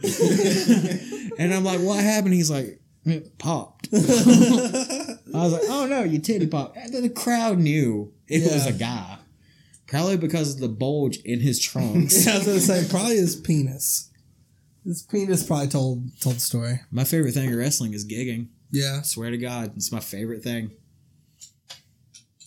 and 1.39 1.53
i'm 1.53 1.63
like 1.63 1.79
what 1.79 2.03
happened 2.03 2.33
he's 2.33 2.51
like 2.51 2.81
it 3.05 3.37
popped 3.37 3.87
i 3.93 3.97
was 5.33 5.53
like 5.53 5.61
oh 5.69 5.87
no 5.89 6.03
you 6.03 6.19
titty 6.19 6.47
pop 6.47 6.75
and 6.75 6.93
then 6.93 7.03
the 7.03 7.09
crowd 7.09 7.57
knew 7.57 8.11
it 8.27 8.43
was 8.43 8.65
a 8.67 8.73
guy 8.73 9.17
probably 9.87 10.17
because 10.17 10.53
of 10.55 10.59
the 10.59 10.67
bulge 10.67 11.17
in 11.25 11.39
his 11.39 11.59
trunks 11.59 12.25
Yeah, 12.27 12.33
I 12.33 12.37
was 12.37 12.45
gonna 12.47 12.59
say 12.59 12.85
probably 12.89 13.17
his 13.17 13.35
penis. 13.35 14.09
His 14.85 15.01
penis 15.03 15.43
probably 15.45 15.67
told 15.67 16.03
told 16.21 16.35
the 16.37 16.39
story. 16.41 16.79
my 16.91 17.03
favorite 17.03 17.33
thing 17.33 17.49
in 17.49 17.57
wrestling 17.57 17.93
is 17.93 18.05
gigging 18.05 18.47
Yeah. 18.71 18.99
I 18.99 19.01
swear 19.03 19.31
to 19.31 19.37
god 19.37 19.73
it's 19.75 19.91
my 19.91 19.99
favorite 19.99 20.43
thing 20.43 20.71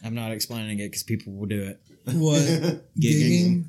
i'm 0.05 0.15
not 0.15 0.33
explaining 0.33 0.79
it 0.79 0.87
because 0.89 1.03
people 1.03 1.33
will 1.35 1.47
do 1.47 1.62
it 1.62 1.81
What? 2.07 2.41
Gigging. 2.43 2.85
Gigging? 2.99 3.65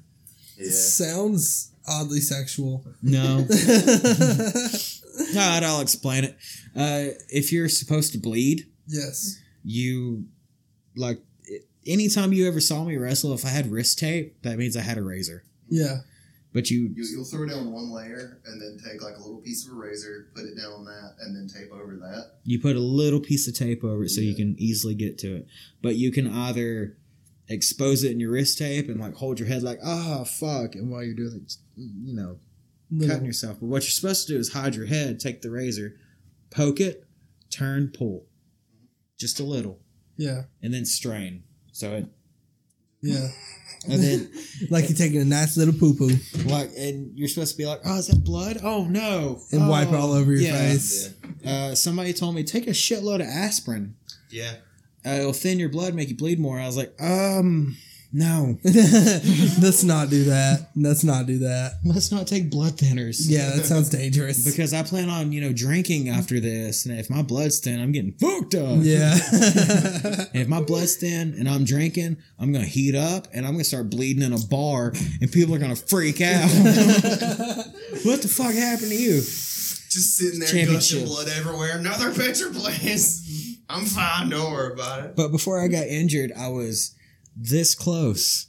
Yeah. 0.58 0.72
Sounds 0.72 1.72
oddly 1.88 2.22
sexual. 2.22 2.86
no 3.02 3.46
Alright, 5.36 5.64
I'll 5.64 5.82
explain 5.82 6.24
it. 6.24 6.38
Uh, 6.76 7.14
if 7.30 7.52
you're 7.52 7.68
supposed 7.68 8.14
to 8.14 8.18
bleed, 8.18 8.68
yes. 8.88 9.40
you 9.64 10.26
like 10.96 11.20
anytime 11.86 12.32
you 12.34 12.48
ever 12.48 12.60
saw 12.60 12.84
me 12.84 12.96
wrestle 12.98 13.34
if 13.34 13.46
i 13.46 13.50
had 13.50 13.72
wrist 13.72 13.98
tape 14.00 14.42
that 14.44 14.58
means 14.58 14.76
i 14.78 14.82
had 14.82 14.98
a 14.98 15.04
razor. 15.04 15.44
Yeah. 15.70 15.98
but 16.54 16.70
you 16.70 16.92
You, 16.96 17.06
you'll 17.12 17.24
throw 17.26 17.46
down 17.48 17.72
one 17.72 17.90
layer 17.92 18.40
and 18.46 18.62
then 18.62 18.78
take 18.78 19.02
like 19.02 19.16
a 19.16 19.20
little 19.22 19.42
piece 19.42 19.66
of 19.66 19.74
a 19.74 19.76
razor, 19.76 20.28
put 20.36 20.44
it 20.46 20.58
down 20.58 20.72
on 20.74 20.86
that, 20.86 21.16
and 21.22 21.36
then 21.36 21.48
tape 21.48 21.72
over 21.72 21.96
that. 21.96 22.34
you 22.44 22.60
put 22.60 22.76
a 22.76 22.80
little 22.80 23.20
piece 23.22 23.48
of 23.48 23.54
tape 23.56 23.84
over 23.84 24.04
it 24.04 24.10
so 24.10 24.20
you 24.22 24.36
can 24.36 24.56
easily 24.60 24.94
get 24.96 25.18
to 25.20 25.36
it. 25.36 25.48
But 25.82 25.96
you 25.96 26.12
can 26.12 26.28
either 26.28 26.98
expose 27.48 28.04
it 28.04 28.12
in 28.12 28.20
your 28.20 28.32
wrist 28.32 28.58
tape 28.58 28.88
and 28.90 29.00
like 29.00 29.16
hold 29.16 29.40
your 29.40 29.48
head 29.48 29.62
like 29.64 29.80
oh 29.84 30.24
fuck 30.24 30.74
and 30.76 30.90
while 30.90 31.04
you're 31.04 31.14
doing 31.16 31.42
it 31.46 31.54
you 31.76 32.14
know 32.14 32.38
cutting 33.08 33.26
yourself. 33.26 33.60
But 33.60 33.68
what 33.68 33.84
you're 33.84 33.90
supposed 33.92 34.28
to 34.28 34.34
do 34.34 34.40
is 34.40 34.54
hide 34.54 34.76
your 34.76 34.86
head 34.88 35.20
take 35.20 35.42
the 35.42 35.50
razor 35.52 35.96
poke 36.50 36.80
it 36.82 37.06
turn 37.50 37.90
pull. 37.94 38.26
Just 39.18 39.40
a 39.40 39.44
little. 39.44 39.80
Yeah. 40.18 40.44
and 40.62 40.74
then 40.74 40.86
strain 40.86 41.44
so 41.72 41.94
it 41.94 42.06
Yeah. 43.02 43.28
and 43.90 44.02
then 44.04 44.32
Like 44.70 44.88
you're 44.90 44.98
taking 44.98 45.22
a 45.22 45.26
nice 45.26 45.58
little 45.58 45.74
poo 45.74 45.94
poo 45.96 46.12
Like, 46.46 46.70
and 46.78 47.18
you're 47.18 47.28
supposed 47.28 47.52
to 47.54 47.58
be 47.58 47.66
like, 47.66 47.82
"Oh, 47.86 47.98
is 47.98 48.08
that 48.08 48.24
blood? 48.24 48.60
Oh 48.64 48.86
no!" 48.86 49.42
and 49.52 49.68
wipe 49.68 49.92
Oh, 49.92 49.96
all 49.98 50.12
over 50.14 50.32
your 50.32 50.42
yeah. 50.42 50.58
face. 50.72 51.14
Uh, 51.46 51.74
somebody 51.76 52.14
told 52.14 52.36
me 52.36 52.44
take 52.44 52.68
a 52.68 52.72
shitload 52.72 53.16
of 53.22 53.28
aspirin. 53.28 53.96
Yeah. 54.30 54.54
Uh, 55.06 55.10
it'll 55.22 55.34
thin 55.34 55.58
your 55.60 55.70
blood, 55.70 55.96
make 55.96 56.10
you 56.10 56.16
bleed 56.16 56.40
more. 56.40 56.60
I 56.60 56.68
was 56.68 56.78
like, 56.78 56.94
um, 57.02 57.76
no, 58.14 58.58
Let's 58.64 59.84
not 59.84 60.10
do 60.10 60.26
that. 60.26 60.70
Let's 60.76 61.04
not 61.04 61.26
do 61.28 61.40
that. 61.40 61.80
let's 61.86 62.12
not 62.12 62.28
take 62.28 62.50
blood 62.50 62.74
thinners. 62.74 63.22
Yeah, 63.28 63.52
that 63.52 63.66
sounds 63.66 63.90
dangerous. 63.90 64.44
because 64.44 64.74
I 64.74 64.84
plan 64.84 65.10
on 65.10 65.32
you 65.32 65.42
know 65.42 65.54
drinking 65.54 66.10
after 66.10 66.40
this, 66.40 66.86
and 66.86 67.00
if 67.00 67.10
my 67.10 67.22
blood's 67.22 67.60
thin, 67.60 67.80
I'm 67.82 67.92
getting 67.92 68.12
fucked 68.14 68.56
up. 68.56 68.80
yeah. 68.82 69.18
If 70.34 70.48
my 70.48 70.62
blood's 70.62 70.96
thin 70.96 71.36
and 71.38 71.48
I'm 71.48 71.64
drinking, 71.66 72.18
I'm 72.40 72.52
gonna 72.52 72.66
heat 72.66 72.96
up 72.96 73.28
and 73.34 73.46
I'm 73.46 73.54
gonna 73.54 73.64
start 73.64 73.90
bleeding 73.90 74.24
in 74.24 74.34
a 74.34 74.40
bar, 74.40 74.94
and 75.22 75.32
people 75.32 75.54
are 75.56 75.60
gonna 75.60 75.76
freak 75.76 76.20
out. 76.22 76.50
what 78.04 78.22
the 78.22 78.28
fuck 78.32 78.54
happened 78.54 78.90
to 78.90 78.96
you? 78.96 79.16
Just 79.16 80.16
sitting 80.18 80.40
there, 80.40 80.48
Championship. 80.48 81.00
gushing 81.00 81.06
blood 81.06 81.28
everywhere. 81.30 81.78
Another 81.78 82.14
picture, 82.14 82.50
please. 82.50 83.58
I'm 83.70 83.86
fine. 83.86 84.30
Don't 84.30 84.52
worry 84.52 84.74
about 84.74 85.06
it. 85.06 85.16
But 85.16 85.30
before 85.30 85.60
I 85.62 85.68
got 85.68 85.86
injured, 85.88 86.32
I 86.38 86.48
was 86.50 86.96
this 87.36 87.76
close 87.76 88.48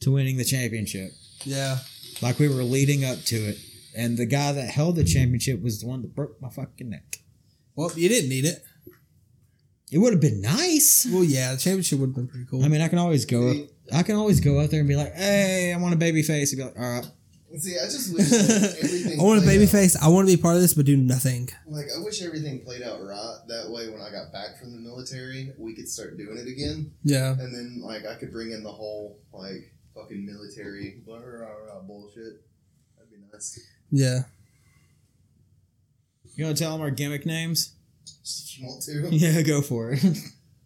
to 0.00 0.12
winning 0.12 0.36
the 0.36 0.44
championship. 0.44 1.12
yeah. 1.44 1.78
Like 2.22 2.38
we 2.38 2.48
were 2.48 2.62
leading 2.62 3.04
up 3.04 3.18
to 3.24 3.36
it. 3.36 3.58
And 3.96 4.16
the 4.16 4.26
guy 4.26 4.52
that 4.52 4.68
held 4.70 4.96
the 4.96 5.04
championship 5.04 5.60
was 5.62 5.80
the 5.80 5.86
one 5.86 6.02
that 6.02 6.14
broke 6.14 6.40
my 6.40 6.48
fucking 6.48 6.90
neck. 6.90 7.18
Well, 7.76 7.90
you 7.96 8.08
didn't 8.08 8.28
need 8.28 8.44
it. 8.44 8.62
It 9.92 9.98
would 9.98 10.12
have 10.12 10.20
been 10.20 10.40
nice. 10.40 11.06
Well, 11.10 11.24
yeah, 11.24 11.52
the 11.52 11.58
championship 11.58 11.98
would 12.00 12.08
have 12.08 12.14
been 12.16 12.28
pretty 12.28 12.46
cool. 12.50 12.64
I 12.64 12.68
mean, 12.68 12.80
I 12.80 12.88
can 12.88 12.98
always 12.98 13.24
go 13.24 13.50
up. 13.50 13.56
I 13.92 14.02
can 14.02 14.16
always 14.16 14.40
go 14.40 14.60
out 14.60 14.70
there 14.70 14.80
and 14.80 14.88
be 14.88 14.96
like, 14.96 15.14
"Hey, 15.14 15.72
I 15.72 15.78
want 15.78 15.94
a 15.94 15.96
baby 15.98 16.22
face." 16.22 16.52
And 16.52 16.58
be 16.58 16.64
like, 16.64 16.78
"All 16.78 16.94
right." 17.00 17.06
See, 17.58 17.76
I 17.78 17.84
just 17.84 18.14
wish 18.14 18.28
that 18.30 18.76
everything. 18.82 19.20
I 19.20 19.22
want 19.22 19.38
a 19.38 19.42
played 19.42 19.54
baby 19.54 19.64
out- 19.64 19.70
face. 19.70 19.96
I 20.02 20.08
want 20.08 20.28
to 20.28 20.36
be 20.36 20.40
part 20.40 20.56
of 20.56 20.62
this, 20.62 20.74
but 20.74 20.86
do 20.86 20.96
nothing. 20.96 21.48
Like, 21.66 21.86
I 21.96 22.02
wish 22.02 22.22
everything 22.22 22.64
played 22.64 22.82
out 22.82 23.00
right. 23.02 23.38
That 23.48 23.70
way, 23.70 23.88
when 23.90 24.00
I 24.00 24.10
got 24.10 24.32
back 24.32 24.58
from 24.58 24.72
the 24.72 24.78
military, 24.78 25.52
we 25.58 25.74
could 25.74 25.88
start 25.88 26.16
doing 26.16 26.36
it 26.38 26.48
again. 26.48 26.92
Yeah. 27.04 27.32
And 27.32 27.54
then, 27.54 27.80
like, 27.82 28.06
I 28.06 28.14
could 28.16 28.32
bring 28.32 28.50
in 28.52 28.62
the 28.62 28.72
whole, 28.72 29.18
like, 29.32 29.72
fucking 29.94 30.26
military 30.26 31.02
blah, 31.06 31.18
blah, 31.18 31.26
blah, 31.26 31.46
blah, 31.72 31.80
bullshit. 31.82 32.42
That'd 32.96 33.10
be 33.10 33.18
nice. 33.32 33.60
Yeah. 33.90 34.20
You 36.36 36.44
want 36.46 36.56
to 36.56 36.62
tell 36.62 36.72
them 36.72 36.80
our 36.80 36.90
gimmick 36.90 37.24
names? 37.26 37.74
If 38.24 38.58
you 38.58 38.66
want 38.66 38.82
to. 38.82 39.08
yeah, 39.14 39.40
go 39.42 39.62
for 39.62 39.92
it. 39.92 40.04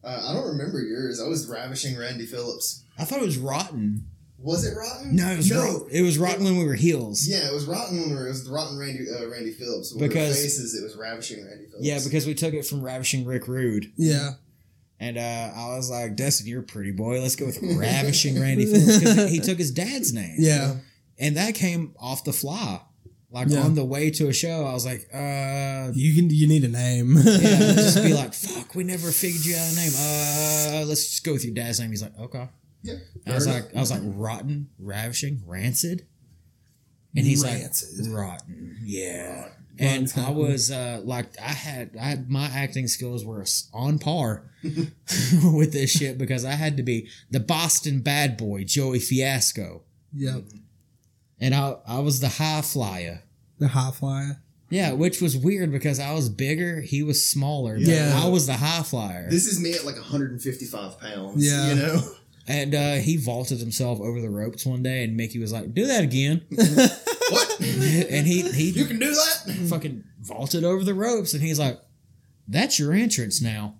Uh, 0.02 0.23
I 0.31 0.32
don't 0.32 0.47
remember 0.48 0.81
yours. 0.81 1.20
I 1.20 1.28
was 1.28 1.47
ravishing 1.48 1.98
Randy 1.98 2.24
Phillips. 2.24 2.85
I 2.98 3.05
thought 3.05 3.20
it 3.20 3.27
was 3.27 3.36
rotten. 3.36 4.06
Was 4.40 4.65
it 4.65 4.77
rotten? 4.77 5.16
No, 5.16 5.28
it 5.32 5.36
was 5.36 5.51
rotten. 5.52 5.89
It 5.90 6.02
was 6.02 6.16
rotten 6.16 6.44
when 6.44 6.59
we 6.59 6.65
were 6.65 6.74
heels. 6.77 7.27
Yeah, 7.27 7.48
it 7.48 7.52
was 7.52 7.66
rotten 7.66 8.01
when 8.01 8.10
we 8.10 8.15
were, 8.16 8.27
it 8.27 8.31
was 8.31 8.44
the 8.44 8.52
rotten 8.52 8.78
Randy 8.78 9.06
uh, 9.10 9.28
Randy 9.28 9.51
Phillips. 9.52 9.93
When 9.93 10.09
Because- 10.09 10.23
we 10.36 10.43
were 10.43 10.48
faces, 10.48 10.74
it 10.74 10.82
was 10.85 10.97
ravishing 10.97 11.44
Randy 11.44 11.66
Phillips. 11.66 11.85
Yeah, 11.86 11.98
because 12.05 12.24
we 12.27 12.35
took 12.35 12.55
it 12.55 12.65
from 12.65 12.82
ravishing 12.82 13.24
Rick 13.24 13.48
Rude, 13.48 13.93
Yeah. 13.97 14.32
and 15.01 15.19
uh, 15.19 15.20
I 15.56 15.74
was 15.77 15.90
like, 15.90 16.15
"Destin, 16.16 16.47
you're 16.47 16.60
a 16.60 16.65
pretty 16.65 16.93
boy. 16.93 17.20
Let's 17.20 17.35
go 17.36 17.47
with 17.47 17.59
ravishing 17.62 18.40
Randy 18.40 18.65
Phillips." 18.66 19.02
'Cause 19.02 19.28
he 19.31 19.40
took 19.40 19.59
his 19.59 19.70
dad's 19.73 20.12
name. 20.12 20.36
Yeah. 20.39 20.77
and 21.19 21.36
that 21.36 21.56
came 21.56 21.94
off 21.98 22.23
the 22.23 22.32
fly. 22.32 22.81
Like 23.31 23.48
Yeah. 23.51 23.62
on 23.65 23.74
the 23.74 23.85
way 23.85 24.09
to 24.12 24.28
a 24.28 24.32
show, 24.32 24.65
I 24.65 24.73
was 24.73 24.86
like, 24.86 25.06
uh, 25.12 25.90
You 25.94 26.15
can. 26.15 26.31
You 26.31 26.47
need 26.47 26.65
a 26.65 26.69
name. 26.69 27.15
yeah, 27.16 27.73
just 27.74 28.02
be 28.02 28.15
like, 28.23 28.32
fuck, 28.32 28.74
we 28.77 28.85
never 28.85 29.10
figured 29.10 29.44
you 29.44 29.55
out 29.56 29.70
a 29.73 29.74
name. 29.77 29.93
Uh, 29.98 30.86
let's 30.86 31.05
just 31.10 31.24
go 31.24 31.32
with 31.32 31.44
your 31.44 31.52
dad's 31.55 31.81
name. 31.81 31.90
He's 31.90 32.02
like, 32.02 32.16
okay. 32.19 32.48
Yeah, 32.83 32.95
I 33.27 33.35
was 33.35 33.47
like, 33.47 33.75
I 33.77 33.81
was 33.81 33.91
like, 33.91 34.01
rotten, 34.05 34.69
ravishing, 34.79 35.43
rancid, 35.47 36.07
and 37.17 37.27
he's 37.27 37.45
Rancid. 37.45 38.07
like, 38.07 38.17
rotten, 38.17 38.77
yeah. 38.83 39.49
And 39.81 40.03
Ron's 40.03 40.19
I 40.19 40.31
was 40.31 40.71
uh, 40.73 41.01
like, 41.05 41.27
I 41.41 41.53
had, 41.53 41.91
I 42.01 42.05
had 42.05 42.31
my 42.31 42.47
acting 42.47 42.89
skills 42.89 43.25
were 43.25 43.45
on 43.73 43.99
par 43.99 44.51
with 44.63 45.73
this 45.73 45.91
shit 45.91 46.19
because 46.19 46.45
I 46.45 46.53
had 46.53 46.77
to 46.79 46.83
be 46.83 47.09
the 47.31 47.41
Boston 47.41 48.01
bad 48.01 48.37
boy, 48.37 48.65
Joey 48.65 48.99
Fiasco, 49.01 49.83
Yep. 50.15 50.45
and 51.41 51.55
I, 51.55 51.77
I 51.87 51.99
was 52.01 52.21
the 52.21 52.29
high 52.29 52.63
flyer. 52.63 53.23
The 53.59 53.69
high 53.69 53.91
flyer. 53.93 54.41
Yeah, 54.71 54.93
which 54.93 55.23
was 55.23 55.37
weird 55.37 55.73
because 55.73 55.99
I 55.99 56.13
was 56.13 56.29
bigger, 56.29 56.81
he 56.83 57.03
was 57.03 57.25
smaller. 57.27 57.75
but 57.77 57.83
Yeah. 57.87 58.21
I 58.23 58.29
was 58.29 58.47
the 58.47 58.55
high 58.55 58.83
flyer. 58.83 59.29
This 59.31 59.47
is 59.47 59.61
me 59.61 59.73
at 59.75 59.85
like 59.87 59.95
155 59.97 61.01
pounds. 61.01 61.45
Yeah. 61.47 61.69
You 61.71 61.75
know? 61.77 62.01
And 62.49 62.75
uh, 62.75 62.95
he 62.95 63.16
vaulted 63.19 63.59
himself 63.61 64.01
over 64.01 64.20
the 64.20 64.31
ropes 64.31 64.65
one 64.65 64.83
day, 64.83 65.05
and 65.05 65.16
Mickey 65.16 65.39
was 65.39 65.53
like, 65.53 65.75
"Do 65.75 65.87
that 65.87 66.03
again." 66.03 66.47
what? 66.51 67.61
and 67.61 68.27
he 68.27 68.43
he 68.51 68.70
You 68.70 68.87
can 68.87 68.99
do 68.99 69.11
that? 69.15 69.66
fucking 69.69 70.03
vaulted 70.20 70.65
over 70.65 70.83
the 70.83 70.95
ropes, 70.95 71.35
and 71.35 71.43
he's 71.43 71.59
like, 71.59 71.79
"That's 72.49 72.79
your 72.79 72.93
entrance 72.95 73.43
now." 73.43 73.75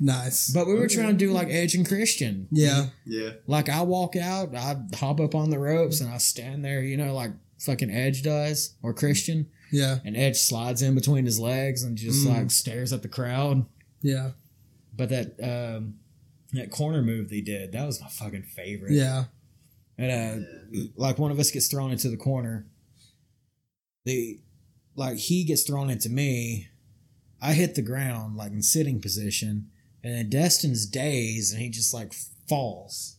Nice. 0.00 0.50
But 0.50 0.66
we 0.66 0.74
were 0.74 0.88
trying 0.88 1.08
to 1.10 1.14
do 1.14 1.30
like 1.30 1.46
Edge 1.48 1.76
and 1.76 1.86
Christian. 1.86 2.48
yeah. 2.50 2.86
Yeah. 3.06 3.30
Like 3.46 3.68
I 3.68 3.82
walk 3.82 4.16
out, 4.16 4.52
I 4.56 4.74
hop 4.96 5.20
up 5.20 5.36
on 5.36 5.50
the 5.50 5.60
ropes, 5.60 6.00
and 6.00 6.10
I 6.12 6.18
stand 6.18 6.64
there, 6.64 6.82
you 6.82 6.96
know, 6.96 7.14
like 7.14 7.30
fucking 7.60 7.90
Edge 7.90 8.22
does 8.22 8.74
or 8.82 8.92
Christian, 8.92 9.48
Yeah. 9.70 9.98
and 10.04 10.16
Edge 10.16 10.38
slides 10.38 10.82
in 10.82 10.96
between 10.96 11.24
his 11.24 11.38
legs 11.38 11.84
and 11.84 11.96
just 11.96 12.26
Mm. 12.26 12.30
like 12.36 12.50
stares 12.50 12.92
at 12.92 13.02
the 13.02 13.08
crowd. 13.08 13.64
Yeah. 14.02 14.30
But 14.96 15.10
that 15.10 15.34
um 15.40 15.94
that 16.58 16.70
corner 16.70 17.02
move 17.02 17.28
they 17.28 17.40
did, 17.40 17.72
that 17.72 17.86
was 17.86 18.00
my 18.00 18.08
fucking 18.08 18.42
favorite. 18.42 18.92
Yeah. 18.92 19.24
And 19.98 20.46
uh 20.46 20.80
like 20.96 21.18
one 21.18 21.30
of 21.30 21.38
us 21.38 21.50
gets 21.50 21.68
thrown 21.68 21.90
into 21.90 22.08
the 22.08 22.16
corner. 22.16 22.66
The 24.04 24.40
like 24.96 25.18
he 25.18 25.44
gets 25.44 25.62
thrown 25.62 25.90
into 25.90 26.08
me. 26.08 26.68
I 27.40 27.52
hit 27.52 27.74
the 27.74 27.82
ground 27.82 28.36
like 28.36 28.52
in 28.52 28.62
sitting 28.62 29.00
position, 29.00 29.70
and 30.02 30.14
then 30.14 30.30
Destin's 30.30 30.86
dazed 30.86 31.52
and 31.52 31.62
he 31.62 31.70
just 31.70 31.94
like 31.94 32.12
falls 32.48 33.16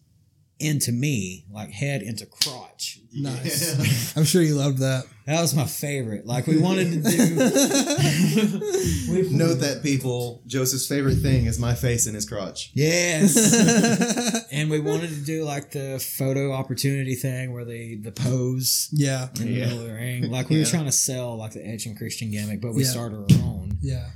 into 0.60 0.92
me, 0.92 1.46
like 1.50 1.72
head 1.72 2.02
into 2.02 2.26
crotch. 2.26 2.91
Nice. 3.14 4.16
I'm 4.18 4.24
sure 4.24 4.42
you 4.42 4.56
loved 4.56 4.78
that. 4.80 5.04
That 5.26 5.42
was 5.42 5.54
my 5.54 5.66
favorite. 5.66 6.26
Like 6.26 6.48
we 6.48 6.58
wanted 6.58 6.92
to 6.92 7.02
do 7.12 7.36
Note 9.32 9.56
that, 9.56 9.82
people. 9.84 10.42
Joseph's 10.48 10.88
favorite 10.88 11.18
thing 11.18 11.46
is 11.46 11.60
my 11.60 11.74
face 11.76 12.08
in 12.08 12.16
his 12.16 12.28
crotch. 12.28 12.72
Yes. 12.74 14.46
and 14.52 14.70
we 14.70 14.80
wanted 14.80 15.10
to 15.10 15.22
do 15.22 15.44
like 15.44 15.72
the 15.72 16.00
photo 16.00 16.52
opportunity 16.54 17.16
thing 17.16 17.54
where 17.54 17.66
they 17.66 17.96
the 17.96 18.12
pose 18.12 18.90
yeah. 18.92 19.28
in 19.40 19.46
the 19.46 19.52
Yeah. 19.52 19.66
middle 19.66 19.82
of 19.82 19.88
the 19.88 19.94
ring. 19.94 20.32
Like 20.32 20.50
we 20.50 20.60
were 20.60 20.66
trying 20.66 20.86
to 20.86 20.92
sell 20.92 21.36
like 21.38 21.52
the 21.52 21.66
Edge 21.66 21.86
and 21.86 21.98
Christian 21.98 22.32
gimmick, 22.32 22.62
but 22.62 22.74
we 22.74 22.84
Yeah. 22.84 22.90
started 22.90 23.32
our 23.32 23.38
own. 23.44 23.78
Yeah. 23.82 24.08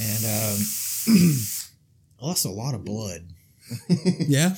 And 0.00 0.24
um 0.24 0.58
I 2.20 2.26
lost 2.26 2.44
a 2.44 2.50
lot 2.50 2.74
of 2.74 2.84
blood. 2.84 3.22
Yeah. 3.88 4.54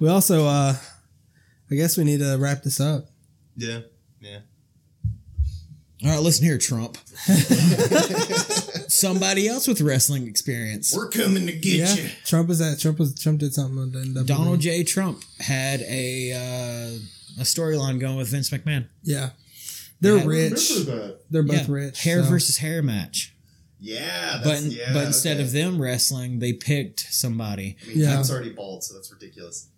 We 0.00 0.08
also, 0.08 0.46
uh, 0.46 0.76
I 1.70 1.74
guess 1.74 1.96
we 1.96 2.04
need 2.04 2.20
to 2.20 2.36
wrap 2.38 2.62
this 2.62 2.80
up. 2.80 3.06
Yeah. 3.56 3.80
Yeah. 4.20 4.40
All 6.04 6.10
right, 6.10 6.20
listen 6.20 6.44
here, 6.44 6.58
Trump. 6.58 6.98
Somebody 8.88 9.48
else 9.48 9.66
with 9.66 9.80
wrestling 9.80 10.26
experience. 10.28 10.94
We're 10.94 11.08
coming 11.08 11.46
to 11.46 11.52
get 11.52 11.64
yeah. 11.64 11.94
you. 11.94 12.10
Trump 12.24 12.50
is 12.50 12.58
that. 12.58 12.78
Trump 12.78 12.98
was 12.98 13.18
Trump 13.18 13.40
did 13.40 13.54
something 13.54 13.78
on 13.78 13.92
the 13.92 13.98
NWA. 14.00 14.26
Donald 14.26 14.60
J. 14.60 14.84
Trump 14.84 15.22
had 15.40 15.80
a 15.80 16.32
uh, 16.32 17.40
a 17.40 17.44
storyline 17.44 17.98
going 17.98 18.16
with 18.16 18.28
Vince 18.28 18.50
McMahon. 18.50 18.88
Yeah. 19.02 19.30
They're 20.00 20.18
Yeah. 20.18 20.26
Rich. 20.26 20.70
Remember 20.70 21.06
that? 21.08 21.20
They're 21.30 21.42
both 21.42 21.68
Yeah, 21.68 21.74
rich. 21.74 22.02
Hair 22.02 22.24
so- 22.24 22.30
versus 22.30 22.58
hair 22.58 22.82
match. 22.82 23.34
Yeah. 23.80 24.40
But 24.44 24.62
yeah, 24.62 24.92
but 24.92 25.06
instead 25.06 25.36
okay. 25.36 25.44
of 25.44 25.52
them 25.52 25.80
wrestling, 25.80 26.38
they 26.38 26.52
picked 26.52 27.00
somebody. 27.00 27.76
I 27.82 27.88
mean, 27.88 27.98
Yeah. 28.00 28.20
It's 28.20 28.30
already 28.30 28.52
bald, 28.52 28.84
so 28.84 28.94
that's 28.94 29.10
ridiculous. 29.12 29.68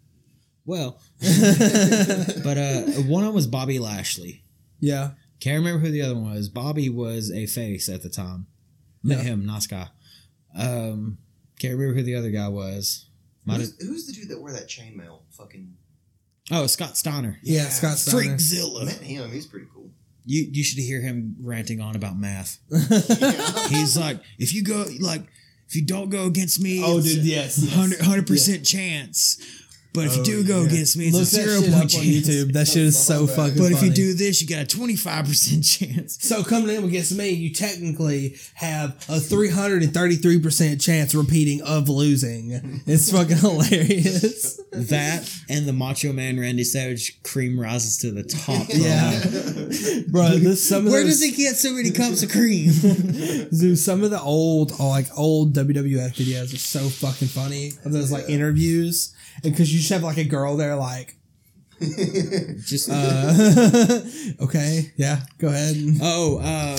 Well, 0.68 1.00
but 1.20 2.58
uh, 2.58 2.82
one 3.08 3.22
of 3.22 3.28
them 3.28 3.34
was 3.34 3.46
Bobby 3.46 3.78
Lashley. 3.78 4.42
yeah. 4.80 5.10
Can't 5.40 5.58
remember 5.64 5.78
who 5.86 5.92
the 5.92 6.02
other 6.02 6.16
one 6.16 6.34
was. 6.34 6.48
Bobby 6.48 6.88
was 6.90 7.30
a 7.30 7.46
face 7.46 7.88
at 7.88 8.02
the 8.02 8.08
time. 8.08 8.46
Met 9.04 9.18
Yeah. 9.18 9.24
him, 9.24 9.46
nice 9.46 9.68
guy. 9.68 9.86
Um, 10.56 11.18
can't 11.60 11.74
remember 11.74 11.94
who 11.94 12.02
the 12.02 12.16
other 12.16 12.30
guy 12.32 12.48
was. 12.48 13.06
Might 13.44 13.60
have, 13.60 13.70
Who's, 13.78 13.86
who's 13.88 14.06
the 14.08 14.14
dude 14.14 14.28
that 14.30 14.40
wore 14.40 14.50
that 14.52 14.66
chainmail? 14.68 15.20
Fucking 15.30 15.74
oh, 16.50 16.66
Scott 16.66 16.96
Steiner. 16.96 17.38
Yeah. 17.44 17.62
Yeah. 17.62 17.68
Scott 17.68 17.98
Steiner. 17.98 18.34
Freakzilla. 18.36 18.84
met 18.86 18.96
him. 18.96 19.30
He's 19.30 19.46
pretty 19.46 19.66
cool. 19.72 19.90
You 20.26 20.48
you 20.50 20.64
should 20.64 20.80
hear 20.82 21.00
him 21.00 21.36
ranting 21.40 21.80
on 21.80 21.94
about 21.94 22.18
math. 22.18 22.58
Yeah. 22.70 23.68
He's 23.68 23.96
like, 23.96 24.20
if 24.40 24.52
you 24.52 24.64
go 24.64 24.84
like 25.00 25.22
if 25.68 25.76
you 25.76 25.82
don't 25.86 26.10
go 26.10 26.26
against 26.26 26.60
me, 26.60 26.82
Oh, 26.84 26.98
it's 26.98 27.14
dude, 27.14 27.22
a 27.24 27.26
yes, 27.28 27.58
yes. 27.58 27.76
100 28.00 28.26
percent 28.26 28.66
chance. 28.66 29.38
But 29.98 30.06
if 30.06 30.16
you 30.16 30.22
Oh, 30.22 30.24
do 30.24 30.44
go 30.44 30.60
yeah. 30.62 30.68
against 30.68 30.96
me, 30.96 31.06
it's 31.06 31.14
Look 31.14 31.22
a 31.22 31.24
that 31.26 31.30
zero 31.48 31.60
shit 31.60 31.70
point 31.70 31.74
up 31.76 31.82
on 31.82 31.88
chance. 31.88 32.06
YouTube. 32.06 32.52
That 32.52 32.68
shit 32.68 32.82
is 32.82 32.98
so 32.98 33.26
But 33.26 33.36
fucking. 33.36 33.58
But 33.58 33.64
if 33.72 33.82
you 33.82 33.88
funny. 33.88 33.90
do 33.94 34.14
this, 34.14 34.40
you 34.40 34.46
got 34.48 34.62
a 34.62 34.66
25 34.66 35.24
percent 35.26 35.64
chance. 35.74 36.18
So 36.24 36.42
coming 36.44 36.74
in 36.76 36.84
against 36.84 37.14
me, 37.16 37.30
you 37.30 37.52
technically 37.52 38.36
have 38.54 38.90
a 39.08 39.18
333% 39.20 40.80
chance 40.82 41.14
repeating 41.14 41.62
of 41.62 41.88
losing. 41.88 42.82
It's 42.86 43.10
fucking 43.12 43.36
hilarious. 43.38 44.60
That 44.70 45.28
and 45.48 45.66
the 45.66 45.72
Macho 45.72 46.12
Man 46.12 46.38
Randy 46.38 46.62
Savage 46.62 47.20
cream 47.22 47.58
rises 47.58 47.96
to 47.98 48.10
the 48.12 48.22
top. 48.22 48.66
Yeah. 48.78 49.18
Bro, 50.08 50.38
this 50.38 50.62
some 50.62 50.86
of 50.86 50.92
Where 50.92 51.02
those, 51.02 51.18
does 51.20 51.24
he 51.24 51.32
get 51.32 51.56
so 51.56 51.72
many 51.72 51.90
cups 51.90 52.22
of 52.22 52.30
cream? 52.30 52.70
Dude, 53.50 53.78
some 53.78 54.04
of 54.04 54.10
the 54.10 54.20
old, 54.20 54.72
oh, 54.78 54.88
like 54.90 55.06
old 55.16 55.54
WWF 55.54 56.14
videos 56.14 56.52
are 56.54 56.58
so 56.58 56.80
fucking 56.88 57.28
funny. 57.28 57.72
Of 57.84 57.92
those 57.92 58.12
like 58.12 58.28
interviews, 58.28 59.14
and 59.14 59.17
because 59.42 59.72
you 59.72 59.78
just 59.78 59.90
have 59.90 60.02
like 60.02 60.18
a 60.18 60.24
girl 60.24 60.56
there, 60.56 60.76
like, 60.76 61.16
Just 62.66 62.90
uh, 62.90 64.00
okay, 64.44 64.92
yeah, 64.96 65.20
go 65.38 65.48
ahead. 65.48 65.76
oh, 66.02 66.38
um, 66.38 66.78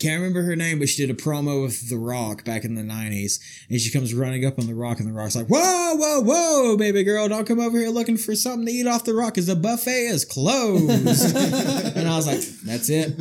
can't 0.00 0.18
remember 0.18 0.42
her 0.42 0.56
name, 0.56 0.78
but 0.78 0.88
she 0.88 1.06
did 1.06 1.14
a 1.14 1.18
promo 1.22 1.62
with 1.62 1.88
The 1.90 1.98
Rock 1.98 2.42
back 2.44 2.64
in 2.64 2.74
the 2.74 2.82
'90s, 2.82 3.38
and 3.68 3.78
she 3.78 3.90
comes 3.92 4.14
running 4.14 4.44
up 4.46 4.58
on 4.58 4.66
The 4.66 4.74
Rock, 4.74 4.98
and 4.98 5.06
The 5.06 5.12
Rock's 5.12 5.36
like, 5.36 5.46
"Whoa, 5.48 5.94
whoa, 5.94 6.20
whoa, 6.20 6.76
baby 6.76 7.04
girl, 7.04 7.28
don't 7.28 7.46
come 7.46 7.60
over 7.60 7.78
here 7.78 7.90
looking 7.90 8.16
for 8.16 8.34
something 8.34 8.66
to 8.66 8.72
eat 8.72 8.86
off 8.86 9.04
The 9.04 9.14
Rock, 9.14 9.34
because 9.34 9.46
the 9.46 9.56
buffet 9.56 10.06
is 10.06 10.24
closed." 10.24 11.36
and 11.96 12.08
I 12.08 12.16
was 12.16 12.26
like, 12.26 12.40
"That's 12.64 12.88
it. 12.88 13.16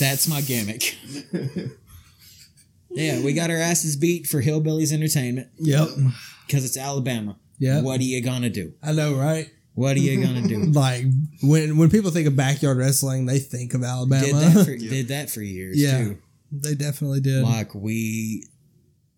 That's 0.00 0.26
my 0.28 0.40
gimmick." 0.40 0.96
Yeah, 2.94 3.22
we 3.22 3.32
got 3.32 3.48
our 3.48 3.56
asses 3.56 3.96
beat 3.96 4.26
for 4.26 4.42
Hillbillies 4.42 4.92
Entertainment 4.92 5.48
Yep, 5.56 5.88
because 6.52 6.64
it's 6.66 6.76
Alabama. 6.76 7.36
Yeah. 7.58 7.80
What 7.80 7.98
are 8.00 8.04
you 8.04 8.20
gonna 8.22 8.50
do? 8.50 8.74
I 8.82 8.92
know, 8.92 9.14
right? 9.14 9.50
What 9.74 9.96
are 9.96 10.00
you 10.00 10.22
gonna 10.22 10.46
do? 10.46 10.64
Like 10.72 11.04
when 11.42 11.78
when 11.78 11.88
people 11.90 12.10
think 12.10 12.26
of 12.28 12.36
backyard 12.36 12.76
wrestling, 12.76 13.24
they 13.26 13.38
think 13.38 13.72
of 13.74 13.82
Alabama. 13.82 14.24
did 14.26 14.34
that 14.34 14.64
for 14.66 14.76
did 14.94 15.08
that 15.08 15.30
for 15.30 15.40
years 15.40 15.80
Yeah. 15.80 15.98
too. 15.98 16.18
they 16.50 16.74
definitely 16.74 17.20
did. 17.20 17.42
Like 17.42 17.74
we 17.74 18.46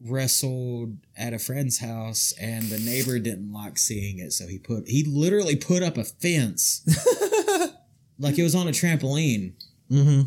wrestled 0.01 0.97
at 1.17 1.33
a 1.33 1.39
friend's 1.39 1.79
house 1.79 2.35
and 2.41 2.65
the 2.65 2.79
neighbor 2.79 3.19
didn't 3.19 3.53
like 3.53 3.79
seeing 3.79 4.19
it, 4.19 4.33
so 4.33 4.47
he 4.47 4.59
put 4.59 4.87
he 4.87 5.05
literally 5.05 5.57
put 5.57 5.83
up 5.83 5.97
a 5.97 6.05
fence. 6.05 6.83
like 8.19 8.39
it 8.39 8.43
was 8.45 8.55
on 8.55 8.69
a 8.69 8.73
trampoline. 8.73 9.55
hmm 9.89 10.23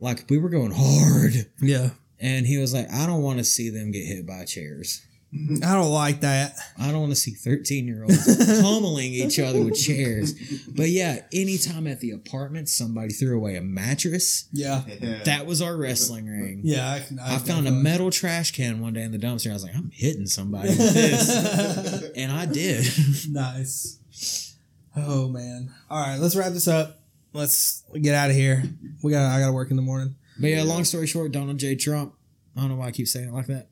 Like 0.00 0.24
we 0.30 0.38
were 0.38 0.48
going 0.50 0.72
hard. 0.74 1.50
Yeah, 1.60 1.90
And 2.20 2.46
he 2.46 2.58
was 2.58 2.72
like, 2.72 2.90
I 2.90 3.06
don't 3.06 3.22
want 3.22 3.38
to 3.38 3.44
see 3.44 3.68
them 3.70 3.90
get 3.90 4.06
hit 4.06 4.26
by 4.26 4.44
chairs. 4.44 5.02
I 5.34 5.72
don't 5.72 5.90
like 5.90 6.20
that. 6.20 6.56
I 6.78 6.90
don't 6.92 7.00
want 7.00 7.12
to 7.12 7.16
see 7.16 7.30
13 7.30 7.86
year 7.86 8.02
olds 8.02 8.36
pummeling 8.62 9.12
each 9.14 9.38
other 9.38 9.62
with 9.62 9.74
chairs. 9.74 10.34
But 10.68 10.90
yeah, 10.90 11.22
anytime 11.32 11.86
at 11.86 12.00
the 12.00 12.10
apartment 12.10 12.68
somebody 12.68 13.10
threw 13.14 13.36
away 13.38 13.56
a 13.56 13.62
mattress, 13.62 14.46
Yeah. 14.52 14.82
that 15.24 15.46
was 15.46 15.62
our 15.62 15.74
wrestling 15.76 16.26
ring. 16.26 16.60
Yeah. 16.64 16.92
I, 16.92 17.00
can- 17.00 17.18
I 17.18 17.38
found 17.38 17.66
a 17.66 17.70
metal 17.70 18.10
trash 18.10 18.50
can 18.52 18.80
one 18.80 18.92
day 18.92 19.02
in 19.02 19.12
the 19.12 19.18
dumpster. 19.18 19.48
I 19.50 19.54
was 19.54 19.62
like, 19.64 19.74
I'm 19.74 19.90
hitting 19.94 20.26
somebody 20.26 20.68
with 20.68 20.78
this. 20.94 22.10
and 22.16 22.30
I 22.30 22.44
did. 22.44 22.84
nice. 23.30 24.54
Oh 24.94 25.28
man. 25.28 25.72
All 25.90 25.98
right, 26.06 26.18
let's 26.18 26.36
wrap 26.36 26.52
this 26.52 26.68
up. 26.68 27.00
Let's 27.32 27.82
get 27.98 28.14
out 28.14 28.28
of 28.28 28.36
here. 28.36 28.62
We 29.02 29.10
got. 29.12 29.24
I 29.34 29.40
got 29.40 29.46
to 29.46 29.52
work 29.54 29.70
in 29.70 29.76
the 29.76 29.82
morning. 29.82 30.16
But 30.38 30.48
yeah, 30.48 30.62
long 30.64 30.84
story 30.84 31.06
short, 31.06 31.32
Donald 31.32 31.56
J. 31.56 31.76
Trump. 31.76 32.14
I 32.54 32.60
don't 32.60 32.68
know 32.68 32.76
why 32.76 32.88
I 32.88 32.90
keep 32.90 33.08
saying 33.08 33.28
it 33.28 33.32
like 33.32 33.46
that. 33.46 33.68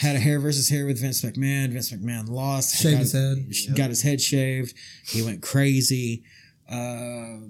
Had 0.00 0.16
a 0.16 0.18
hair 0.18 0.40
versus 0.40 0.70
hair 0.70 0.86
with 0.86 0.98
Vince 0.98 1.20
McMahon. 1.20 1.72
Vince 1.72 1.92
McMahon 1.92 2.26
lost. 2.30 2.74
Shaved 2.74 2.94
got, 2.96 3.00
his 3.00 3.12
head. 3.12 3.76
Got 3.76 3.90
his 3.90 4.00
head 4.00 4.18
shaved. 4.18 4.74
He 5.06 5.20
went 5.20 5.42
crazy. 5.42 6.24
Uh, 6.66 7.40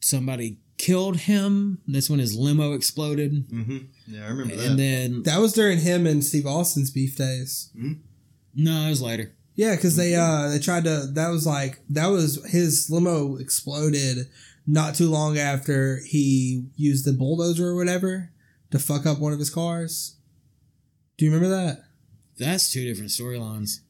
somebody 0.00 0.58
killed 0.76 1.16
him. 1.16 1.80
That's 1.88 2.10
when 2.10 2.18
his 2.18 2.36
limo 2.36 2.74
exploded. 2.74 3.48
Mm-hmm. 3.48 3.78
Yeah, 4.06 4.26
I 4.26 4.28
remember 4.28 4.56
that. 4.56 4.66
And 4.66 4.78
then 4.78 5.22
That 5.22 5.40
was 5.40 5.54
during 5.54 5.78
him 5.78 6.06
and 6.06 6.22
Steve 6.22 6.44
Austin's 6.46 6.90
beef 6.90 7.16
days. 7.16 7.70
no, 8.54 8.86
it 8.86 8.90
was 8.90 9.00
later. 9.00 9.34
Yeah, 9.54 9.74
because 9.74 9.96
they 9.96 10.14
uh 10.14 10.48
they 10.50 10.58
tried 10.58 10.84
to. 10.84 11.06
That 11.14 11.30
was 11.30 11.46
like 11.46 11.80
that 11.88 12.08
was 12.08 12.44
his 12.44 12.90
limo 12.90 13.36
exploded 13.38 14.28
not 14.66 14.94
too 14.94 15.08
long 15.08 15.38
after 15.38 16.00
he 16.06 16.66
used 16.76 17.06
the 17.06 17.14
bulldozer 17.14 17.68
or 17.68 17.74
whatever 17.74 18.32
to 18.70 18.78
fuck 18.78 19.06
up 19.06 19.18
one 19.18 19.32
of 19.32 19.38
his 19.38 19.48
cars. 19.48 20.17
Do 21.18 21.24
you 21.26 21.32
remember 21.32 21.54
that? 21.54 21.84
That's 22.38 22.72
two 22.72 22.84
different 22.84 23.10
storylines. 23.10 23.80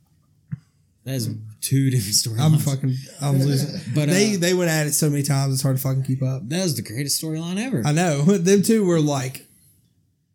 That's 1.05 1.29
two 1.61 1.91
different 1.91 2.15
storylines. 2.15 2.41
I'm 2.41 2.59
fucking. 2.59 2.95
I'm 3.21 3.39
losing. 3.39 3.81
But 3.95 4.09
uh, 4.09 4.13
they 4.13 4.37
they 4.37 4.55
went 4.55 4.71
at 4.71 4.87
it 4.87 4.93
so 4.93 5.09
many 5.09 5.23
times. 5.23 5.55
It's 5.55 5.63
hard 5.63 5.77
to 5.77 5.83
fucking 5.83 6.03
keep 6.05 6.23
up. 6.23 6.49
that 6.49 6.63
was 6.63 6.77
the 6.77 6.83
greatest 6.83 7.23
storyline 7.23 7.59
ever. 7.59 7.83
I 7.85 7.93
know 7.93 8.23
them 8.39 8.63
two 8.63 8.85
were 8.85 9.01
like. 9.01 9.45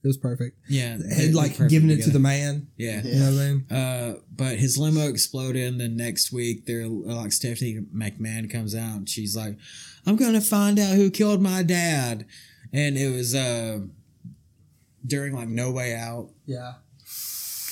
It 0.04 0.08
was 0.08 0.18
perfect. 0.18 0.58
yeah, 0.68 0.98
Had 1.16 1.34
like 1.34 1.58
giving 1.70 1.90
it 1.90 2.04
to 2.04 2.10
the 2.10 2.20
man. 2.20 2.68
Yeah. 2.76 3.02
You 3.06 3.20
know 3.20 3.32
what 3.32 3.42
I 3.42 3.48
mean? 3.48 3.66
Uh, 3.72 4.20
but 4.36 4.58
his 4.58 4.78
limo 4.78 5.08
exploded, 5.08 5.66
and 5.66 5.80
then 5.80 5.96
next 5.96 6.34
week, 6.34 6.66
they're 6.66 6.88
like 6.90 7.32
Stephanie 7.32 7.86
McMahon 7.96 8.52
comes 8.52 8.76
out, 8.76 8.98
and 8.98 9.08
she's 9.10 9.34
like, 9.34 9.58
"I'm 10.06 10.18
gonna 10.18 10.42
find 10.42 10.78
out 10.78 10.96
who 10.96 11.10
killed 11.10 11.42
my 11.42 11.64
dad," 11.64 12.26
and 12.74 12.98
it 12.98 13.16
was 13.16 13.34
uh 13.34 13.80
during 15.06 15.34
like 15.34 15.48
No 15.48 15.72
Way 15.72 15.96
Out, 15.96 16.32
Yeah. 16.46 16.74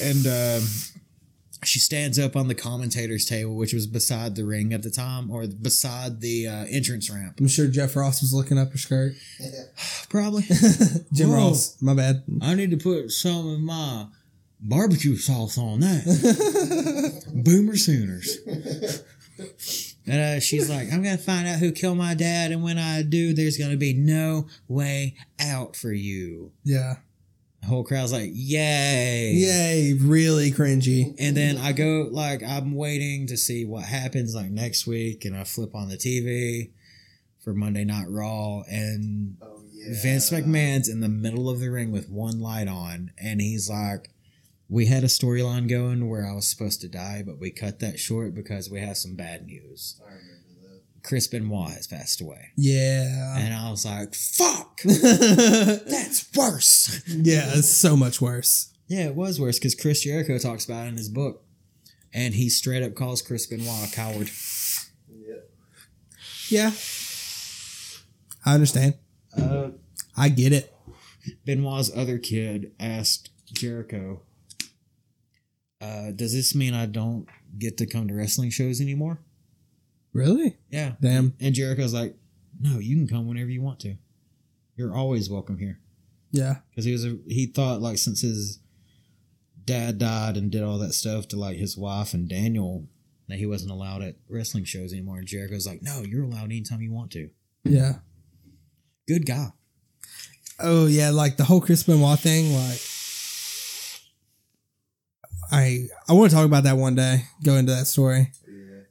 And 0.01 0.25
um, 0.27 0.67
she 1.63 1.79
stands 1.79 2.17
up 2.17 2.35
on 2.35 2.47
the 2.47 2.55
commentators 2.55 3.25
table, 3.25 3.55
which 3.55 3.73
was 3.73 3.85
beside 3.85 4.35
the 4.35 4.43
ring 4.43 4.73
at 4.73 4.83
the 4.83 4.89
time, 4.89 5.29
or 5.29 5.45
beside 5.47 6.21
the 6.21 6.47
uh, 6.47 6.65
entrance 6.69 7.09
ramp, 7.09 7.39
I'm 7.39 7.47
sure 7.47 7.67
Jeff 7.67 7.95
Ross 7.95 8.21
was 8.21 8.33
looking 8.33 8.57
up 8.57 8.71
her 8.71 8.77
skirt. 8.77 9.13
probably. 10.09 10.43
Jim 11.13 11.29
Whoa. 11.29 11.35
Ross, 11.35 11.81
my 11.81 11.93
bad. 11.93 12.23
I 12.41 12.55
need 12.55 12.71
to 12.71 12.77
put 12.77 13.11
some 13.11 13.47
of 13.47 13.59
my 13.59 14.07
barbecue 14.59 15.17
sauce 15.17 15.57
on 15.57 15.81
that. 15.81 17.23
Boomer 17.33 17.75
Sooners. 17.75 18.39
And 20.07 20.19
uh, 20.19 20.39
she's 20.39 20.69
like, 20.69 20.91
I'm 20.91 21.03
going 21.03 21.17
to 21.17 21.23
find 21.23 21.47
out 21.47 21.59
who 21.59 21.71
killed 21.71 21.97
my 21.97 22.15
dad. 22.15 22.51
And 22.51 22.63
when 22.63 22.77
I 22.77 23.03
do, 23.03 23.33
there's 23.33 23.57
going 23.57 23.71
to 23.71 23.77
be 23.77 23.93
no 23.93 24.47
way 24.67 25.15
out 25.39 25.75
for 25.75 25.91
you. 25.91 26.51
Yeah. 26.63 26.95
The 27.61 27.67
whole 27.67 27.83
crowd's 27.83 28.11
like, 28.11 28.31
yay. 28.33 29.33
Yay, 29.33 29.93
really 29.93 30.51
cringy. 30.51 31.15
And 31.19 31.37
then 31.37 31.57
I 31.57 31.73
go, 31.73 32.07
like, 32.11 32.41
I'm 32.43 32.73
waiting 32.73 33.27
to 33.27 33.37
see 33.37 33.65
what 33.65 33.83
happens, 33.85 34.33
like, 34.33 34.49
next 34.49 34.87
week. 34.87 35.25
And 35.25 35.37
I 35.37 35.43
flip 35.43 35.75
on 35.75 35.89
the 35.89 35.97
TV 35.97 36.71
for 37.43 37.53
Monday 37.53 37.83
Night 37.83 38.07
Raw. 38.09 38.61
And 38.67 39.37
oh, 39.41 39.61
yeah. 39.71 40.01
Vince 40.01 40.29
McMahon's 40.29 40.89
in 40.89 40.99
the 40.99 41.09
middle 41.09 41.49
of 41.49 41.59
the 41.59 41.69
ring 41.69 41.91
with 41.91 42.09
one 42.09 42.39
light 42.39 42.67
on, 42.67 43.11
and 43.17 43.41
he's 43.41 43.69
like, 43.69 44.09
"We 44.69 44.85
had 44.85 45.03
a 45.03 45.07
storyline 45.07 45.67
going 45.67 46.07
where 46.09 46.27
I 46.27 46.33
was 46.33 46.47
supposed 46.47 46.81
to 46.81 46.87
die, 46.87 47.23
but 47.25 47.39
we 47.39 47.51
cut 47.51 47.79
that 47.79 47.99
short 47.99 48.35
because 48.35 48.69
we 48.69 48.79
have 48.79 48.97
some 48.97 49.15
bad 49.15 49.45
news. 49.45 49.99
Chris 51.03 51.27
Benoit 51.27 51.69
has 51.71 51.87
passed 51.87 52.21
away." 52.21 52.49
Yeah. 52.55 53.37
And 53.37 53.53
I 53.53 53.69
was 53.71 53.85
like, 53.85 54.13
"Fuck, 54.15 54.81
that's 54.83 56.25
worse." 56.35 57.01
Yeah, 57.07 57.51
it's 57.55 57.69
so 57.69 57.95
much 57.97 58.21
worse. 58.21 58.71
yeah, 58.87 59.05
it 59.05 59.15
was 59.15 59.39
worse 59.39 59.57
because 59.59 59.75
Chris 59.75 60.03
Jericho 60.03 60.37
talks 60.37 60.65
about 60.65 60.85
it 60.85 60.89
in 60.89 60.97
his 60.97 61.09
book, 61.09 61.43
and 62.13 62.33
he 62.33 62.49
straight 62.49 62.83
up 62.83 62.93
calls 62.95 63.21
Chris 63.21 63.45
Benoit 63.47 63.89
a 63.91 63.95
coward. 63.95 64.29
Yeah. 65.09 65.35
Yeah. 66.49 66.71
I 68.45 68.53
understand. 68.55 68.95
Uh, 69.37 69.69
I 70.17 70.29
get 70.29 70.51
it. 70.51 70.73
Benoit's 71.45 71.91
other 71.95 72.17
kid 72.17 72.71
asked 72.79 73.29
Jericho, 73.53 74.23
uh, 75.79 76.11
"Does 76.11 76.33
this 76.33 76.53
mean 76.55 76.73
I 76.73 76.85
don't 76.87 77.27
get 77.57 77.77
to 77.77 77.85
come 77.85 78.07
to 78.07 78.13
wrestling 78.13 78.49
shows 78.49 78.81
anymore?" 78.81 79.19
Really? 80.13 80.57
Yeah. 80.69 80.93
Damn. 81.01 81.33
And 81.39 81.55
Jericho's 81.55 81.93
like, 81.93 82.15
no, 82.59 82.79
you 82.79 82.95
can 82.95 83.07
come 83.07 83.27
whenever 83.27 83.49
you 83.49 83.61
want 83.61 83.79
to. 83.81 83.95
You're 84.75 84.95
always 84.95 85.29
welcome 85.29 85.57
here. 85.57 85.79
Yeah. 86.31 86.57
Because 86.69 86.85
he 86.85 86.91
was 86.91 87.05
a, 87.05 87.17
he 87.27 87.45
thought 87.45 87.81
like 87.81 87.97
since 87.97 88.21
his 88.21 88.59
dad 89.63 89.97
died 89.97 90.37
and 90.37 90.51
did 90.51 90.63
all 90.63 90.77
that 90.79 90.93
stuff 90.93 91.27
to 91.29 91.37
like 91.37 91.57
his 91.57 91.77
wife 91.77 92.13
and 92.13 92.27
Daniel 92.27 92.87
that 93.27 93.37
he 93.37 93.45
wasn't 93.45 93.71
allowed 93.71 94.01
at 94.01 94.15
wrestling 94.27 94.65
shows 94.65 94.91
anymore. 94.91 95.17
And 95.17 95.27
Jericho's 95.27 95.67
like, 95.67 95.81
no, 95.81 96.01
you're 96.01 96.23
allowed 96.23 96.45
anytime 96.45 96.81
you 96.81 96.91
want 96.91 97.11
to. 97.11 97.29
Yeah. 97.63 97.99
Good 99.07 99.25
guy. 99.25 99.49
Oh 100.59 100.85
yeah, 100.85 101.09
like 101.09 101.37
the 101.37 101.43
whole 101.43 101.61
Chris 101.61 101.83
Benoit 101.83 102.19
thing. 102.19 102.53
Like, 102.53 102.79
I 105.51 105.87
I 106.07 106.13
want 106.13 106.29
to 106.29 106.35
talk 106.35 106.45
about 106.45 106.63
that 106.65 106.77
one 106.77 106.95
day. 106.95 107.23
Go 107.43 107.55
into 107.55 107.73
that 107.73 107.87
story. 107.87 108.31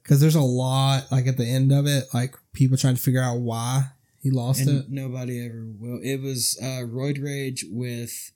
Because 0.03 0.19
there's 0.21 0.35
a 0.35 0.41
lot 0.41 1.11
like 1.11 1.27
at 1.27 1.37
the 1.37 1.45
end 1.47 1.71
of 1.71 1.85
it, 1.87 2.05
like 2.13 2.35
people 2.53 2.77
trying 2.77 2.95
to 2.95 3.01
figure 3.01 3.21
out 3.21 3.39
why 3.39 3.85
he 4.21 4.29
lost 4.31 4.61
And 4.61 4.69
it. 4.81 4.85
nobody 4.89 5.43
ever 5.45 5.65
will. 5.79 5.99
It 6.03 6.21
was 6.21 6.57
uh, 6.61 6.85
Roid 6.85 7.23
Rage 7.23 7.65
with 7.69 8.31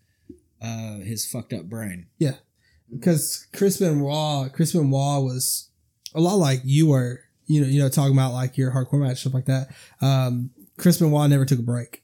uh, 0.61 0.99
his 0.99 1.25
fucked 1.25 1.53
up 1.53 1.65
brain. 1.65 2.07
Yeah, 2.17 2.35
because 2.91 3.47
Chris 3.53 3.77
Benoit, 3.77 4.51
Chris 4.53 4.71
Benoit 4.73 5.23
was 5.23 5.69
a 6.13 6.21
lot 6.21 6.35
like 6.35 6.61
you 6.63 6.87
were, 6.87 7.19
you 7.45 7.61
know, 7.61 7.67
you 7.67 7.79
know, 7.79 7.89
talking 7.89 8.13
about 8.13 8.33
like 8.33 8.57
your 8.57 8.71
hardcore 8.71 8.99
match 9.01 9.19
stuff 9.21 9.33
like 9.33 9.45
that. 9.45 9.67
Um, 10.01 10.51
Chris 10.77 10.97
Benoit 10.99 11.29
never 11.29 11.45
took 11.45 11.59
a 11.59 11.63
break. 11.63 12.03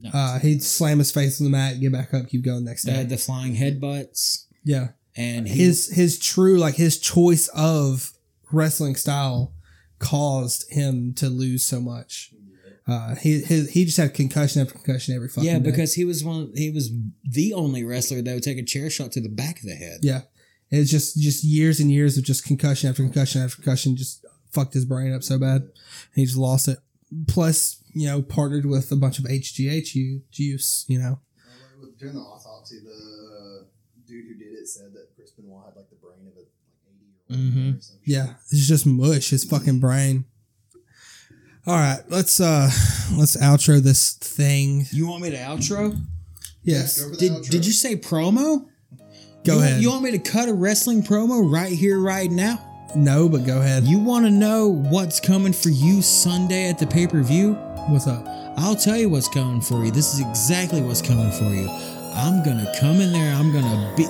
No. 0.00 0.10
Uh, 0.12 0.38
he'd 0.40 0.62
slam 0.62 0.98
his 0.98 1.12
face 1.12 1.40
on 1.40 1.44
the 1.44 1.50
mat, 1.50 1.80
get 1.80 1.92
back 1.92 2.12
up, 2.12 2.28
keep 2.28 2.44
going 2.44 2.64
next 2.64 2.84
They 2.84 2.92
day. 2.92 2.98
had 2.98 3.08
the 3.08 3.16
flying 3.16 3.54
headbutts. 3.56 4.46
yeah, 4.64 4.88
And 5.16 5.46
he, 5.48 5.64
his 5.64 5.88
his 5.94 6.18
true 6.18 6.58
like 6.58 6.74
his 6.74 6.98
choice 6.98 7.48
of 7.54 8.12
wrestling 8.52 8.96
style 8.96 9.52
caused 9.98 10.70
him 10.70 11.14
to 11.14 11.28
lose 11.28 11.64
so 11.64 11.80
much. 11.80 12.32
Uh, 12.88 13.16
he 13.16 13.40
his, 13.40 13.70
he 13.70 13.84
just 13.84 13.96
had 13.96 14.14
concussion 14.14 14.62
after 14.62 14.74
concussion 14.74 15.14
every 15.14 15.28
fucking 15.28 15.44
yeah, 15.44 15.58
day. 15.58 15.70
because 15.70 15.94
he 15.94 16.04
was 16.04 16.22
one. 16.22 16.52
He 16.54 16.70
was 16.70 16.92
the 17.24 17.52
only 17.52 17.82
wrestler 17.82 18.22
that 18.22 18.32
would 18.32 18.44
take 18.44 18.58
a 18.58 18.62
chair 18.64 18.90
shot 18.90 19.10
to 19.12 19.20
the 19.20 19.28
back 19.28 19.58
of 19.58 19.64
the 19.64 19.74
head. 19.74 20.00
Yeah. 20.02 20.22
It's 20.70 20.90
just 20.90 21.18
just 21.18 21.44
years 21.44 21.80
and 21.80 21.90
years 21.90 22.16
of 22.16 22.24
just 22.24 22.44
concussion 22.44 22.88
after 22.88 23.02
concussion 23.02 23.42
after 23.42 23.56
concussion 23.56 23.96
just 23.96 24.24
fucked 24.52 24.74
his 24.74 24.84
brain 24.84 25.12
up 25.12 25.22
so 25.22 25.38
bad. 25.38 25.68
He 26.14 26.24
just 26.24 26.36
lost 26.36 26.68
it. 26.68 26.78
Plus, 27.28 27.82
you 27.92 28.06
know, 28.06 28.22
partnered 28.22 28.66
with 28.66 28.90
a 28.90 28.96
bunch 28.96 29.18
of 29.18 29.26
HGH 29.26 30.22
juice, 30.30 30.84
you 30.88 30.98
know. 30.98 31.20
During 31.98 32.14
the 32.14 32.20
autopsy, 32.20 32.80
the 32.84 33.68
dude 34.06 34.26
who 34.26 34.34
did 34.34 34.54
it 34.58 34.68
said 34.68 34.92
that 34.92 35.14
Chris 35.14 35.30
Benoit 35.30 35.64
had 35.64 35.76
like 35.76 35.88
the 35.88 35.96
brain 35.96 36.26
of 36.26 36.35
a 37.30 37.32
like 37.32 37.40
80 37.40 37.48
year 37.58 37.64
old 37.66 37.74
Mhm. 37.76 37.90
Yeah. 38.04 38.34
It's 38.50 38.66
just 38.68 38.86
mush, 38.86 39.30
his 39.30 39.44
fucking 39.44 39.80
brain. 39.80 40.24
All 41.66 41.74
right, 41.74 42.00
let's 42.08 42.38
uh 42.40 42.70
let's 43.16 43.36
outro 43.36 43.80
this 43.80 44.12
thing. 44.12 44.86
You 44.92 45.08
want 45.08 45.22
me 45.22 45.30
to 45.30 45.36
outro? 45.36 46.00
Yes. 46.62 47.00
Go 47.00 47.14
Did 47.16 47.32
outro. 47.32 47.50
Did 47.50 47.66
you 47.66 47.72
say 47.72 47.96
promo? 47.96 48.66
Go 49.44 49.54
you, 49.56 49.60
ahead. 49.60 49.82
You 49.82 49.90
want 49.90 50.02
me 50.02 50.12
to 50.12 50.18
cut 50.18 50.48
a 50.48 50.54
wrestling 50.54 51.02
promo 51.02 51.50
right 51.50 51.72
here, 51.72 51.98
right 51.98 52.30
now? 52.30 52.62
no, 52.94 53.28
but 53.28 53.44
go 53.44 53.60
ahead. 53.60 53.84
You 53.84 53.98
want 53.98 54.24
to 54.24 54.30
know 54.30 54.68
what's 54.68 55.20
coming 55.20 55.52
for 55.52 55.68
you 55.68 56.00
Sunday 56.02 56.70
at 56.70 56.78
the 56.78 56.86
pay 56.86 57.06
per 57.06 57.20
view? 57.22 57.54
What's 57.88 58.06
up? 58.06 58.24
I'll 58.56 58.76
tell 58.76 58.96
you 58.96 59.08
what's 59.10 59.28
coming 59.28 59.60
for 59.60 59.84
you. 59.84 59.90
This 59.90 60.14
is 60.14 60.20
exactly 60.20 60.80
what's 60.80 61.02
coming 61.02 61.30
for 61.32 61.44
you. 61.44 61.68
I'm 62.14 62.42
gonna 62.42 62.72
come 62.80 63.00
in 63.00 63.12
there. 63.12 63.34
I'm 63.34 63.52
gonna 63.52 63.92
be. 63.96 64.04